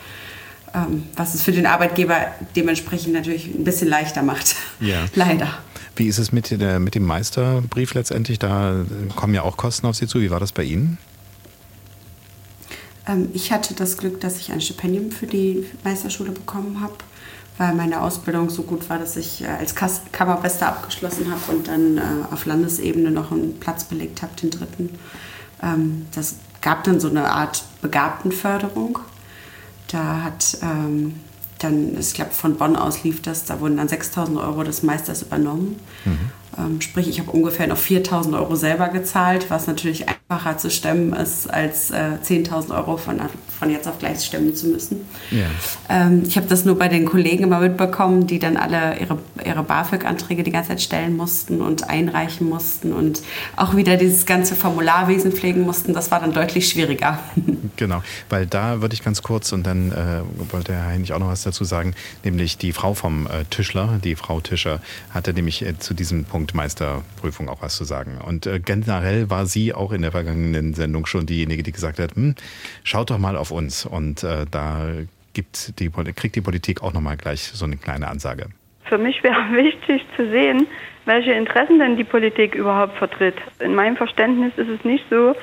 Ähm, 0.74 1.04
was 1.16 1.34
es 1.34 1.42
für 1.42 1.52
den 1.52 1.66
Arbeitgeber 1.66 2.16
dementsprechend 2.56 3.14
natürlich 3.14 3.46
ein 3.46 3.64
bisschen 3.64 3.88
leichter 3.88 4.22
macht. 4.22 4.56
Ja. 4.80 5.06
Leider. 5.16 5.58
Wie 5.96 6.08
ist 6.08 6.20
es 6.20 6.32
mit, 6.32 6.52
der, 6.52 6.80
mit 6.80 6.94
dem 6.94 7.04
Meisterbrief 7.06 7.94
letztendlich? 7.94 8.38
Da 8.38 8.86
kommen 9.16 9.34
ja 9.34 9.42
auch 9.42 9.58
Kosten 9.58 9.88
auf 9.88 9.96
Sie 9.96 10.08
zu. 10.08 10.22
Wie 10.22 10.30
war 10.30 10.40
das 10.40 10.52
bei 10.52 10.64
Ihnen? 10.64 10.98
Ähm, 13.08 13.30
ich 13.34 13.52
hatte 13.52 13.74
das 13.74 13.98
Glück, 13.98 14.20
dass 14.22 14.38
ich 14.38 14.52
ein 14.52 14.62
Stipendium 14.62 15.12
für 15.12 15.28
die 15.28 15.66
Meisterschule 15.84 16.32
bekommen 16.32 16.82
habe, 16.82 16.96
weil 17.58 17.74
meine 17.74 18.02
Ausbildung 18.02 18.50
so 18.50 18.64
gut 18.64 18.90
war, 18.90 19.00
dass 19.00 19.16
ich 19.18 19.44
äh, 19.44 19.48
als 19.48 19.74
Kammerbester 20.12 20.68
abgeschlossen 20.68 21.32
habe 21.32 21.52
und 21.56 21.68
dann 21.68 21.98
äh, 21.98 22.02
auf 22.32 22.46
Landesebene 22.46 23.10
noch 23.10 23.32
einen 23.32 23.60
Platz 23.60 23.86
belegt 23.86 24.22
habe, 24.22 24.34
den 24.40 24.52
dritten. 24.52 24.90
Ähm, 25.64 26.06
das 26.14 26.36
gab 26.62 26.84
dann 26.84 27.00
so 27.00 27.10
eine 27.10 27.32
Art 27.32 27.64
Begabtenförderung. 27.82 29.00
Da 29.88 30.24
hat 30.24 30.58
ähm, 30.62 31.20
dann, 31.60 31.98
ich 31.98 32.14
glaube, 32.14 32.32
von 32.32 32.58
Bonn 32.58 32.76
aus 32.76 33.04
lief 33.04 33.22
das, 33.22 33.46
da 33.46 33.60
wurden 33.60 33.78
dann 33.78 33.88
6000 33.88 34.38
Euro 34.38 34.64
des 34.64 34.84
Meisters 34.84 35.22
übernommen. 35.22 35.80
Mhm. 36.06 36.32
Ähm, 36.58 36.82
sprich, 36.82 37.08
ich 37.08 37.20
habe 37.20 37.32
ungefähr 37.32 37.68
noch 37.68 37.78
4000 37.78 38.36
Euro 38.36 38.56
selber 38.56 38.90
gezahlt, 38.90 39.50
was 39.50 39.68
natürlich 39.68 40.06
einfacher 40.08 40.58
zu 40.58 40.72
stemmen 40.72 41.14
ist, 41.14 41.52
als 41.52 41.92
äh, 41.92 42.18
10.000 42.24 42.76
Euro 42.76 42.98
von, 42.98 43.20
von 43.60 43.70
jetzt 43.70 43.88
auf 43.88 44.00
gleich 44.00 44.26
stemmen 44.26 44.56
zu 44.56 44.68
müssen. 44.68 45.06
Ja. 45.30 45.46
Ähm, 45.90 46.24
ich 46.26 46.36
habe 46.38 46.48
das 46.48 46.66
nur 46.66 46.78
bei 46.78 46.88
den 46.88 47.06
Kollegen 47.06 47.44
immer 47.44 47.60
mitbekommen, 47.60 48.28
die 48.28 48.40
dann 48.40 48.58
alle 48.58 49.00
ihre, 49.00 49.20
ihre 49.46 49.64
BAföG-Anträge 49.64 50.44
die 50.44 50.52
ganze 50.52 50.70
Zeit 50.70 50.82
stellen 50.82 51.16
mussten 51.16 51.62
und 51.62 51.90
einreichen 51.90 52.50
mussten 52.50 52.92
und 52.92 53.22
auch 53.56 53.76
wieder 53.76 53.98
dieses 53.98 54.26
ganze 54.26 54.56
Formularwesen 54.56 55.32
pflegen 55.32 55.62
mussten. 55.62 55.94
Das 55.94 56.12
war 56.12 56.20
dann 56.20 56.34
deutlich 56.34 56.70
schwieriger. 56.70 57.20
Genau, 57.76 58.02
weil 58.30 58.48
da 58.48 58.82
würde 58.82 58.96
ich 58.96 59.04
ganz 59.04 59.22
kurz 59.22 59.52
und 59.52 59.64
dann 59.64 59.92
äh, 59.92 60.22
wollte 60.52 60.74
Herr 60.74 60.88
Heinig 60.88 61.14
auch 61.14 61.20
noch 61.20 61.28
was 61.28 61.44
dazu 61.44 61.64
sagen, 61.64 61.94
nämlich 62.24 62.58
die 62.58 62.74
Frau 62.74 62.96
vom 62.96 63.28
äh, 63.28 63.46
Tischler, 63.52 64.00
die 64.04 64.16
Frau 64.16 64.42
Tischer, 64.42 64.82
hatte 65.12 65.32
nämlich 65.32 65.64
äh, 65.64 65.78
zu 65.78 65.94
diesem 65.94 66.26
Punkt 66.26 66.37
Meisterprüfung 66.54 67.50
auch 67.50 67.62
was 67.62 67.76
zu 67.76 67.84
sagen. 67.84 68.20
Und 68.26 68.46
äh, 68.46 68.60
generell 68.60 69.30
war 69.30 69.46
sie 69.46 69.74
auch 69.74 69.92
in 69.92 70.02
der 70.02 70.12
vergangenen 70.12 70.74
Sendung 70.74 71.06
schon 71.06 71.26
diejenige, 71.26 71.64
die 71.64 71.72
gesagt 71.72 72.00
hat, 72.00 72.16
hm, 72.16 72.36
schaut 72.84 73.10
doch 73.10 73.18
mal 73.18 73.36
auf 73.36 73.52
uns. 73.52 73.86
Und 73.86 74.24
äh, 74.24 74.46
da 74.50 74.88
gibt 75.34 75.80
die, 75.80 75.90
kriegt 75.90 76.36
die 76.36 76.42
Politik 76.42 76.84
auch 76.84 76.94
nochmal 76.94 77.18
gleich 77.18 77.42
so 77.42 77.66
eine 77.66 77.78
kleine 77.78 78.08
Ansage. 78.08 78.48
Für 78.86 78.98
mich 78.98 79.24
wäre 79.24 79.36
wichtig 79.52 80.06
zu 80.16 80.30
sehen, 80.30 80.68
welche 81.06 81.32
Interessen 81.32 81.80
denn 81.80 81.98
die 81.98 82.04
Politik 82.04 82.56
überhaupt 82.56 82.98
vertritt. 82.98 83.36
In 83.60 83.76
meinem 83.76 83.96
Verständnis 83.96 84.54
ist 84.58 84.70
es 84.70 84.84
nicht 84.84 85.06
so, 85.10 85.36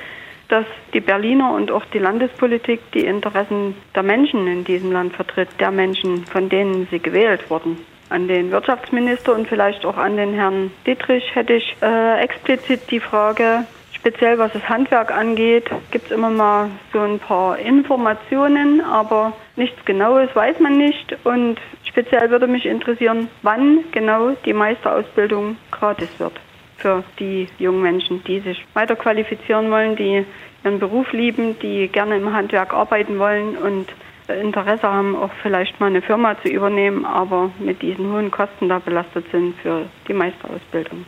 dass 0.49 0.67
die 0.93 1.01
Berliner 1.01 1.55
und 1.55 1.71
auch 1.71 1.85
die 1.87 1.99
Landespolitik 1.99 2.81
die 2.93 3.07
Interessen 3.07 3.75
der 3.95 4.03
Menschen 4.03 4.47
in 4.47 4.65
diesem 4.65 4.93
Land 4.93 5.15
vertritt, 5.15 5.49
der 5.59 5.71
Menschen, 5.71 6.27
von 6.27 6.49
denen 6.49 6.87
sie 6.91 6.99
gewählt 6.99 7.49
wurden 7.51 7.79
an 8.09 8.29
den 8.29 8.51
Wirtschaftsminister 8.51 9.35
und 9.35 9.49
vielleicht 9.49 9.85
auch 9.85 9.97
an 9.97 10.17
den 10.17 10.35
Herrn 10.35 10.71
Dietrich 10.87 11.35
hätte 11.35 11.55
ich 11.55 11.77
äh, 11.83 12.21
explizit 12.21 12.91
die 12.91 13.01
Frage, 13.01 13.65
speziell 13.93 14.39
was 14.39 14.53
das 14.53 14.69
Handwerk 14.69 15.11
angeht, 15.11 15.71
gibt 15.91 16.07
es 16.07 16.11
immer 16.11 16.31
mal 16.31 16.71
so 16.93 17.01
ein 17.01 17.19
paar 17.19 17.59
Informationen, 17.59 18.83
aber 18.83 19.33
nichts 19.57 19.83
Genaues 19.85 20.29
weiß 20.35 20.61
man 20.61 20.77
nicht. 20.77 21.17
Und 21.25 21.57
speziell 21.85 22.29
würde 22.31 22.47
mich 22.47 22.67
interessieren, 22.67 23.29
wann 23.43 23.85
genau 23.93 24.37
die 24.45 24.53
Meisterausbildung 24.53 25.57
gratis 25.71 26.11
wird 26.19 26.39
für 26.77 27.03
die 27.19 27.49
jungen 27.59 27.81
Menschen, 27.81 28.23
die 28.25 28.41
sich 28.41 28.63
weiter 28.75 28.95
qualifizieren 28.95 29.71
wollen, 29.71 29.97
die 29.97 30.27
ihren 30.65 30.79
Beruf 30.81 31.13
lieben, 31.13 31.59
die 31.61 31.89
gerne 31.89 32.17
im 32.17 32.33
Handwerk 32.33 32.75
arbeiten 32.75 33.19
wollen 33.19 33.57
und 33.57 33.87
Interesse 34.33 34.83
haben, 34.83 35.17
auch 35.17 35.31
vielleicht 35.43 35.79
mal 35.81 35.87
eine 35.87 36.03
Firma 36.03 36.37
zu 36.43 36.49
übernehmen, 36.49 37.05
aber 37.05 37.51
mit 37.59 37.83
diesen 37.83 38.11
hohen 38.13 38.31
Kosten 38.31 38.69
da 38.69 38.79
belastet 38.79 39.27
sind 39.31 39.55
für 39.63 39.87
die 40.09 40.15
Meisterausbildung. 40.15 41.05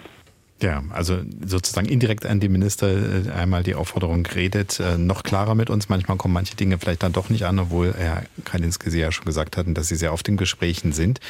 Ja, 0.62 0.82
also 0.90 1.18
sozusagen 1.44 1.86
indirekt 1.86 2.24
an 2.24 2.40
die 2.40 2.48
Minister 2.48 2.88
äh, 2.88 3.30
einmal 3.30 3.62
die 3.62 3.74
Aufforderung 3.74 4.24
redet, 4.24 4.80
äh, 4.80 4.96
noch 4.96 5.22
klarer 5.22 5.54
mit 5.54 5.68
uns. 5.68 5.90
Manchmal 5.90 6.16
kommen 6.16 6.32
manche 6.32 6.56
Dinge 6.56 6.78
vielleicht 6.78 7.02
dann 7.02 7.12
doch 7.12 7.28
nicht 7.28 7.44
an, 7.44 7.58
obwohl 7.58 7.92
Herr 7.92 8.22
Kralinski 8.44 8.90
Sie 8.90 9.00
ja 9.00 9.12
schon 9.12 9.26
gesagt 9.26 9.58
hatten, 9.58 9.74
dass 9.74 9.88
Sie 9.88 9.96
sehr 9.96 10.14
oft 10.14 10.26
in 10.28 10.38
Gesprächen 10.38 10.92
sind. 10.92 11.20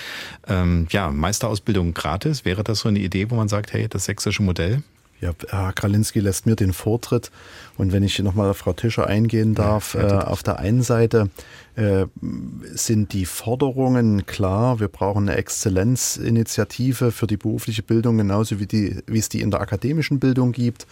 Ähm, 0.47 0.87
ja, 0.91 1.11
Meisterausbildung 1.11 1.93
gratis, 1.93 2.45
wäre 2.45 2.63
das 2.63 2.81
so 2.81 2.89
eine 2.89 3.01
Idee, 3.01 3.29
wo 3.31 3.35
man 3.35 3.49
sagt, 3.49 3.73
hey, 3.73 3.89
das 3.89 4.05
sächsische 4.05 4.45
Modell? 4.45 4.85
Ja, 5.21 5.33
Herr 5.49 5.73
Kralinski 5.73 6.21
lässt 6.21 6.45
mir 6.47 6.57
den 6.57 6.73
Vortritt. 6.73 7.31
Und 7.79 7.93
wenn 7.93 8.03
ich 8.03 8.19
nochmal 8.19 8.51
auf 8.51 8.59
Frau 8.59 8.73
Tischer 8.73 9.07
eingehen 9.07 9.55
darf, 9.55 9.95
ja, 9.95 10.23
äh, 10.23 10.25
auf 10.25 10.43
der 10.43 10.59
einen 10.59 10.83
Seite 10.83 11.31
äh, 11.75 12.07
sind 12.75 13.13
die 13.13 13.25
Forderungen 13.25 14.27
klar. 14.27 14.79
Wir 14.79 14.89
brauchen 14.89 15.29
eine 15.29 15.39
Exzellenzinitiative 15.39 17.13
für 17.13 17.27
die 17.27 17.39
berufliche 17.39 17.83
Bildung, 17.83 18.19
genauso 18.19 18.61
wie, 18.61 18.67
die, 18.67 19.03
wie 19.07 19.19
es 19.19 19.29
die 19.29 19.41
in 19.41 19.51
der 19.51 19.61
akademischen 19.61 20.21
Bildung 20.21 20.53
gibt. 20.53 20.87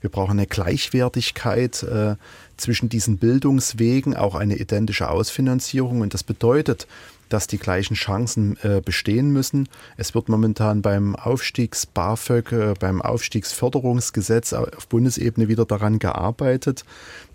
Wir 0.00 0.10
brauchen 0.10 0.32
eine 0.32 0.46
Gleichwertigkeit 0.46 1.82
äh, 1.84 2.16
zwischen 2.56 2.88
diesen 2.88 3.18
Bildungswegen, 3.18 4.16
auch 4.16 4.34
eine 4.34 4.56
identische 4.56 5.08
Ausfinanzierung. 5.08 6.00
Und 6.00 6.14
das 6.14 6.24
bedeutet, 6.24 6.86
dass 7.28 7.46
die 7.46 7.58
gleichen 7.58 7.94
Chancen 7.94 8.56
äh, 8.62 8.80
bestehen 8.84 9.30
müssen. 9.30 9.68
Es 9.96 10.14
wird 10.14 10.28
momentan 10.28 10.82
beim 10.82 11.16
Aufstiegs-BAföG, 11.16 12.52
äh, 12.52 12.74
beim 12.78 13.02
Aufstiegsförderungsgesetz 13.02 14.52
auf 14.52 14.88
Bundesebene 14.88 15.48
wieder 15.48 15.64
daran 15.64 15.98
gearbeitet, 15.98 16.84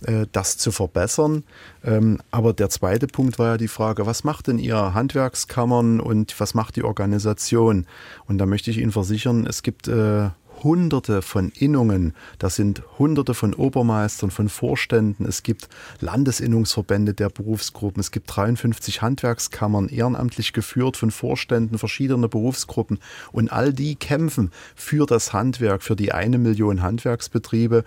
äh, 0.06 0.26
das 0.32 0.58
zu 0.58 0.72
verbessern. 0.72 1.44
Ähm, 1.84 2.20
aber 2.32 2.54
der 2.54 2.70
zweite 2.70 3.08
Punkt 3.08 3.40
war 3.40 3.48
ja 3.48 3.58
die 3.58 3.68
Frage, 3.68 4.06
was 4.06 4.24
macht 4.24 4.48
denn 4.48 4.60
Ihr 4.60 4.94
Handwerkskammern 4.94 6.00
und 6.00 6.40
was 6.40 6.54
macht 6.54 6.76
die 6.76 6.84
Organisation? 6.84 7.86
Und 8.26 8.38
da 8.38 8.46
möchte 8.46 8.72
ich 8.72 8.78
Ihnen 8.78 8.92
versichern, 8.92 9.46
es 9.46 9.64
gibt 9.64 9.88
äh, 9.88 10.30
hunderte 10.64 11.22
von 11.22 11.50
Innungen, 11.50 12.14
das 12.40 12.56
sind 12.56 12.84
hunderte 12.98 13.34
von 13.34 13.54
Obermeistern, 13.54 14.32
von 14.32 14.50
Vorständen, 14.50 15.26
es 15.26 15.44
gibt 15.44 15.68
Landesinnungsverbände 16.00 17.14
der 17.14 17.30
Berufsgruppen, 17.30 18.00
es 18.00 18.12
gibt 18.12 18.36
53 18.36 19.02
Handwerkskammern, 19.02 19.90
ehrenamtlich 19.90 20.54
geführt 20.54 20.98
von 20.98 21.12
Vorständen 21.12 21.78
verschiedener 21.78 22.28
Berufsgruppen. 22.28 23.00
Und 23.32 23.52
all 23.52 23.74
die 23.74 23.96
kämpfen 23.96 24.52
für 24.76 25.06
das 25.06 25.34
Handwerk, 25.34 25.84
für 25.84 25.96
die 25.96 26.12
eine 26.12 26.38
Million 26.38 26.82
Handwerksbetriebe. 26.82 27.84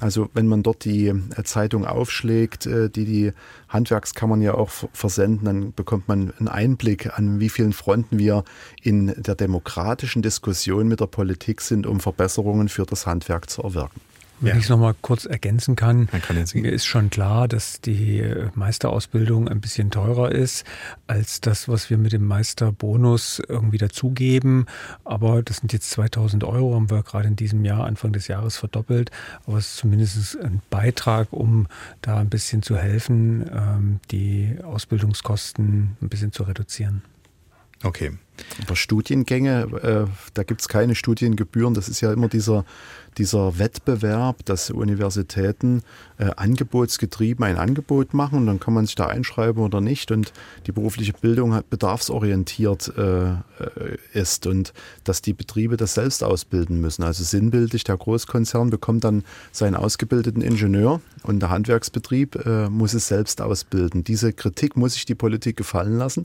Also 0.00 0.28
wenn 0.32 0.46
man 0.46 0.62
dort 0.62 0.84
die 0.84 1.08
äh, 1.08 1.44
Zeitung 1.44 1.84
aufschlägt, 1.84 2.66
äh, 2.66 2.88
die 2.88 3.04
die 3.04 3.32
Handwerkskammern 3.68 4.40
ja 4.42 4.54
auch 4.54 4.70
versenden, 4.92 5.44
dann 5.44 5.72
bekommt 5.74 6.08
man 6.08 6.32
einen 6.38 6.48
Einblick, 6.48 7.18
an 7.18 7.40
wie 7.40 7.48
vielen 7.48 7.72
Fronten 7.72 8.18
wir 8.18 8.44
in 8.82 9.12
der 9.16 9.34
demokratischen 9.34 10.22
Diskussion 10.22 10.88
mit 10.88 11.00
der 11.00 11.06
Politik 11.06 11.60
sind, 11.60 11.86
um 11.86 12.00
Verbesserungen 12.00 12.68
für 12.68 12.84
das 12.84 13.06
Handwerk 13.06 13.50
zu 13.50 13.62
erwirken. 13.62 14.00
Wenn 14.40 14.50
ja. 14.50 14.56
ich 14.56 14.64
es 14.64 14.68
nochmal 14.68 14.94
kurz 15.00 15.24
ergänzen 15.24 15.74
kann, 15.74 16.08
mir 16.54 16.72
ist 16.72 16.86
schon 16.86 17.10
klar, 17.10 17.48
dass 17.48 17.80
die 17.80 18.24
Meisterausbildung 18.54 19.48
ein 19.48 19.60
bisschen 19.60 19.90
teurer 19.90 20.30
ist 20.30 20.64
als 21.06 21.40
das, 21.40 21.68
was 21.68 21.90
wir 21.90 21.98
mit 21.98 22.12
dem 22.12 22.24
Meisterbonus 22.24 23.42
irgendwie 23.48 23.78
dazugeben. 23.78 24.66
Aber 25.04 25.42
das 25.42 25.58
sind 25.58 25.72
jetzt 25.72 25.90
2000 25.90 26.44
Euro, 26.44 26.74
haben 26.74 26.90
wir 26.90 27.02
gerade 27.02 27.28
in 27.28 27.36
diesem 27.36 27.64
Jahr, 27.64 27.84
Anfang 27.84 28.12
des 28.12 28.28
Jahres 28.28 28.56
verdoppelt. 28.56 29.10
Aber 29.46 29.58
es 29.58 29.68
ist 29.68 29.76
zumindest 29.78 30.38
ein 30.40 30.62
Beitrag, 30.70 31.32
um 31.32 31.66
da 32.00 32.18
ein 32.18 32.28
bisschen 32.28 32.62
zu 32.62 32.76
helfen, 32.76 33.50
ähm, 33.52 34.00
die 34.10 34.56
Ausbildungskosten 34.62 35.96
ein 36.00 36.08
bisschen 36.08 36.32
zu 36.32 36.44
reduzieren. 36.44 37.02
Okay. 37.82 38.12
Aber 38.62 38.76
Studiengänge, 38.76 40.06
äh, 40.06 40.10
da 40.34 40.42
gibt 40.42 40.60
es 40.60 40.68
keine 40.68 40.94
Studiengebühren. 40.94 41.74
Das 41.74 41.88
ist 41.88 42.00
ja 42.00 42.12
immer 42.12 42.28
dieser 42.28 42.64
dieser 43.18 43.58
Wettbewerb, 43.58 44.44
dass 44.44 44.70
Universitäten 44.70 45.82
äh, 46.18 46.30
angebotsgetrieben 46.36 47.44
ein 47.44 47.56
Angebot 47.56 48.14
machen 48.14 48.38
und 48.38 48.46
dann 48.46 48.60
kann 48.60 48.74
man 48.74 48.86
sich 48.86 48.94
da 48.94 49.06
einschreiben 49.06 49.62
oder 49.62 49.80
nicht 49.80 50.10
und 50.10 50.32
die 50.66 50.72
berufliche 50.72 51.12
Bildung 51.12 51.54
hat 51.54 51.70
bedarfsorientiert 51.70 52.92
äh, 52.96 53.30
äh, 53.30 53.38
ist 54.12 54.46
und 54.46 54.72
dass 55.04 55.22
die 55.22 55.32
Betriebe 55.32 55.76
das 55.76 55.94
selbst 55.94 56.22
ausbilden 56.24 56.80
müssen. 56.80 57.02
Also 57.02 57.24
sinnbildlich, 57.24 57.84
der 57.84 57.96
Großkonzern 57.96 58.70
bekommt 58.70 59.04
dann 59.04 59.24
seinen 59.52 59.74
ausgebildeten 59.74 60.42
Ingenieur 60.42 61.00
und 61.22 61.40
der 61.40 61.50
Handwerksbetrieb 61.50 62.36
äh, 62.46 62.68
muss 62.68 62.94
es 62.94 63.08
selbst 63.08 63.40
ausbilden. 63.40 64.04
Diese 64.04 64.32
Kritik 64.32 64.76
muss 64.76 64.94
sich 64.94 65.04
die 65.04 65.14
Politik 65.14 65.56
gefallen 65.56 65.98
lassen 65.98 66.24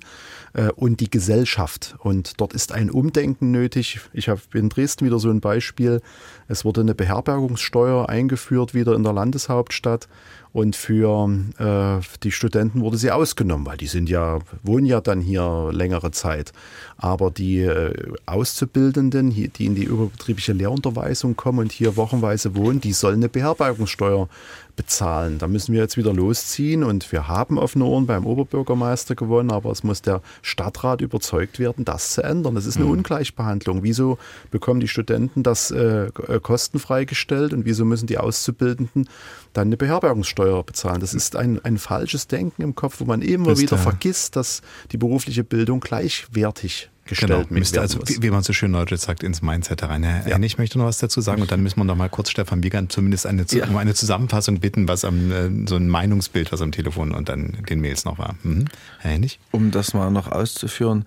äh, 0.54 0.70
und 0.72 1.00
die 1.00 1.10
Gesellschaft. 1.10 1.96
Und 2.00 2.40
dort 2.40 2.54
ist 2.54 2.72
ein 2.72 2.90
Umdenken 2.90 3.52
nötig. 3.52 4.00
Ich 4.14 4.30
habe 4.30 4.42
in 4.54 4.70
Dresden 4.70 5.06
wieder 5.06 5.20
so 5.20 5.30
ein 5.30 5.42
Beispiel. 5.42 6.02
Es 6.48 6.66
wurde 6.66 6.82
eine 6.82 6.96
Beherbergungssteuer 6.96 8.10
eingeführt 8.10 8.74
wieder 8.74 8.96
in 8.96 9.04
der 9.04 9.14
Landeshauptstadt 9.14 10.08
Und 10.54 10.76
für 10.76 11.30
äh, 11.58 12.06
die 12.22 12.32
Studenten 12.32 12.82
wurde 12.82 12.98
sie 12.98 13.10
ausgenommen, 13.10 13.66
weil 13.66 13.78
die 13.78 13.88
sind 13.88 14.08
ja, 14.08 14.38
wohnen 14.62 14.86
ja 14.86 15.02
dann 15.02 15.20
hier 15.20 15.70
längere 15.72 16.12
Zeit. 16.12 16.54
Aber 16.96 17.32
die 17.32 17.62
äh, 17.62 18.14
Auszubildenden, 18.28 19.32
die 19.32 19.66
in 19.66 19.74
die 19.74 19.84
überbetriebliche 19.84 20.54
Lehrunterweisung 20.54 21.36
kommen 21.36 21.60
und 21.60 21.72
hier 21.72 21.98
wochenweise 21.98 22.56
wohnen, 22.56 22.80
die 22.80 22.94
sollen 22.94 23.16
eine 23.16 23.30
Beherbergungssteuer 23.30 24.30
bezahlen. 24.76 25.38
Da 25.38 25.48
müssen 25.48 25.74
wir 25.74 25.82
jetzt 25.82 25.98
wieder 25.98 26.14
losziehen 26.14 26.84
und 26.84 27.12
wir 27.12 27.28
haben 27.28 27.58
offene 27.58 27.86
Ohren 27.86 28.08
beim 28.08 28.26
Oberbürgermeister 28.26 29.16
gewonnen, 29.16 29.52
aber 29.52 29.72
es 29.72 29.84
muss 29.84 30.02
der 30.02 30.22
Stadtrat 30.42 31.02
überzeugt 31.02 31.60
werden, 31.60 31.86
das 31.86 32.14
zu 32.14 32.24
ändern. 32.24 32.56
Das 32.56 32.66
ist 32.66 32.78
eine 32.78 32.86
mhm. 32.86 32.92
Ungleichbehandlung. 32.92 33.84
Wieso 33.84 34.18
bekommen 34.52 34.80
die 34.80 34.88
Studenten 34.88 35.44
das 35.44 35.72
äh, 35.72 36.10
kostenfrei 36.42 37.06
gestellt 37.06 37.54
und 37.54 37.66
wieso 37.66 37.86
müssen 37.86 38.08
die 38.08 38.18
Auszubildenden 38.18 39.08
dann 39.54 39.68
eine 39.68 39.78
Beherbergungssteuer 39.78 40.64
bezahlen? 40.64 41.02
Das 41.02 41.14
ist 41.14 41.36
ein, 41.36 41.64
ein 41.64 41.78
falsches 41.78 42.28
Denken 42.28 42.62
im 42.62 42.76
Kopf, 42.76 43.00
wo 43.00 43.06
man 43.06 43.22
immer 43.22 43.52
ist 43.52 43.62
wieder 43.62 43.78
vergisst, 43.78 44.36
dass 44.36 44.62
die 44.92 44.98
berufliche 44.98 45.44
Bildung 45.44 45.80
gleichwertig 45.82 46.90
gestellt. 47.06 47.32
Genau, 47.32 47.46
müsste 47.50 47.82
also, 47.82 48.00
wie, 48.08 48.22
wie, 48.22 48.30
man 48.30 48.44
so 48.44 48.54
schön 48.54 48.72
Leute 48.72 48.96
sagt, 48.98 49.24
ins 49.24 49.42
Mindset 49.42 49.82
herein. 49.82 50.04
Herr 50.04 50.28
ja. 50.28 50.40
ich 50.40 50.58
möchte 50.58 50.78
noch 50.78 50.86
was 50.86 50.98
dazu 50.98 51.22
sagen 51.22 51.42
und 51.42 51.52
dann 51.52 51.62
müssen 51.62 51.80
wir 51.80 51.84
noch 51.84 51.96
mal 51.96 52.10
kurz 52.10 52.30
Stefan 52.30 52.64
Wiegand 52.64 52.92
zumindest 52.92 53.26
eine, 53.26 53.46
ja. 53.52 53.68
um 53.68 53.78
eine 53.78 53.94
Zusammenfassung 53.94 54.60
bitten, 54.60 54.88
was 54.88 55.06
am, 55.06 55.32
äh, 55.32 55.68
so 55.68 55.76
ein 55.76 55.88
Meinungsbild, 55.88 56.52
was 56.52 56.62
am 56.62 56.72
Telefon 56.72 57.12
und 57.12 57.30
dann 57.30 57.58
den 57.70 57.82
Mails 57.82 58.06
noch 58.06 58.18
war. 58.18 58.36
Mhm. 58.44 58.66
Herr 59.00 59.12
Hennig? 59.12 59.40
Um 59.52 59.72
das 59.72 59.94
mal 59.94 60.12
noch 60.12 60.32
auszuführen, 60.32 61.06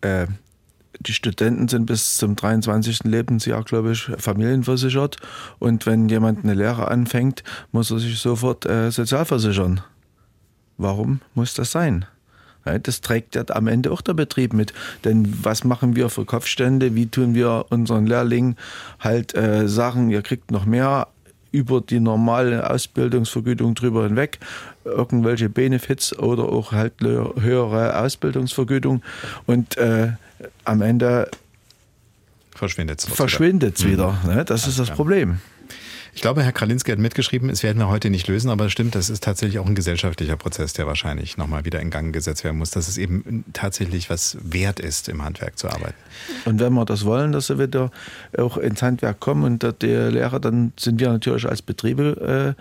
äh, 0.00 0.26
die 1.00 1.12
Studenten 1.12 1.68
sind 1.68 1.86
bis 1.86 2.16
zum 2.16 2.36
23. 2.36 3.04
Lebensjahr, 3.04 3.64
glaube 3.64 3.92
ich, 3.92 4.10
familienversichert. 4.18 5.16
Und 5.58 5.86
wenn 5.86 6.08
jemand 6.08 6.44
eine 6.44 6.54
Lehre 6.54 6.88
anfängt, 6.88 7.42
muss 7.72 7.90
er 7.90 7.98
sich 7.98 8.18
sofort 8.18 8.66
äh, 8.66 8.90
sozialversichern. 8.90 9.80
Warum 10.78 11.20
muss 11.34 11.54
das 11.54 11.72
sein? 11.72 12.06
Das 12.64 13.00
trägt 13.00 13.34
ja 13.34 13.44
am 13.48 13.66
Ende 13.66 13.90
auch 13.90 14.00
der 14.00 14.14
Betrieb 14.14 14.52
mit. 14.52 14.72
Denn 15.04 15.32
was 15.42 15.64
machen 15.64 15.96
wir 15.96 16.08
für 16.08 16.24
Kopfstände? 16.24 16.94
Wie 16.94 17.06
tun 17.06 17.34
wir 17.34 17.66
unseren 17.70 18.06
Lehrlingen 18.06 18.56
halt 19.00 19.34
äh, 19.34 19.68
sagen, 19.68 20.10
ihr 20.10 20.22
kriegt 20.22 20.50
noch 20.50 20.64
mehr 20.64 21.08
über 21.52 21.80
die 21.82 22.00
normale 22.00 22.68
Ausbildungsvergütung 22.68 23.74
drüber 23.74 24.04
hinweg, 24.04 24.38
irgendwelche 24.84 25.48
Benefits 25.48 26.18
oder 26.18 26.44
auch 26.44 26.72
halt 26.72 26.94
höhere 27.00 27.98
Ausbildungsvergütung. 28.00 29.02
Und 29.46 29.76
äh, 29.76 30.12
am 30.64 30.82
Ende 30.82 31.30
verschwindet 32.54 33.00
es 33.00 33.06
verschwindet's 33.06 33.84
wieder. 33.84 34.18
wieder 34.22 34.34
ne? 34.34 34.44
Das 34.44 34.66
ist 34.66 34.78
das 34.78 34.90
Problem. 34.90 35.40
Ich 36.14 36.20
glaube, 36.20 36.42
Herr 36.42 36.52
Kralinski 36.52 36.90
hat 36.90 36.98
mitgeschrieben, 36.98 37.48
es 37.48 37.62
werden 37.62 37.78
wir 37.78 37.88
heute 37.88 38.10
nicht 38.10 38.28
lösen, 38.28 38.50
aber 38.50 38.66
es 38.66 38.72
stimmt, 38.72 38.94
das 38.94 39.08
ist 39.08 39.24
tatsächlich 39.24 39.58
auch 39.58 39.66
ein 39.66 39.74
gesellschaftlicher 39.74 40.36
Prozess, 40.36 40.74
der 40.74 40.86
wahrscheinlich 40.86 41.38
nochmal 41.38 41.64
wieder 41.64 41.80
in 41.80 41.88
Gang 41.88 42.12
gesetzt 42.12 42.44
werden 42.44 42.58
muss, 42.58 42.70
dass 42.70 42.86
es 42.86 42.98
eben 42.98 43.44
tatsächlich 43.54 44.10
was 44.10 44.36
wert 44.42 44.78
ist, 44.78 45.08
im 45.08 45.24
Handwerk 45.24 45.58
zu 45.58 45.68
arbeiten. 45.68 45.94
Und 46.44 46.60
wenn 46.60 46.74
wir 46.74 46.84
das 46.84 47.06
wollen, 47.06 47.32
dass 47.32 47.46
sie 47.46 47.58
wieder 47.58 47.90
auch 48.36 48.58
ins 48.58 48.82
Handwerk 48.82 49.20
kommen 49.20 49.44
und 49.44 49.82
die 49.82 49.86
Lehrer, 49.86 50.38
dann 50.38 50.74
sind 50.78 51.00
wir 51.00 51.08
natürlich 51.08 51.48
als 51.48 51.62
Betriebe 51.62 52.54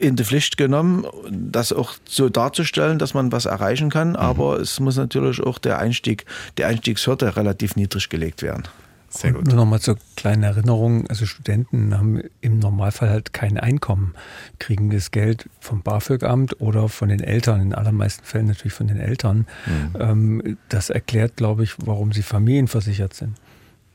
äh, 0.00 0.04
in 0.04 0.16
die 0.16 0.24
Pflicht 0.24 0.56
genommen, 0.56 1.06
das 1.30 1.72
auch 1.72 1.94
so 2.04 2.28
darzustellen, 2.28 2.98
dass 2.98 3.14
man 3.14 3.30
was 3.30 3.46
erreichen 3.46 3.88
kann. 3.88 4.10
Mhm. 4.10 4.16
Aber 4.16 4.58
es 4.58 4.80
muss 4.80 4.96
natürlich 4.96 5.40
auch 5.40 5.58
der 5.58 5.78
Einstieg, 5.78 6.24
die 6.58 6.64
Einstiegshürde 6.64 7.36
relativ 7.36 7.76
niedrig 7.76 8.08
gelegt 8.08 8.42
werden. 8.42 8.64
Sehr 9.08 9.32
gut. 9.32 9.46
Nur 9.46 9.56
nochmal 9.56 9.80
zur 9.80 9.96
kleinen 10.16 10.42
Erinnerung. 10.42 11.06
Also 11.08 11.26
Studenten 11.26 11.96
haben 11.96 12.22
im 12.40 12.58
Normalfall 12.58 13.08
halt 13.08 13.32
kein 13.32 13.58
Einkommen, 13.58 14.14
kriegen 14.58 14.90
das 14.90 15.10
Geld 15.10 15.48
vom 15.60 15.82
BAföG-Amt 15.82 16.60
oder 16.60 16.88
von 16.88 17.08
den 17.08 17.20
Eltern, 17.20 17.60
in 17.60 17.74
allermeisten 17.74 18.24
Fällen 18.24 18.46
natürlich 18.46 18.74
von 18.74 18.88
den 18.88 18.98
Eltern. 18.98 19.46
Mhm. 19.66 20.00
Ähm, 20.00 20.58
das 20.68 20.90
erklärt, 20.90 21.36
glaube 21.36 21.64
ich, 21.64 21.74
warum 21.78 22.12
sie 22.12 22.22
familienversichert 22.22 23.14
sind. 23.14 23.36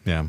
Ja, 0.05 0.25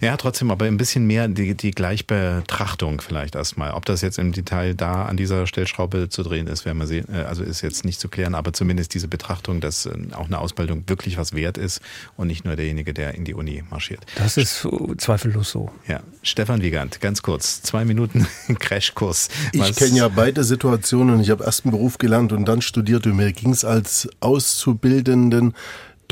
ja, 0.00 0.16
trotzdem, 0.16 0.50
aber 0.50 0.66
ein 0.66 0.76
bisschen 0.76 1.06
mehr 1.06 1.28
die, 1.28 1.54
die 1.54 1.70
Gleichbetrachtung 1.70 3.00
vielleicht 3.00 3.34
erstmal. 3.34 3.72
Ob 3.72 3.84
das 3.84 4.00
jetzt 4.00 4.18
im 4.18 4.32
Detail 4.32 4.74
da 4.74 5.04
an 5.06 5.16
dieser 5.16 5.46
Stellschraube 5.46 6.08
zu 6.08 6.22
drehen 6.22 6.46
ist, 6.46 6.64
werden 6.64 6.78
wir 6.78 6.86
sehen. 6.86 7.06
Äh, 7.12 7.22
also 7.22 7.42
ist 7.42 7.62
jetzt 7.62 7.84
nicht 7.84 8.00
zu 8.00 8.08
klären, 8.08 8.34
aber 8.34 8.52
zumindest 8.52 8.94
diese 8.94 9.08
Betrachtung, 9.08 9.60
dass 9.60 9.86
äh, 9.86 9.92
auch 10.12 10.26
eine 10.26 10.38
Ausbildung 10.38 10.84
wirklich 10.86 11.16
was 11.16 11.34
wert 11.34 11.58
ist 11.58 11.80
und 12.16 12.26
nicht 12.26 12.44
nur 12.44 12.56
derjenige, 12.56 12.94
der 12.94 13.14
in 13.14 13.24
die 13.24 13.34
Uni 13.34 13.62
marschiert. 13.70 14.04
Das 14.16 14.36
ist 14.36 14.66
zweifellos 14.98 15.50
so. 15.50 15.70
Ja, 15.88 16.00
Stefan 16.22 16.62
Wiegand, 16.62 17.00
ganz 17.00 17.22
kurz, 17.22 17.62
zwei 17.62 17.84
Minuten 17.84 18.26
Crashkurs. 18.58 19.28
Ich 19.52 19.76
kenne 19.76 19.96
ja 19.96 20.08
beide 20.08 20.44
Situationen. 20.44 21.20
Ich 21.20 21.30
habe 21.30 21.44
erst 21.44 21.64
einen 21.64 21.72
Beruf 21.72 21.98
gelernt 21.98 22.32
und 22.32 22.44
dann 22.46 22.62
studiert 22.62 23.06
und 23.06 23.16
mir 23.16 23.32
ging 23.32 23.50
es 23.50 23.64
als 23.64 24.08
Auszubildenden 24.20 25.54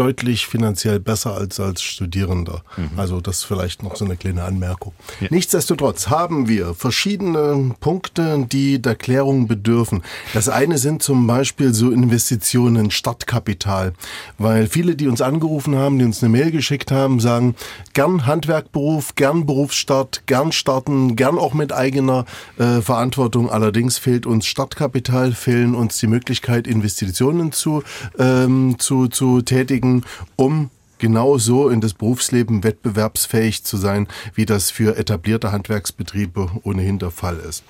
deutlich 0.01 0.47
finanziell 0.47 0.99
besser 0.99 1.35
als 1.35 1.61
als 1.61 1.83
Studierender. 1.83 2.63
Mhm. 2.79 2.99
Also 2.99 3.21
das 3.21 3.39
ist 3.39 3.45
vielleicht 3.45 3.83
noch 3.83 3.97
so 3.97 4.07
eine 4.07 4.17
kleine 4.17 4.45
Anmerkung. 4.45 4.95
Ja. 5.21 5.29
Nichtsdestotrotz 5.31 6.09
haben 6.09 6.49
wir 6.49 6.75
verschiedene 6.75 7.75
Punkte, 7.81 8.47
die 8.51 8.81
der 8.81 8.95
Klärung 8.95 9.47
bedürfen. 9.47 10.03
Das 10.33 10.49
eine 10.49 10.79
sind 10.79 11.03
zum 11.03 11.27
Beispiel 11.27 11.75
so 11.75 11.91
Investitionen, 11.91 12.91
Startkapital, 12.91 13.93
weil 14.39 14.69
viele, 14.69 14.97
die 14.97 15.07
uns 15.07 15.21
angerufen 15.21 15.77
haben, 15.77 15.99
die 15.99 16.07
uns 16.07 16.23
eine 16.23 16.31
Mail 16.31 16.51
geschickt 16.51 16.91
haben, 16.91 17.21
sagen, 17.21 17.55
gern 17.93 18.25
Handwerkberuf, 18.27 19.15
gern 19.17 19.45
Berufsstart, 19.45 20.23
gern 20.25 20.53
starten, 20.53 21.15
gern 21.15 21.39
auch 21.39 21.53
mit 21.53 21.73
eigener 21.73 22.25
äh, 22.59 22.81
Verantwortung. 22.81 23.51
Allerdings 23.51 23.99
fehlt 23.99 24.25
uns 24.25 24.47
Startkapital, 24.47 25.33
fehlen 25.33 25.75
uns 25.75 25.99
die 25.99 26.07
Möglichkeit, 26.07 26.67
Investitionen 26.67 27.53
zu, 27.53 27.83
ähm, 28.19 28.77
zu, 28.79 29.09
zu 29.09 29.43
tätigen 29.43 29.90
machen, 29.91 30.05
um 30.37 30.71
genau 30.99 31.39
so 31.39 31.69
in 31.69 31.81
das 31.81 31.95
Berufsleben 31.95 32.63
wettbewerbsfähig 32.63 33.65
zu 33.65 33.77
sein, 33.77 34.07
wie 34.35 34.47
das 34.47 34.71
für 34.71 34.97
etablierte 34.97 35.51
Handwerksbetriebe 35.51 36.51
ohnehin 36.63 36.99
der 36.99 37.11
Fall 37.11 37.39
ist. 37.39 37.65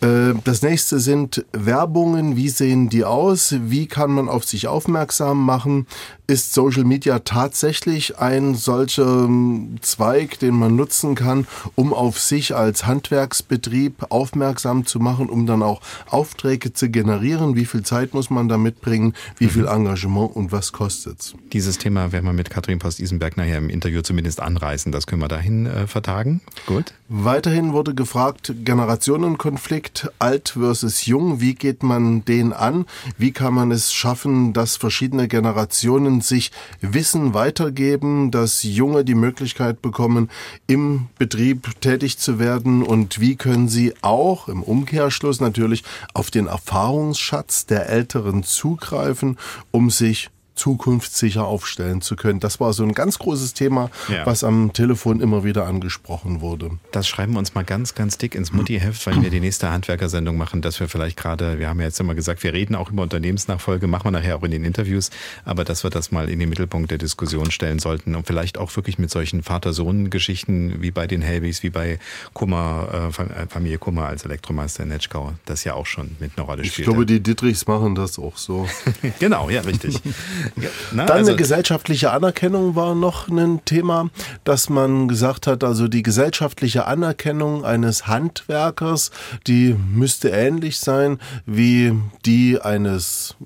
Äh, 0.00 0.34
das 0.44 0.62
nächste 0.62 0.98
sind 0.98 1.44
Werbungen. 1.52 2.36
Wie 2.36 2.48
sehen 2.48 2.88
die 2.88 3.04
aus? 3.04 3.54
Wie 3.60 3.86
kann 3.86 4.10
man 4.10 4.28
auf 4.28 4.44
sich 4.44 4.68
aufmerksam 4.68 5.44
machen? 5.44 5.86
Ist 6.26 6.54
Social 6.54 6.84
Media 6.84 7.18
tatsächlich 7.20 8.18
ein 8.18 8.54
solcher 8.54 9.24
ähm, 9.24 9.76
Zweig, 9.82 10.38
den 10.38 10.54
man 10.54 10.76
nutzen 10.76 11.14
kann, 11.14 11.46
um 11.74 11.92
auf 11.92 12.20
sich 12.20 12.54
als 12.54 12.86
Handwerksbetrieb 12.86 14.06
aufmerksam 14.10 14.86
zu 14.86 15.00
machen, 15.00 15.28
um 15.28 15.46
dann 15.46 15.62
auch 15.62 15.80
Aufträge 16.08 16.72
zu 16.72 16.88
generieren? 16.88 17.56
Wie 17.56 17.64
viel 17.66 17.82
Zeit 17.82 18.14
muss 18.14 18.30
man 18.30 18.48
da 18.48 18.58
mitbringen? 18.58 19.14
Wie 19.38 19.48
viel 19.48 19.62
mhm. 19.62 19.68
Engagement 19.68 20.36
und 20.36 20.52
was 20.52 20.72
kostet's? 20.72 21.34
Dieses 21.52 21.78
Thema 21.78 22.12
werden 22.12 22.26
wir 22.26 22.32
mit 22.32 22.48
Katrin 22.48 22.78
Post-Isenberg 22.78 23.36
nachher 23.36 23.58
im 23.58 23.68
Interview 23.68 24.02
zumindest 24.02 24.40
anreißen. 24.40 24.92
Das 24.92 25.06
können 25.06 25.22
wir 25.22 25.28
dahin 25.28 25.66
äh, 25.66 25.86
vertagen. 25.86 26.40
Gut. 26.66 26.94
Weiterhin 27.08 27.72
wurde 27.72 27.92
gefragt, 27.92 28.54
Generationenkonflikt, 28.64 29.89
alt 30.18 30.50
versus 30.50 31.06
jung. 31.06 31.40
Wie 31.40 31.54
geht 31.54 31.82
man 31.82 32.24
den 32.24 32.52
an? 32.52 32.86
Wie 33.16 33.32
kann 33.32 33.54
man 33.54 33.70
es 33.70 33.92
schaffen, 33.92 34.52
dass 34.52 34.76
verschiedene 34.76 35.28
Generationen 35.28 36.20
sich 36.20 36.50
Wissen 36.80 37.34
weitergeben, 37.34 38.30
dass 38.30 38.62
Junge 38.62 39.04
die 39.04 39.14
Möglichkeit 39.14 39.82
bekommen, 39.82 40.30
im 40.66 41.08
Betrieb 41.18 41.80
tätig 41.80 42.18
zu 42.18 42.38
werden 42.38 42.82
und 42.82 43.20
wie 43.20 43.36
können 43.36 43.68
sie 43.68 43.94
auch 44.02 44.48
im 44.48 44.62
Umkehrschluss 44.62 45.40
natürlich 45.40 45.84
auf 46.14 46.30
den 46.30 46.46
Erfahrungsschatz 46.46 47.66
der 47.66 47.88
Älteren 47.88 48.42
zugreifen, 48.42 49.38
um 49.70 49.90
sich 49.90 50.30
zukunftssicher 50.60 51.46
aufstellen 51.46 52.02
zu 52.02 52.16
können. 52.16 52.38
Das 52.38 52.60
war 52.60 52.74
so 52.74 52.82
ein 52.82 52.92
ganz 52.92 53.18
großes 53.18 53.54
Thema, 53.54 53.90
ja. 54.08 54.26
was 54.26 54.44
am 54.44 54.74
Telefon 54.74 55.20
immer 55.20 55.42
wieder 55.42 55.66
angesprochen 55.66 56.42
wurde. 56.42 56.72
Das 56.92 57.08
schreiben 57.08 57.32
wir 57.32 57.38
uns 57.38 57.54
mal 57.54 57.64
ganz, 57.64 57.94
ganz 57.94 58.18
dick 58.18 58.34
ins 58.34 58.52
Mutti-Heft, 58.52 59.06
weil 59.06 59.22
wir 59.22 59.30
die 59.30 59.40
nächste 59.40 59.70
Handwerkersendung 59.70 60.36
machen, 60.36 60.60
dass 60.60 60.78
wir 60.78 60.88
vielleicht 60.88 61.16
gerade, 61.16 61.58
wir 61.58 61.68
haben 61.70 61.80
ja 61.80 61.86
jetzt 61.86 61.98
immer 61.98 62.14
gesagt, 62.14 62.42
wir 62.44 62.52
reden 62.52 62.74
auch 62.74 62.90
über 62.90 63.02
Unternehmensnachfolge, 63.02 63.86
machen 63.86 64.04
wir 64.04 64.10
nachher 64.10 64.36
auch 64.36 64.42
in 64.42 64.50
den 64.50 64.64
Interviews, 64.64 65.08
aber 65.46 65.64
dass 65.64 65.82
wir 65.82 65.88
das 65.88 66.12
mal 66.12 66.28
in 66.28 66.38
den 66.38 66.50
Mittelpunkt 66.50 66.90
der 66.90 66.98
Diskussion 66.98 67.50
stellen 67.50 67.78
sollten 67.78 68.14
und 68.14 68.26
vielleicht 68.26 68.58
auch 68.58 68.76
wirklich 68.76 68.98
mit 68.98 69.10
solchen 69.10 69.42
Vater-Sohn-Geschichten 69.42 70.82
wie 70.82 70.90
bei 70.90 71.06
den 71.06 71.22
Helbys, 71.22 71.62
wie 71.62 71.70
bei 71.70 71.98
Kummer, 72.34 73.10
äh, 73.16 73.46
Familie 73.48 73.78
Kummer 73.78 74.08
als 74.08 74.26
Elektromeister 74.26 74.82
in 74.82 74.90
Netschkau, 74.90 75.32
das 75.46 75.64
ja 75.64 75.72
auch 75.72 75.86
schon 75.86 76.16
mit 76.20 76.32
einer 76.36 76.44
Rolle 76.44 76.64
spielt. 76.66 76.80
Ich 76.80 76.84
glaube, 76.84 77.06
die 77.06 77.20
Dittrichs 77.20 77.66
machen 77.66 77.94
das 77.94 78.18
auch 78.18 78.36
so. 78.36 78.68
genau, 79.18 79.48
ja, 79.48 79.62
richtig. 79.62 79.98
Na, 80.92 81.06
Dann 81.06 81.18
also 81.18 81.30
eine 81.30 81.36
gesellschaftliche 81.36 82.10
Anerkennung 82.10 82.74
war 82.76 82.94
noch 82.94 83.28
ein 83.28 83.64
Thema, 83.64 84.10
dass 84.44 84.68
man 84.68 85.08
gesagt 85.08 85.46
hat, 85.46 85.64
also 85.64 85.88
die 85.88 86.02
gesellschaftliche 86.02 86.86
Anerkennung 86.86 87.64
eines 87.64 88.06
Handwerkers, 88.06 89.10
die 89.46 89.74
müsste 89.74 90.30
ähnlich 90.30 90.78
sein 90.78 91.18
wie 91.46 91.94
die 92.24 92.60
eines 92.60 93.36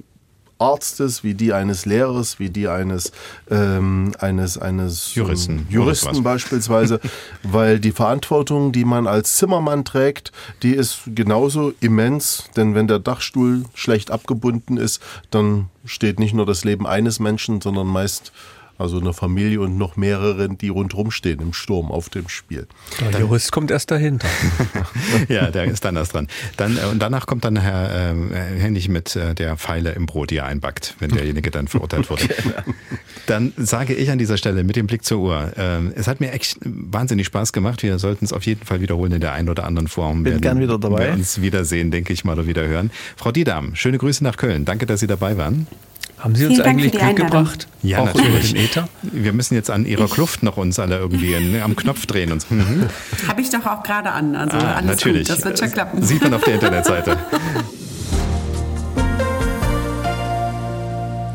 Arztes, 0.58 1.24
wie 1.24 1.34
die 1.34 1.52
eines 1.52 1.86
Lehrers, 1.86 2.38
wie 2.38 2.50
die 2.50 2.68
eines 2.68 3.12
ähm, 3.50 4.12
eines 4.18 4.58
eines 4.58 5.14
Juristen, 5.14 5.66
Juristen 5.68 6.22
beispielsweise, 6.22 7.00
weil 7.42 7.80
die 7.80 7.92
Verantwortung, 7.92 8.72
die 8.72 8.84
man 8.84 9.06
als 9.06 9.34
Zimmermann 9.34 9.84
trägt, 9.84 10.32
die 10.62 10.74
ist 10.74 11.02
genauso 11.06 11.72
immens, 11.80 12.44
denn 12.56 12.74
wenn 12.74 12.88
der 12.88 12.98
Dachstuhl 12.98 13.64
schlecht 13.74 14.10
abgebunden 14.10 14.76
ist, 14.76 15.02
dann 15.30 15.68
steht 15.84 16.18
nicht 16.18 16.34
nur 16.34 16.46
das 16.46 16.64
Leben 16.64 16.86
eines 16.86 17.20
Menschen, 17.20 17.60
sondern 17.60 17.86
meist 17.86 18.32
also 18.78 18.98
eine 18.98 19.12
Familie 19.12 19.60
und 19.60 19.78
noch 19.78 19.96
mehreren, 19.96 20.58
die 20.58 20.68
rundherum 20.68 21.10
stehen 21.10 21.40
im 21.40 21.52
Sturm 21.52 21.90
auf 21.90 22.08
dem 22.08 22.28
Spiel. 22.28 22.66
Der 23.12 23.20
Jurist 23.20 23.52
kommt 23.52 23.70
erst 23.70 23.90
dahinter. 23.90 24.28
ja, 25.28 25.50
der 25.50 25.64
ist 25.64 25.84
dann 25.84 25.96
erst 25.96 26.14
dran. 26.14 26.28
Dann, 26.56 26.76
äh, 26.76 26.86
und 26.90 27.00
danach 27.00 27.26
kommt 27.26 27.44
dann 27.44 27.56
Herr 27.56 28.12
äh, 28.12 28.14
Hennig 28.58 28.88
mit 28.88 29.14
äh, 29.16 29.34
der 29.34 29.56
Pfeile 29.56 29.92
im 29.92 30.06
Brot, 30.06 30.30
die 30.30 30.38
er 30.38 30.46
einbackt, 30.46 30.96
wenn 30.98 31.10
derjenige 31.10 31.50
dann 31.50 31.68
verurteilt 31.68 32.10
wurde. 32.10 32.26
genau. 32.42 32.76
Dann 33.26 33.52
sage 33.56 33.94
ich 33.94 34.10
an 34.10 34.18
dieser 34.18 34.36
Stelle 34.36 34.64
mit 34.64 34.76
dem 34.76 34.86
Blick 34.86 35.04
zur 35.04 35.20
Uhr, 35.20 35.52
äh, 35.56 35.80
es 35.94 36.08
hat 36.08 36.20
mir 36.20 36.32
echt 36.32 36.58
wahnsinnig 36.64 37.26
Spaß 37.26 37.52
gemacht. 37.52 37.82
Wir 37.82 37.98
sollten 37.98 38.24
es 38.24 38.32
auf 38.32 38.44
jeden 38.44 38.64
Fall 38.64 38.80
wiederholen 38.80 39.12
in 39.12 39.20
der 39.20 39.32
einen 39.32 39.48
oder 39.48 39.64
anderen 39.64 39.88
Form. 39.88 40.24
Bin 40.24 40.40
gern 40.40 40.60
wieder 40.60 40.78
dabei. 40.78 41.06
Wir 41.08 41.12
uns 41.14 41.40
wiedersehen, 41.40 41.90
denke 41.90 42.12
ich 42.12 42.24
mal, 42.24 42.32
oder 42.32 42.46
wieder 42.46 42.66
hören. 42.66 42.90
Frau 43.16 43.32
Diedam, 43.32 43.74
schöne 43.74 43.98
Grüße 43.98 44.22
nach 44.24 44.36
Köln. 44.36 44.64
Danke, 44.64 44.86
dass 44.86 45.00
Sie 45.00 45.06
dabei 45.06 45.36
waren. 45.36 45.66
Haben 46.18 46.34
Sie 46.34 46.46
uns 46.46 46.54
Vielen 46.54 46.66
eigentlich 46.66 46.92
Glück 46.92 47.16
gebracht? 47.16 47.68
Ja, 47.82 47.98
Auch 47.98 48.06
natürlich. 48.06 48.28
über 48.50 48.58
den 48.60 48.64
Äther? 48.64 48.88
Wir 49.02 49.32
müssen 49.32 49.54
jetzt 49.54 49.70
an 49.70 49.84
Ihrer 49.84 50.08
Kluft 50.08 50.42
noch 50.42 50.56
uns 50.56 50.78
alle 50.78 50.96
irgendwie 50.98 51.38
ne, 51.38 51.62
am 51.62 51.76
Knopf 51.76 52.06
drehen. 52.06 52.32
Und 52.32 52.40
so. 52.42 52.54
Mhm. 52.54 52.86
Habe 53.28 53.40
ich 53.42 53.50
doch 53.50 53.66
auch 53.66 53.82
gerade 53.82 54.10
an. 54.10 54.34
Also 54.34 54.56
Ah, 54.56 54.74
alles 54.76 54.86
natürlich. 54.86 55.28
gut, 55.28 55.36
das 55.38 55.44
wird 55.44 55.58
schon 55.58 55.70
klappen. 55.70 56.02
Sieht 56.02 56.22
man 56.22 56.32
auf 56.34 56.44
der 56.44 56.54
Internetseite. 56.54 57.18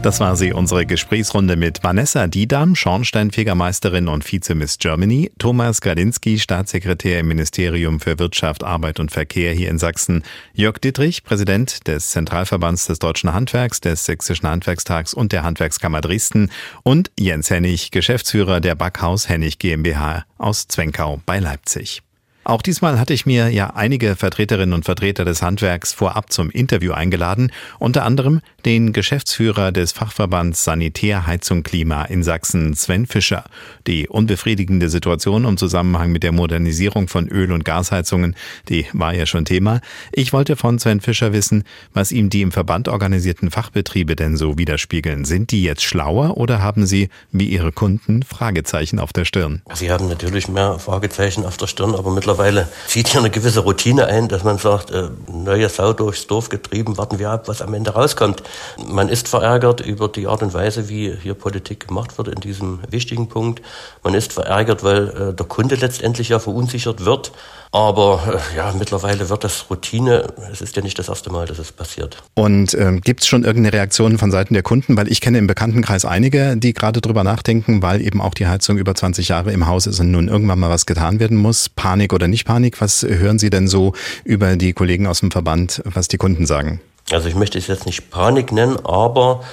Das 0.02 0.22
war 0.22 0.38
sie, 0.38 0.54
unsere 0.54 0.86
Gesprächsrunde 0.86 1.58
mit 1.58 1.84
Vanessa 1.84 2.28
Diedam, 2.28 2.74
Schornsteinfegermeisterin 2.74 4.08
und 4.08 4.24
Vize-Miss 4.24 4.78
Germany, 4.78 5.30
Thomas 5.40 5.82
Gradinski, 5.82 6.40
Staatssekretär 6.40 7.20
im 7.20 7.28
Ministerium 7.28 8.00
für 8.00 8.18
Wirtschaft, 8.18 8.64
Arbeit 8.64 9.02
und 9.02 9.12
Verkehr 9.12 9.54
hier 9.54 9.70
in 9.70 9.78
Sachsen, 9.78 10.24
Jörg 10.54 10.80
Dittrich, 10.80 11.26
Präsident 11.26 11.86
des 11.88 12.12
Zentralverbands 12.12 12.88
des 12.88 13.00
Deutschen 13.00 13.34
Handwerks, 13.34 13.82
des 13.82 14.06
Sächsischen 14.06 14.48
Handwerkstags 14.48 15.14
und 15.14 15.34
der 15.34 15.44
Handwerkskammer 15.44 16.00
Dresden 16.00 16.50
und 16.84 17.12
Jens 17.20 17.50
Hennig, 17.50 17.92
Geschäftsführer 17.92 18.62
der 18.62 18.76
Backhaus 18.76 19.28
Hennig 19.28 19.60
GmbH 19.60 20.24
aus 20.38 20.70
Zwenkau 20.70 21.22
bei 21.26 21.40
Leipzig. 21.40 22.04
Auch 22.50 22.64
diesmal 22.64 23.00
hatte 23.00 23.14
ich 23.14 23.28
mir 23.28 23.50
ja 23.50 23.76
einige 23.76 24.16
Vertreterinnen 24.16 24.74
und 24.74 24.84
Vertreter 24.84 25.24
des 25.24 25.44
Handwerks 25.44 25.94
vorab 25.94 26.32
zum 26.32 26.50
Interview 26.50 26.94
eingeladen, 26.94 27.52
unter 27.78 28.04
anderem 28.04 28.42
den 28.66 28.92
Geschäftsführer 28.92 29.72
des 29.72 29.92
Fachverbands 29.92 30.64
Sanitär, 30.64 31.28
Heizung, 31.28 31.62
Klima 31.62 32.06
in 32.06 32.24
Sachsen, 32.24 32.74
Sven 32.74 33.06
Fischer. 33.06 33.44
Die 33.86 34.08
unbefriedigende 34.08 34.90
Situation 34.90 35.46
im 35.46 35.58
Zusammenhang 35.58 36.12
mit 36.12 36.24
der 36.24 36.32
Modernisierung 36.32 37.08
von 37.08 37.28
Öl- 37.28 37.52
und 37.52 37.66
Gasheizungen, 37.66 38.36
die 38.68 38.88
war 38.94 39.14
ja 39.14 39.28
schon 39.28 39.46
Thema. 39.46 39.80
Ich 40.12 40.34
wollte 40.34 40.56
von 40.56 40.80
Sven 40.80 41.02
Fischer 41.02 41.32
wissen, 41.34 41.66
was 41.94 42.12
ihm 42.12 42.32
die 42.32 42.42
im 42.42 42.52
Verband 42.52 42.88
organisierten 42.88 43.52
Fachbetriebe 43.52 44.16
denn 44.16 44.38
so 44.38 44.58
widerspiegeln. 44.58 45.24
Sind 45.24 45.52
die 45.52 45.62
jetzt 45.62 45.84
schlauer 45.84 46.36
oder 46.38 46.64
haben 46.64 46.88
sie, 46.88 47.10
wie 47.32 47.46
ihre 47.46 47.72
Kunden, 47.72 48.24
Fragezeichen 48.24 48.98
auf 48.98 49.14
der 49.14 49.26
Stirn? 49.26 49.62
Sie 49.76 49.92
haben 49.92 50.10
natürlich 50.10 50.48
mehr 50.48 50.80
Fragezeichen 50.80 51.46
auf 51.46 51.58
der 51.58 51.68
Stirn, 51.68 51.94
aber 51.94 52.10
mittlerweile 52.10 52.39
zieht 52.88 53.10
hier 53.10 53.20
eine 53.20 53.30
gewisse 53.30 53.62
Routine 53.62 54.08
ein, 54.08 54.28
dass 54.28 54.44
man 54.44 54.58
sagt, 54.58 54.92
äh, 54.92 55.10
neue 55.32 55.70
Sau 55.70 55.94
durchs 55.94 56.28
Dorf 56.28 56.50
getrieben, 56.50 56.98
warten 56.98 57.20
wir 57.20 57.30
ab, 57.30 57.48
was 57.48 57.62
am 57.62 57.74
Ende 57.74 57.92
rauskommt. 57.92 58.44
Man 58.88 59.10
ist 59.10 59.28
verärgert 59.28 59.82
über 59.82 60.08
die 60.08 60.28
Art 60.28 60.42
und 60.42 60.54
Weise, 60.54 60.90
wie 60.90 61.16
hier 61.22 61.34
Politik 61.34 61.88
gemacht 61.88 62.18
wird 62.18 62.28
in 62.28 62.40
diesem 62.40 62.80
wichtigen 62.90 63.30
Punkt. 63.30 63.62
Man 64.04 64.14
ist 64.14 64.34
verärgert, 64.34 64.84
weil 64.84 65.10
äh, 65.10 65.34
der 65.34 65.46
Kunde 65.46 65.76
letztendlich 65.76 66.30
ja 66.30 66.40
verunsichert 66.40 67.06
wird. 67.06 67.32
Aber 67.72 68.42
äh, 68.54 68.58
ja, 68.58 68.74
mittlerweile 68.78 69.30
wird 69.30 69.44
das 69.44 69.70
Routine. 69.70 70.34
Es 70.52 70.60
ist 70.62 70.76
ja 70.76 70.82
nicht 70.82 70.98
das 70.98 71.08
erste 71.08 71.32
Mal, 71.32 71.46
dass 71.46 71.60
es 71.60 71.72
passiert. 71.72 72.18
Und 72.34 72.74
ähm, 72.74 73.02
gibt 73.02 73.22
es 73.22 73.28
schon 73.28 73.44
irgendeine 73.44 73.78
Reaktion 73.78 74.18
von 74.18 74.32
Seiten 74.32 74.56
der 74.56 74.64
Kunden? 74.64 74.98
Weil 74.98 75.12
ich 75.12 75.22
kenne 75.22 75.38
im 75.38 75.46
Bekanntenkreis 75.46 76.04
einige, 76.04 76.58
die 76.58 76.74
gerade 76.74 77.00
drüber 77.00 77.24
nachdenken, 77.24 77.84
weil 77.84 78.02
eben 78.02 78.22
auch 78.22 78.34
die 78.34 78.48
Heizung 78.48 78.80
über 78.80 78.96
20 78.96 79.28
Jahre 79.28 79.52
im 79.52 79.68
Haus 79.68 79.86
ist 79.86 80.00
und 80.00 80.10
nun 80.10 80.30
irgendwann 80.30 80.58
mal 80.58 80.72
was 80.72 80.88
getan 80.88 81.20
werden 81.20 81.38
muss. 81.38 81.70
Panik 81.70 82.12
oder 82.12 82.28
nicht 82.30 82.46
Panik? 82.46 82.82
Was 82.82 83.04
hören 83.04 83.40
Sie 83.40 83.50
denn 83.50 83.68
so 83.68 83.94
über 84.24 84.56
die 84.56 84.74
Kollegen 84.74 85.08
aus 85.08 85.20
dem 85.20 85.32
Verband, 85.32 85.82
was 85.86 86.08
die 86.08 86.18
Kunden 86.18 86.46
sagen? 86.46 86.82
Also 87.12 87.28
ich 87.28 87.36
möchte 87.36 87.58
es 87.58 87.68
jetzt 87.68 87.86
nicht 87.86 88.10
Panik 88.10 88.52
nennen, 88.52 88.78
aber 88.86 89.44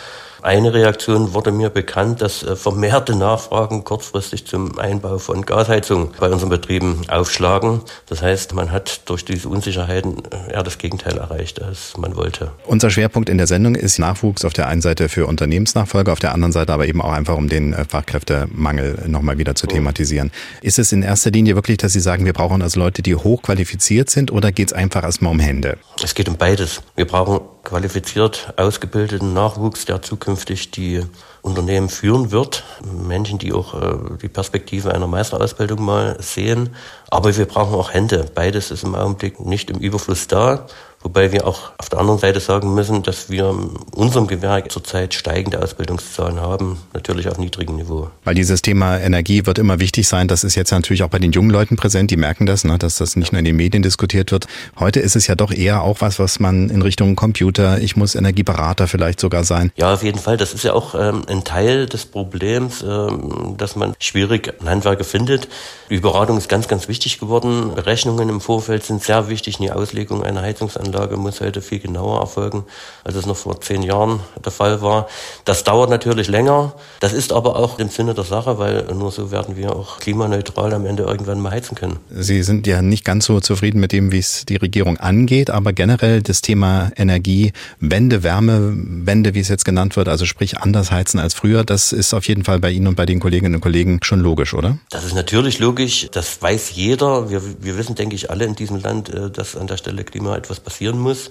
eine 0.46 0.72
Reaktion 0.72 1.34
wurde 1.34 1.50
mir 1.50 1.70
bekannt, 1.70 2.22
dass 2.22 2.44
äh, 2.44 2.54
vermehrte 2.54 3.16
Nachfragen 3.16 3.82
kurzfristig 3.82 4.46
zum 4.46 4.78
Einbau 4.78 5.18
von 5.18 5.44
Gasheizung 5.44 6.12
bei 6.20 6.30
unseren 6.30 6.50
Betrieben 6.50 7.02
aufschlagen. 7.08 7.80
Das 8.08 8.22
heißt, 8.22 8.54
man 8.54 8.70
hat 8.70 9.10
durch 9.10 9.24
diese 9.24 9.48
Unsicherheiten 9.48 10.22
äh, 10.30 10.52
eher 10.52 10.62
das 10.62 10.78
Gegenteil 10.78 11.18
erreicht, 11.18 11.60
als 11.60 11.96
man 11.96 12.14
wollte. 12.14 12.52
Unser 12.64 12.90
Schwerpunkt 12.90 13.28
in 13.28 13.38
der 13.38 13.48
Sendung 13.48 13.74
ist 13.74 13.98
Nachwuchs 13.98 14.44
auf 14.44 14.52
der 14.52 14.68
einen 14.68 14.82
Seite 14.82 15.08
für 15.08 15.26
Unternehmensnachfolge, 15.26 16.12
auf 16.12 16.20
der 16.20 16.32
anderen 16.32 16.52
Seite 16.52 16.72
aber 16.72 16.86
eben 16.86 17.02
auch 17.02 17.12
einfach, 17.12 17.36
um 17.36 17.48
den 17.48 17.72
äh, 17.72 17.84
Fachkräftemangel 17.84 19.02
nochmal 19.08 19.38
wieder 19.38 19.56
zu 19.56 19.66
thematisieren. 19.66 20.30
Ist 20.62 20.78
es 20.78 20.92
in 20.92 21.02
erster 21.02 21.32
Linie 21.32 21.56
wirklich, 21.56 21.78
dass 21.78 21.92
Sie 21.92 22.00
sagen, 22.00 22.24
wir 22.24 22.32
brauchen 22.32 22.62
also 22.62 22.78
Leute, 22.78 23.02
die 23.02 23.16
hochqualifiziert 23.16 24.10
sind 24.10 24.30
oder 24.30 24.52
geht 24.52 24.68
es 24.68 24.72
einfach 24.72 25.02
erstmal 25.02 25.32
um 25.32 25.40
Hände? 25.40 25.76
Es 26.04 26.14
geht 26.14 26.28
um 26.28 26.36
beides. 26.36 26.82
Wir 26.94 27.04
brauchen 27.04 27.40
qualifiziert 27.64 28.54
ausgebildeten 28.56 29.34
Nachwuchs, 29.34 29.86
der 29.86 30.02
zukünftig 30.02 30.35
die 30.44 31.02
Unternehmen 31.42 31.88
führen 31.88 32.30
wird. 32.30 32.64
Menschen, 32.84 33.38
die 33.38 33.52
auch 33.52 33.74
äh, 33.74 33.96
die 34.20 34.28
Perspektive 34.28 34.92
einer 34.92 35.06
Meisterausbildung 35.06 35.84
mal 35.84 36.16
sehen. 36.20 36.70
Aber 37.08 37.36
wir 37.36 37.46
brauchen 37.46 37.74
auch 37.74 37.92
Hände. 37.92 38.26
Beides 38.34 38.70
ist 38.70 38.84
im 38.84 38.94
Augenblick 38.94 39.40
nicht 39.40 39.70
im 39.70 39.78
Überfluss 39.78 40.26
da. 40.26 40.66
Wobei 41.06 41.30
wir 41.30 41.46
auch 41.46 41.70
auf 41.78 41.88
der 41.88 42.00
anderen 42.00 42.18
Seite 42.18 42.40
sagen 42.40 42.74
müssen, 42.74 43.04
dass 43.04 43.30
wir 43.30 43.50
in 43.50 43.76
unserem 43.92 44.26
Gewerk 44.26 44.72
zurzeit 44.72 45.14
steigende 45.14 45.62
Ausbildungszahlen 45.62 46.40
haben, 46.40 46.78
natürlich 46.94 47.28
auf 47.28 47.38
niedrigem 47.38 47.76
Niveau. 47.76 48.10
Weil 48.24 48.34
dieses 48.34 48.60
Thema 48.60 48.98
Energie 48.98 49.46
wird 49.46 49.60
immer 49.60 49.78
wichtig 49.78 50.08
sein. 50.08 50.26
Das 50.26 50.42
ist 50.42 50.56
jetzt 50.56 50.72
natürlich 50.72 51.04
auch 51.04 51.08
bei 51.08 51.20
den 51.20 51.30
jungen 51.30 51.50
Leuten 51.50 51.76
präsent. 51.76 52.10
Die 52.10 52.16
merken 52.16 52.44
das, 52.44 52.64
ne, 52.64 52.76
dass 52.76 52.96
das 52.98 53.14
nicht 53.14 53.30
nur 53.30 53.38
in 53.38 53.44
den 53.44 53.54
Medien 53.54 53.84
diskutiert 53.84 54.32
wird. 54.32 54.48
Heute 54.80 54.98
ist 54.98 55.14
es 55.14 55.28
ja 55.28 55.36
doch 55.36 55.52
eher 55.52 55.82
auch 55.82 56.00
was, 56.00 56.18
was 56.18 56.40
man 56.40 56.70
in 56.70 56.82
Richtung 56.82 57.14
Computer, 57.14 57.78
ich 57.80 57.94
muss 57.94 58.16
Energieberater 58.16 58.88
vielleicht 58.88 59.20
sogar 59.20 59.44
sein. 59.44 59.70
Ja, 59.76 59.94
auf 59.94 60.02
jeden 60.02 60.18
Fall. 60.18 60.36
Das 60.36 60.54
ist 60.54 60.64
ja 60.64 60.72
auch 60.72 60.96
ähm, 60.96 61.22
ein 61.28 61.44
Teil 61.44 61.86
des 61.86 62.04
Problems, 62.04 62.82
ähm, 62.82 63.54
dass 63.56 63.76
man 63.76 63.94
schwierig 64.00 64.54
Handwerker 64.64 65.04
findet. 65.04 65.46
Die 65.88 66.00
Beratung 66.00 66.36
ist 66.36 66.48
ganz, 66.48 66.66
ganz 66.66 66.88
wichtig 66.88 67.20
geworden. 67.20 67.76
Berechnungen 67.76 68.28
im 68.28 68.40
Vorfeld 68.40 68.82
sind 68.82 69.04
sehr 69.04 69.28
wichtig. 69.28 69.58
Die 69.58 69.70
Auslegung 69.70 70.24
einer 70.24 70.42
Heizungsanlage 70.42 70.95
muss 71.16 71.40
heute 71.40 71.62
viel 71.62 71.78
genauer 71.78 72.20
erfolgen, 72.20 72.64
als 73.04 73.16
es 73.16 73.26
noch 73.26 73.36
vor 73.36 73.60
zehn 73.60 73.82
Jahren 73.82 74.20
der 74.44 74.52
Fall 74.52 74.82
war. 74.82 75.08
Das 75.44 75.64
dauert 75.64 75.90
natürlich 75.90 76.28
länger. 76.28 76.74
Das 77.00 77.12
ist 77.12 77.32
aber 77.32 77.56
auch 77.56 77.78
im 77.78 77.88
Sinne 77.88 78.14
der 78.14 78.24
Sache, 78.24 78.58
weil 78.58 78.86
nur 78.94 79.10
so 79.12 79.30
werden 79.30 79.56
wir 79.56 79.74
auch 79.74 79.98
klimaneutral 79.98 80.72
am 80.74 80.86
Ende 80.86 81.04
irgendwann 81.04 81.40
mal 81.40 81.52
heizen 81.52 81.74
können. 81.74 81.98
Sie 82.10 82.42
sind 82.42 82.66
ja 82.66 82.82
nicht 82.82 83.04
ganz 83.04 83.26
so 83.26 83.40
zufrieden 83.40 83.80
mit 83.80 83.92
dem, 83.92 84.12
wie 84.12 84.18
es 84.18 84.44
die 84.46 84.56
Regierung 84.56 84.98
angeht, 84.98 85.50
aber 85.50 85.72
generell 85.72 86.22
das 86.22 86.42
Thema 86.42 86.90
Energiewende, 86.96 88.22
Wärmewende, 88.22 89.34
wie 89.34 89.40
es 89.40 89.48
jetzt 89.48 89.64
genannt 89.64 89.96
wird, 89.96 90.08
also 90.08 90.26
sprich 90.26 90.58
anders 90.58 90.90
heizen 90.90 91.20
als 91.20 91.34
früher, 91.34 91.64
das 91.64 91.92
ist 91.92 92.14
auf 92.14 92.26
jeden 92.28 92.44
Fall 92.44 92.58
bei 92.58 92.70
Ihnen 92.70 92.86
und 92.86 92.96
bei 92.96 93.06
den 93.06 93.20
Kolleginnen 93.20 93.56
und 93.56 93.60
Kollegen 93.60 94.00
schon 94.02 94.20
logisch, 94.20 94.54
oder? 94.54 94.78
Das 94.90 95.04
ist 95.04 95.14
natürlich 95.14 95.58
logisch. 95.58 96.08
Das 96.12 96.40
weiß 96.40 96.72
jeder. 96.74 97.30
Wir, 97.30 97.42
wir 97.60 97.76
wissen, 97.76 97.94
denke 97.94 98.14
ich, 98.14 98.30
alle 98.30 98.44
in 98.44 98.54
diesem 98.54 98.80
Land, 98.80 99.08
äh, 99.08 99.30
dass 99.30 99.56
an 99.56 99.66
der 99.66 99.76
Stelle 99.76 100.04
Klima 100.04 100.36
etwas 100.36 100.60
passieren 100.86 100.98
muss. 100.98 101.30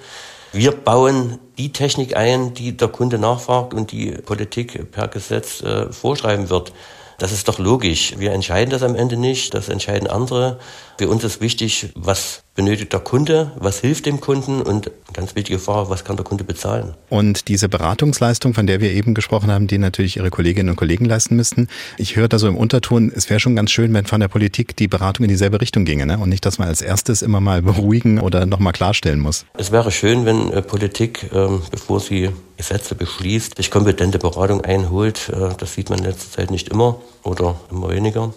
Wir 0.52 0.72
bauen 0.72 1.40
die 1.58 1.72
Technik 1.72 2.16
ein, 2.16 2.54
die 2.54 2.78
der 2.78 2.88
Kunde 2.88 3.18
nachfragt 3.18 3.74
und 3.74 3.92
die 3.92 4.12
Politik 4.12 4.92
per 4.92 5.08
Gesetz 5.08 5.62
äh, 5.62 5.92
vorschreiben 5.92 6.50
wird. 6.50 6.72
Das 7.18 7.32
ist 7.32 7.48
doch 7.48 7.60
logisch. 7.60 8.16
Wir 8.18 8.32
entscheiden 8.32 8.72
das 8.72 8.84
am 8.84 8.96
Ende 8.96 9.18
nicht, 9.18 9.54
das 9.54 9.70
entscheiden 9.70 10.10
andere. 10.10 10.60
Für 10.98 11.10
uns 11.10 11.26
ist 11.26 11.42
wichtig, 11.42 11.90
was 11.96 12.44
benötigt 12.56 12.94
der 12.94 13.02
Kunde, 13.02 13.52
was 13.60 13.82
hilft 13.82 14.06
dem 14.06 14.22
Kunden 14.22 14.62
und 14.62 14.90
ganz 15.12 15.36
wichtige 15.36 15.60
Frage, 15.60 15.90
was 15.90 16.06
kann 16.06 16.16
der 16.16 16.24
Kunde 16.24 16.46
bezahlen. 16.46 16.94
Und 17.10 17.50
diese 17.50 17.68
Beratungsleistung, 17.68 18.54
von 18.54 18.66
der 18.66 18.80
wir 18.80 18.92
eben 18.92 19.14
gesprochen 19.14 19.52
haben, 19.52 19.68
die 19.68 19.78
natürlich 19.78 20.16
Ihre 20.16 20.30
Kolleginnen 20.30 20.70
und 20.70 20.78
Kollegen 20.78 21.04
leisten 21.04 21.36
müssten. 21.36 21.68
Ich 21.98 22.16
höre 22.16 22.30
da 22.30 22.40
so 22.40 22.48
im 22.48 22.56
Unterton, 22.56 23.12
es 23.14 23.30
wäre 23.30 23.42
schon 23.42 23.58
ganz 23.58 23.72
schön, 23.72 23.94
wenn 23.94 24.06
von 24.06 24.22
der 24.22 24.30
Politik 24.30 24.78
die 24.78 24.88
Beratung 24.88 25.26
in 25.26 25.30
dieselbe 25.30 25.60
Richtung 25.60 25.84
ginge 25.84 26.06
ne? 26.06 26.18
und 26.18 26.30
nicht, 26.30 26.46
dass 26.46 26.60
man 26.60 26.70
als 26.70 26.82
erstes 26.82 27.22
immer 27.22 27.42
mal 27.42 27.62
beruhigen 27.62 28.22
oder 28.22 28.46
nochmal 28.46 28.72
klarstellen 28.72 29.20
muss. 29.20 29.46
Es 29.58 29.74
wäre 29.74 29.92
schön, 29.92 30.26
wenn 30.26 30.50
äh, 30.52 30.62
Politik, 30.62 31.30
ähm, 31.34 31.62
bevor 31.72 32.00
sie 32.00 32.30
Gesetze 32.56 32.96
beschließt, 32.96 33.58
sich 33.58 33.70
kompetente 33.70 34.18
Beratung 34.18 34.62
einholt. 34.62 35.30
Äh, 35.30 35.50
das 35.58 35.74
sieht 35.74 35.90
man 35.90 36.00
in 36.00 36.06
letzter 36.06 36.32
Zeit 36.32 36.52
nicht 36.52 36.70
immer 36.70 37.02
oder 37.24 37.60
immer 37.70 37.90
weniger. 37.90 38.34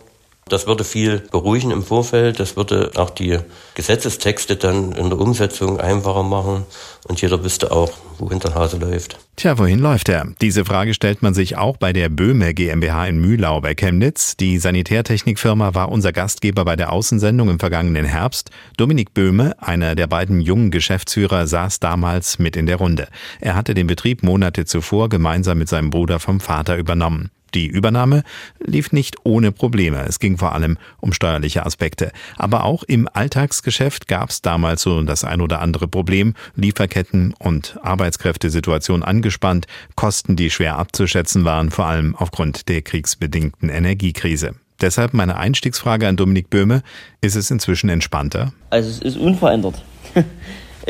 Das 0.49 0.67
würde 0.67 0.85
viel 0.85 1.21
beruhigen 1.31 1.71
im 1.71 1.83
Vorfeld. 1.83 2.41
Das 2.41 2.57
würde 2.57 2.91
auch 2.97 3.11
die 3.11 3.39
Gesetzestexte 3.75 4.57
dann 4.57 4.93
in 4.93 5.11
der 5.11 5.19
Umsetzung 5.19 5.81
einfacher 5.81 6.23
machen. 6.23 6.65
Und 7.07 7.21
jeder 7.21 7.43
wüsste 7.45 7.71
auch, 7.73 7.91
wohin 8.19 8.39
der 8.41 8.55
Hase 8.55 8.79
läuft. 8.79 9.19
Tja, 9.37 9.57
wohin 9.59 9.79
läuft 9.79 10.09
er? 10.09 10.27
Diese 10.41 10.65
Frage 10.65 10.95
stellt 10.95 11.23
man 11.23 11.33
sich 11.33 11.57
auch 11.57 11.77
bei 11.77 11.93
der 11.93 12.09
Böhme 12.09 12.55
GmbH 12.55 13.07
in 13.07 13.21
Mühlau 13.21 13.61
bei 13.61 13.75
Chemnitz. 13.75 14.37
Die 14.37 14.59
Sanitärtechnikfirma 14.59 15.75
war 15.75 15.91
unser 15.91 16.13
Gastgeber 16.13 16.65
bei 16.65 16.75
der 16.75 16.93
Außensendung 16.93 17.49
im 17.49 17.61
vergangenen 17.61 18.05
Herbst. 18.05 18.51
Dominik 18.77 19.15
Böhme, 19.15 19.55
einer 19.63 19.95
der 19.95 20.09
beiden 20.09 20.41
jungen 20.41 20.71
Geschäftsführer, 20.71 21.47
saß 21.47 21.79
damals 21.79 22.39
mit 22.39 22.57
in 22.57 22.67
der 22.67 22.77
Runde. 22.77 23.09
Er 23.41 23.55
hatte 23.55 23.75
den 23.75 23.87
Betrieb 23.87 24.23
Monate 24.25 24.65
zuvor 24.65 25.09
gemeinsam 25.09 25.59
mit 25.59 25.69
seinem 25.69 25.91
Bruder 25.91 26.19
vom 26.19 26.41
Vater 26.41 26.77
übernommen. 26.77 27.31
Die 27.55 27.67
Übernahme 27.67 28.23
lief 28.59 28.93
nicht 28.93 29.17
ohne 29.25 29.53
Probleme. 29.53 30.05
Es 30.07 30.19
ging 30.19 30.39
vor 30.39 30.55
allem 30.55 30.79
um 31.01 31.13
steuerliche 31.13 31.65
Aspekte. 31.65 32.13
Aber 32.37 32.65
auch 32.65 32.83
im 32.83 33.09
Alltagsgeschäft 33.13 34.09
gab 34.09 34.31
es 34.31 34.43
damals 34.43 34.83
so 34.83 35.03
das 35.03 35.25
ein 35.25 35.41
oder 35.41 35.61
andere 35.61 35.89
Problem. 35.89 36.35
Lieferketten 36.57 37.35
und 37.39 37.79
Arbeitskräftesituation 37.83 39.03
angespannt, 39.03 39.67
Kosten, 39.97 40.37
die 40.37 40.51
schwer 40.51 40.79
abzuschätzen 40.79 41.45
waren, 41.45 41.71
vor 41.71 41.87
allem 41.87 42.15
aufgrund 42.17 42.69
der 42.69 42.83
kriegsbedingten 42.83 43.69
Energiekrise. 43.69 44.55
Deshalb 44.81 45.13
meine 45.13 45.37
Einstiegsfrage 45.37 46.07
an 46.07 46.17
Dominik 46.17 46.51
Böhme. 46.51 46.83
Ist 47.21 47.35
es 47.35 47.51
inzwischen 47.51 47.89
entspannter? 47.89 48.53
Also 48.71 48.89
es 48.91 49.01
ist 49.01 49.17
unverändert. 49.17 49.83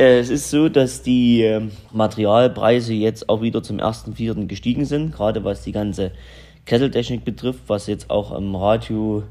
Es 0.01 0.30
ist 0.30 0.51
so, 0.51 0.68
dass 0.68 1.02
die 1.02 1.43
ähm, 1.43 1.72
Materialpreise 1.90 2.94
jetzt 2.94 3.28
auch 3.28 3.43
wieder 3.43 3.64
zum 3.64 3.78
1.4. 3.78 4.47
gestiegen 4.47 4.85
sind, 4.85 5.12
gerade 5.12 5.43
was 5.43 5.64
die 5.64 5.72
ganze 5.72 6.12
Kesseltechnik 6.68 7.24
betrifft, 7.24 7.62
was 7.66 7.86
jetzt 7.86 8.10
auch 8.10 8.30
am 8.30 8.54
Radio 8.54 9.22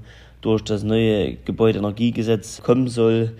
durch 0.41 0.63
das 0.63 0.83
neue 0.83 1.35
Gebäudeenergiegesetz 1.35 2.63
kommen 2.63 2.87
soll, 2.87 3.33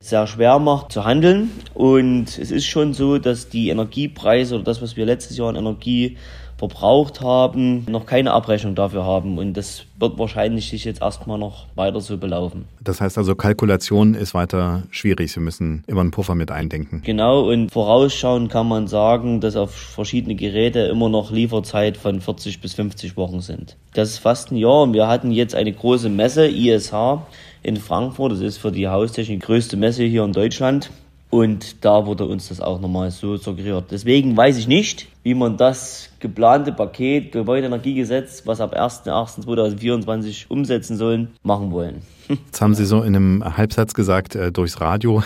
sehr 0.00 0.26
schwer 0.26 0.58
macht 0.58 0.90
zu 0.90 1.04
handeln. 1.04 1.50
Und 1.72 2.38
es 2.38 2.50
ist 2.50 2.66
schon 2.66 2.92
so, 2.92 3.18
dass 3.18 3.48
die 3.48 3.68
Energiepreise 3.68 4.56
oder 4.56 4.64
das, 4.64 4.82
was 4.82 4.96
wir 4.96 5.06
letztes 5.06 5.36
Jahr 5.36 5.48
an 5.48 5.56
Energie 5.56 6.16
verbraucht 6.60 7.22
haben, 7.22 7.86
noch 7.88 8.04
keine 8.04 8.32
Abrechnung 8.32 8.74
dafür 8.74 9.04
haben. 9.04 9.38
Und 9.38 9.54
das 9.54 9.86
wird 9.98 10.18
wahrscheinlich 10.18 10.68
sich 10.68 10.84
jetzt 10.84 11.00
erstmal 11.00 11.38
noch 11.38 11.66
weiter 11.74 12.02
so 12.02 12.18
belaufen. 12.18 12.66
Das 12.84 13.00
heißt 13.00 13.16
also, 13.16 13.34
Kalkulation 13.34 14.12
ist 14.12 14.34
weiter 14.34 14.82
schwierig. 14.90 15.32
Sie 15.32 15.40
müssen 15.40 15.84
immer 15.86 16.02
einen 16.02 16.10
Puffer 16.10 16.34
mit 16.34 16.50
eindenken. 16.50 17.00
Genau, 17.02 17.48
und 17.48 17.70
vorausschauend 17.70 18.52
kann 18.52 18.68
man 18.68 18.88
sagen, 18.88 19.40
dass 19.40 19.56
auf 19.56 19.74
verschiedene 19.74 20.34
Geräte 20.34 20.80
immer 20.80 21.08
noch 21.08 21.30
Lieferzeit 21.30 21.96
von 21.96 22.20
40 22.20 22.60
bis 22.60 22.74
50 22.74 23.16
Wochen 23.16 23.40
sind. 23.40 23.76
Das 23.94 24.10
ist 24.10 24.18
fast 24.18 24.52
ein 24.52 24.56
Jahr 24.56 24.82
und 24.82 24.92
wir 24.92 25.08
hatten 25.08 25.32
jetzt 25.32 25.54
eine 25.54 25.72
große 25.72 26.10
Messe, 26.10 26.46
ISH, 26.46 26.92
in 27.62 27.76
Frankfurt. 27.78 28.32
Das 28.32 28.40
ist 28.40 28.58
für 28.58 28.70
die 28.70 28.86
Haustechnik 28.86 29.40
die 29.40 29.46
größte 29.46 29.78
Messe 29.78 30.04
hier 30.04 30.24
in 30.24 30.32
Deutschland. 30.32 30.90
Und 31.30 31.84
da 31.84 32.06
wurde 32.06 32.26
uns 32.26 32.48
das 32.48 32.60
auch 32.60 32.80
nochmal 32.80 33.10
so 33.12 33.36
suggeriert. 33.36 33.84
Deswegen 33.90 34.36
weiß 34.36 34.58
ich 34.58 34.66
nicht, 34.66 35.06
wie 35.22 35.34
man 35.34 35.56
das 35.56 36.10
geplante 36.18 36.72
Paket 36.72 37.32
Gebäudeenergiegesetz, 37.32 38.46
was 38.46 38.60
ab 38.60 38.76
1.1.2024 38.76 40.46
umsetzen 40.48 40.96
sollen, 40.96 41.28
machen 41.42 41.70
wollen. 41.72 42.02
Jetzt 42.30 42.60
haben 42.60 42.74
Sie 42.74 42.84
so 42.84 43.02
in 43.02 43.16
einem 43.16 43.56
Halbsatz 43.56 43.94
gesagt, 43.94 44.36
äh, 44.36 44.52
durchs 44.52 44.80
Radio. 44.80 45.22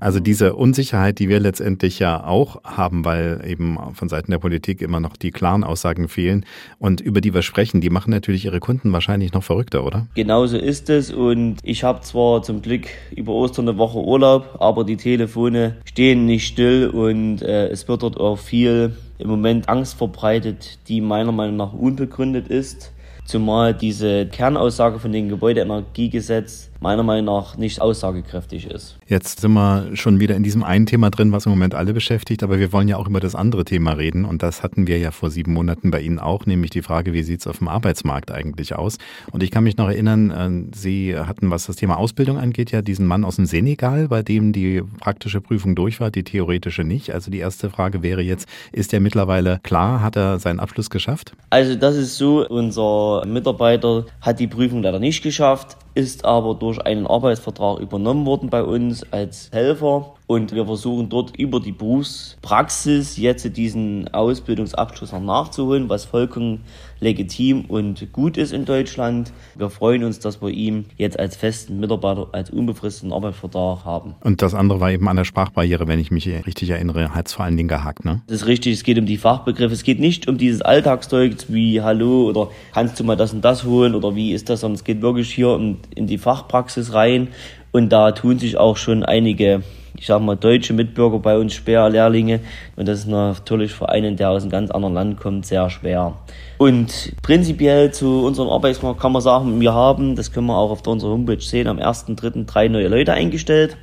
Also 0.00 0.20
diese 0.20 0.54
Unsicherheit, 0.54 1.18
die 1.18 1.28
wir 1.28 1.38
letztendlich 1.38 1.98
ja 1.98 2.24
auch 2.24 2.62
haben, 2.64 3.04
weil 3.04 3.42
eben 3.46 3.78
von 3.94 4.08
Seiten 4.08 4.30
der 4.30 4.38
Politik 4.38 4.80
immer 4.80 5.00
noch 5.00 5.16
die 5.16 5.30
klaren 5.30 5.64
Aussagen 5.64 6.08
fehlen 6.08 6.46
und 6.78 7.00
über 7.00 7.20
die 7.20 7.34
wir 7.34 7.42
sprechen, 7.42 7.80
die 7.80 7.90
machen 7.90 8.10
natürlich 8.10 8.46
ihre 8.46 8.60
Kunden 8.60 8.92
wahrscheinlich 8.92 9.32
noch 9.32 9.44
verrückter, 9.44 9.84
oder? 9.84 10.06
Genauso 10.14 10.56
ist 10.56 10.88
es 10.90 11.12
und 11.12 11.56
ich 11.62 11.84
habe 11.84 12.00
zwar 12.00 12.42
zum 12.42 12.62
Glück 12.62 12.86
über 13.14 13.32
Ostern 13.32 13.68
eine 13.68 13.78
Woche 13.78 13.98
Urlaub, 13.98 14.56
aber 14.60 14.84
die 14.84 14.96
Telefone 14.96 15.76
stehen 15.84 16.26
nicht 16.26 16.46
still 16.46 16.88
und 16.88 17.42
äh, 17.42 17.68
es 17.68 17.86
wird 17.88 18.02
dort 18.02 18.18
auch 18.18 18.38
viel 18.38 18.96
im 19.18 19.28
Moment 19.28 19.68
Angst 19.68 19.94
verbreitet, 19.94 20.78
die 20.88 21.00
meiner 21.00 21.32
Meinung 21.32 21.56
nach 21.56 21.72
unbegründet 21.72 22.48
ist. 22.48 22.92
Zumal 23.26 23.74
diese 23.74 24.26
Kernaussage 24.26 25.00
von 25.00 25.10
dem 25.10 25.28
Gebäudeenergiegesetz 25.28 26.70
meiner 26.86 27.02
Meinung 27.02 27.24
nach 27.24 27.56
nicht 27.56 27.80
aussagekräftig 27.80 28.70
ist. 28.70 28.96
Jetzt 29.08 29.40
sind 29.40 29.54
wir 29.54 29.96
schon 29.96 30.20
wieder 30.20 30.36
in 30.36 30.44
diesem 30.44 30.62
einen 30.62 30.86
Thema 30.86 31.10
drin, 31.10 31.32
was 31.32 31.44
im 31.44 31.50
Moment 31.50 31.74
alle 31.74 31.92
beschäftigt, 31.92 32.44
aber 32.44 32.60
wir 32.60 32.72
wollen 32.72 32.86
ja 32.86 32.96
auch 32.96 33.08
über 33.08 33.18
das 33.18 33.34
andere 33.34 33.64
Thema 33.64 33.94
reden 33.94 34.24
und 34.24 34.44
das 34.44 34.62
hatten 34.62 34.86
wir 34.86 34.96
ja 34.98 35.10
vor 35.10 35.30
sieben 35.30 35.52
Monaten 35.52 35.90
bei 35.90 36.00
Ihnen 36.00 36.20
auch, 36.20 36.46
nämlich 36.46 36.70
die 36.70 36.82
Frage, 36.82 37.12
wie 37.12 37.24
sieht 37.24 37.40
es 37.40 37.48
auf 37.48 37.58
dem 37.58 37.66
Arbeitsmarkt 37.66 38.30
eigentlich 38.30 38.76
aus? 38.76 38.98
Und 39.32 39.42
ich 39.42 39.50
kann 39.50 39.64
mich 39.64 39.76
noch 39.76 39.88
erinnern, 39.88 40.30
äh, 40.30 40.76
Sie 40.76 41.18
hatten, 41.18 41.50
was 41.50 41.66
das 41.66 41.74
Thema 41.74 41.98
Ausbildung 41.98 42.38
angeht, 42.38 42.70
ja 42.70 42.82
diesen 42.82 43.08
Mann 43.08 43.24
aus 43.24 43.34
dem 43.34 43.46
Senegal, 43.46 44.06
bei 44.06 44.22
dem 44.22 44.52
die 44.52 44.80
praktische 45.00 45.40
Prüfung 45.40 45.74
durch 45.74 45.98
war, 45.98 46.12
die 46.12 46.22
theoretische 46.22 46.84
nicht. 46.84 47.10
Also 47.10 47.32
die 47.32 47.38
erste 47.38 47.68
Frage 47.68 48.04
wäre 48.04 48.22
jetzt, 48.22 48.48
ist 48.70 48.94
er 48.94 49.00
mittlerweile 49.00 49.58
klar, 49.64 50.02
hat 50.02 50.14
er 50.14 50.38
seinen 50.38 50.60
Abschluss 50.60 50.88
geschafft? 50.88 51.32
Also 51.50 51.74
das 51.74 51.96
ist 51.96 52.16
so, 52.16 52.46
unser 52.46 53.26
Mitarbeiter 53.26 54.06
hat 54.20 54.38
die 54.38 54.46
Prüfung 54.46 54.84
leider 54.84 55.00
nicht 55.00 55.24
geschafft 55.24 55.76
ist 55.96 56.26
aber 56.26 56.54
durch 56.54 56.78
einen 56.80 57.06
Arbeitsvertrag 57.06 57.80
übernommen 57.80 58.26
worden 58.26 58.50
bei 58.50 58.62
uns 58.62 59.10
als 59.12 59.50
Helfer 59.50 60.15
und 60.26 60.52
wir 60.52 60.66
versuchen 60.66 61.08
dort 61.08 61.36
über 61.36 61.60
die 61.60 61.72
Berufspraxis 61.72 63.16
jetzt 63.16 63.56
diesen 63.56 64.12
Ausbildungsabschluss 64.12 65.12
noch 65.12 65.20
nachzuholen, 65.20 65.88
was 65.88 66.04
vollkommen 66.04 66.62
legitim 66.98 67.66
und 67.66 68.12
gut 68.12 68.36
ist 68.36 68.52
in 68.52 68.64
Deutschland. 68.64 69.32
Wir 69.54 69.70
freuen 69.70 70.02
uns, 70.02 70.18
dass 70.18 70.42
wir 70.42 70.48
ihn 70.48 70.86
jetzt 70.96 71.18
als 71.18 71.36
festen 71.36 71.78
Mitarbeiter, 71.78 72.28
als 72.32 72.50
unbefristeten 72.50 73.12
Arbeitsvertrag 73.12 73.84
haben. 73.84 74.14
Und 74.22 74.42
das 74.42 74.54
andere 74.54 74.80
war 74.80 74.90
eben 74.90 75.08
an 75.08 75.16
der 75.16 75.24
Sprachbarriere, 75.24 75.86
wenn 75.86 76.00
ich 76.00 76.10
mich 76.10 76.26
richtig 76.26 76.70
erinnere, 76.70 77.14
hat 77.14 77.28
es 77.28 77.34
vor 77.34 77.44
allen 77.44 77.56
Dingen 77.56 77.68
gehakt, 77.68 78.04
ne? 78.04 78.22
Das 78.26 78.42
ist 78.42 78.46
richtig, 78.46 78.74
es 78.74 78.82
geht 78.82 78.98
um 78.98 79.06
die 79.06 79.18
Fachbegriffe. 79.18 79.74
Es 79.74 79.84
geht 79.84 80.00
nicht 80.00 80.26
um 80.26 80.38
dieses 80.38 80.62
Alltagszeug 80.62 81.36
wie 81.48 81.82
Hallo 81.82 82.28
oder 82.28 82.48
kannst 82.72 82.98
du 82.98 83.04
mal 83.04 83.16
das 83.16 83.32
und 83.32 83.44
das 83.44 83.64
holen 83.64 83.94
oder 83.94 84.16
wie 84.16 84.32
ist 84.32 84.48
das, 84.48 84.60
sondern 84.60 84.76
es 84.76 84.84
geht 84.84 85.02
wirklich 85.02 85.32
hier 85.32 85.54
in 85.94 86.06
die 86.06 86.18
Fachpraxis 86.18 86.94
rein. 86.94 87.28
Und 87.72 87.90
da 87.90 88.12
tun 88.12 88.38
sich 88.38 88.56
auch 88.56 88.78
schon 88.78 89.02
einige 89.02 89.62
ich 89.98 90.06
sag 90.06 90.20
mal, 90.20 90.36
deutsche 90.36 90.72
Mitbürger 90.72 91.18
bei 91.18 91.38
uns 91.38 91.54
schwer. 91.54 91.86
Und 91.86 92.88
das 92.88 93.00
ist 93.00 93.08
natürlich 93.08 93.72
für 93.72 93.88
einen, 93.88 94.16
der 94.16 94.30
aus 94.30 94.42
einem 94.42 94.50
ganz 94.50 94.70
anderen 94.70 94.94
Land 94.94 95.20
kommt, 95.20 95.46
sehr 95.46 95.68
schwer. 95.70 96.14
Und 96.58 97.12
prinzipiell 97.22 97.92
zu 97.92 98.24
unserem 98.24 98.48
Arbeitsmarkt 98.48 99.00
kann 99.00 99.12
man 99.12 99.22
sagen, 99.22 99.60
wir 99.60 99.74
haben, 99.74 100.16
das 100.16 100.32
können 100.32 100.46
wir 100.46 100.56
auch 100.56 100.70
auf 100.70 100.86
unserer 100.86 101.10
Homepage 101.10 101.40
sehen, 101.40 101.68
am 101.68 101.78
1.3. 101.78 102.46
drei 102.46 102.68
neue 102.68 102.88
Leute 102.88 103.12
eingestellt. 103.12 103.76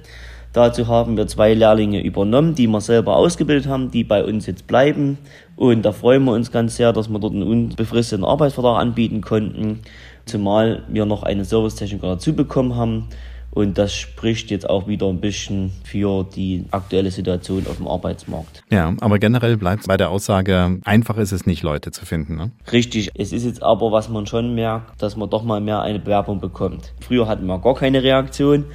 Dazu 0.53 0.87
haben 0.87 1.17
wir 1.17 1.25
zwei 1.25 1.55
Lehrlinge 1.55 2.03
übernommen, 2.03 2.53
die 2.53 2.67
wir 2.67 2.79
selber 2.79 3.15
ausgebildet 3.15 3.67
haben, 3.67 3.89
die 3.89 4.03
bei 4.03 4.23
uns 4.23 4.45
jetzt 4.45 4.67
bleiben. 4.67 5.17
Und 5.55 5.83
da 5.83 5.91
freuen 5.91 6.23
wir 6.25 6.33
uns 6.33 6.51
ganz 6.51 6.75
sehr, 6.75 6.93
dass 6.93 7.09
wir 7.09 7.17
dort 7.17 7.33
einen 7.33 7.41
unbefristeten 7.41 8.23
Arbeitsvertrag 8.23 8.79
anbieten 8.79 9.21
konnten. 9.21 9.81
Zumal 10.25 10.83
wir 10.87 11.05
noch 11.05 11.23
einen 11.23 11.43
Servicetechniker 11.43 12.07
dazu 12.07 12.35
bekommen 12.35 12.75
haben. 12.75 13.09
Und 13.53 13.77
das 13.77 13.93
spricht 13.93 14.49
jetzt 14.49 14.67
auch 14.67 14.87
wieder 14.87 15.07
ein 15.07 15.21
bisschen 15.21 15.71
für 15.83 16.23
die 16.23 16.65
aktuelle 16.71 17.11
Situation 17.11 17.65
auf 17.67 17.77
dem 17.77 17.87
Arbeitsmarkt. 17.87 18.63
Ja, 18.71 18.93
aber 18.99 19.19
generell 19.19 19.57
bleibt 19.57 19.87
bei 19.87 19.95
der 19.95 20.09
Aussage, 20.09 20.79
einfach 20.83 21.17
ist 21.17 21.31
es 21.31 21.45
nicht, 21.45 21.61
Leute 21.61 21.91
zu 21.91 22.05
finden. 22.05 22.35
Ne? 22.35 22.51
Richtig. 22.71 23.11
Es 23.15 23.31
ist 23.31 23.45
jetzt 23.45 23.61
aber, 23.61 23.91
was 23.91 24.09
man 24.09 24.25
schon 24.25 24.55
merkt, 24.55 25.01
dass 25.01 25.15
man 25.15 25.29
doch 25.29 25.43
mal 25.43 25.61
mehr 25.61 25.81
eine 25.81 25.99
Bewerbung 25.99 26.39
bekommt. 26.39 26.93
Früher 27.01 27.27
hatten 27.27 27.45
wir 27.45 27.59
gar 27.59 27.75
keine 27.75 28.01
Reaktion. 28.01 28.65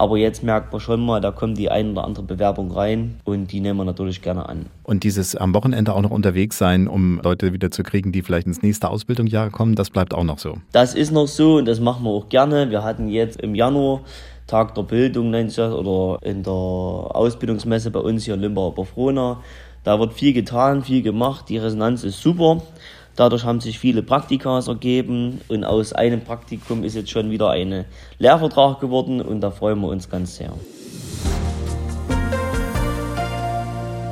Aber 0.00 0.16
jetzt 0.16 0.44
merkt 0.44 0.70
man 0.70 0.80
schon 0.80 1.04
mal, 1.04 1.20
da 1.20 1.32
kommt 1.32 1.58
die 1.58 1.70
ein 1.70 1.90
oder 1.90 2.04
andere 2.04 2.24
Bewerbung 2.24 2.70
rein 2.70 3.18
und 3.24 3.50
die 3.50 3.58
nehmen 3.58 3.78
wir 3.80 3.84
natürlich 3.84 4.22
gerne 4.22 4.48
an. 4.48 4.66
Und 4.84 5.02
dieses 5.02 5.34
am 5.34 5.52
Wochenende 5.54 5.92
auch 5.92 6.02
noch 6.02 6.12
unterwegs 6.12 6.56
sein, 6.56 6.86
um 6.86 7.20
Leute 7.24 7.52
wieder 7.52 7.72
zu 7.72 7.82
kriegen, 7.82 8.12
die 8.12 8.22
vielleicht 8.22 8.46
ins 8.46 8.62
nächste 8.62 8.90
Ausbildungsjahr 8.90 9.50
kommen, 9.50 9.74
das 9.74 9.90
bleibt 9.90 10.14
auch 10.14 10.22
noch 10.22 10.38
so. 10.38 10.58
Das 10.70 10.94
ist 10.94 11.10
noch 11.10 11.26
so 11.26 11.56
und 11.56 11.64
das 11.64 11.80
machen 11.80 12.04
wir 12.04 12.10
auch 12.10 12.28
gerne. 12.28 12.70
Wir 12.70 12.84
hatten 12.84 13.08
jetzt 13.08 13.40
im 13.40 13.56
Januar 13.56 14.02
Tag 14.46 14.74
der 14.76 14.82
Bildung 14.82 15.30
nennt 15.30 15.50
sich 15.50 15.56
das, 15.56 15.74
oder 15.74 16.24
in 16.24 16.44
der 16.44 16.52
Ausbildungsmesse 16.52 17.90
bei 17.90 18.00
uns 18.00 18.24
hier 18.24 18.34
in 18.34 18.40
Limburg-Oberfrohna. 18.40 19.42
Da 19.82 19.98
wird 19.98 20.14
viel 20.14 20.32
getan, 20.32 20.82
viel 20.84 21.02
gemacht, 21.02 21.48
die 21.48 21.58
Resonanz 21.58 22.04
ist 22.04 22.22
super. 22.22 22.62
Dadurch 23.18 23.42
haben 23.42 23.58
sich 23.58 23.80
viele 23.80 24.04
Praktikas 24.04 24.68
ergeben 24.68 25.40
und 25.48 25.64
aus 25.64 25.92
einem 25.92 26.20
Praktikum 26.20 26.84
ist 26.84 26.94
jetzt 26.94 27.10
schon 27.10 27.32
wieder 27.32 27.50
ein 27.50 27.84
Lehrvertrag 28.20 28.78
geworden 28.78 29.20
und 29.20 29.40
da 29.40 29.50
freuen 29.50 29.80
wir 29.80 29.88
uns 29.88 30.08
ganz 30.08 30.36
sehr. 30.36 30.52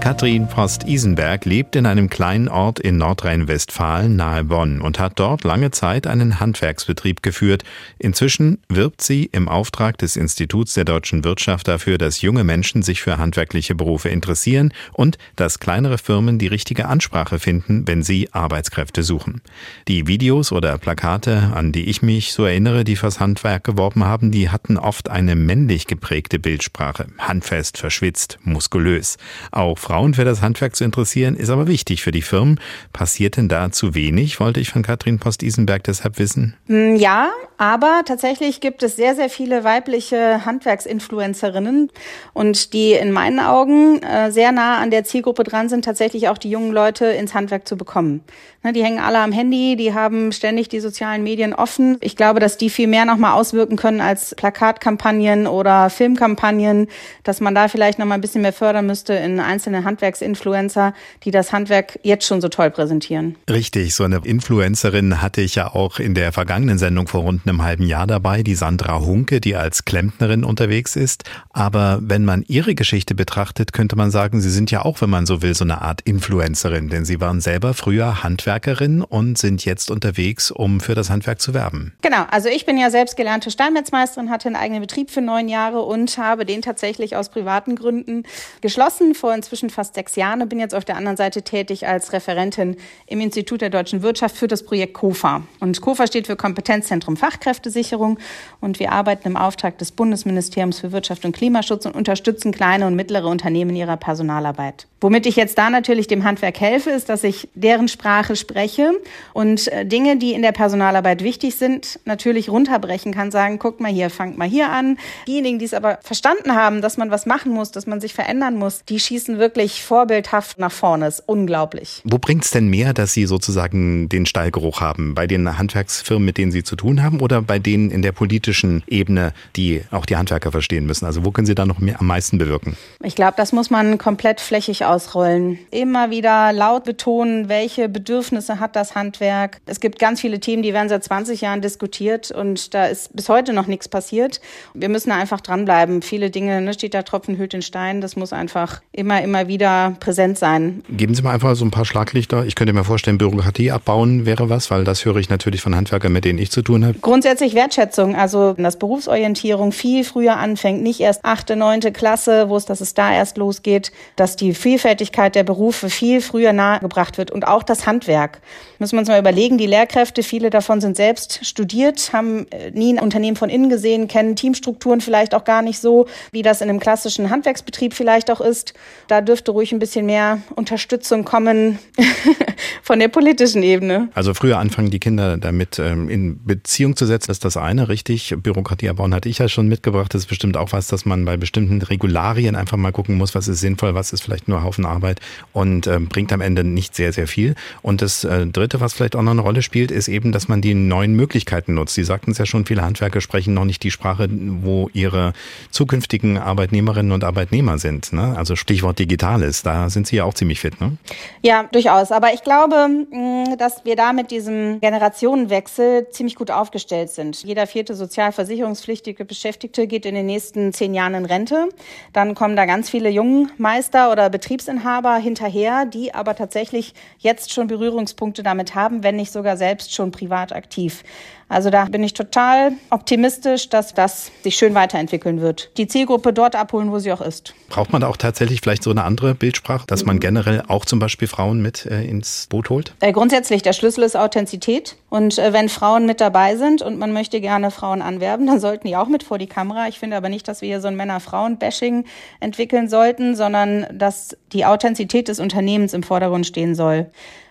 Katrin 0.07 0.47
Post-Isenberg 0.47 1.47
lebt 1.47 1.75
in 1.75 1.85
einem 1.85 2.09
kleinen 2.09 2.47
Ort 2.47 2.79
in 2.79 2.97
Nordrhein-Westfalen 2.97 4.15
nahe 4.15 4.45
Bonn 4.45 4.81
und 4.81 5.01
hat 5.01 5.19
dort 5.19 5.43
lange 5.43 5.73
Zeit 5.73 6.07
einen 6.07 6.39
Handwerksbetrieb 6.39 7.25
geführt. 7.25 7.65
Inzwischen 7.99 8.59
wirbt 8.69 9.03
sie 9.03 9.29
im 9.33 9.49
Auftrag 9.49 9.99
des 9.99 10.15
Instituts 10.15 10.75
der 10.75 10.85
deutschen 10.85 11.25
Wirtschaft 11.25 11.67
dafür, 11.67 11.99
dass 11.99 12.23
junge 12.23 12.45
Menschen 12.45 12.83
sich 12.83 13.03
für 13.03 13.19
handwerkliche 13.19 13.75
Berufe 13.75 14.09
interessieren 14.09 14.73
und 14.93 15.19
dass 15.35 15.59
kleinere 15.59 15.99
Firmen 15.99 16.39
die 16.39 16.47
richtige 16.47 16.87
Ansprache 16.87 17.41
finden, 17.41 17.89
wenn 17.89 18.05
sie 18.05 18.33
Arbeitskräfte 18.33 19.03
suchen. 19.03 19.43
Die 19.89 20.07
Videos 20.07 20.53
oder 20.53 20.79
Plakate, 20.79 21.51
an 21.53 21.73
die 21.73 21.91
ich 21.91 22.03
mich 22.03 22.33
so 22.33 22.45
erinnere, 22.45 22.85
die 22.85 22.95
fürs 22.95 23.19
Handwerk 23.19 23.65
geworben 23.65 24.05
haben, 24.05 24.31
die 24.31 24.51
hatten 24.51 24.77
oft 24.77 25.11
eine 25.11 25.35
männlich 25.35 25.89
geprägte 25.89 26.39
Bildsprache. 26.39 27.09
Handfest, 27.19 27.77
verschwitzt, 27.77 28.39
muskulös. 28.45 29.17
Auch 29.51 29.77
Frauen 29.81 29.96
für 30.15 30.25
das 30.25 30.43
Handwerk 30.43 30.77
zu 30.77 30.85
interessieren, 30.85 31.37
ist 31.37 31.51
aber 31.51 31.67
wichtig 31.67 32.03
für 32.03 32.11
die 32.11 32.23
Firmen. 32.23 32.61
Passiert 32.93 33.37
denn 33.37 33.49
da 33.49 33.71
zu 33.73 33.95
wenig, 33.95 34.41
wollte 34.41 34.61
ich 34.61 34.71
von 34.71 34.83
Katrin 34.83 35.19
Post-Isenberg 35.19 35.85
deshalb 35.85 36.19
wissen? 36.19 36.55
Mm, 36.67 36.97
ja, 36.97 37.31
aber 37.59 38.03
tatsächlich 38.05 38.61
gibt 38.61 38.83
es 38.83 38.97
sehr, 38.97 39.15
sehr 39.15 39.31
viele 39.31 39.65
weibliche 39.65 40.45
Handwerksinfluencerinnen 40.45 41.91
und 42.35 42.73
die 42.73 42.93
in 42.93 43.13
meinen 43.13 43.41
Augen 43.41 44.03
äh, 44.03 44.31
sehr 44.31 44.53
nah 44.53 44.79
an 44.79 44.91
der 44.91 45.05
Zielgruppe 45.05 45.45
dran 45.45 45.69
sind, 45.69 45.85
tatsächlich 45.85 46.29
auch 46.29 46.39
die 46.39 46.51
jungen 46.51 46.73
Leute 46.73 47.07
ins 47.07 47.35
Handwerk 47.35 47.67
zu 47.67 47.77
bekommen. 47.77 48.23
Ne, 48.67 48.73
die 48.73 48.83
hängen 48.83 48.99
alle 48.99 49.21
am 49.21 49.31
Handy, 49.31 49.77
die 49.77 49.95
haben 49.95 50.33
ständig 50.33 50.69
die 50.69 50.81
sozialen 50.81 51.23
Medien 51.23 51.55
offen. 51.55 51.99
Ich 52.01 52.17
glaube, 52.17 52.41
dass 52.41 52.59
die 52.59 52.69
viel 52.69 52.89
mehr 52.89 53.05
nochmal 53.05 53.35
auswirken 53.35 53.77
können 53.77 54.01
als 54.01 54.35
Plakatkampagnen 54.35 55.47
oder 55.47 55.89
Filmkampagnen, 55.89 56.89
dass 57.23 57.41
man 57.41 57.55
da 57.55 57.69
vielleicht 57.69 58.01
nochmal 58.01 58.19
ein 58.19 58.21
bisschen 58.21 58.43
mehr 58.43 58.53
fördern 58.53 58.85
müsste 58.85 59.13
in 59.13 59.39
einzelne 59.39 59.85
Handwerksinfluencer, 59.85 60.95
die 61.23 61.31
das 61.31 61.53
Handwerk 61.53 62.01
jetzt 62.03 62.27
schon 62.27 62.41
so 62.41 62.49
toll 62.49 62.73
präsentieren. 62.73 63.37
Richtig, 63.49 63.95
so 63.95 64.03
eine 64.03 64.17
Influencerin 64.25 65.23
hatte 65.23 65.43
ich 65.43 65.55
ja 65.55 65.73
auch 65.73 66.01
in 66.01 66.15
der 66.15 66.33
vergangenen 66.33 66.79
Sendung 66.79 67.07
vor 67.07 67.21
rund 67.21 67.47
einem 67.47 67.63
halben 67.63 67.85
Jahr 67.85 68.09
dabei, 68.09 68.43
die 68.43 68.57
Sandra 68.57 68.99
Hunke, 68.99 69.41
die 69.41 69.55
als 69.55 69.85
Klempnerin 69.85 70.43
unterwegs 70.43 70.97
ist. 70.97 71.23
Aber 71.51 72.01
wenn 72.03 72.25
man 72.25 72.45
ihre 72.49 72.75
Geschichte 72.75 73.15
betrachtet, 73.15 73.73
könnte 73.73 73.95
man 73.95 74.11
sagen, 74.11 74.41
sie 74.41 74.51
sind 74.51 74.73
ja 74.73 74.85
auch, 74.85 75.01
wenn 75.03 75.11
man 75.11 75.25
so 75.25 75.41
will, 75.41 75.55
so 75.55 75.63
eine 75.63 75.83
Art 75.83 76.01
Influencerin, 76.01 76.89
denn 76.89 77.05
sie 77.05 77.21
waren 77.21 77.41
selber 77.41 77.73
früher 77.73 78.25
Handwerker 78.25 78.56
Handwerkerin 78.57 79.03
und 79.03 79.37
sind 79.37 79.65
jetzt 79.65 79.91
unterwegs, 79.91 80.51
um 80.51 80.81
für 80.81 80.95
das 80.95 81.11
Handwerk 81.11 81.41
zu 81.41 81.53
werben. 81.53 81.93
Genau, 82.01 82.25
also 82.31 82.49
ich 82.49 82.65
bin 82.65 82.79
ja 82.79 82.91
selbst 82.91 83.17
gelernte 83.17 83.51
Steinmetzmeisterin, 83.51 84.31
hatte 84.31 84.49
einen 84.49 84.57
eigenen 84.57 84.81
Betrieb 84.81 85.11
für 85.11 85.21
neun 85.21 85.49
Jahre 85.49 85.83
und 85.83 86.17
habe 86.17 86.47
den 86.47 86.63
tatsächlich 86.63 87.17
aus 87.17 87.29
privaten 87.29 87.77
Gründen 87.77 88.23
geschlossen 88.63 89.15
vor 89.15 89.35
inzwischen 89.35 89.69
fast 89.69 89.95
sechs 89.95 90.17
Jahren 90.17 90.41
und 90.43 90.49
bin 90.49 90.59
jetzt 90.59 90.75
auf 90.75 90.85
der 90.85 90.97
anderen 90.97 91.17
Seite 91.17 91.43
tätig 91.43 91.87
als 91.87 92.13
Referentin 92.13 92.77
im 93.07 93.21
Institut 93.21 93.61
der 93.61 93.71
deutschen 93.71 94.03
Wirtschaft 94.03 94.37
für 94.37 94.49
das 94.49 94.65
Projekt 94.65 94.95
KOFA. 94.95 95.43
Und 95.61 95.81
KOFA 95.81 96.07
steht 96.07 96.27
für 96.27 96.37
Kompetenzzentrum 96.37 97.17
Fachkräftesicherung 97.17 98.19
und 98.61 98.81
wir 98.81 98.93
arbeiten 98.93 99.29
im 99.29 99.37
Auftrag 99.37 99.79
des 99.79 99.93
Bundesministeriums 99.93 100.81
für 100.81 100.93
Wirtschaft 100.93 101.25
und 101.25 101.37
Klimaschutz 101.37 101.85
und 101.85 101.95
unterstützen 101.95 102.53
kleine 102.53 102.87
und 102.87 102.97
mittlere 102.97 103.27
Unternehmen 103.27 103.71
in 103.71 103.77
ihrer 103.77 103.97
Personalarbeit. 103.97 104.87
Womit 105.01 105.27
ich 105.27 105.37
jetzt 105.37 105.59
da 105.59 105.69
natürlich 105.69 106.07
dem 106.07 106.25
Handwerk 106.25 106.59
helfe, 106.59 106.91
ist, 106.91 107.09
dass 107.09 107.23
ich 107.23 107.49
deren 107.55 107.89
Sprache 107.89 108.36
spreche 108.37 108.93
und 109.33 109.69
äh, 109.69 109.85
Dinge, 109.85 110.17
die 110.17 110.33
in 110.33 110.43
der 110.43 110.53
Personalarbeit 110.53 111.23
wichtig 111.23 111.57
sind, 111.57 111.99
natürlich 112.05 112.49
runterbrechen 112.49 113.13
kann, 113.13 113.31
sagen, 113.31 113.59
guckt 113.59 113.81
mal 113.81 113.91
hier, 113.91 114.11
fangt 114.11 114.39
mal 114.39 114.49
hier 114.49 114.71
an. 114.71 114.99
Diejenigen, 115.27 115.59
die 115.59 115.65
es 115.65 115.75
aber 115.75 115.99
verstanden 116.03 116.55
haben, 116.55 116.83
dass 116.83 116.97
man 116.97 117.11
was 117.11 117.27
machen 117.27 117.53
muss, 117.53 117.71
dass 117.71 117.87
man 117.87 118.01
sich 118.01 118.15
verändern 118.15 118.57
muss, 118.57 118.85
die 118.85 119.01
schießen 119.01 119.39
wirklich 119.39 119.83
vorbildhaft 119.83 120.59
nach 120.59 120.73
vorne. 120.73 121.07
Ist 121.07 121.23
unglaublich. 121.27 122.03
Wo 122.05 122.19
bringt 122.19 122.45
es 122.45 122.51
denn 122.51 122.69
mehr, 122.69 122.93
dass 122.93 123.13
Sie 123.13 123.27
sozusagen 123.27 124.09
den 124.09 124.27
Stallgeruch 124.27 124.81
haben? 124.81 125.15
Bei 125.15 125.27
den 125.27 125.59
Handwerksfirmen, 125.59 126.25
mit 126.25 126.39
denen 126.39 126.53
Sie 126.53 126.65
zu 126.65 126.77
tun 126.77 127.03
haben 127.03 127.21
oder 127.21 127.43
bei 127.43 127.59
denen 127.59 127.91
in 127.91 128.03
der 128.03 128.13
politischen 128.13 128.83
Ebene, 128.87 129.33
die 129.57 129.83
auch 129.91 130.07
die 130.07 130.17
Handwerker 130.17 130.53
verstehen 130.53 130.87
müssen? 130.87 131.07
Also 131.07 131.25
wo 131.25 131.31
können 131.31 131.47
Sie 131.47 131.55
da 131.55 131.67
noch 131.67 131.79
mehr, 131.79 132.01
am 132.01 132.07
meisten 132.07 132.39
bewirken? 132.39 132.77
Ich 133.03 133.15
glaube, 133.15 133.35
das 133.37 133.53
muss 133.53 133.71
man 133.71 133.99
komplett 133.99 134.41
flächig 134.41 134.85
ausrollen. 134.85 135.59
Immer 135.71 136.11
wieder 136.11 136.53
laut 136.53 136.85
betonen, 136.85 137.49
welche 137.49 137.89
Bedürfnisse 137.89 138.26
Bedürfnisse 138.27 138.59
hat 138.59 138.75
das 138.75 138.97
Handwerk. 138.97 139.61
Es 139.67 139.79
gibt 139.79 140.01
ganz 140.01 140.21
viele 140.21 140.41
Themen, 140.41 140.63
die 140.65 140.73
werden 140.73 140.89
seit 140.89 141.05
20 141.05 141.43
Jahren 141.43 141.61
diskutiert 141.61 142.33
und 142.33 142.75
da 142.75 142.87
ist 142.87 143.15
bis 143.15 143.29
heute 143.29 143.53
noch 143.53 143.69
nichts 143.69 143.89
passiert. 143.89 144.41
Wir 144.75 144.89
müssen 144.89 145.11
da 145.11 145.17
einfach 145.17 145.41
dranbleiben. 145.41 146.03
Viele 146.03 146.31
Dinge, 146.31 146.61
ne, 146.61 146.75
steht 146.75 146.95
da 146.95 147.03
Tropfen 147.03 147.39
hüllt 147.39 147.53
den 147.53 147.63
Stein. 147.63 148.01
Das 148.01 148.17
muss 148.17 148.33
einfach 148.33 148.81
immer, 148.91 149.23
immer 149.23 149.47
wieder 149.47 149.95
präsent 150.01 150.39
sein. 150.39 150.83
Geben 150.89 151.15
Sie 151.15 151.23
mal 151.23 151.35
einfach 151.35 151.55
so 151.55 151.65
ein 151.65 151.71
paar 151.71 151.85
Schlaglichter. 151.85 152.45
Ich 152.47 152.57
könnte 152.57 152.73
mir 152.73 152.83
vorstellen, 152.83 153.17
Bürokratie 153.17 153.71
abbauen 153.71 154.27
wäre 154.27 154.51
was, 154.51 154.73
weil 154.73 154.83
das 154.83 155.05
höre 155.05 155.17
ich 155.17 155.29
natürlich 155.29 155.61
von 155.63 155.77
Handwerkern, 155.77 156.13
mit 156.13 156.25
denen 156.25 156.41
ich 156.41 156.51
zu 156.51 156.63
tun 156.63 156.85
habe. 156.85 156.99
Grundsätzlich 157.01 157.55
Wertschätzung, 157.55 158.17
also 158.17 158.55
dass 158.55 158.77
Berufsorientierung 158.77 159.71
viel 159.71 160.03
früher 160.03 160.37
anfängt, 160.37 160.83
nicht 160.83 160.99
erst 160.99 161.25
achte, 161.25 161.55
neunte 161.55 161.93
Klasse, 161.93 162.49
wo 162.49 162.57
es, 162.57 162.65
dass 162.65 162.81
es 162.81 162.95
da 162.95 163.13
erst 163.13 163.37
losgeht, 163.37 163.93
dass 164.17 164.35
die 164.35 164.53
Vielfältigkeit 164.53 165.37
der 165.37 165.45
Berufe 165.45 165.91
viel 165.91 166.21
früher 166.21 166.53
nahegebracht 166.53 167.19
wird 167.19 167.31
und 167.31 167.47
auch 167.47 167.63
das 167.63 167.87
Handwerk. 167.87 168.16
Handwerk. 168.17 168.41
Müssen 168.79 168.93
wir 168.93 169.01
uns 169.01 169.09
mal 169.09 169.19
überlegen, 169.19 169.59
die 169.59 169.67
Lehrkräfte, 169.67 170.23
viele 170.23 170.51
davon 170.51 170.81
sind 170.81 170.97
selbst 170.97 171.45
studiert, 171.47 172.13
haben 172.13 172.47
äh, 172.51 172.71
nie 172.73 172.93
ein 172.93 172.99
Unternehmen 172.99 173.37
von 173.37 173.49
innen 173.49 173.71
gesehen, 173.71 174.09
kennen 174.09 174.37
Teamstrukturen 174.37 175.01
vielleicht 175.01 175.35
auch 175.35 175.45
gar 175.45 175.63
nicht 175.63 175.81
so, 175.81 176.07
wie 176.31 176.43
das 176.43 176.61
in 176.61 176.69
einem 176.69 176.81
klassischen 176.81 177.31
Handwerksbetrieb 177.31 177.95
vielleicht 177.95 178.31
auch 178.31 178.41
ist. 178.41 178.75
Da 179.09 179.21
dürfte 179.21 179.53
ruhig 179.53 179.73
ein 179.73 179.79
bisschen 179.79 180.07
mehr 180.07 180.43
Unterstützung 180.55 181.25
kommen 181.25 181.79
von 182.83 182.99
der 182.99 183.09
politischen 183.09 183.63
Ebene. 183.63 184.09
Also 184.15 184.35
früher 184.35 184.59
anfangen, 184.59 184.91
die 184.91 185.01
Kinder 185.01 185.39
damit 185.39 185.79
ähm, 185.79 186.11
in 186.11 186.45
Beziehung 186.45 186.97
zu 186.97 187.07
setzen, 187.07 187.31
ist 187.31 187.45
das 187.45 187.57
eine, 187.57 187.89
richtig. 187.89 188.35
Bürokratie 188.37 188.91
abbauen 188.91 189.15
hatte 189.15 189.29
ich 189.29 189.39
ja 189.39 189.49
schon 189.49 189.69
mitgebracht. 189.69 190.13
Das 190.13 190.23
ist 190.23 190.29
bestimmt 190.29 190.57
auch 190.57 190.73
was, 190.73 190.89
dass 190.89 191.07
man 191.07 191.25
bei 191.25 191.37
bestimmten 191.37 191.81
Regularien 191.81 192.57
einfach 192.57 192.77
mal 192.77 192.93
gucken 192.93 193.17
muss, 193.17 193.35
was 193.35 193.49
ist 193.49 193.61
sinnvoll, 193.61 193.95
was 193.95 194.13
ist 194.13 194.23
vielleicht 194.23 194.49
nur 194.49 194.63
Haufen 194.63 194.85
Arbeit 194.85 195.21
und 195.53 195.87
ähm, 195.87 196.09
bringt 196.09 196.33
am 196.33 196.41
Ende 196.41 196.63
nicht 196.63 196.95
sehr, 196.95 197.13
sehr 197.13 197.27
viel. 197.27 197.55
Und 197.81 198.03
das 198.07 198.23
äh, 198.23 198.47
Dritte, 198.47 198.81
was 198.81 198.95
vielleicht 198.95 199.17
auch 199.17 199.23
noch 199.23 199.33
eine 199.33 199.41
Rolle 199.41 199.63
spielt, 199.63 199.91
ist 199.91 200.07
eben, 200.07 200.31
dass 200.31 200.47
man 200.47 200.61
die 200.61 200.75
neuen 200.75 201.15
Möglichkeiten 201.15 201.75
nutzt. 201.75 201.95
Sie 201.95 202.05
sagten 202.05 202.31
es 202.31 202.39
ja 202.39 202.47
schon, 202.47 202.65
viele 202.65 202.83
Handwerker 202.83 203.21
sprechen 203.21 203.53
noch 203.53 203.65
nicht 203.65 203.83
die 203.83 203.91
Sprache, 203.91 204.29
wo 204.31 204.89
ihre 204.93 205.33
zukünftigen 205.73 206.39
Arbeitnehmerinnen 206.39 207.11
und 207.11 207.25
Arbeitnehmer 207.25 207.79
sind. 207.79 208.13
Ne? 208.13 208.35
Also 208.37 208.55
Stichwort 208.55 209.01
Digitales, 209.01 209.65
da 209.65 209.91
sind 209.91 210.07
Sie 210.07 210.17
ja 210.17 210.25
auch 210.25 210.35
ziemlich 210.35 210.61
fit. 210.61 210.81
Ne? 210.81 210.99
Ja, 211.43 211.65
durchaus. 211.65 212.13
Aber 212.13 212.33
ich 212.33 212.45
glaube, 212.45 212.87
mm, 212.89 213.59
dass 213.59 213.85
wir 213.85 213.97
da 213.97 214.13
mit 214.13 214.31
diesem 214.31 214.81
Generationenwechsel 214.81 216.07
ziemlich 216.11 216.37
gut 216.37 216.53
aufgestellt 216.53 217.11
sind. 217.11 217.43
Jeder 217.43 217.67
vierte 217.67 217.97
sozialversicherungspflichtige 217.97 219.25
Beschäftigte 219.25 219.89
geht 219.89 220.07
in 220.07 220.15
den 220.15 220.27
nächsten 220.27 220.73
zehn 220.73 220.95
Jahren 220.95 221.15
in 221.15 221.25
Rente. 221.25 221.71
Dann 222.13 222.37
kommen 222.37 222.55
da 222.55 222.67
ganz 222.67 222.89
viele 222.89 223.11
Jungmeister 223.11 224.13
oder 224.13 224.31
Betriebsinhaber 224.31 225.17
hinterher, 225.17 225.87
die 225.87 226.15
aber 226.15 226.37
tatsächlich 226.37 226.95
jetzt 227.19 227.53
schon 227.53 227.67
Berührungspunkte 227.97 228.43
damit 228.43 228.75
haben, 228.75 229.03
wenn 229.03 229.17
nicht 229.17 229.33
sogar 229.33 229.57
selbst 229.57 229.95
schon 229.95 230.13
privat 230.13 230.53
aktiv. 230.53 231.03
Also 231.49 231.71
da 231.71 231.85
bin 231.85 232.03
ich 232.03 232.13
total 232.13 232.73
optimistisch, 232.91 233.69
dass 233.69 233.95
das 233.95 234.33
sich 234.43 234.57
schön 234.57 234.75
weiterentwickeln 234.75 235.41
wird. 235.41 235.71
Die 235.77 235.87
Zielgruppe 235.87 236.33
dort 236.33 236.57
abholen, 236.57 236.91
wo 236.91 236.99
sie 236.99 237.13
auch 237.13 237.21
ist. 237.21 237.55
Braucht 237.69 237.93
man 237.93 238.01
da 238.01 238.09
auch 238.09 238.17
tatsächlich 238.17 238.61
vielleicht 238.63 238.83
so 238.83 238.91
eine 238.91 239.05
andere 239.05 239.37
Bildsprache, 239.37 239.87
dass 239.87 240.05
man 240.05 240.19
generell 240.19 240.65
auch 240.67 240.85
zum 240.85 240.99
Beispiel 240.99 241.29
Frauen 241.29 241.63
mit 241.63 241.87
äh, 241.87 242.05
ins 242.05 242.49
Boot 242.51 242.69
holt? 242.69 242.95
Äh, 242.99 243.13
grundsätzlich, 243.13 243.63
der 243.63 243.75
Schlüssel 243.75 244.03
ist 244.03 244.17
Authentizität. 244.17 244.97
Und 245.09 245.39
äh, 245.39 245.53
wenn 245.53 245.69
Frauen 245.69 246.05
mit 246.05 246.21
dabei 246.21 246.57
sind 246.57 246.83
und 246.83 246.99
man 246.99 247.13
möchte 247.13 247.41
gerne 247.41 247.71
Frauen 247.71 248.03
anwerben, 248.03 248.47
dann 248.49 248.59
sollten 248.59 248.89
die 248.89 248.97
auch 248.97 249.09
mit 249.09 249.23
vor 249.23 249.39
die 249.39 249.47
Kamera. 249.47 249.87
Ich 249.87 250.01
finde 250.01 250.17
aber 250.17 250.29
nicht, 250.29 250.49
dass 250.49 250.63
wir 250.63 250.69
hier 250.69 250.81
so 250.81 250.89
ein 250.89 250.97
Männer-Frauen-Bashing 250.97 252.07
entwickeln 252.41 252.89
sollten, 252.89 253.37
sondern 253.37 253.87
dass 253.93 254.37
die 254.53 254.65
Authentizität 254.65 255.29
des 255.29 255.39
Unternehmens 255.39 255.95
im 255.95 256.03
Vordergrund 256.03 256.45
stehen 256.45 256.75
soll 256.75 257.07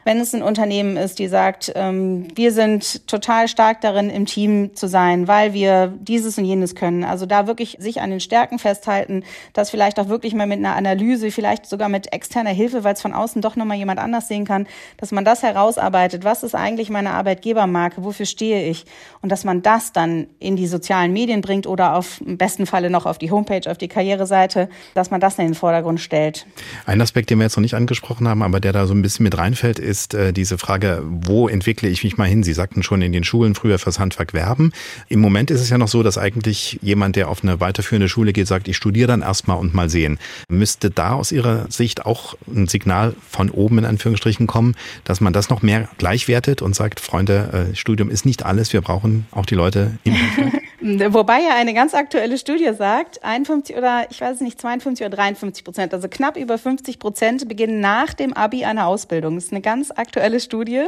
wenn 0.06 0.20
es 0.20 0.36
ein 0.36 0.44
Unternehmen 0.44 0.98
ist, 0.98 1.18
die 1.18 1.28
sagt, 1.28 1.74
ähm, 1.76 2.28
wir 2.36 2.52
sind 2.52 3.08
total 3.08 3.48
stark 3.48 3.82
darin, 3.82 4.12
im 4.12 4.28
Team 4.28 4.76
zu 4.76 4.88
sein, 4.88 5.28
weil 5.28 5.54
wir 5.54 5.94
dieses 6.00 6.38
und 6.38 6.46
jenes 6.46 6.76
können. 6.76 7.04
Also 7.04 7.26
da 7.26 7.48
wirklich 7.48 7.78
sich 7.80 8.02
an 8.02 8.12
den 8.12 8.20
Stärken 8.20 8.60
festhalten, 8.60 9.24
das 9.54 9.72
vielleicht 9.72 10.00
auch 10.00 10.08
wirklich 10.08 10.36
mal 10.36 10.46
mit 10.46 10.60
einer 10.60 10.76
Analyse, 10.76 11.32
vielleicht 11.32 11.66
sogar 11.66 11.90
mit 11.90 12.14
externer 12.14 12.52
Hilfe, 12.52 12.84
weil 12.84 12.94
es 12.94 13.02
von 13.02 13.14
außen 13.14 13.42
doch 13.42 13.56
nochmal 13.56 13.78
jemand 13.78 14.00
anders 14.00 14.28
sehen 14.28 14.46
kann, 14.46 14.68
dass 14.98 15.12
man 15.12 15.26
das 15.26 15.42
herausarbeitet. 15.42 16.24
Was 16.24 16.44
ist 16.44 16.54
eigentlich 16.54 16.92
meine 16.92 17.10
Arbeitgebermarke? 17.10 18.04
Wofür 18.04 18.28
stehe 18.28 18.70
ich? 18.70 18.86
Und 19.24 19.32
dass 19.32 19.44
man 19.44 19.64
das 19.64 19.92
dann 19.92 20.28
in 20.38 20.56
die 20.56 20.68
sozialen 20.68 21.14
Medien 21.14 21.42
bringt 21.42 21.66
oder 21.66 21.96
auf 21.96 22.22
im 22.22 22.38
besten 22.38 22.68
Falle 22.68 22.92
noch 22.92 23.08
auf 23.08 23.18
die 23.18 23.32
Homepage, 23.32 23.70
auf 23.72 23.80
die 23.80 23.88
Karriereseite, 23.88 24.70
dass 24.94 25.10
man 25.10 25.20
das 25.20 25.40
in 25.40 25.46
den 25.46 25.56
Vordergrund 25.56 26.00
stellt. 26.00 26.46
Ein 26.86 27.02
Aspekt, 27.02 27.32
den 27.32 27.40
wir 27.40 27.46
jetzt 27.46 27.58
noch 27.58 27.64
nicht 27.64 27.74
angesprochen 27.74 28.28
haben, 28.28 28.44
aber 28.44 28.60
der 28.60 28.72
da 28.72 28.86
so 28.86 28.94
ein 28.94 29.02
bisschen 29.02 29.24
mit 29.24 29.36
reinfällt, 29.36 29.80
ist, 29.80 29.95
ist 29.96 30.14
äh, 30.14 30.34
diese 30.34 30.58
Frage, 30.58 31.02
wo 31.06 31.48
entwickle 31.48 31.88
ich 31.88 32.04
mich 32.04 32.18
mal 32.18 32.28
hin? 32.28 32.44
Sie 32.44 32.52
sagten 32.52 32.84
schon 32.84 33.02
in 33.02 33.14
den 33.14 33.24
Schulen 33.24 33.56
früher 33.56 33.80
fürs 33.80 33.98
Handwerk 33.98 34.34
werben. 34.34 34.74
Im 35.08 35.22
Moment 35.22 35.52
ist 35.52 35.62
es 35.62 35.70
ja 35.70 35.78
noch 35.78 35.88
so, 35.88 36.04
dass 36.04 36.18
eigentlich 36.18 36.80
jemand, 36.82 37.16
der 37.16 37.30
auf 37.30 37.44
eine 37.44 37.62
weiterführende 37.62 38.10
Schule 38.10 38.34
geht, 38.34 38.46
sagt, 38.46 38.68
ich 38.68 38.76
studiere 38.76 39.08
dann 39.08 39.22
erstmal 39.22 39.58
und 39.58 39.74
mal 39.74 39.90
sehen. 39.90 40.20
Müsste 40.50 40.90
da 40.92 41.14
aus 41.14 41.32
Ihrer 41.32 41.72
Sicht 41.72 42.06
auch 42.06 42.36
ein 42.54 42.68
Signal 42.68 43.16
von 43.30 43.50
oben 43.50 43.78
in 43.78 43.86
Anführungsstrichen 43.86 44.48
kommen, 44.48 44.76
dass 45.06 45.22
man 45.22 45.32
das 45.32 45.50
noch 45.50 45.62
mehr 45.62 45.88
gleichwertet 45.98 46.62
und 46.62 46.76
sagt, 46.76 47.00
Freunde, 47.00 47.70
äh, 47.72 47.76
Studium 47.76 48.10
ist 48.10 48.26
nicht 48.26 48.46
alles, 48.46 48.74
wir 48.74 48.82
brauchen 48.82 49.28
auch 49.32 49.46
die 49.46 49.56
Leute 49.56 49.98
im 50.04 50.14
Handwerk? 50.14 50.66
Wobei 51.14 51.40
ja 51.40 51.56
eine 51.56 51.74
ganz 51.74 51.96
aktuelle 51.96 52.38
Studie 52.38 52.70
sagt, 52.78 53.24
51 53.24 53.76
oder 53.76 54.06
ich 54.12 54.22
weiß 54.22 54.42
nicht, 54.42 54.62
52 54.62 55.06
oder 55.06 55.16
53 55.16 55.64
Prozent, 55.64 55.94
also 55.96 56.08
knapp 56.08 56.38
über 56.38 56.60
50 56.60 57.00
Prozent 57.00 57.48
beginnen 57.48 57.80
nach 57.80 58.14
dem 58.14 58.34
Abi 58.34 58.66
eine 58.66 58.86
Ausbildung. 58.86 59.34
Das 59.36 59.46
ist 59.46 59.52
eine 59.52 59.62
ganz 59.62 59.85
aktuelle 59.92 60.40
Studie. 60.40 60.88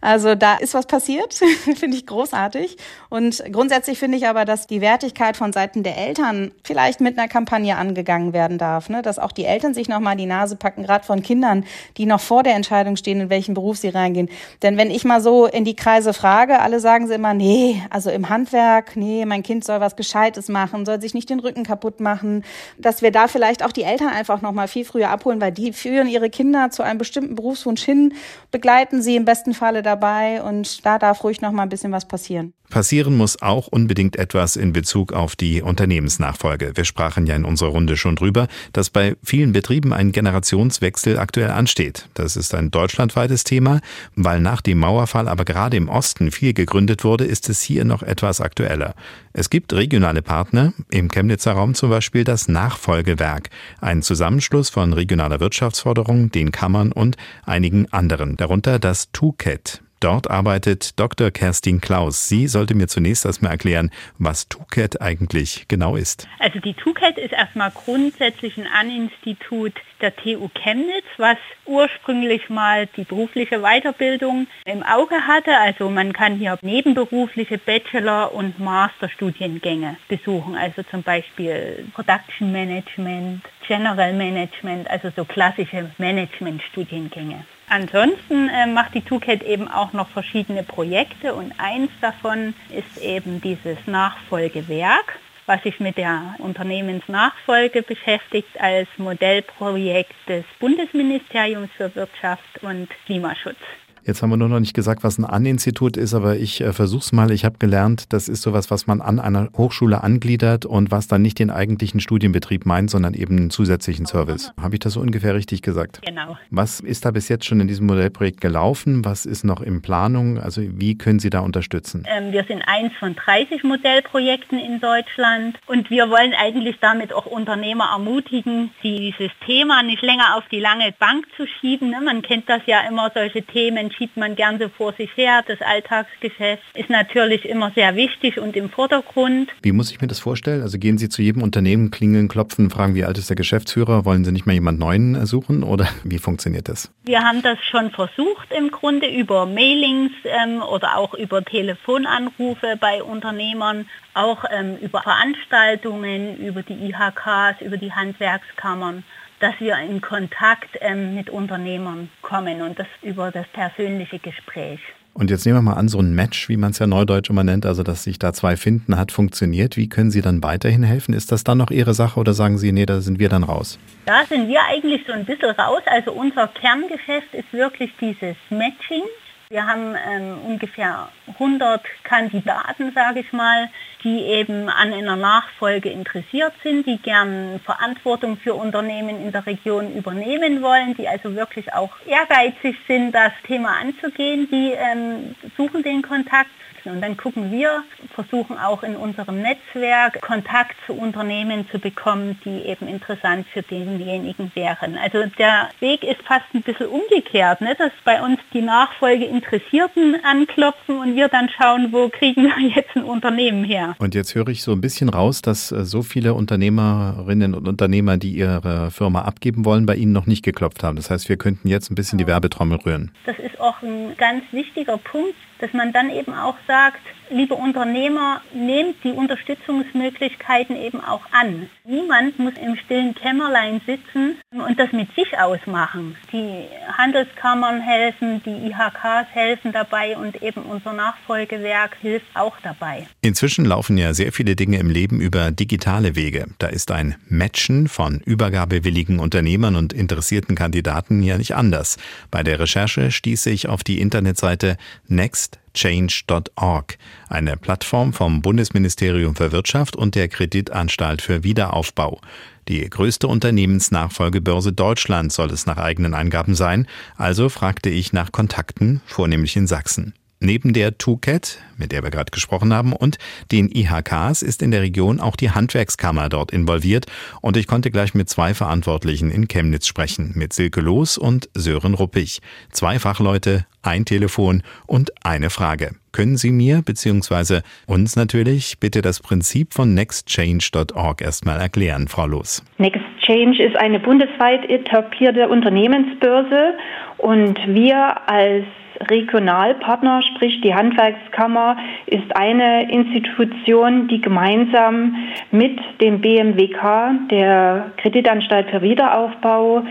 Also 0.00 0.34
da 0.34 0.56
ist 0.56 0.74
was 0.74 0.86
passiert, 0.86 1.34
finde 1.76 1.96
ich 1.96 2.06
großartig. 2.06 2.76
Und 3.10 3.42
grundsätzlich 3.52 3.98
finde 3.98 4.18
ich 4.18 4.26
aber, 4.26 4.44
dass 4.44 4.66
die 4.66 4.80
Wertigkeit 4.80 5.36
von 5.36 5.52
Seiten 5.52 5.82
der 5.82 5.96
Eltern 5.96 6.52
vielleicht 6.62 7.00
mit 7.00 7.18
einer 7.18 7.28
Kampagne 7.28 7.76
angegangen 7.76 8.32
werden 8.32 8.58
darf, 8.58 8.88
ne? 8.88 9.02
dass 9.02 9.18
auch 9.18 9.32
die 9.32 9.44
Eltern 9.44 9.74
sich 9.74 9.88
nochmal 9.88 10.16
die 10.16 10.26
Nase 10.26 10.56
packen, 10.56 10.82
gerade 10.82 11.04
von 11.04 11.22
Kindern, 11.22 11.64
die 11.96 12.06
noch 12.06 12.20
vor 12.20 12.42
der 12.42 12.54
Entscheidung 12.54 12.96
stehen, 12.96 13.20
in 13.20 13.30
welchen 13.30 13.54
Beruf 13.54 13.76
sie 13.78 13.88
reingehen. 13.88 14.28
Denn 14.62 14.76
wenn 14.76 14.90
ich 14.90 15.04
mal 15.04 15.20
so 15.20 15.46
in 15.46 15.64
die 15.64 15.76
Kreise 15.76 16.12
frage, 16.12 16.60
alle 16.60 16.80
sagen 16.80 17.06
sie 17.06 17.14
immer, 17.14 17.34
nee, 17.34 17.82
also 17.90 18.10
im 18.10 18.28
Handwerk, 18.28 18.96
nee, 18.96 19.24
mein 19.24 19.42
Kind 19.42 19.64
soll 19.64 19.80
was 19.80 19.96
Gescheites 19.96 20.48
machen, 20.48 20.86
soll 20.86 21.00
sich 21.00 21.14
nicht 21.14 21.30
den 21.30 21.40
Rücken 21.40 21.64
kaputt 21.64 22.00
machen, 22.00 22.44
dass 22.78 23.02
wir 23.02 23.10
da 23.10 23.28
vielleicht 23.28 23.64
auch 23.64 23.72
die 23.72 23.82
Eltern 23.82 24.08
einfach 24.08 24.42
noch 24.42 24.52
mal 24.52 24.68
viel 24.68 24.84
früher 24.84 25.10
abholen, 25.10 25.40
weil 25.40 25.52
die 25.52 25.72
führen 25.72 26.08
ihre 26.08 26.30
Kinder 26.30 26.70
zu 26.70 26.82
einem 26.82 26.98
bestimmten 26.98 27.34
Berufswunsch 27.34 27.82
hin, 27.82 28.14
begleiten 28.50 29.02
sie 29.02 29.16
im 29.16 29.24
besten 29.24 29.54
Falle 29.54 29.82
dabei 29.82 30.42
und 30.42 30.84
da 30.84 30.98
darf 30.98 31.24
ruhig 31.24 31.40
noch 31.40 31.52
mal 31.52 31.62
ein 31.62 31.68
bisschen 31.68 31.92
was 31.92 32.06
passieren. 32.06 32.54
Passieren 32.74 33.16
muss 33.16 33.40
auch 33.40 33.68
unbedingt 33.68 34.16
etwas 34.16 34.56
in 34.56 34.72
Bezug 34.72 35.12
auf 35.12 35.36
die 35.36 35.62
Unternehmensnachfolge. 35.62 36.72
Wir 36.74 36.84
sprachen 36.84 37.24
ja 37.24 37.36
in 37.36 37.44
unserer 37.44 37.68
Runde 37.68 37.96
schon 37.96 38.16
drüber, 38.16 38.48
dass 38.72 38.90
bei 38.90 39.14
vielen 39.22 39.52
Betrieben 39.52 39.92
ein 39.92 40.10
Generationswechsel 40.10 41.20
aktuell 41.20 41.52
ansteht. 41.52 42.08
Das 42.14 42.34
ist 42.34 42.52
ein 42.52 42.72
deutschlandweites 42.72 43.44
Thema, 43.44 43.80
weil 44.16 44.40
nach 44.40 44.60
dem 44.60 44.80
Mauerfall 44.80 45.28
aber 45.28 45.44
gerade 45.44 45.76
im 45.76 45.88
Osten 45.88 46.32
viel 46.32 46.52
gegründet 46.52 47.04
wurde, 47.04 47.24
ist 47.24 47.48
es 47.48 47.62
hier 47.62 47.84
noch 47.84 48.02
etwas 48.02 48.40
aktueller. 48.40 48.96
Es 49.32 49.50
gibt 49.50 49.72
regionale 49.72 50.22
Partner, 50.22 50.72
im 50.90 51.08
Chemnitzer 51.08 51.52
Raum 51.52 51.76
zum 51.76 51.90
Beispiel 51.90 52.24
das 52.24 52.48
Nachfolgewerk, 52.48 53.50
ein 53.80 54.02
Zusammenschluss 54.02 54.68
von 54.70 54.92
regionaler 54.92 55.38
Wirtschaftsförderung, 55.38 56.32
den 56.32 56.50
Kammern 56.50 56.90
und 56.90 57.16
einigen 57.44 57.86
anderen, 57.92 58.36
darunter 58.36 58.80
das 58.80 59.12
TUCAT. 59.12 59.80
Dort 60.04 60.30
arbeitet 60.30 61.00
Dr. 61.00 61.30
Kerstin 61.30 61.80
Klaus. 61.80 62.28
Sie 62.28 62.46
sollte 62.46 62.74
mir 62.74 62.88
zunächst 62.88 63.24
erstmal 63.24 63.52
erklären, 63.52 63.90
was 64.18 64.50
TUCAT 64.50 65.00
eigentlich 65.00 65.64
genau 65.66 65.96
ist. 65.96 66.28
Also 66.40 66.60
die 66.60 66.74
TUCAT 66.74 67.16
ist 67.16 67.32
erstmal 67.32 67.70
grundsätzlich 67.70 68.58
ein 68.58 68.66
Aninstitut 68.66 69.72
der 70.02 70.14
TU 70.14 70.50
Chemnitz, 70.62 71.06
was 71.16 71.38
ursprünglich 71.64 72.50
mal 72.50 72.86
die 72.98 73.04
berufliche 73.04 73.60
Weiterbildung 73.60 74.46
im 74.66 74.82
Auge 74.82 75.26
hatte. 75.26 75.56
Also 75.56 75.88
man 75.88 76.12
kann 76.12 76.36
hier 76.36 76.58
nebenberufliche 76.60 77.56
Bachelor- 77.56 78.34
und 78.34 78.60
Masterstudiengänge 78.60 79.96
besuchen, 80.08 80.54
also 80.54 80.82
zum 80.82 81.02
Beispiel 81.02 81.86
Production 81.94 82.52
Management, 82.52 83.42
General 83.66 84.12
Management, 84.12 84.86
also 84.90 85.10
so 85.16 85.24
klassische 85.24 85.90
Management-Studiengänge. 85.96 87.46
Ansonsten 87.68 88.48
äh, 88.48 88.66
macht 88.66 88.94
die 88.94 89.00
TUCAT 89.00 89.42
eben 89.42 89.68
auch 89.68 89.92
noch 89.92 90.08
verschiedene 90.10 90.62
Projekte 90.62 91.34
und 91.34 91.52
eins 91.58 91.90
davon 92.00 92.54
ist 92.70 93.02
eben 93.02 93.40
dieses 93.40 93.78
Nachfolgewerk, 93.86 95.18
was 95.46 95.62
sich 95.62 95.80
mit 95.80 95.96
der 95.96 96.34
Unternehmensnachfolge 96.38 97.82
beschäftigt 97.82 98.60
als 98.60 98.88
Modellprojekt 98.98 100.14
des 100.28 100.44
Bundesministeriums 100.60 101.70
für 101.76 101.94
Wirtschaft 101.94 102.62
und 102.62 102.88
Klimaschutz. 103.06 103.58
Jetzt 104.06 104.22
haben 104.22 104.28
wir 104.28 104.36
nur 104.36 104.50
noch 104.50 104.60
nicht 104.60 104.74
gesagt, 104.74 105.02
was 105.02 105.16
ein 105.16 105.24
An-Institut 105.24 105.96
ist, 105.96 106.12
aber 106.12 106.36
ich 106.36 106.60
äh, 106.60 106.74
versuche 106.74 107.00
es 107.00 107.12
mal. 107.12 107.30
Ich 107.30 107.46
habe 107.46 107.56
gelernt, 107.58 108.12
das 108.12 108.28
ist 108.28 108.42
sowas, 108.42 108.70
was 108.70 108.86
man 108.86 109.00
an 109.00 109.18
einer 109.18 109.48
Hochschule 109.56 110.02
angliedert 110.04 110.66
und 110.66 110.90
was 110.90 111.08
dann 111.08 111.22
nicht 111.22 111.38
den 111.38 111.50
eigentlichen 111.50 112.00
Studienbetrieb 112.00 112.66
meint, 112.66 112.90
sondern 112.90 113.14
eben 113.14 113.38
einen 113.38 113.50
zusätzlichen 113.50 114.04
Service. 114.04 114.52
Habe 114.60 114.74
ich 114.74 114.80
das 114.80 114.92
so 114.92 115.00
ungefähr 115.00 115.34
richtig 115.34 115.62
gesagt? 115.62 116.02
Genau. 116.04 116.36
Was 116.50 116.80
ist 116.80 117.06
da 117.06 117.12
bis 117.12 117.30
jetzt 117.30 117.46
schon 117.46 117.60
in 117.60 117.68
diesem 117.68 117.86
Modellprojekt 117.86 118.42
gelaufen? 118.42 119.06
Was 119.06 119.24
ist 119.24 119.42
noch 119.42 119.62
in 119.62 119.80
Planung? 119.80 120.38
Also 120.38 120.60
wie 120.62 120.98
können 120.98 121.18
Sie 121.18 121.30
da 121.30 121.40
unterstützen? 121.40 122.04
Ähm, 122.06 122.30
wir 122.32 122.44
sind 122.44 122.60
eins 122.66 122.92
von 122.98 123.16
30 123.16 123.64
Modellprojekten 123.64 124.58
in 124.58 124.80
Deutschland 124.80 125.58
und 125.66 125.88
wir 125.88 126.10
wollen 126.10 126.34
eigentlich 126.34 126.76
damit 126.78 127.14
auch 127.14 127.24
Unternehmer 127.24 127.90
ermutigen, 127.92 128.70
dieses 128.82 129.30
Thema 129.46 129.82
nicht 129.82 130.02
länger 130.02 130.36
auf 130.36 130.44
die 130.50 130.60
lange 130.60 130.92
Bank 130.98 131.24
zu 131.38 131.46
schieben. 131.46 131.88
Ne? 131.88 132.02
Man 132.04 132.20
kennt 132.20 132.50
das 132.50 132.60
ja 132.66 132.80
immer, 132.86 133.10
solche 133.14 133.42
Themen 133.42 133.93
schiebt 133.96 134.16
man 134.16 134.36
gern 134.36 134.58
so 134.58 134.68
vor 134.68 134.92
sich 134.92 135.10
her. 135.16 135.42
Das 135.46 135.60
Alltagsgeschäft 135.60 136.62
ist 136.74 136.90
natürlich 136.90 137.44
immer 137.44 137.70
sehr 137.74 137.96
wichtig 137.96 138.38
und 138.38 138.56
im 138.56 138.70
Vordergrund. 138.70 139.50
Wie 139.62 139.72
muss 139.72 139.90
ich 139.90 140.00
mir 140.00 140.06
das 140.06 140.18
vorstellen? 140.18 140.62
Also 140.62 140.78
gehen 140.78 140.98
Sie 140.98 141.08
zu 141.08 141.22
jedem 141.22 141.42
Unternehmen, 141.42 141.90
klingeln, 141.90 142.28
klopfen, 142.28 142.70
fragen, 142.70 142.94
wie 142.94 143.04
alt 143.04 143.18
ist 143.18 143.28
der 143.28 143.36
Geschäftsführer? 143.36 144.04
Wollen 144.04 144.24
Sie 144.24 144.32
nicht 144.32 144.46
mal 144.46 144.52
jemand 144.52 144.78
Neuen 144.78 145.14
äh, 145.14 145.26
suchen 145.26 145.62
oder 145.62 145.88
wie 146.04 146.18
funktioniert 146.18 146.68
das? 146.68 146.92
Wir 147.04 147.20
haben 147.20 147.42
das 147.42 147.58
schon 147.70 147.90
versucht 147.90 148.52
im 148.56 148.70
Grunde 148.70 149.06
über 149.06 149.46
Mailings 149.46 150.12
ähm, 150.24 150.62
oder 150.62 150.96
auch 150.96 151.14
über 151.14 151.44
Telefonanrufe 151.44 152.76
bei 152.80 153.02
Unternehmern, 153.02 153.86
auch 154.14 154.44
ähm, 154.50 154.76
über 154.80 155.02
Veranstaltungen, 155.02 156.36
über 156.38 156.62
die 156.62 156.74
IHKs, 156.74 157.60
über 157.60 157.76
die 157.76 157.92
Handwerkskammern 157.92 159.04
dass 159.40 159.54
wir 159.58 159.76
in 159.78 160.00
Kontakt 160.00 160.78
ähm, 160.80 161.14
mit 161.14 161.30
Unternehmern 161.30 162.08
kommen 162.22 162.62
und 162.62 162.78
das 162.78 162.86
über 163.02 163.30
das 163.30 163.46
persönliche 163.48 164.18
Gespräch. 164.18 164.80
Und 165.16 165.30
jetzt 165.30 165.46
nehmen 165.46 165.58
wir 165.58 165.62
mal 165.62 165.74
an, 165.74 165.88
so 165.88 166.00
ein 166.00 166.12
Match, 166.12 166.48
wie 166.48 166.56
man 166.56 166.72
es 166.72 166.80
ja 166.80 166.88
neudeutsch 166.88 167.30
immer 167.30 167.44
nennt, 167.44 167.66
also 167.66 167.84
dass 167.84 168.02
sich 168.02 168.18
da 168.18 168.32
zwei 168.32 168.56
finden, 168.56 168.98
hat 168.98 169.12
funktioniert. 169.12 169.76
Wie 169.76 169.88
können 169.88 170.10
Sie 170.10 170.22
dann 170.22 170.42
weiterhin 170.42 170.82
helfen? 170.82 171.14
Ist 171.14 171.30
das 171.30 171.44
dann 171.44 171.58
noch 171.58 171.70
Ihre 171.70 171.94
Sache 171.94 172.18
oder 172.18 172.34
sagen 172.34 172.58
Sie, 172.58 172.72
nee, 172.72 172.84
da 172.84 173.00
sind 173.00 173.20
wir 173.20 173.28
dann 173.28 173.44
raus? 173.44 173.78
Da 174.06 174.24
sind 174.28 174.48
wir 174.48 174.60
eigentlich 174.64 175.02
so 175.06 175.12
ein 175.12 175.24
bisschen 175.24 175.50
raus. 175.50 175.82
Also 175.86 176.12
unser 176.12 176.48
Kerngeschäft 176.48 177.32
ist 177.32 177.52
wirklich 177.52 177.92
dieses 178.00 178.34
Matching. 178.50 179.04
Wir 179.50 179.66
haben 179.66 179.94
ähm, 180.08 180.38
ungefähr 180.46 181.08
100 181.34 181.82
Kandidaten, 182.02 182.92
sage 182.94 183.20
ich 183.20 183.32
mal, 183.32 183.68
die 184.02 184.20
eben 184.20 184.68
an 184.68 184.92
einer 184.92 185.16
Nachfolge 185.16 185.90
interessiert 185.90 186.52
sind, 186.62 186.86
die 186.86 186.98
gern 186.98 187.60
Verantwortung 187.64 188.38
für 188.38 188.54
Unternehmen 188.54 189.20
in 189.20 189.32
der 189.32 189.46
Region 189.46 189.94
übernehmen 189.94 190.62
wollen, 190.62 190.94
die 190.94 191.08
also 191.08 191.34
wirklich 191.34 191.72
auch 191.74 191.92
ehrgeizig 192.06 192.76
sind, 192.88 193.12
das 193.12 193.32
Thema 193.46 193.76
anzugehen. 193.80 194.48
Die 194.50 194.72
ähm, 194.72 195.34
suchen 195.56 195.82
den 195.82 196.02
Kontakt 196.02 196.50
und 196.86 197.00
dann 197.00 197.16
gucken 197.16 197.50
wir, 197.50 197.82
versuchen 198.14 198.58
auch 198.58 198.82
in 198.82 198.96
unserem 198.96 199.40
Netzwerk 199.42 200.20
Kontakt 200.20 200.76
zu 200.86 200.92
Unternehmen 200.92 201.66
zu 201.70 201.78
bekommen, 201.78 202.38
die 202.44 202.62
eben 202.66 202.88
interessant 202.88 203.46
für 203.52 203.62
denjenigen 203.62 204.50
wären. 204.54 204.96
Also 204.96 205.24
der 205.38 205.70
Weg 205.80 206.02
ist 206.02 206.20
fast 206.22 206.46
ein 206.54 206.62
bisschen 206.62 206.86
umgekehrt, 206.86 207.60
ne? 207.60 207.74
dass 207.76 207.92
bei 208.04 208.22
uns 208.22 208.38
die 208.52 208.62
Nachfolge 208.62 209.24
Interessierten 209.24 210.16
anklopfen 210.24 210.98
und 210.98 211.16
wir 211.16 211.28
dann 211.28 211.48
schauen, 211.48 211.92
wo 211.92 212.08
kriegen 212.08 212.44
wir 212.44 212.68
jetzt 212.74 212.94
ein 212.96 213.04
Unternehmen 213.04 213.64
her. 213.64 213.94
Und 213.98 214.14
jetzt 214.14 214.34
höre 214.34 214.48
ich 214.48 214.62
so 214.62 214.72
ein 214.72 214.80
bisschen 214.80 215.08
raus, 215.08 215.42
dass 215.42 215.72
äh, 215.72 215.84
so 215.84 216.02
viele 216.02 216.34
Unternehmerinnen 216.34 217.54
und 217.54 217.68
Unternehmer, 217.68 218.16
die 218.16 218.32
ihre 218.32 218.90
Firma 218.90 219.22
abgeben 219.22 219.64
wollen, 219.64 219.86
bei 219.86 219.96
Ihnen 219.96 220.12
noch 220.12 220.26
nicht 220.26 220.44
geklopft 220.44 220.82
haben. 220.82 220.96
Das 220.96 221.10
heißt, 221.10 221.28
wir 221.28 221.36
könnten 221.36 221.68
jetzt 221.68 221.90
ein 221.90 221.94
bisschen 221.94 222.18
die 222.18 222.26
Werbetrommel 222.26 222.78
rühren. 222.78 223.10
Das 223.26 223.38
ist 223.38 223.60
auch 223.60 223.82
ein 223.82 224.16
ganz 224.16 224.44
wichtiger 224.52 224.98
Punkt 224.98 225.34
dass 225.64 225.72
man 225.72 225.94
dann 225.94 226.10
eben 226.10 226.34
auch 226.34 226.56
sagt, 226.66 227.00
liebe 227.30 227.54
Unternehmer, 227.54 228.40
nehmt 228.54 229.02
die 229.04 229.12
Unterstützungsmöglichkeiten 229.12 230.76
eben 230.76 231.00
auch 231.00 231.22
an. 231.32 231.68
Niemand 231.84 232.38
muss 232.38 232.54
im 232.62 232.76
stillen 232.76 233.14
Kämmerlein 233.14 233.80
sitzen 233.86 234.36
und 234.52 234.78
das 234.78 234.92
mit 234.92 235.14
sich 235.14 235.38
ausmachen. 235.38 236.16
Die 236.32 236.64
Handelskammern 236.96 237.80
helfen, 237.80 238.42
die 238.44 238.68
IHKs 238.68 239.26
helfen 239.32 239.72
dabei 239.72 240.16
und 240.16 240.42
eben 240.42 240.62
unser 240.62 240.92
Nachfolgewerk 240.92 241.96
hilft 242.00 242.26
auch 242.34 242.56
dabei. 242.62 243.06
Inzwischen 243.20 243.64
laufen 243.64 243.98
ja 243.98 244.14
sehr 244.14 244.32
viele 244.32 244.56
Dinge 244.56 244.78
im 244.78 244.90
Leben 244.90 245.20
über 245.20 245.50
digitale 245.50 246.16
Wege. 246.16 246.46
Da 246.58 246.68
ist 246.68 246.90
ein 246.90 247.16
Matchen 247.28 247.88
von 247.88 248.20
übergabewilligen 248.20 249.18
Unternehmern 249.18 249.76
und 249.76 249.92
interessierten 249.92 250.54
Kandidaten 250.54 251.22
ja 251.22 251.38
nicht 251.38 251.54
anders. 251.54 251.96
Bei 252.30 252.42
der 252.42 252.60
Recherche 252.60 253.10
stieß 253.10 253.46
ich 253.46 253.68
auf 253.68 253.84
die 253.84 254.00
Internetseite 254.00 254.76
Next 255.08 255.58
change.org, 255.74 256.96
eine 257.28 257.56
Plattform 257.56 258.12
vom 258.12 258.40
Bundesministerium 258.40 259.36
für 259.36 259.52
Wirtschaft 259.52 259.96
und 259.96 260.14
der 260.14 260.28
Kreditanstalt 260.28 261.20
für 261.20 261.44
Wiederaufbau. 261.44 262.20
Die 262.68 262.88
größte 262.88 263.28
Unternehmensnachfolgebörse 263.28 264.72
Deutschlands 264.72 265.34
soll 265.34 265.50
es 265.50 265.66
nach 265.66 265.76
eigenen 265.76 266.14
Angaben 266.14 266.54
sein, 266.54 266.86
also 267.16 267.48
fragte 267.48 267.90
ich 267.90 268.12
nach 268.12 268.32
Kontakten, 268.32 269.02
vornehmlich 269.04 269.56
in 269.56 269.66
Sachsen. 269.66 270.14
Neben 270.44 270.74
der 270.74 270.98
TUCAT, 270.98 271.58
mit 271.78 271.90
der 271.90 272.02
wir 272.02 272.10
gerade 272.10 272.30
gesprochen 272.30 272.74
haben, 272.74 272.92
und 272.92 273.16
den 273.50 273.70
IHKs 273.74 274.42
ist 274.42 274.60
in 274.60 274.72
der 274.72 274.82
Region 274.82 275.18
auch 275.18 275.36
die 275.36 275.50
Handwerkskammer 275.50 276.28
dort 276.28 276.52
involviert 276.52 277.06
und 277.40 277.56
ich 277.56 277.66
konnte 277.66 277.90
gleich 277.90 278.12
mit 278.12 278.28
zwei 278.28 278.52
Verantwortlichen 278.52 279.30
in 279.30 279.48
Chemnitz 279.48 279.86
sprechen, 279.86 280.32
mit 280.34 280.52
Silke 280.52 280.82
Loos 280.82 281.16
und 281.16 281.48
Sören 281.54 281.94
Ruppig. 281.94 282.42
Zwei 282.72 282.98
Fachleute, 282.98 283.64
ein 283.82 284.04
Telefon 284.04 284.62
und 284.86 285.12
eine 285.24 285.48
Frage. 285.48 285.92
Können 286.12 286.36
Sie 286.36 286.52
mir 286.52 286.82
bzw. 286.82 287.60
uns 287.86 288.14
natürlich 288.14 288.78
bitte 288.78 289.00
das 289.00 289.20
Prinzip 289.20 289.72
von 289.72 289.94
nextchange.org 289.94 291.22
erstmal 291.22 291.58
erklären, 291.58 292.06
Frau 292.06 292.26
Loos? 292.26 292.62
Nextchange 292.76 293.62
ist 293.62 293.76
eine 293.76 293.98
bundesweit 293.98 294.68
etablierte 294.68 295.48
Unternehmensbörse 295.48 296.74
und 297.16 297.58
wir 297.66 298.28
als 298.28 298.66
Regionalpartner, 299.00 300.22
sprich 300.22 300.60
die 300.60 300.74
Handwerkskammer, 300.74 301.76
ist 302.06 302.34
eine 302.36 302.90
Institution, 302.90 304.08
die 304.08 304.20
gemeinsam 304.20 305.16
mit 305.50 305.78
dem 306.00 306.20
BMWK, 306.20 307.28
der 307.30 307.92
Kreditanstalt 307.96 308.70
für 308.70 308.82
Wiederaufbau, 308.82 309.82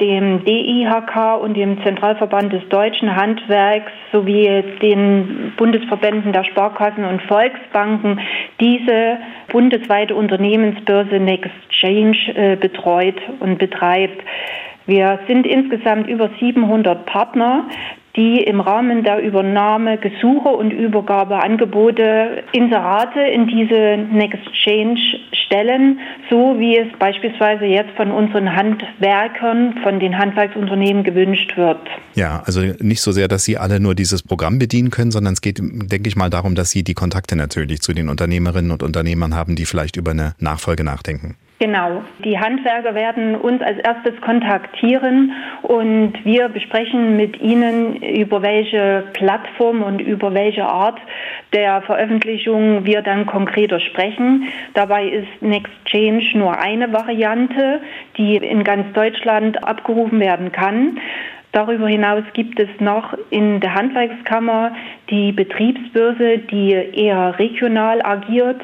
dem 0.00 0.44
DIHK 0.44 1.40
und 1.42 1.56
dem 1.56 1.82
Zentralverband 1.82 2.52
des 2.52 2.68
deutschen 2.68 3.14
Handwerks 3.14 3.92
sowie 4.12 4.62
den 4.80 5.52
Bundesverbänden 5.56 6.32
der 6.32 6.44
Sparkassen 6.44 7.04
und 7.04 7.22
Volksbanken 7.22 8.20
diese 8.60 9.18
bundesweite 9.48 10.14
Unternehmensbörse 10.14 11.20
Nextchange 11.20 12.16
äh, 12.34 12.56
betreut 12.56 13.16
und 13.40 13.58
betreibt. 13.58 14.22
Wir 14.86 15.20
sind 15.28 15.46
insgesamt 15.46 16.08
über 16.08 16.30
700 16.40 17.06
Partner, 17.06 17.64
die 18.16 18.42
im 18.42 18.60
Rahmen 18.60 19.04
der 19.04 19.22
Übernahme 19.22 19.98
Gesuche 19.98 20.48
und 20.48 20.72
Übergabeangebote 20.72 22.42
Inserate 22.52 23.20
in 23.20 23.46
diese 23.46 23.98
Next 24.12 24.52
Change 24.64 25.00
stellen, 25.32 26.00
so 26.28 26.58
wie 26.58 26.76
es 26.76 26.86
beispielsweise 26.98 27.64
jetzt 27.66 27.90
von 27.96 28.10
unseren 28.10 28.54
Handwerkern, 28.54 29.78
von 29.82 30.00
den 30.00 30.18
Handwerksunternehmen 30.18 31.04
gewünscht 31.04 31.56
wird. 31.56 31.80
Ja, 32.14 32.42
also 32.46 32.60
nicht 32.80 33.00
so 33.00 33.12
sehr, 33.12 33.28
dass 33.28 33.44
Sie 33.44 33.58
alle 33.58 33.80
nur 33.80 33.94
dieses 33.94 34.22
Programm 34.22 34.58
bedienen 34.58 34.90
können, 34.90 35.10
sondern 35.10 35.34
es 35.34 35.40
geht, 35.40 35.58
denke 35.60 36.08
ich 36.08 36.16
mal, 36.16 36.30
darum, 36.30 36.54
dass 36.54 36.70
Sie 36.70 36.82
die 36.82 36.94
Kontakte 36.94 37.36
natürlich 37.36 37.80
zu 37.80 37.92
den 37.92 38.08
Unternehmerinnen 38.08 38.70
und 38.70 38.82
Unternehmern 38.82 39.34
haben, 39.34 39.56
die 39.56 39.66
vielleicht 39.66 39.96
über 39.96 40.10
eine 40.10 40.34
Nachfolge 40.38 40.84
nachdenken. 40.84 41.36
Genau. 41.62 42.02
Die 42.24 42.38
Handwerker 42.38 42.94
werden 42.94 43.36
uns 43.36 43.60
als 43.60 43.76
erstes 43.80 44.18
kontaktieren 44.22 45.32
und 45.60 46.14
wir 46.24 46.48
besprechen 46.48 47.18
mit 47.18 47.38
ihnen, 47.42 47.96
über 47.96 48.40
welche 48.40 49.04
Plattform 49.12 49.82
und 49.82 50.00
über 50.00 50.32
welche 50.32 50.64
Art 50.64 50.98
der 51.52 51.82
Veröffentlichung 51.82 52.86
wir 52.86 53.02
dann 53.02 53.26
konkreter 53.26 53.78
sprechen. 53.78 54.48
Dabei 54.72 55.06
ist 55.06 55.42
Next 55.42 55.74
Change 55.84 56.38
nur 56.38 56.58
eine 56.58 56.94
Variante, 56.94 57.82
die 58.16 58.36
in 58.36 58.64
ganz 58.64 58.90
Deutschland 58.94 59.62
abgerufen 59.62 60.18
werden 60.18 60.52
kann. 60.52 60.98
Darüber 61.52 61.88
hinaus 61.88 62.22
gibt 62.32 62.58
es 62.58 62.70
noch 62.78 63.12
in 63.28 63.60
der 63.60 63.74
Handwerkskammer 63.74 64.74
die 65.10 65.32
Betriebsbörse, 65.32 66.38
die 66.38 66.70
eher 66.72 67.38
regional 67.38 68.00
agiert 68.02 68.62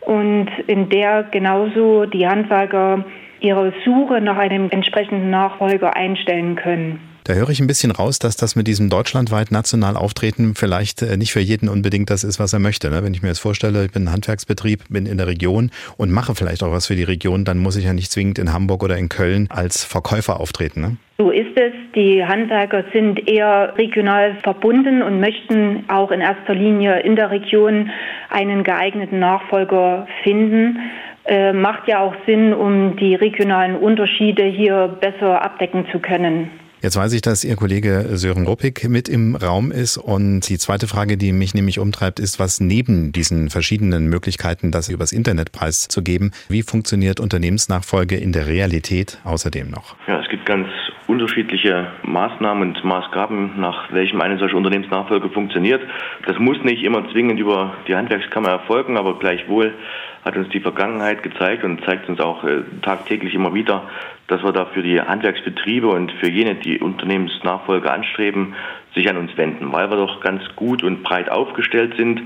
und 0.00 0.48
in 0.66 0.88
der 0.88 1.24
genauso 1.24 2.06
die 2.06 2.26
Handwerker 2.26 3.04
ihre 3.40 3.72
Suche 3.84 4.20
nach 4.20 4.36
einem 4.36 4.70
entsprechenden 4.70 5.30
Nachfolger 5.30 5.96
einstellen 5.96 6.56
können. 6.56 7.07
Da 7.28 7.34
höre 7.34 7.50
ich 7.50 7.60
ein 7.60 7.66
bisschen 7.66 7.90
raus, 7.90 8.18
dass 8.18 8.38
das 8.38 8.56
mit 8.56 8.66
diesem 8.66 8.88
deutschlandweit 8.88 9.52
national 9.52 9.98
Auftreten 9.98 10.54
vielleicht 10.54 11.02
äh, 11.02 11.18
nicht 11.18 11.30
für 11.30 11.40
jeden 11.40 11.68
unbedingt 11.68 12.08
das 12.08 12.24
ist, 12.24 12.40
was 12.40 12.54
er 12.54 12.58
möchte. 12.58 12.88
Ne? 12.88 13.04
Wenn 13.04 13.12
ich 13.12 13.20
mir 13.20 13.28
jetzt 13.28 13.40
vorstelle, 13.40 13.84
ich 13.84 13.92
bin 13.92 14.04
ein 14.04 14.12
Handwerksbetrieb, 14.12 14.84
bin 14.88 15.04
in 15.04 15.18
der 15.18 15.26
Region 15.26 15.70
und 15.98 16.10
mache 16.10 16.34
vielleicht 16.34 16.62
auch 16.62 16.72
was 16.72 16.86
für 16.86 16.96
die 16.96 17.02
Region, 17.02 17.44
dann 17.44 17.58
muss 17.58 17.76
ich 17.76 17.84
ja 17.84 17.92
nicht 17.92 18.10
zwingend 18.10 18.38
in 18.38 18.54
Hamburg 18.54 18.82
oder 18.82 18.96
in 18.96 19.10
Köln 19.10 19.46
als 19.50 19.84
Verkäufer 19.84 20.40
auftreten. 20.40 20.80
Ne? 20.80 20.96
So 21.18 21.30
ist 21.30 21.54
es. 21.54 21.74
Die 21.94 22.24
Handwerker 22.24 22.84
sind 22.94 23.28
eher 23.28 23.74
regional 23.76 24.38
verbunden 24.42 25.02
und 25.02 25.20
möchten 25.20 25.84
auch 25.88 26.10
in 26.10 26.22
erster 26.22 26.54
Linie 26.54 27.00
in 27.00 27.14
der 27.14 27.30
Region 27.30 27.90
einen 28.30 28.64
geeigneten 28.64 29.18
Nachfolger 29.18 30.08
finden. 30.22 30.78
Äh, 31.26 31.52
macht 31.52 31.88
ja 31.88 32.00
auch 32.00 32.14
Sinn, 32.24 32.54
um 32.54 32.96
die 32.96 33.14
regionalen 33.14 33.76
Unterschiede 33.76 34.44
hier 34.44 34.96
besser 34.98 35.42
abdecken 35.42 35.84
zu 35.92 35.98
können. 35.98 36.50
Jetzt 36.80 36.96
weiß 36.96 37.12
ich, 37.14 37.22
dass 37.22 37.42
Ihr 37.42 37.56
Kollege 37.56 38.04
Sören 38.12 38.46
Ruppig 38.46 38.88
mit 38.88 39.08
im 39.08 39.34
Raum 39.34 39.72
ist. 39.72 39.96
Und 39.96 40.48
die 40.48 40.58
zweite 40.58 40.86
Frage, 40.86 41.16
die 41.16 41.32
mich 41.32 41.52
nämlich 41.52 41.80
umtreibt, 41.80 42.20
ist, 42.20 42.38
was 42.38 42.60
neben 42.60 43.10
diesen 43.10 43.50
verschiedenen 43.50 44.06
Möglichkeiten, 44.06 44.70
das 44.70 44.88
übers 44.88 45.10
Internet 45.10 45.50
preiszugeben, 45.50 46.30
wie 46.48 46.62
funktioniert 46.62 47.18
Unternehmensnachfolge 47.18 48.16
in 48.16 48.30
der 48.32 48.46
Realität 48.46 49.18
außerdem 49.24 49.70
noch? 49.70 49.96
Ja, 50.06 50.20
es 50.20 50.28
gibt 50.28 50.46
ganz 50.46 50.68
unterschiedliche 51.08 51.88
Maßnahmen 52.04 52.68
und 52.68 52.84
Maßgaben, 52.84 53.58
nach 53.58 53.92
welchem 53.92 54.20
eine 54.20 54.38
solche 54.38 54.56
Unternehmensnachfolge 54.56 55.30
funktioniert. 55.30 55.82
Das 56.26 56.38
muss 56.38 56.62
nicht 56.62 56.84
immer 56.84 57.10
zwingend 57.10 57.40
über 57.40 57.74
die 57.88 57.96
Handwerkskammer 57.96 58.50
erfolgen, 58.50 58.96
aber 58.96 59.18
gleichwohl 59.18 59.74
hat 60.24 60.36
uns 60.36 60.48
die 60.50 60.60
Vergangenheit 60.60 61.22
gezeigt 61.22 61.64
und 61.64 61.84
zeigt 61.84 62.08
uns 62.08 62.20
auch 62.20 62.44
äh, 62.44 62.62
tagtäglich 62.82 63.34
immer 63.34 63.54
wieder, 63.54 63.84
dass 64.26 64.42
wir 64.42 64.52
da 64.52 64.66
für 64.66 64.82
die 64.82 65.00
Handwerksbetriebe 65.00 65.88
und 65.88 66.12
für 66.12 66.30
jene, 66.30 66.56
die 66.56 66.78
Unternehmensnachfolge 66.78 67.90
anstreben, 67.90 68.54
sich 68.94 69.08
an 69.08 69.16
uns 69.16 69.36
wenden, 69.36 69.72
weil 69.72 69.90
wir 69.90 69.96
doch 69.96 70.20
ganz 70.20 70.42
gut 70.56 70.82
und 70.82 71.02
breit 71.02 71.30
aufgestellt 71.30 71.94
sind, 71.96 72.22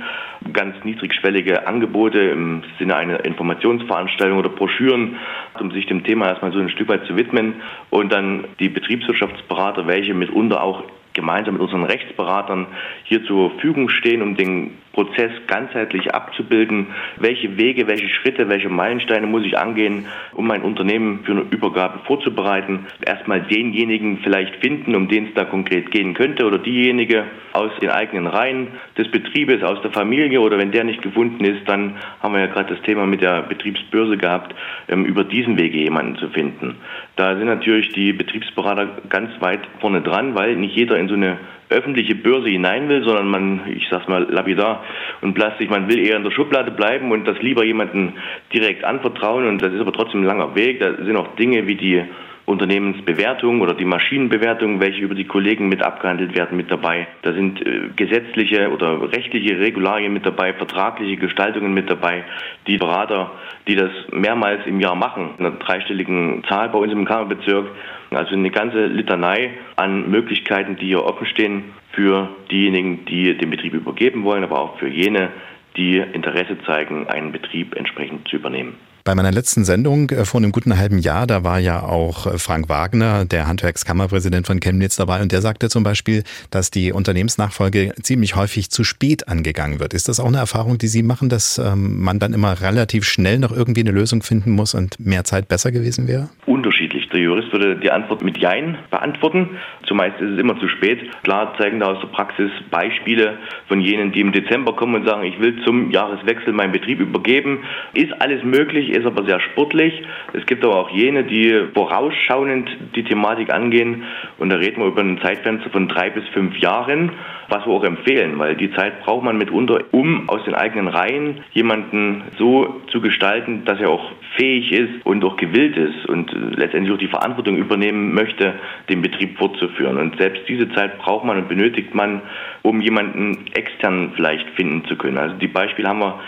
ganz 0.53 0.83
niedrigschwellige 0.85 1.67
Angebote 1.67 2.19
im 2.19 2.63
Sinne 2.79 2.97
einer 2.97 3.25
Informationsveranstaltung 3.25 4.39
oder 4.39 4.49
Broschüren, 4.49 5.17
um 5.61 5.71
sich 5.73 5.87
dem 5.87 6.05
Thema 6.05 6.29
erstmal 6.29 6.53
so 6.53 6.59
ein 6.59 6.71
Stück 6.71 6.89
weit 6.89 7.07
zu 7.07 7.17
widmen 7.17 7.63
und 7.91 8.13
dann 8.13 8.47
die 8.59 8.69
Betriebswirtschaftsberater, 8.69 9.87
welche 9.87 10.15
mitunter 10.15 10.63
auch 10.63 10.85
gemeinsam 11.15 11.55
mit 11.55 11.63
unseren 11.63 11.85
Rechtsberatern 11.85 12.67
hier 13.05 13.25
zur 13.25 13.51
Verfügung 13.51 13.89
stehen, 13.89 14.23
um 14.23 14.37
den 14.37 14.79
Prozess 14.93 15.33
ganzheitlich 15.47 16.15
abzubilden. 16.15 16.89
Welche 17.17 17.57
Wege, 17.57 17.87
welche 17.87 18.09
Schritte, 18.09 18.49
welche 18.49 18.69
Meilensteine 18.69 19.27
muss 19.27 19.45
ich 19.45 19.59
angehen, 19.59 20.07
um 20.35 20.47
mein 20.47 20.63
Unternehmen 20.63 21.21
für 21.25 21.33
eine 21.33 21.43
Übergabe 21.51 22.01
vorzubereiten? 22.07 22.87
Erstmal 23.05 23.43
denjenigen 23.43 24.19
vielleicht 24.23 24.57
finden, 24.57 24.95
um 24.95 25.09
den 25.09 25.29
es 25.29 25.35
da 25.35 25.45
konkret 25.45 25.91
gehen 25.91 26.15
könnte 26.15 26.47
oder 26.47 26.59
diejenige 26.59 27.25
aus 27.53 27.71
den 27.81 27.91
eigenen 27.91 28.27
Reihen 28.27 28.69
des 28.97 29.11
Betriebes, 29.11 29.63
aus 29.63 29.81
der 29.83 29.93
Familie 29.93 30.41
oder 30.41 30.59
wenn 30.59 30.73
der 30.73 30.85
nicht 30.85 31.03
gefunden 31.03 31.45
ist, 31.45 31.67
dann 31.69 31.97
haben 32.21 32.35
wir 32.35 32.41
ja 32.41 32.47
gerade 32.47 32.75
das 32.75 32.83
Thema 32.85 33.07
mit 33.07 33.23
der 33.23 33.43
Betriebsbörse 33.43 34.17
gehabt, 34.17 34.55
ähm, 34.89 35.05
über 35.05 35.25
diesen 35.25 35.59
Wege 35.59 35.79
jemanden 35.79 36.17
zu 36.17 36.29
finden. 36.29 36.77
Da 37.17 37.37
sind 37.37 37.47
natürlich 37.47 37.93
die 37.93 38.13
Betriebsberater 38.13 38.89
ganz 39.09 39.31
weit 39.41 39.61
vorne 39.81 40.01
dran, 40.01 40.35
weil 40.35 40.57
nicht 40.57 40.75
jeder 40.75 40.99
in 40.99 41.09
so 41.09 41.15
eine 41.15 41.39
öffentliche 41.69 42.15
Börse 42.15 42.49
hinein 42.49 42.89
will, 42.89 43.03
sondern 43.03 43.29
man, 43.29 43.61
ich 43.75 43.87
sag's 43.91 44.09
mal 44.09 44.27
lapidar 44.31 44.85
und 45.21 45.35
plastisch, 45.35 45.69
man 45.69 45.89
will 45.89 45.99
eher 45.99 46.17
in 46.17 46.25
der 46.25 46.31
Schublade 46.31 46.71
bleiben 46.71 47.11
und 47.11 47.27
das 47.27 47.41
lieber 47.41 47.65
jemanden 47.65 48.15
direkt 48.53 48.85
anvertrauen 48.85 49.47
und 49.47 49.61
das 49.61 49.73
ist 49.73 49.81
aber 49.81 49.93
trotzdem 49.93 50.23
ein 50.23 50.27
langer 50.27 50.55
Weg. 50.55 50.81
Da 50.81 50.95
sind 51.05 51.17
auch 51.17 51.35
Dinge 51.37 51.67
wie 51.67 51.77
die 51.77 52.03
Unternehmensbewertung 52.45 53.61
oder 53.61 53.75
die 53.75 53.85
Maschinenbewertung, 53.85 54.81
welche 54.81 55.03
über 55.03 55.15
die 55.15 55.27
Kollegen 55.27 55.69
mit 55.69 55.83
abgehandelt 55.83 56.37
werden, 56.37 56.57
mit 56.57 56.71
dabei. 56.71 57.07
Da 57.23 57.33
sind 57.33 57.65
äh, 57.65 57.91
gesetzliche 57.95 58.71
oder 58.71 59.13
rechtliche 59.13 59.59
Regularien 59.59 60.13
mit 60.13 60.27
dabei, 60.27 60.53
vertragliche 60.53 61.17
Gestaltungen 61.17 61.73
mit 61.73 61.89
dabei. 61.89 62.25
Die 62.67 62.79
Berater, 62.79 63.31
die 63.69 63.77
das 63.77 63.91
mehrmals 64.11 64.67
im 64.67 64.81
Jahr 64.81 64.97
machen, 64.97 65.31
in 65.39 65.47
einer 65.47 65.57
dreistelligen 65.57 66.43
Zahl 66.49 66.69
bei 66.69 66.79
uns 66.79 66.93
im 66.93 67.05
Kammerbezirk, 67.05 67.67
also 68.11 68.35
eine 68.35 68.51
ganze 68.51 68.87
Litanei 68.87 69.53
an 69.77 70.11
Möglichkeiten, 70.11 70.77
die 70.77 70.87
hier 70.87 71.05
offen 71.05 71.27
stehen 71.27 71.65
für 71.93 72.29
diejenigen, 72.51 73.05
die 73.07 73.37
den 73.37 73.51
Betrieb 73.51 73.75
übergeben 73.75 74.25
wollen, 74.25 74.45
aber 74.45 74.61
auch 74.61 74.79
für 74.79 74.89
jene, 74.89 75.31
die 75.77 75.97
Interesse 75.97 76.59
zeigen, 76.67 77.07
einen 77.09 77.33
Betrieb 77.33 77.75
entsprechend 77.77 78.29
zu 78.29 78.37
übernehmen. 78.37 78.75
Bei 79.05 79.17
meiner 79.17 79.33
letzten 79.33 79.65
Sendung 79.65 80.11
äh, 80.11 80.25
vor 80.25 80.41
einem 80.41 80.53
guten 80.53 80.79
halben 80.79 80.99
Jahr, 80.99 81.27
da 81.27 81.43
war 81.43 81.59
ja 81.59 81.83
auch 81.83 82.27
äh, 82.27 82.39
Frank 82.39 82.69
Wagner, 82.69 83.25
der 83.25 83.49
Handwerkskammerpräsident 83.49 84.47
von 84.47 84.61
Chemnitz 84.61 84.95
dabei 84.95 85.23
und 85.23 85.33
der 85.33 85.41
sagte 85.41 85.69
zum 85.69 85.83
Beispiel, 85.83 86.23
dass 86.53 86.71
die 86.71 86.93
Unternehmensnachfolge 86.93 87.95
ziemlich 88.01 88.37
häufig 88.37 88.71
zu 88.71 88.85
spät 88.85 89.27
angegangen 89.27 89.81
wird. 89.81 89.93
Ist 89.93 90.09
das 90.09 90.21
auch 90.21 90.27
eine 90.27 90.39
Erfahrung, 90.39 90.79
die 90.79 90.87
Sie 90.87 91.03
machen, 91.03 91.29
dass 91.29 91.59
ähm, 91.59 92.01
man 92.01 92.21
dann 92.21 92.33
immer 92.33 92.61
relativ 92.61 93.05
schnell 93.05 93.41
noch 93.41 93.51
irgendwie 93.51 93.81
eine 93.81 93.91
Lösung 93.91 94.23
finden 94.23 94.53
muss 94.53 94.73
und 94.73 95.01
mehr 95.01 95.25
Zeit 95.25 95.49
besser 95.49 95.73
gewesen 95.73 96.07
wäre? 96.07 96.29
Unterschiedlich. 96.47 97.09
Der 97.09 97.19
Jurist 97.19 97.53
würde 97.53 97.77
die 97.77 97.91
Antwort 97.91 98.23
mit 98.23 98.39
Jein 98.39 98.79
beantworten. 98.91 99.59
Zumeist 99.87 100.21
ist 100.21 100.31
es 100.31 100.39
immer 100.39 100.59
zu 100.61 100.69
spät. 100.69 101.01
Klar 101.25 101.55
zeigen 101.59 101.81
da 101.81 101.87
aus 101.87 102.01
der 102.01 102.09
Praxis 102.09 102.51
Beispiele 102.71 103.39
von 103.67 103.81
jenen, 103.81 104.13
die 104.13 104.21
im 104.21 104.31
Dezember 104.31 104.77
kommen 104.77 104.95
und 104.95 105.07
sagen, 105.07 105.25
ich 105.25 105.41
will 105.41 105.61
zum 105.65 105.91
Jahreswechsel 105.91 106.53
meinen 106.53 106.73
Betrieb 106.73 107.01
übergeben. 107.01 107.65
Ist 107.95 108.13
alles 108.21 108.45
möglich, 108.45 108.92
ist 108.93 109.07
aber 109.07 109.25
sehr 109.25 109.41
sportlich. 109.41 110.03
Es 110.33 110.47
gibt 110.47 110.65
aber 110.65 110.77
auch 110.77 110.91
jene, 110.91 111.25
die 111.25 111.69
vorausschauend 111.75 112.69
die 112.95 113.05
Thematik 113.05 113.53
angehen. 113.53 114.05
Und 114.39 114.51
da 114.51 114.57
reden 114.57 114.81
wir 114.81 114.89
über 114.89 115.03
ein 115.03 115.21
Zeitfenster 115.21 115.71
von 115.71 115.89
drei 115.89 116.11
bis 116.11 116.27
fünf 116.29 116.57
Jahren, 116.59 117.13
was 117.49 117.67
wir 117.67 117.73
auch 117.73 117.85
empfehlen, 117.85 118.39
weil 118.39 118.57
die 118.57 118.73
Zeit 118.73 119.03
braucht 119.03 119.25
man 119.25 119.37
mitunter, 119.37 119.81
um 119.91 120.29
aus 120.29 120.43
den 120.45 120.55
eigenen 120.55 120.89
Reihen 120.89 121.41
jemanden 121.53 122.23
so 122.39 122.83
zu 122.91 123.01
gestalten, 123.01 123.65
dass 123.65 123.81
er 123.81 123.91
auch 123.91 124.11
fähig 124.37 124.73
ist 124.73 125.05
und 125.05 125.23
auch 125.25 125.37
gewillt 125.37 125.77
ist 125.77 126.07
und 126.07 126.33
letztendlich 126.57 126.95
auch 126.95 126.99
die 126.99 127.09
Verantwortung 127.09 127.57
übernehmen 127.57 128.15
möchte, 128.15 128.55
den 128.89 129.03
Betrieb 129.03 129.39
fortzuführen. 129.39 129.99
Und 129.99 130.17
selbst 130.19 130.43
diese 130.49 130.71
Zeit 130.73 130.99
braucht 130.99 131.25
man 131.25 131.37
und 131.37 131.49
benötigt 131.49 131.95
man, 131.95 132.23
um 132.63 132.81
jemanden 132.81 133.47
extern 133.55 134.13
vielleicht 134.15 134.49
finden 134.51 134.85
zu 134.87 134.97
können. 134.97 135.19
Also 135.19 135.37
die 135.37 135.49
Beispiele 135.49 135.89
haben 135.89 136.01
wir 136.01 136.21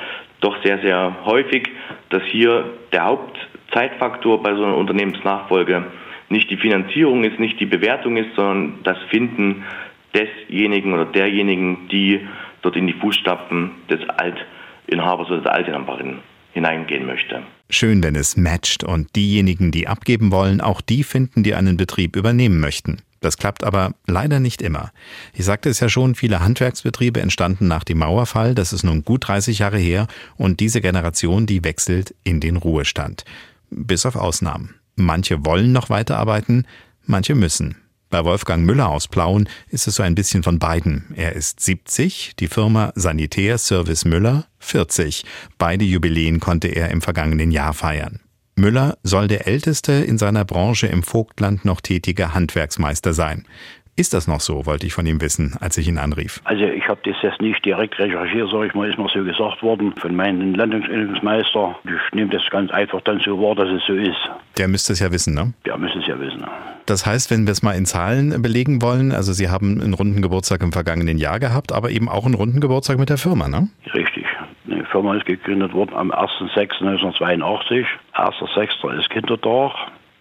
doch 0.44 0.62
sehr, 0.62 0.78
sehr 0.80 1.24
häufig, 1.24 1.68
dass 2.10 2.22
hier 2.30 2.64
der 2.92 3.04
Hauptzeitfaktor 3.06 4.42
bei 4.42 4.54
so 4.54 4.64
einer 4.64 4.76
Unternehmensnachfolge 4.76 5.84
nicht 6.28 6.50
die 6.50 6.56
Finanzierung 6.56 7.24
ist, 7.24 7.38
nicht 7.38 7.58
die 7.60 7.66
Bewertung 7.66 8.16
ist, 8.16 8.34
sondern 8.36 8.80
das 8.84 8.98
Finden 9.10 9.64
desjenigen 10.14 10.92
oder 10.92 11.06
derjenigen, 11.06 11.88
die 11.88 12.20
dort 12.62 12.76
in 12.76 12.86
die 12.86 12.92
Fußstapfen 12.94 13.70
des 13.90 14.00
Altinhabers 14.08 15.30
oder 15.30 15.42
der 15.42 15.54
Altinhaberin 15.54 16.18
hineingehen 16.52 17.06
möchte. 17.06 17.42
Schön, 17.68 18.02
wenn 18.02 18.14
es 18.14 18.36
matcht 18.36 18.84
und 18.84 19.16
diejenigen, 19.16 19.70
die 19.70 19.88
abgeben 19.88 20.30
wollen, 20.30 20.60
auch 20.60 20.80
die 20.80 21.02
finden, 21.02 21.42
die 21.42 21.54
einen 21.54 21.76
Betrieb 21.76 22.16
übernehmen 22.16 22.60
möchten. 22.60 22.98
Das 23.24 23.38
klappt 23.38 23.64
aber 23.64 23.94
leider 24.06 24.38
nicht 24.38 24.60
immer. 24.60 24.92
Ich 25.32 25.46
sagte 25.46 25.70
es 25.70 25.80
ja 25.80 25.88
schon, 25.88 26.14
viele 26.14 26.40
Handwerksbetriebe 26.40 27.22
entstanden 27.22 27.66
nach 27.66 27.82
dem 27.82 27.98
Mauerfall, 27.98 28.54
das 28.54 28.74
ist 28.74 28.82
nun 28.82 29.02
gut 29.02 29.26
30 29.26 29.60
Jahre 29.60 29.78
her, 29.78 30.08
und 30.36 30.60
diese 30.60 30.82
Generation, 30.82 31.46
die 31.46 31.64
wechselt 31.64 32.14
in 32.22 32.40
den 32.40 32.56
Ruhestand. 32.56 33.24
Bis 33.70 34.04
auf 34.04 34.16
Ausnahmen. 34.16 34.74
Manche 34.94 35.42
wollen 35.46 35.72
noch 35.72 35.88
weiterarbeiten, 35.88 36.66
manche 37.06 37.34
müssen. 37.34 37.76
Bei 38.10 38.26
Wolfgang 38.26 38.66
Müller 38.66 38.90
aus 38.90 39.08
Plauen 39.08 39.48
ist 39.70 39.88
es 39.88 39.94
so 39.94 40.02
ein 40.02 40.14
bisschen 40.14 40.42
von 40.42 40.58
beiden. 40.58 41.06
Er 41.16 41.32
ist 41.32 41.60
70, 41.60 42.34
die 42.38 42.48
Firma 42.48 42.92
Sanitär 42.94 43.56
Service 43.56 44.04
Müller 44.04 44.44
40. 44.58 45.24
Beide 45.56 45.86
Jubiläen 45.86 46.40
konnte 46.40 46.68
er 46.68 46.90
im 46.90 47.00
vergangenen 47.00 47.52
Jahr 47.52 47.72
feiern. 47.72 48.20
Müller 48.56 48.96
soll 49.02 49.26
der 49.26 49.46
älteste 49.46 49.92
in 49.92 50.16
seiner 50.16 50.44
Branche 50.44 50.86
im 50.86 51.02
Vogtland 51.02 51.64
noch 51.64 51.80
tätige 51.80 52.34
Handwerksmeister 52.34 53.12
sein. 53.12 53.44
Ist 53.96 54.12
das 54.12 54.26
noch 54.26 54.40
so, 54.40 54.66
wollte 54.66 54.86
ich 54.86 54.92
von 54.92 55.06
ihm 55.06 55.20
wissen, 55.20 55.56
als 55.60 55.78
ich 55.78 55.86
ihn 55.86 55.98
anrief. 55.98 56.40
Also 56.44 56.64
ich 56.64 56.88
habe 56.88 57.00
das 57.04 57.14
jetzt 57.22 57.40
nicht 57.40 57.64
direkt 57.64 57.96
recherchiert, 57.98 58.50
sage 58.50 58.66
ich 58.66 58.74
mal, 58.74 58.90
ist 58.90 58.98
mir 58.98 59.08
so 59.14 59.22
gesagt 59.22 59.62
worden 59.62 59.94
von 60.00 60.16
meinem 60.16 60.54
Landungsmeister. 60.54 61.76
Ich 61.84 62.14
nehme 62.14 62.30
das 62.30 62.42
ganz 62.50 62.72
einfach 62.72 63.00
dann 63.02 63.20
so 63.24 63.38
wahr, 63.40 63.54
dass 63.54 63.68
es 63.68 63.82
so 63.86 63.94
ist. 63.94 64.18
Der 64.58 64.66
müsste 64.66 64.94
es 64.94 64.98
ja 64.98 65.12
wissen, 65.12 65.34
ne? 65.34 65.52
Der 65.64 65.78
müsste 65.78 66.00
es 66.00 66.08
ja 66.08 66.18
wissen. 66.18 66.44
Das 66.86 67.06
heißt, 67.06 67.30
wenn 67.30 67.46
wir 67.46 67.52
es 67.52 67.62
mal 67.62 67.72
in 67.72 67.86
Zahlen 67.86 68.42
belegen 68.42 68.82
wollen, 68.82 69.12
also 69.12 69.32
Sie 69.32 69.48
haben 69.48 69.80
einen 69.80 69.94
runden 69.94 70.22
Geburtstag 70.22 70.62
im 70.62 70.72
vergangenen 70.72 71.18
Jahr 71.18 71.38
gehabt, 71.38 71.72
aber 71.72 71.90
eben 71.90 72.08
auch 72.08 72.26
einen 72.26 72.34
runden 72.34 72.60
Geburtstag 72.60 72.98
mit 72.98 73.10
der 73.10 73.18
Firma, 73.18 73.48
ne? 73.48 73.68
Richtig. 73.94 74.23
Die 74.66 74.82
Firma 74.90 75.14
ist 75.16 75.26
gegründet 75.26 75.72
worden 75.74 75.94
am 75.94 76.10
1.6.1982. 76.12 77.84
1.6. 78.14 78.98
ist 78.98 79.10
Kindertag. 79.10 79.72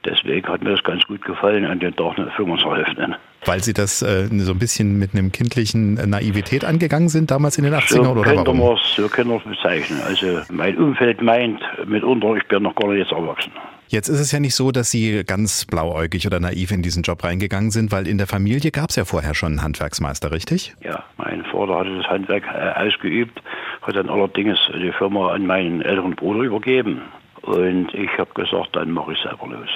Deswegen 0.06 0.46
hat 0.50 0.62
mir 0.62 0.72
das 0.72 0.84
ganz 0.84 1.06
gut 1.06 1.22
gefallen, 1.24 1.64
an 1.66 1.80
den 1.80 1.96
Tag 1.96 2.18
eine 2.20 2.30
Firma 2.32 2.58
zu 2.58 2.68
eröffnen. 2.70 3.16
Weil 3.46 3.64
Sie 3.64 3.72
das 3.74 4.02
äh, 4.02 4.28
so 4.40 4.52
ein 4.52 4.60
bisschen 4.60 5.00
mit 5.00 5.14
einem 5.14 5.32
kindlichen 5.32 5.94
Naivität 5.94 6.66
angegangen 6.66 7.08
sind, 7.08 7.32
damals 7.32 7.58
in 7.58 7.64
den 7.64 7.74
80ern 7.74 8.04
so 8.04 8.12
oder 8.12 8.22
könnte 8.24 8.46
warum? 8.48 8.60
man's- 8.60 8.96
So 8.98 9.08
können 9.08 9.30
wir 9.30 9.38
es 9.38 9.44
bezeichnen. 9.44 10.02
Also 10.06 10.42
mein 10.52 10.78
Umfeld 10.78 11.22
meint 11.22 11.62
mitunter, 11.86 12.36
ich 12.36 12.46
bin 12.50 12.64
noch 12.64 12.76
gar 12.76 12.90
nicht 12.90 13.00
jetzt 13.00 13.14
erwachsen. 13.14 13.52
Jetzt 13.88 14.08
ist 14.10 14.20
es 14.20 14.32
ja 14.32 14.40
nicht 14.40 14.56
so, 14.56 14.72
dass 14.72 14.92
Sie 14.92 15.24
ganz 15.24 15.66
blauäugig 15.66 16.26
oder 16.28 16.40
naiv 16.40 16.72
in 16.72 16.82
diesen 16.82 17.04
Job 17.04 17.24
reingegangen 17.24 17.70
sind, 17.72 17.92
weil 17.92 18.08
in 18.08 18.18
der 18.18 18.28
Familie 18.28 18.72
gab 18.72 18.90
es 18.90 18.96
ja 18.98 19.06
vorher 19.06 19.36
schon 19.36 19.54
einen 19.54 19.62
Handwerksmeister, 19.64 20.32
richtig? 20.32 20.74
Ja, 20.84 21.04
mein 21.18 21.46
Vater 21.46 21.78
hatte 21.80 21.96
das 21.98 22.08
Handwerk 22.08 22.44
äh, 22.48 22.88
ausgeübt, 22.88 23.40
hat 23.84 23.96
dann 23.96 24.10
allerdings 24.10 24.58
die 24.74 24.92
Firma 24.92 25.32
an 25.32 25.46
meinen 25.46 25.82
älteren 25.82 26.16
Bruder 26.16 26.42
übergeben. 26.42 27.02
Und 27.42 27.94
ich 27.94 28.10
habe 28.18 28.34
gesagt, 28.34 28.70
dann 28.74 28.92
mache 28.92 29.14
ich 29.14 29.20
selber 29.20 29.48
los. 29.48 29.70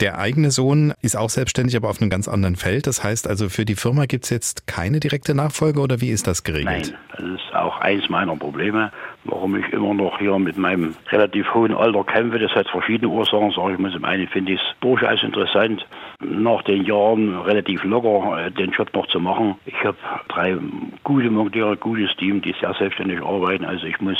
Der 0.00 0.18
eigene 0.18 0.50
Sohn 0.50 0.92
ist 1.00 1.16
auch 1.16 1.30
selbstständig, 1.30 1.76
aber 1.76 1.88
auf 1.88 2.00
einem 2.00 2.10
ganz 2.10 2.26
anderen 2.26 2.56
Feld. 2.56 2.88
Das 2.88 3.04
heißt 3.04 3.28
also, 3.28 3.48
für 3.48 3.64
die 3.64 3.76
Firma 3.76 4.06
gibt 4.06 4.24
es 4.24 4.30
jetzt 4.30 4.66
keine 4.66 4.98
direkte 4.98 5.32
Nachfolge 5.32 5.80
oder 5.80 6.00
wie 6.00 6.10
ist 6.10 6.26
das 6.26 6.42
geregelt? 6.42 6.92
Nein, 6.92 6.98
das 7.12 7.40
ist 7.40 7.54
auch 7.54 7.78
eins 7.78 8.08
meiner 8.08 8.34
Probleme, 8.34 8.90
warum 9.24 9.56
ich 9.56 9.72
immer 9.72 9.94
noch 9.94 10.18
hier 10.18 10.38
mit 10.38 10.56
meinem 10.56 10.94
relativ 11.10 11.52
hohen 11.54 11.74
Alter 11.74 12.04
kämpfe. 12.04 12.38
Das 12.38 12.52
hat 12.54 12.68
verschiedene 12.68 13.12
Ursachen, 13.12 13.50
sage 13.50 13.74
ich 13.74 13.78
mal. 13.78 13.92
Zum 13.92 14.04
einen 14.04 14.28
finde 14.28 14.52
ich 14.52 14.60
es 14.60 14.66
durchaus 14.80 15.22
interessant, 15.22 15.86
nach 16.20 16.62
den 16.62 16.84
Jahren 16.84 17.38
relativ 17.40 17.84
locker 17.84 18.46
äh, 18.46 18.50
den 18.50 18.70
Job 18.70 18.92
noch 18.94 19.06
zu 19.06 19.20
machen. 19.20 19.56
Ich 19.66 19.84
habe 19.84 19.96
drei 20.28 20.56
gute 21.04 21.30
Monteure, 21.30 21.76
gutes 21.76 22.14
Team, 22.16 22.42
die 22.42 22.54
sehr 22.60 22.74
selbstständig 22.74 23.22
arbeiten. 23.22 23.64
Also 23.64 23.86
ich 23.86 24.00
muss 24.00 24.18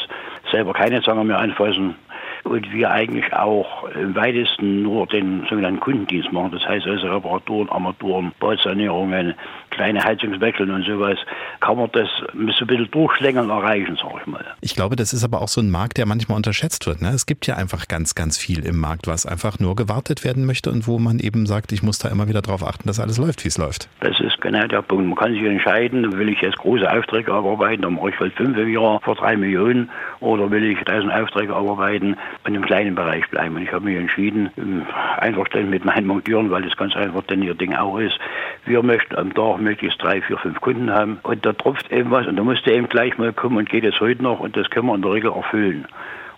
selber 0.50 0.72
keine 0.72 1.02
Zange 1.02 1.24
mehr 1.24 1.38
anfassen. 1.38 1.96
Und 2.44 2.72
wir 2.72 2.90
eigentlich 2.90 3.32
auch 3.32 3.88
im 3.90 4.14
weitesten 4.16 4.82
nur 4.82 5.06
den 5.06 5.46
sogenannten 5.48 5.80
Kundendienst 5.80 6.32
machen. 6.32 6.50
Das 6.52 6.66
heißt 6.66 6.86
also 6.86 7.06
Reparaturen, 7.06 7.68
Armaturen, 7.68 8.32
Badsanierungen, 8.40 9.34
kleine 9.70 10.02
Heizungswechseln 10.02 10.70
und 10.70 10.84
sowas. 10.84 11.18
Kann 11.60 11.76
man 11.76 11.88
das 11.92 12.08
mit 12.32 12.54
so 12.56 12.64
ein 12.64 12.66
bisschen 12.66 12.90
Durchschlängeln 12.90 13.48
erreichen, 13.48 13.96
sage 13.96 14.14
ich 14.20 14.26
mal. 14.26 14.44
Ich 14.60 14.74
glaube, 14.74 14.96
das 14.96 15.12
ist 15.12 15.22
aber 15.24 15.40
auch 15.40 15.48
so 15.48 15.60
ein 15.60 15.70
Markt, 15.70 15.98
der 15.98 16.06
manchmal 16.06 16.36
unterschätzt 16.36 16.86
wird. 16.86 17.00
Ne? 17.00 17.10
Es 17.10 17.26
gibt 17.26 17.46
ja 17.46 17.56
einfach 17.56 17.86
ganz, 17.86 18.14
ganz 18.14 18.38
viel 18.38 18.66
im 18.66 18.78
Markt, 18.78 19.06
was 19.06 19.24
einfach 19.24 19.60
nur 19.60 19.76
gewartet 19.76 20.24
werden 20.24 20.44
möchte 20.44 20.70
und 20.70 20.88
wo 20.88 20.98
man 20.98 21.20
eben 21.20 21.46
sagt, 21.46 21.70
ich 21.70 21.82
muss 21.82 21.98
da 21.98 22.08
immer 22.08 22.28
wieder 22.28 22.42
darauf 22.42 22.66
achten, 22.66 22.88
dass 22.88 22.98
alles 22.98 23.18
läuft, 23.18 23.44
wie 23.44 23.48
es 23.48 23.58
läuft. 23.58 23.88
Das 24.00 24.18
ist 24.18 24.40
genau 24.40 24.66
der 24.66 24.82
Punkt. 24.82 25.06
Man 25.06 25.16
kann 25.16 25.32
sich 25.32 25.42
entscheiden, 25.42 26.12
will 26.18 26.28
ich 26.28 26.40
jetzt 26.40 26.58
große 26.58 26.90
Aufträge 26.90 27.32
abarbeiten, 27.32 27.82
dann 27.82 27.94
mache 27.94 28.10
ich 28.10 28.18
halt 28.18 28.34
fünf 28.34 28.58
im 28.58 28.68
Jahr 28.68 29.00
für 29.00 29.14
drei 29.14 29.36
Millionen 29.36 29.90
oder 30.20 30.50
will 30.50 30.64
ich 30.64 30.78
tausend 30.84 31.12
Aufträge 31.12 31.54
abarbeiten 31.54 32.16
und 32.44 32.54
im 32.54 32.64
kleinen 32.64 32.94
Bereich 32.94 33.28
bleiben. 33.30 33.56
Und 33.56 33.62
ich 33.62 33.72
habe 33.72 33.84
mich 33.84 33.96
entschieden, 33.96 34.50
im 34.56 34.84
Einverständnis 35.18 35.70
mit 35.70 35.84
meinen 35.84 36.06
Monteuren, 36.06 36.50
weil 36.50 36.62
das 36.62 36.76
ganz 36.76 36.96
einfach 36.96 37.22
denn 37.24 37.42
ihr 37.42 37.54
Ding 37.54 37.74
auch 37.74 37.98
ist, 37.98 38.18
wir 38.64 38.82
möchten 38.82 39.16
am 39.16 39.32
Tag 39.34 39.60
möglichst 39.60 40.02
drei, 40.02 40.20
vier, 40.20 40.38
fünf 40.38 40.60
Kunden 40.60 40.90
haben 40.90 41.18
und 41.22 41.44
da 41.44 41.52
tropft 41.52 41.90
eben 41.92 42.10
was 42.10 42.26
und 42.26 42.36
da 42.36 42.42
musst 42.42 42.66
du 42.66 42.72
eben 42.72 42.88
gleich 42.88 43.18
mal 43.18 43.32
kommen 43.32 43.56
und 43.56 43.68
geht 43.68 43.84
es 43.84 43.98
heute 44.00 44.22
noch 44.22 44.40
und 44.40 44.56
das 44.56 44.70
können 44.70 44.86
wir 44.86 44.94
in 44.94 45.02
der 45.02 45.12
Regel 45.12 45.32
erfüllen. 45.32 45.86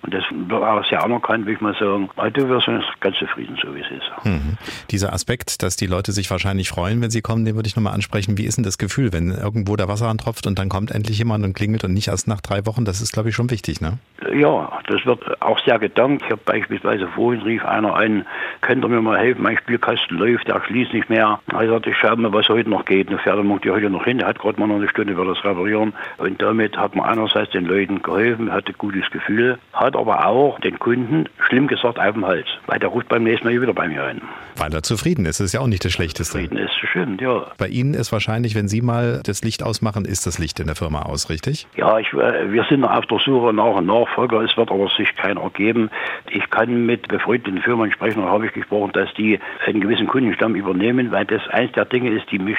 Und 0.05 0.13
das 0.13 0.23
wird 0.31 0.63
auch 0.63 0.85
sehr 0.87 1.03
anerkannt, 1.03 1.47
will 1.47 1.55
ich 1.55 1.61
mal 1.61 1.75
sagen. 1.75 2.11
Also 2.17 2.49
wir 2.49 2.61
sind 2.61 2.85
ganz 3.01 3.17
zufrieden, 3.17 3.59
so 3.63 3.75
wie 3.75 3.81
es 3.81 3.91
ist. 3.91 4.25
Mhm. 4.25 4.59
Dieser 4.91 5.13
Aspekt, 5.13 5.63
dass 5.63 5.77
die 5.77 5.87
Leute 5.87 6.13
sich 6.13 6.31
wahrscheinlich 6.31 6.69
freuen, 6.69 7.01
wenn 7.01 7.11
sie 7.11 7.23
kommen, 7.23 7.45
den 7.45 7.55
würde 7.55 7.67
ich 7.67 7.77
nochmal 7.77 7.95
ansprechen. 7.95 8.37
Wie 8.37 8.45
ist 8.45 8.57
denn 8.57 8.65
das 8.65 8.77
Gefühl, 8.77 9.13
wenn 9.13 9.31
irgendwo 9.31 9.77
der 9.77 9.89
Wasser 9.89 10.09
antropft 10.09 10.47
und 10.47 10.59
dann 10.59 10.69
kommt 10.69 10.91
endlich 10.91 11.19
jemand 11.19 11.45
und 11.45 11.55
klingelt 11.55 11.85
und 11.85 11.95
nicht 11.95 12.09
erst 12.09 12.29
nach 12.29 12.41
drei 12.43 12.67
Wochen? 12.67 12.85
Das 12.85 13.01
ist, 13.01 13.13
glaube 13.13 13.31
ich, 13.31 13.35
schon 13.35 13.51
wichtig, 13.51 13.81
ne? 13.81 13.99
Ja, 14.35 14.73
das 14.89 15.05
wird 15.07 15.43
auch 15.43 15.59
sehr 15.65 15.79
gedankt. 15.79 16.23
Ich 16.25 16.31
habe 16.31 16.41
beispielsweise 16.45 17.07
vorhin 17.09 17.43
rief 17.43 17.65
einer 17.65 17.95
an, 17.95 18.27
könnt 18.61 18.85
ihr 18.85 18.89
mir 18.89 19.01
mal 19.01 19.19
helfen, 19.19 19.43
mein 19.43 19.57
Spielkasten 19.57 20.19
läuft, 20.19 20.49
der 20.49 20.63
schließt 20.67 20.93
nicht 20.93 21.09
mehr. 21.09 21.41
Also 21.53 21.75
sagte 21.75 21.91
ich, 21.91 21.97
schau 22.01 22.17
mal, 22.17 22.33
was 22.33 22.49
heute 22.49 22.69
noch 22.69 22.85
geht. 22.85 23.09
Eine 23.09 23.21
er 23.25 23.59
die 23.59 23.71
heute 23.71 23.91
noch 23.91 24.05
hin, 24.05 24.19
der 24.19 24.29
hat 24.29 24.39
gerade 24.39 24.59
mal 24.59 24.67
noch 24.67 24.77
eine 24.77 24.89
Stunde, 24.89 25.17
wird 25.17 25.29
das 25.29 25.45
reparieren. 25.45 25.93
Und 26.19 26.41
damit 26.41 26.77
hat 26.77 26.95
man 26.95 27.07
einerseits 27.07 27.53
den 27.53 27.65
Leuten 27.65 28.03
geholfen, 28.03 28.53
hatte 28.53 28.73
ein 28.73 28.79
gutes 28.79 29.11
Gefühl, 29.11 29.59
hat 29.73 29.94
aber 29.97 30.27
auch 30.27 30.59
den 30.61 30.79
Kunden, 30.79 31.29
schlimm 31.49 31.67
gesagt, 31.67 31.99
auf 31.99 32.13
dem 32.13 32.27
Hals. 32.27 32.47
Weil 32.67 32.79
der 32.79 32.89
ruft 32.89 33.09
beim 33.09 33.25
nächsten 33.25 33.47
Mal 33.47 33.61
wieder 33.61 33.75
bei 33.75 33.89
mir 33.89 34.05
ein. 34.05 34.23
Weil 34.57 34.73
er 34.73 34.83
zufrieden 34.83 35.27
ist, 35.27 35.41
das 35.41 35.47
ist 35.47 35.53
ja 35.53 35.61
auch 35.61 35.67
nicht 35.67 35.85
das 35.85 35.93
Schlechteste. 35.93 36.39
Zufrieden 36.39 36.59
ist, 36.59 36.75
stimmt, 36.95 37.21
ja. 37.21 37.47
Bei 37.59 37.67
Ihnen 37.67 37.95
ist 37.95 38.13
wahrscheinlich, 38.13 38.55
wenn 38.55 38.69
Sie 38.69 38.81
mal 38.81 39.21
das 39.25 39.43
Licht 39.43 39.63
ausmachen, 39.63 40.05
ist 40.05 40.27
das 40.27 40.39
Licht 40.39 40.61
in 40.61 40.67
der 40.67 40.77
Firma 40.77 41.03
aus, 41.03 41.29
richtig? 41.29 41.67
Ja, 41.77 41.99
ich, 41.99 42.13
äh, 42.13 42.53
wir 42.53 42.65
sind 42.65 42.85
auf 42.85 43.07
der 43.07 43.19
Suche 43.19 43.53
nach 43.53 43.77
einem 43.77 43.87
Nachfolger. 43.87 44.43
Es 44.43 44.57
wird 44.57 44.71
aber 44.71 44.89
sich 44.97 45.15
keiner 45.17 45.43
ergeben. 45.43 45.91
Ich 46.31 46.49
kann 46.51 46.87
mit 46.87 47.09
befreundeten 47.09 47.61
Firmen 47.63 47.91
sprechen, 47.93 48.23
da 48.23 48.29
habe 48.29 48.47
ich 48.47 48.53
gesprochen, 48.53 48.93
dass 48.93 49.13
die 49.15 49.39
einen 49.67 49.81
gewissen 49.81 50.07
Kundenstamm 50.07 50.55
übernehmen, 50.55 51.11
weil 51.11 51.25
das 51.25 51.47
eins 51.49 51.73
der 51.73 51.85
Dinge 51.85 52.11
ist, 52.11 52.31
die 52.31 52.39
mich 52.39 52.59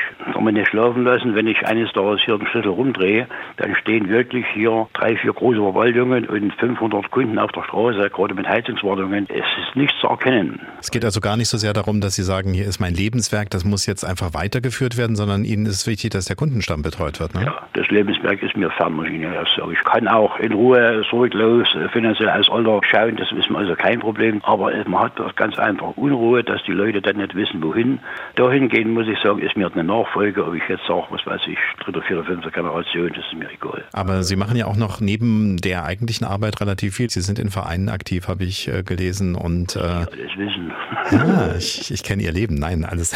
nicht 0.51 0.67
schlafen 0.69 1.03
lassen. 1.03 1.35
Wenn 1.35 1.47
ich 1.47 1.65
eines 1.65 1.91
Tages 1.93 2.21
hier 2.23 2.37
den 2.37 2.47
Schlüssel 2.47 2.69
rumdrehe, 2.69 3.27
dann 3.57 3.75
stehen 3.75 4.09
wirklich 4.09 4.45
hier 4.53 4.87
drei, 4.93 5.15
vier 5.17 5.33
große 5.33 5.59
Verwaltungen 5.59 6.25
und 6.25 6.53
500 6.55 7.09
Kunden 7.09 7.24
auf 7.37 7.51
der 7.51 7.63
Straße, 7.63 8.09
gerade 8.09 8.33
mit 8.33 8.47
Heizungswartungen. 8.47 9.27
Es 9.29 9.45
ist 9.67 9.75
nichts 9.75 9.95
zu 9.99 10.07
erkennen. 10.07 10.61
Es 10.79 10.91
geht 10.91 11.05
also 11.05 11.19
gar 11.21 11.37
nicht 11.37 11.49
so 11.49 11.57
sehr 11.57 11.73
darum, 11.73 12.01
dass 12.01 12.15
Sie 12.15 12.23
sagen, 12.23 12.53
hier 12.53 12.65
ist 12.65 12.79
mein 12.79 12.93
Lebenswerk, 12.93 13.49
das 13.49 13.65
muss 13.65 13.85
jetzt 13.85 14.03
einfach 14.03 14.33
weitergeführt 14.33 14.97
werden, 14.97 15.15
sondern 15.15 15.43
Ihnen 15.43 15.65
ist 15.65 15.87
wichtig, 15.87 16.11
dass 16.11 16.25
der 16.25 16.35
Kundenstamm 16.35 16.81
betreut 16.81 17.19
wird. 17.19 17.33
Ne? 17.35 17.45
Ja, 17.45 17.67
das 17.73 17.87
Lebenswerk 17.89 18.41
ist 18.41 18.55
mir 18.55 18.69
fern, 18.71 18.93
muss 18.93 19.07
ich 19.07 19.83
kann 19.83 20.07
auch 20.07 20.39
in 20.39 20.53
Ruhe, 20.53 21.03
sorglos, 21.09 21.67
äh, 21.75 21.89
finanziell 21.89 22.29
als 22.29 22.49
Alter 22.49 22.81
schauen, 22.89 23.15
das 23.15 23.31
ist 23.31 23.49
mir 23.49 23.59
also 23.59 23.75
kein 23.75 23.99
Problem. 23.99 24.41
Aber 24.43 24.73
äh, 24.73 24.83
man 24.87 25.03
hat 25.05 25.35
ganz 25.35 25.57
einfach 25.57 25.95
Unruhe, 25.95 26.43
dass 26.43 26.61
die 26.63 26.71
Leute 26.71 27.01
dann 27.01 27.17
nicht 27.17 27.35
wissen, 27.35 27.61
wohin. 27.61 27.99
Dahin 28.35 28.69
gehen, 28.69 28.93
muss 28.93 29.07
ich 29.07 29.17
sagen, 29.19 29.39
ist 29.39 29.55
mir 29.55 29.71
eine 29.71 29.83
Nachfolge. 29.83 30.45
Ob 30.45 30.55
ich 30.55 30.63
jetzt 30.67 30.85
sage, 30.87 31.05
was 31.09 31.25
weiß 31.25 31.41
ich, 31.47 31.57
dritte, 31.83 32.01
vierte, 32.01 32.23
fünfte 32.23 32.51
Generation, 32.51 33.09
das 33.09 33.25
ist 33.25 33.37
mir 33.37 33.49
egal. 33.51 33.83
Aber 33.93 34.23
Sie 34.23 34.35
machen 34.35 34.57
ja 34.57 34.65
auch 34.65 34.77
noch 34.77 34.99
neben 34.99 35.57
der 35.57 35.85
eigentlichen 35.85 36.25
Arbeit 36.25 36.59
relativ 36.61 36.95
viel. 36.95 37.09
Sie 37.15 37.21
sind 37.21 37.39
in 37.39 37.49
Vereinen 37.49 37.87
aktiv, 37.87 38.27
habe 38.27 38.43
ich 38.43 38.67
äh, 38.67 38.83
gelesen. 38.83 39.35
Und, 39.35 39.77
äh, 39.77 39.79
alles 39.79 40.09
wissen. 40.35 40.73
Ja, 41.11 41.55
ich, 41.57 41.89
ich 41.89 42.03
kenne 42.03 42.23
Ihr 42.23 42.33
Leben. 42.33 42.55
Nein, 42.55 42.83
alles. 42.83 43.15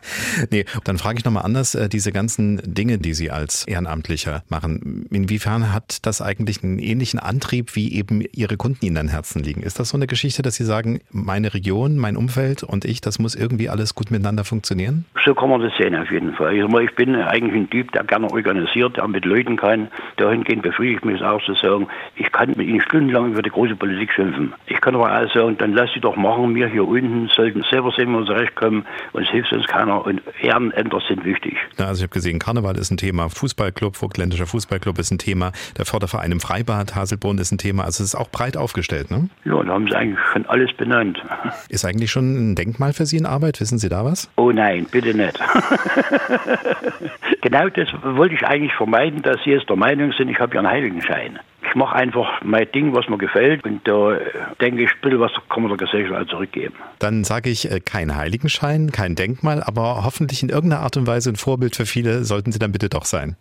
nee, 0.50 0.66
dann 0.84 0.98
frage 0.98 1.18
ich 1.18 1.24
nochmal 1.24 1.46
anders, 1.46 1.74
äh, 1.74 1.88
diese 1.88 2.12
ganzen 2.12 2.60
Dinge, 2.62 2.98
die 2.98 3.14
Sie 3.14 3.30
als 3.30 3.66
Ehrenamtlicher 3.66 4.42
machen, 4.50 5.06
inwiefern 5.10 5.72
hat 5.72 6.04
das 6.04 6.20
eigentlich 6.20 6.62
einen 6.62 6.78
ähnlichen 6.78 7.18
Antrieb, 7.18 7.76
wie 7.76 7.94
eben 7.94 8.22
Ihre 8.30 8.58
Kunden 8.58 8.84
Ihnen 8.84 8.98
an 8.98 9.08
Herzen 9.08 9.42
liegen? 9.42 9.62
Ist 9.62 9.80
das 9.80 9.88
so 9.88 9.96
eine 9.96 10.06
Geschichte, 10.06 10.42
dass 10.42 10.56
Sie 10.56 10.64
sagen, 10.64 11.00
meine 11.10 11.54
Region, 11.54 11.96
mein 11.96 12.18
Umfeld 12.18 12.62
und 12.62 12.84
ich, 12.84 13.00
das 13.00 13.18
muss 13.18 13.34
irgendwie 13.34 13.70
alles 13.70 13.94
gut 13.94 14.10
miteinander 14.10 14.44
funktionieren? 14.44 15.06
So 15.24 15.34
kann 15.34 15.48
man 15.48 15.62
das 15.62 15.72
sehen 15.78 15.94
auf 15.96 16.10
jeden 16.10 16.34
Fall. 16.34 16.54
Ich 16.56 16.94
bin 16.94 17.16
eigentlich 17.16 17.54
ein 17.54 17.70
Typ, 17.70 17.90
der 17.92 18.04
gerne 18.04 18.30
organisiert, 18.30 18.98
der 18.98 19.08
mit 19.08 19.24
Leuten 19.24 19.56
kann. 19.56 19.88
Dahingehend 20.18 20.62
befriedige 20.62 20.98
ich 20.98 21.04
mich 21.04 21.22
auch 21.22 21.42
zu 21.42 21.54
sagen, 21.54 21.88
ich 22.16 22.30
kann 22.32 22.50
mit 22.50 22.66
Ihnen 22.66 22.82
stundenlang 22.82 23.19
über 23.26 23.42
die 23.42 23.50
große 23.50 23.76
Politik 23.76 24.12
schimpfen. 24.12 24.54
Ich 24.66 24.80
kann 24.80 24.94
aber 24.94 25.12
auch 25.12 25.34
sagen, 25.34 25.56
dann 25.58 25.72
lass 25.72 25.90
sie 25.94 26.00
doch 26.00 26.16
machen, 26.16 26.54
wir 26.54 26.68
hier 26.68 26.86
unten 26.86 27.28
sollten 27.28 27.64
selber 27.70 27.92
sehen, 27.96 28.10
wie 28.10 28.18
wir 28.18 28.26
zurechtkommen, 28.26 28.86
uns 29.12 29.28
hilft 29.28 29.52
uns 29.52 29.66
keiner 29.66 30.04
und 30.04 30.22
Ehrenämter 30.40 31.00
sind 31.08 31.24
wichtig. 31.24 31.56
Ja, 31.78 31.86
also 31.86 32.00
ich 32.00 32.04
habe 32.04 32.14
gesehen, 32.14 32.38
Karneval 32.38 32.76
ist 32.76 32.90
ein 32.90 32.96
Thema, 32.96 33.28
Fußballclub, 33.28 33.96
Vogtländischer 33.96 34.46
Fußballclub 34.46 34.98
ist 34.98 35.10
ein 35.10 35.18
Thema, 35.18 35.52
der 35.76 35.84
Förderverein 35.84 36.32
im 36.32 36.40
Freibad, 36.40 36.94
Haselbrunn 36.94 37.38
ist 37.38 37.52
ein 37.52 37.58
Thema, 37.58 37.84
also 37.84 38.02
es 38.02 38.14
ist 38.14 38.16
auch 38.20 38.30
breit 38.30 38.56
aufgestellt, 38.56 39.10
ne? 39.10 39.28
Ja, 39.44 39.62
da 39.62 39.72
haben 39.72 39.86
Sie 39.86 39.94
eigentlich 39.94 40.18
schon 40.32 40.46
alles 40.46 40.72
benannt. 40.76 41.22
Ist 41.68 41.84
eigentlich 41.84 42.10
schon 42.10 42.52
ein 42.52 42.54
Denkmal 42.54 42.92
für 42.92 43.06
Sie 43.06 43.16
in 43.16 43.26
Arbeit, 43.26 43.60
wissen 43.60 43.78
Sie 43.78 43.88
da 43.88 44.04
was? 44.04 44.30
Oh 44.36 44.50
nein, 44.50 44.86
bitte 44.90 45.14
nicht. 45.14 45.38
genau 47.42 47.68
das 47.68 47.88
wollte 48.02 48.34
ich 48.34 48.44
eigentlich 48.44 48.74
vermeiden, 48.74 49.22
dass 49.22 49.42
Sie 49.44 49.50
jetzt 49.50 49.68
der 49.68 49.76
Meinung 49.76 50.12
sind, 50.12 50.28
ich 50.28 50.38
habe 50.38 50.54
ja 50.54 50.60
einen 50.60 50.70
Heiligenschein. 50.70 51.38
Ich 51.68 51.74
mache 51.74 51.94
einfach 51.94 52.40
mein 52.42 52.70
Ding, 52.72 52.94
was 52.94 53.08
mir 53.08 53.18
gefällt 53.18 53.64
und 53.64 53.86
da 53.86 54.14
äh, 54.14 54.20
denke 54.60 54.84
ich, 54.84 54.90
bitte 55.02 55.20
was 55.20 55.32
kann 55.48 55.62
man 55.62 55.76
der 55.76 55.86
Gesellschaft 55.86 56.30
zurückgeben. 56.30 56.74
Dann 56.98 57.24
sage 57.24 57.50
ich 57.50 57.70
äh, 57.70 57.80
kein 57.80 58.16
Heiligenschein, 58.16 58.90
kein 58.92 59.14
Denkmal, 59.14 59.62
aber 59.62 60.04
hoffentlich 60.04 60.42
in 60.42 60.48
irgendeiner 60.48 60.82
Art 60.82 60.96
und 60.96 61.06
Weise 61.06 61.30
ein 61.30 61.36
Vorbild 61.36 61.76
für 61.76 61.86
viele 61.86 62.24
sollten 62.24 62.52
Sie 62.52 62.58
dann 62.58 62.72
bitte 62.72 62.88
doch 62.88 63.04
sein. 63.04 63.36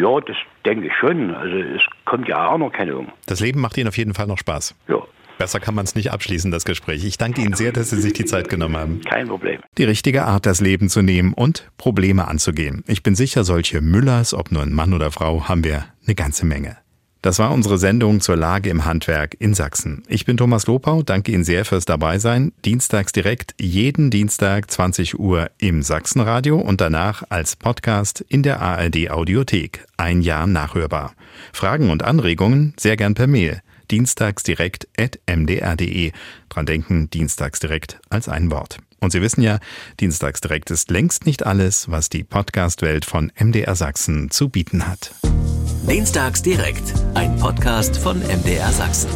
Ja, 0.00 0.20
das 0.20 0.36
denke 0.66 0.88
ich 0.88 0.92
schon. 0.94 1.34
Also 1.34 1.56
es 1.56 1.82
kommt 2.04 2.28
ja 2.28 2.50
Anerkennung. 2.50 3.12
Das 3.26 3.40
Leben 3.40 3.60
macht 3.60 3.76
Ihnen 3.78 3.88
auf 3.88 3.96
jeden 3.96 4.14
Fall 4.14 4.26
noch 4.26 4.38
Spaß. 4.38 4.74
Ja. 4.88 4.98
Besser 5.38 5.58
kann 5.58 5.74
man 5.74 5.86
es 5.86 5.94
nicht 5.94 6.12
abschließen, 6.12 6.50
das 6.50 6.66
Gespräch. 6.66 7.02
Ich 7.02 7.16
danke 7.16 7.40
Ihnen 7.40 7.54
sehr, 7.54 7.72
dass 7.72 7.88
Sie 7.88 8.00
sich 8.00 8.12
die 8.12 8.26
Zeit 8.26 8.50
genommen 8.50 8.76
haben. 8.76 9.00
Kein 9.00 9.26
Problem. 9.26 9.60
Die 9.78 9.84
richtige 9.84 10.24
Art, 10.24 10.44
das 10.44 10.60
Leben 10.60 10.90
zu 10.90 11.00
nehmen 11.00 11.32
und 11.32 11.70
Probleme 11.78 12.28
anzugehen. 12.28 12.84
Ich 12.86 13.02
bin 13.02 13.14
sicher, 13.14 13.42
solche 13.42 13.80
Müllers, 13.80 14.34
ob 14.34 14.52
nur 14.52 14.60
ein 14.60 14.74
Mann 14.74 14.92
oder 14.92 15.10
Frau, 15.10 15.48
haben 15.48 15.64
wir 15.64 15.86
eine 16.04 16.14
ganze 16.14 16.44
Menge. 16.44 16.76
Das 17.22 17.38
war 17.38 17.50
unsere 17.50 17.76
Sendung 17.76 18.20
zur 18.20 18.36
Lage 18.36 18.70
im 18.70 18.86
Handwerk 18.86 19.36
in 19.38 19.52
Sachsen. 19.52 20.02
Ich 20.08 20.24
bin 20.24 20.38
Thomas 20.38 20.66
Lopau, 20.66 21.02
danke 21.02 21.32
Ihnen 21.32 21.44
sehr 21.44 21.66
fürs 21.66 21.84
Dabeisein. 21.84 22.52
Dienstags 22.64 23.12
direkt, 23.12 23.54
jeden 23.60 24.10
Dienstag 24.10 24.70
20 24.70 25.18
Uhr 25.18 25.50
im 25.58 25.82
Sachsenradio 25.82 26.58
und 26.58 26.80
danach 26.80 27.22
als 27.28 27.56
Podcast 27.56 28.24
in 28.28 28.42
der 28.42 28.62
ARD 28.62 29.10
Audiothek. 29.10 29.84
Ein 29.98 30.22
Jahr 30.22 30.46
nachhörbar. 30.46 31.12
Fragen 31.52 31.90
und 31.90 32.02
Anregungen 32.02 32.72
sehr 32.78 32.96
gern 32.96 33.14
per 33.14 33.26
Mail 33.26 33.60
dienstagsdirekt.mdr.de. 33.90 36.12
Dran 36.48 36.66
denken, 36.66 37.10
dienstagsdirekt 37.10 38.00
als 38.08 38.28
ein 38.28 38.50
Wort. 38.50 38.78
Und 39.00 39.12
Sie 39.12 39.22
wissen 39.22 39.42
ja, 39.42 39.58
Dienstagsdirekt 39.98 40.70
ist 40.70 40.90
längst 40.90 41.26
nicht 41.26 41.46
alles, 41.46 41.90
was 41.90 42.08
die 42.08 42.22
Podcast-Welt 42.22 43.04
von 43.04 43.32
MDR 43.38 43.74
Sachsen 43.74 44.30
zu 44.30 44.48
bieten 44.48 44.86
hat. 44.86 45.14
Dienstagsdirekt, 45.88 46.94
ein 47.14 47.36
Podcast 47.36 47.96
von 47.96 48.20
MDR 48.20 48.70
Sachsen. 48.70 49.10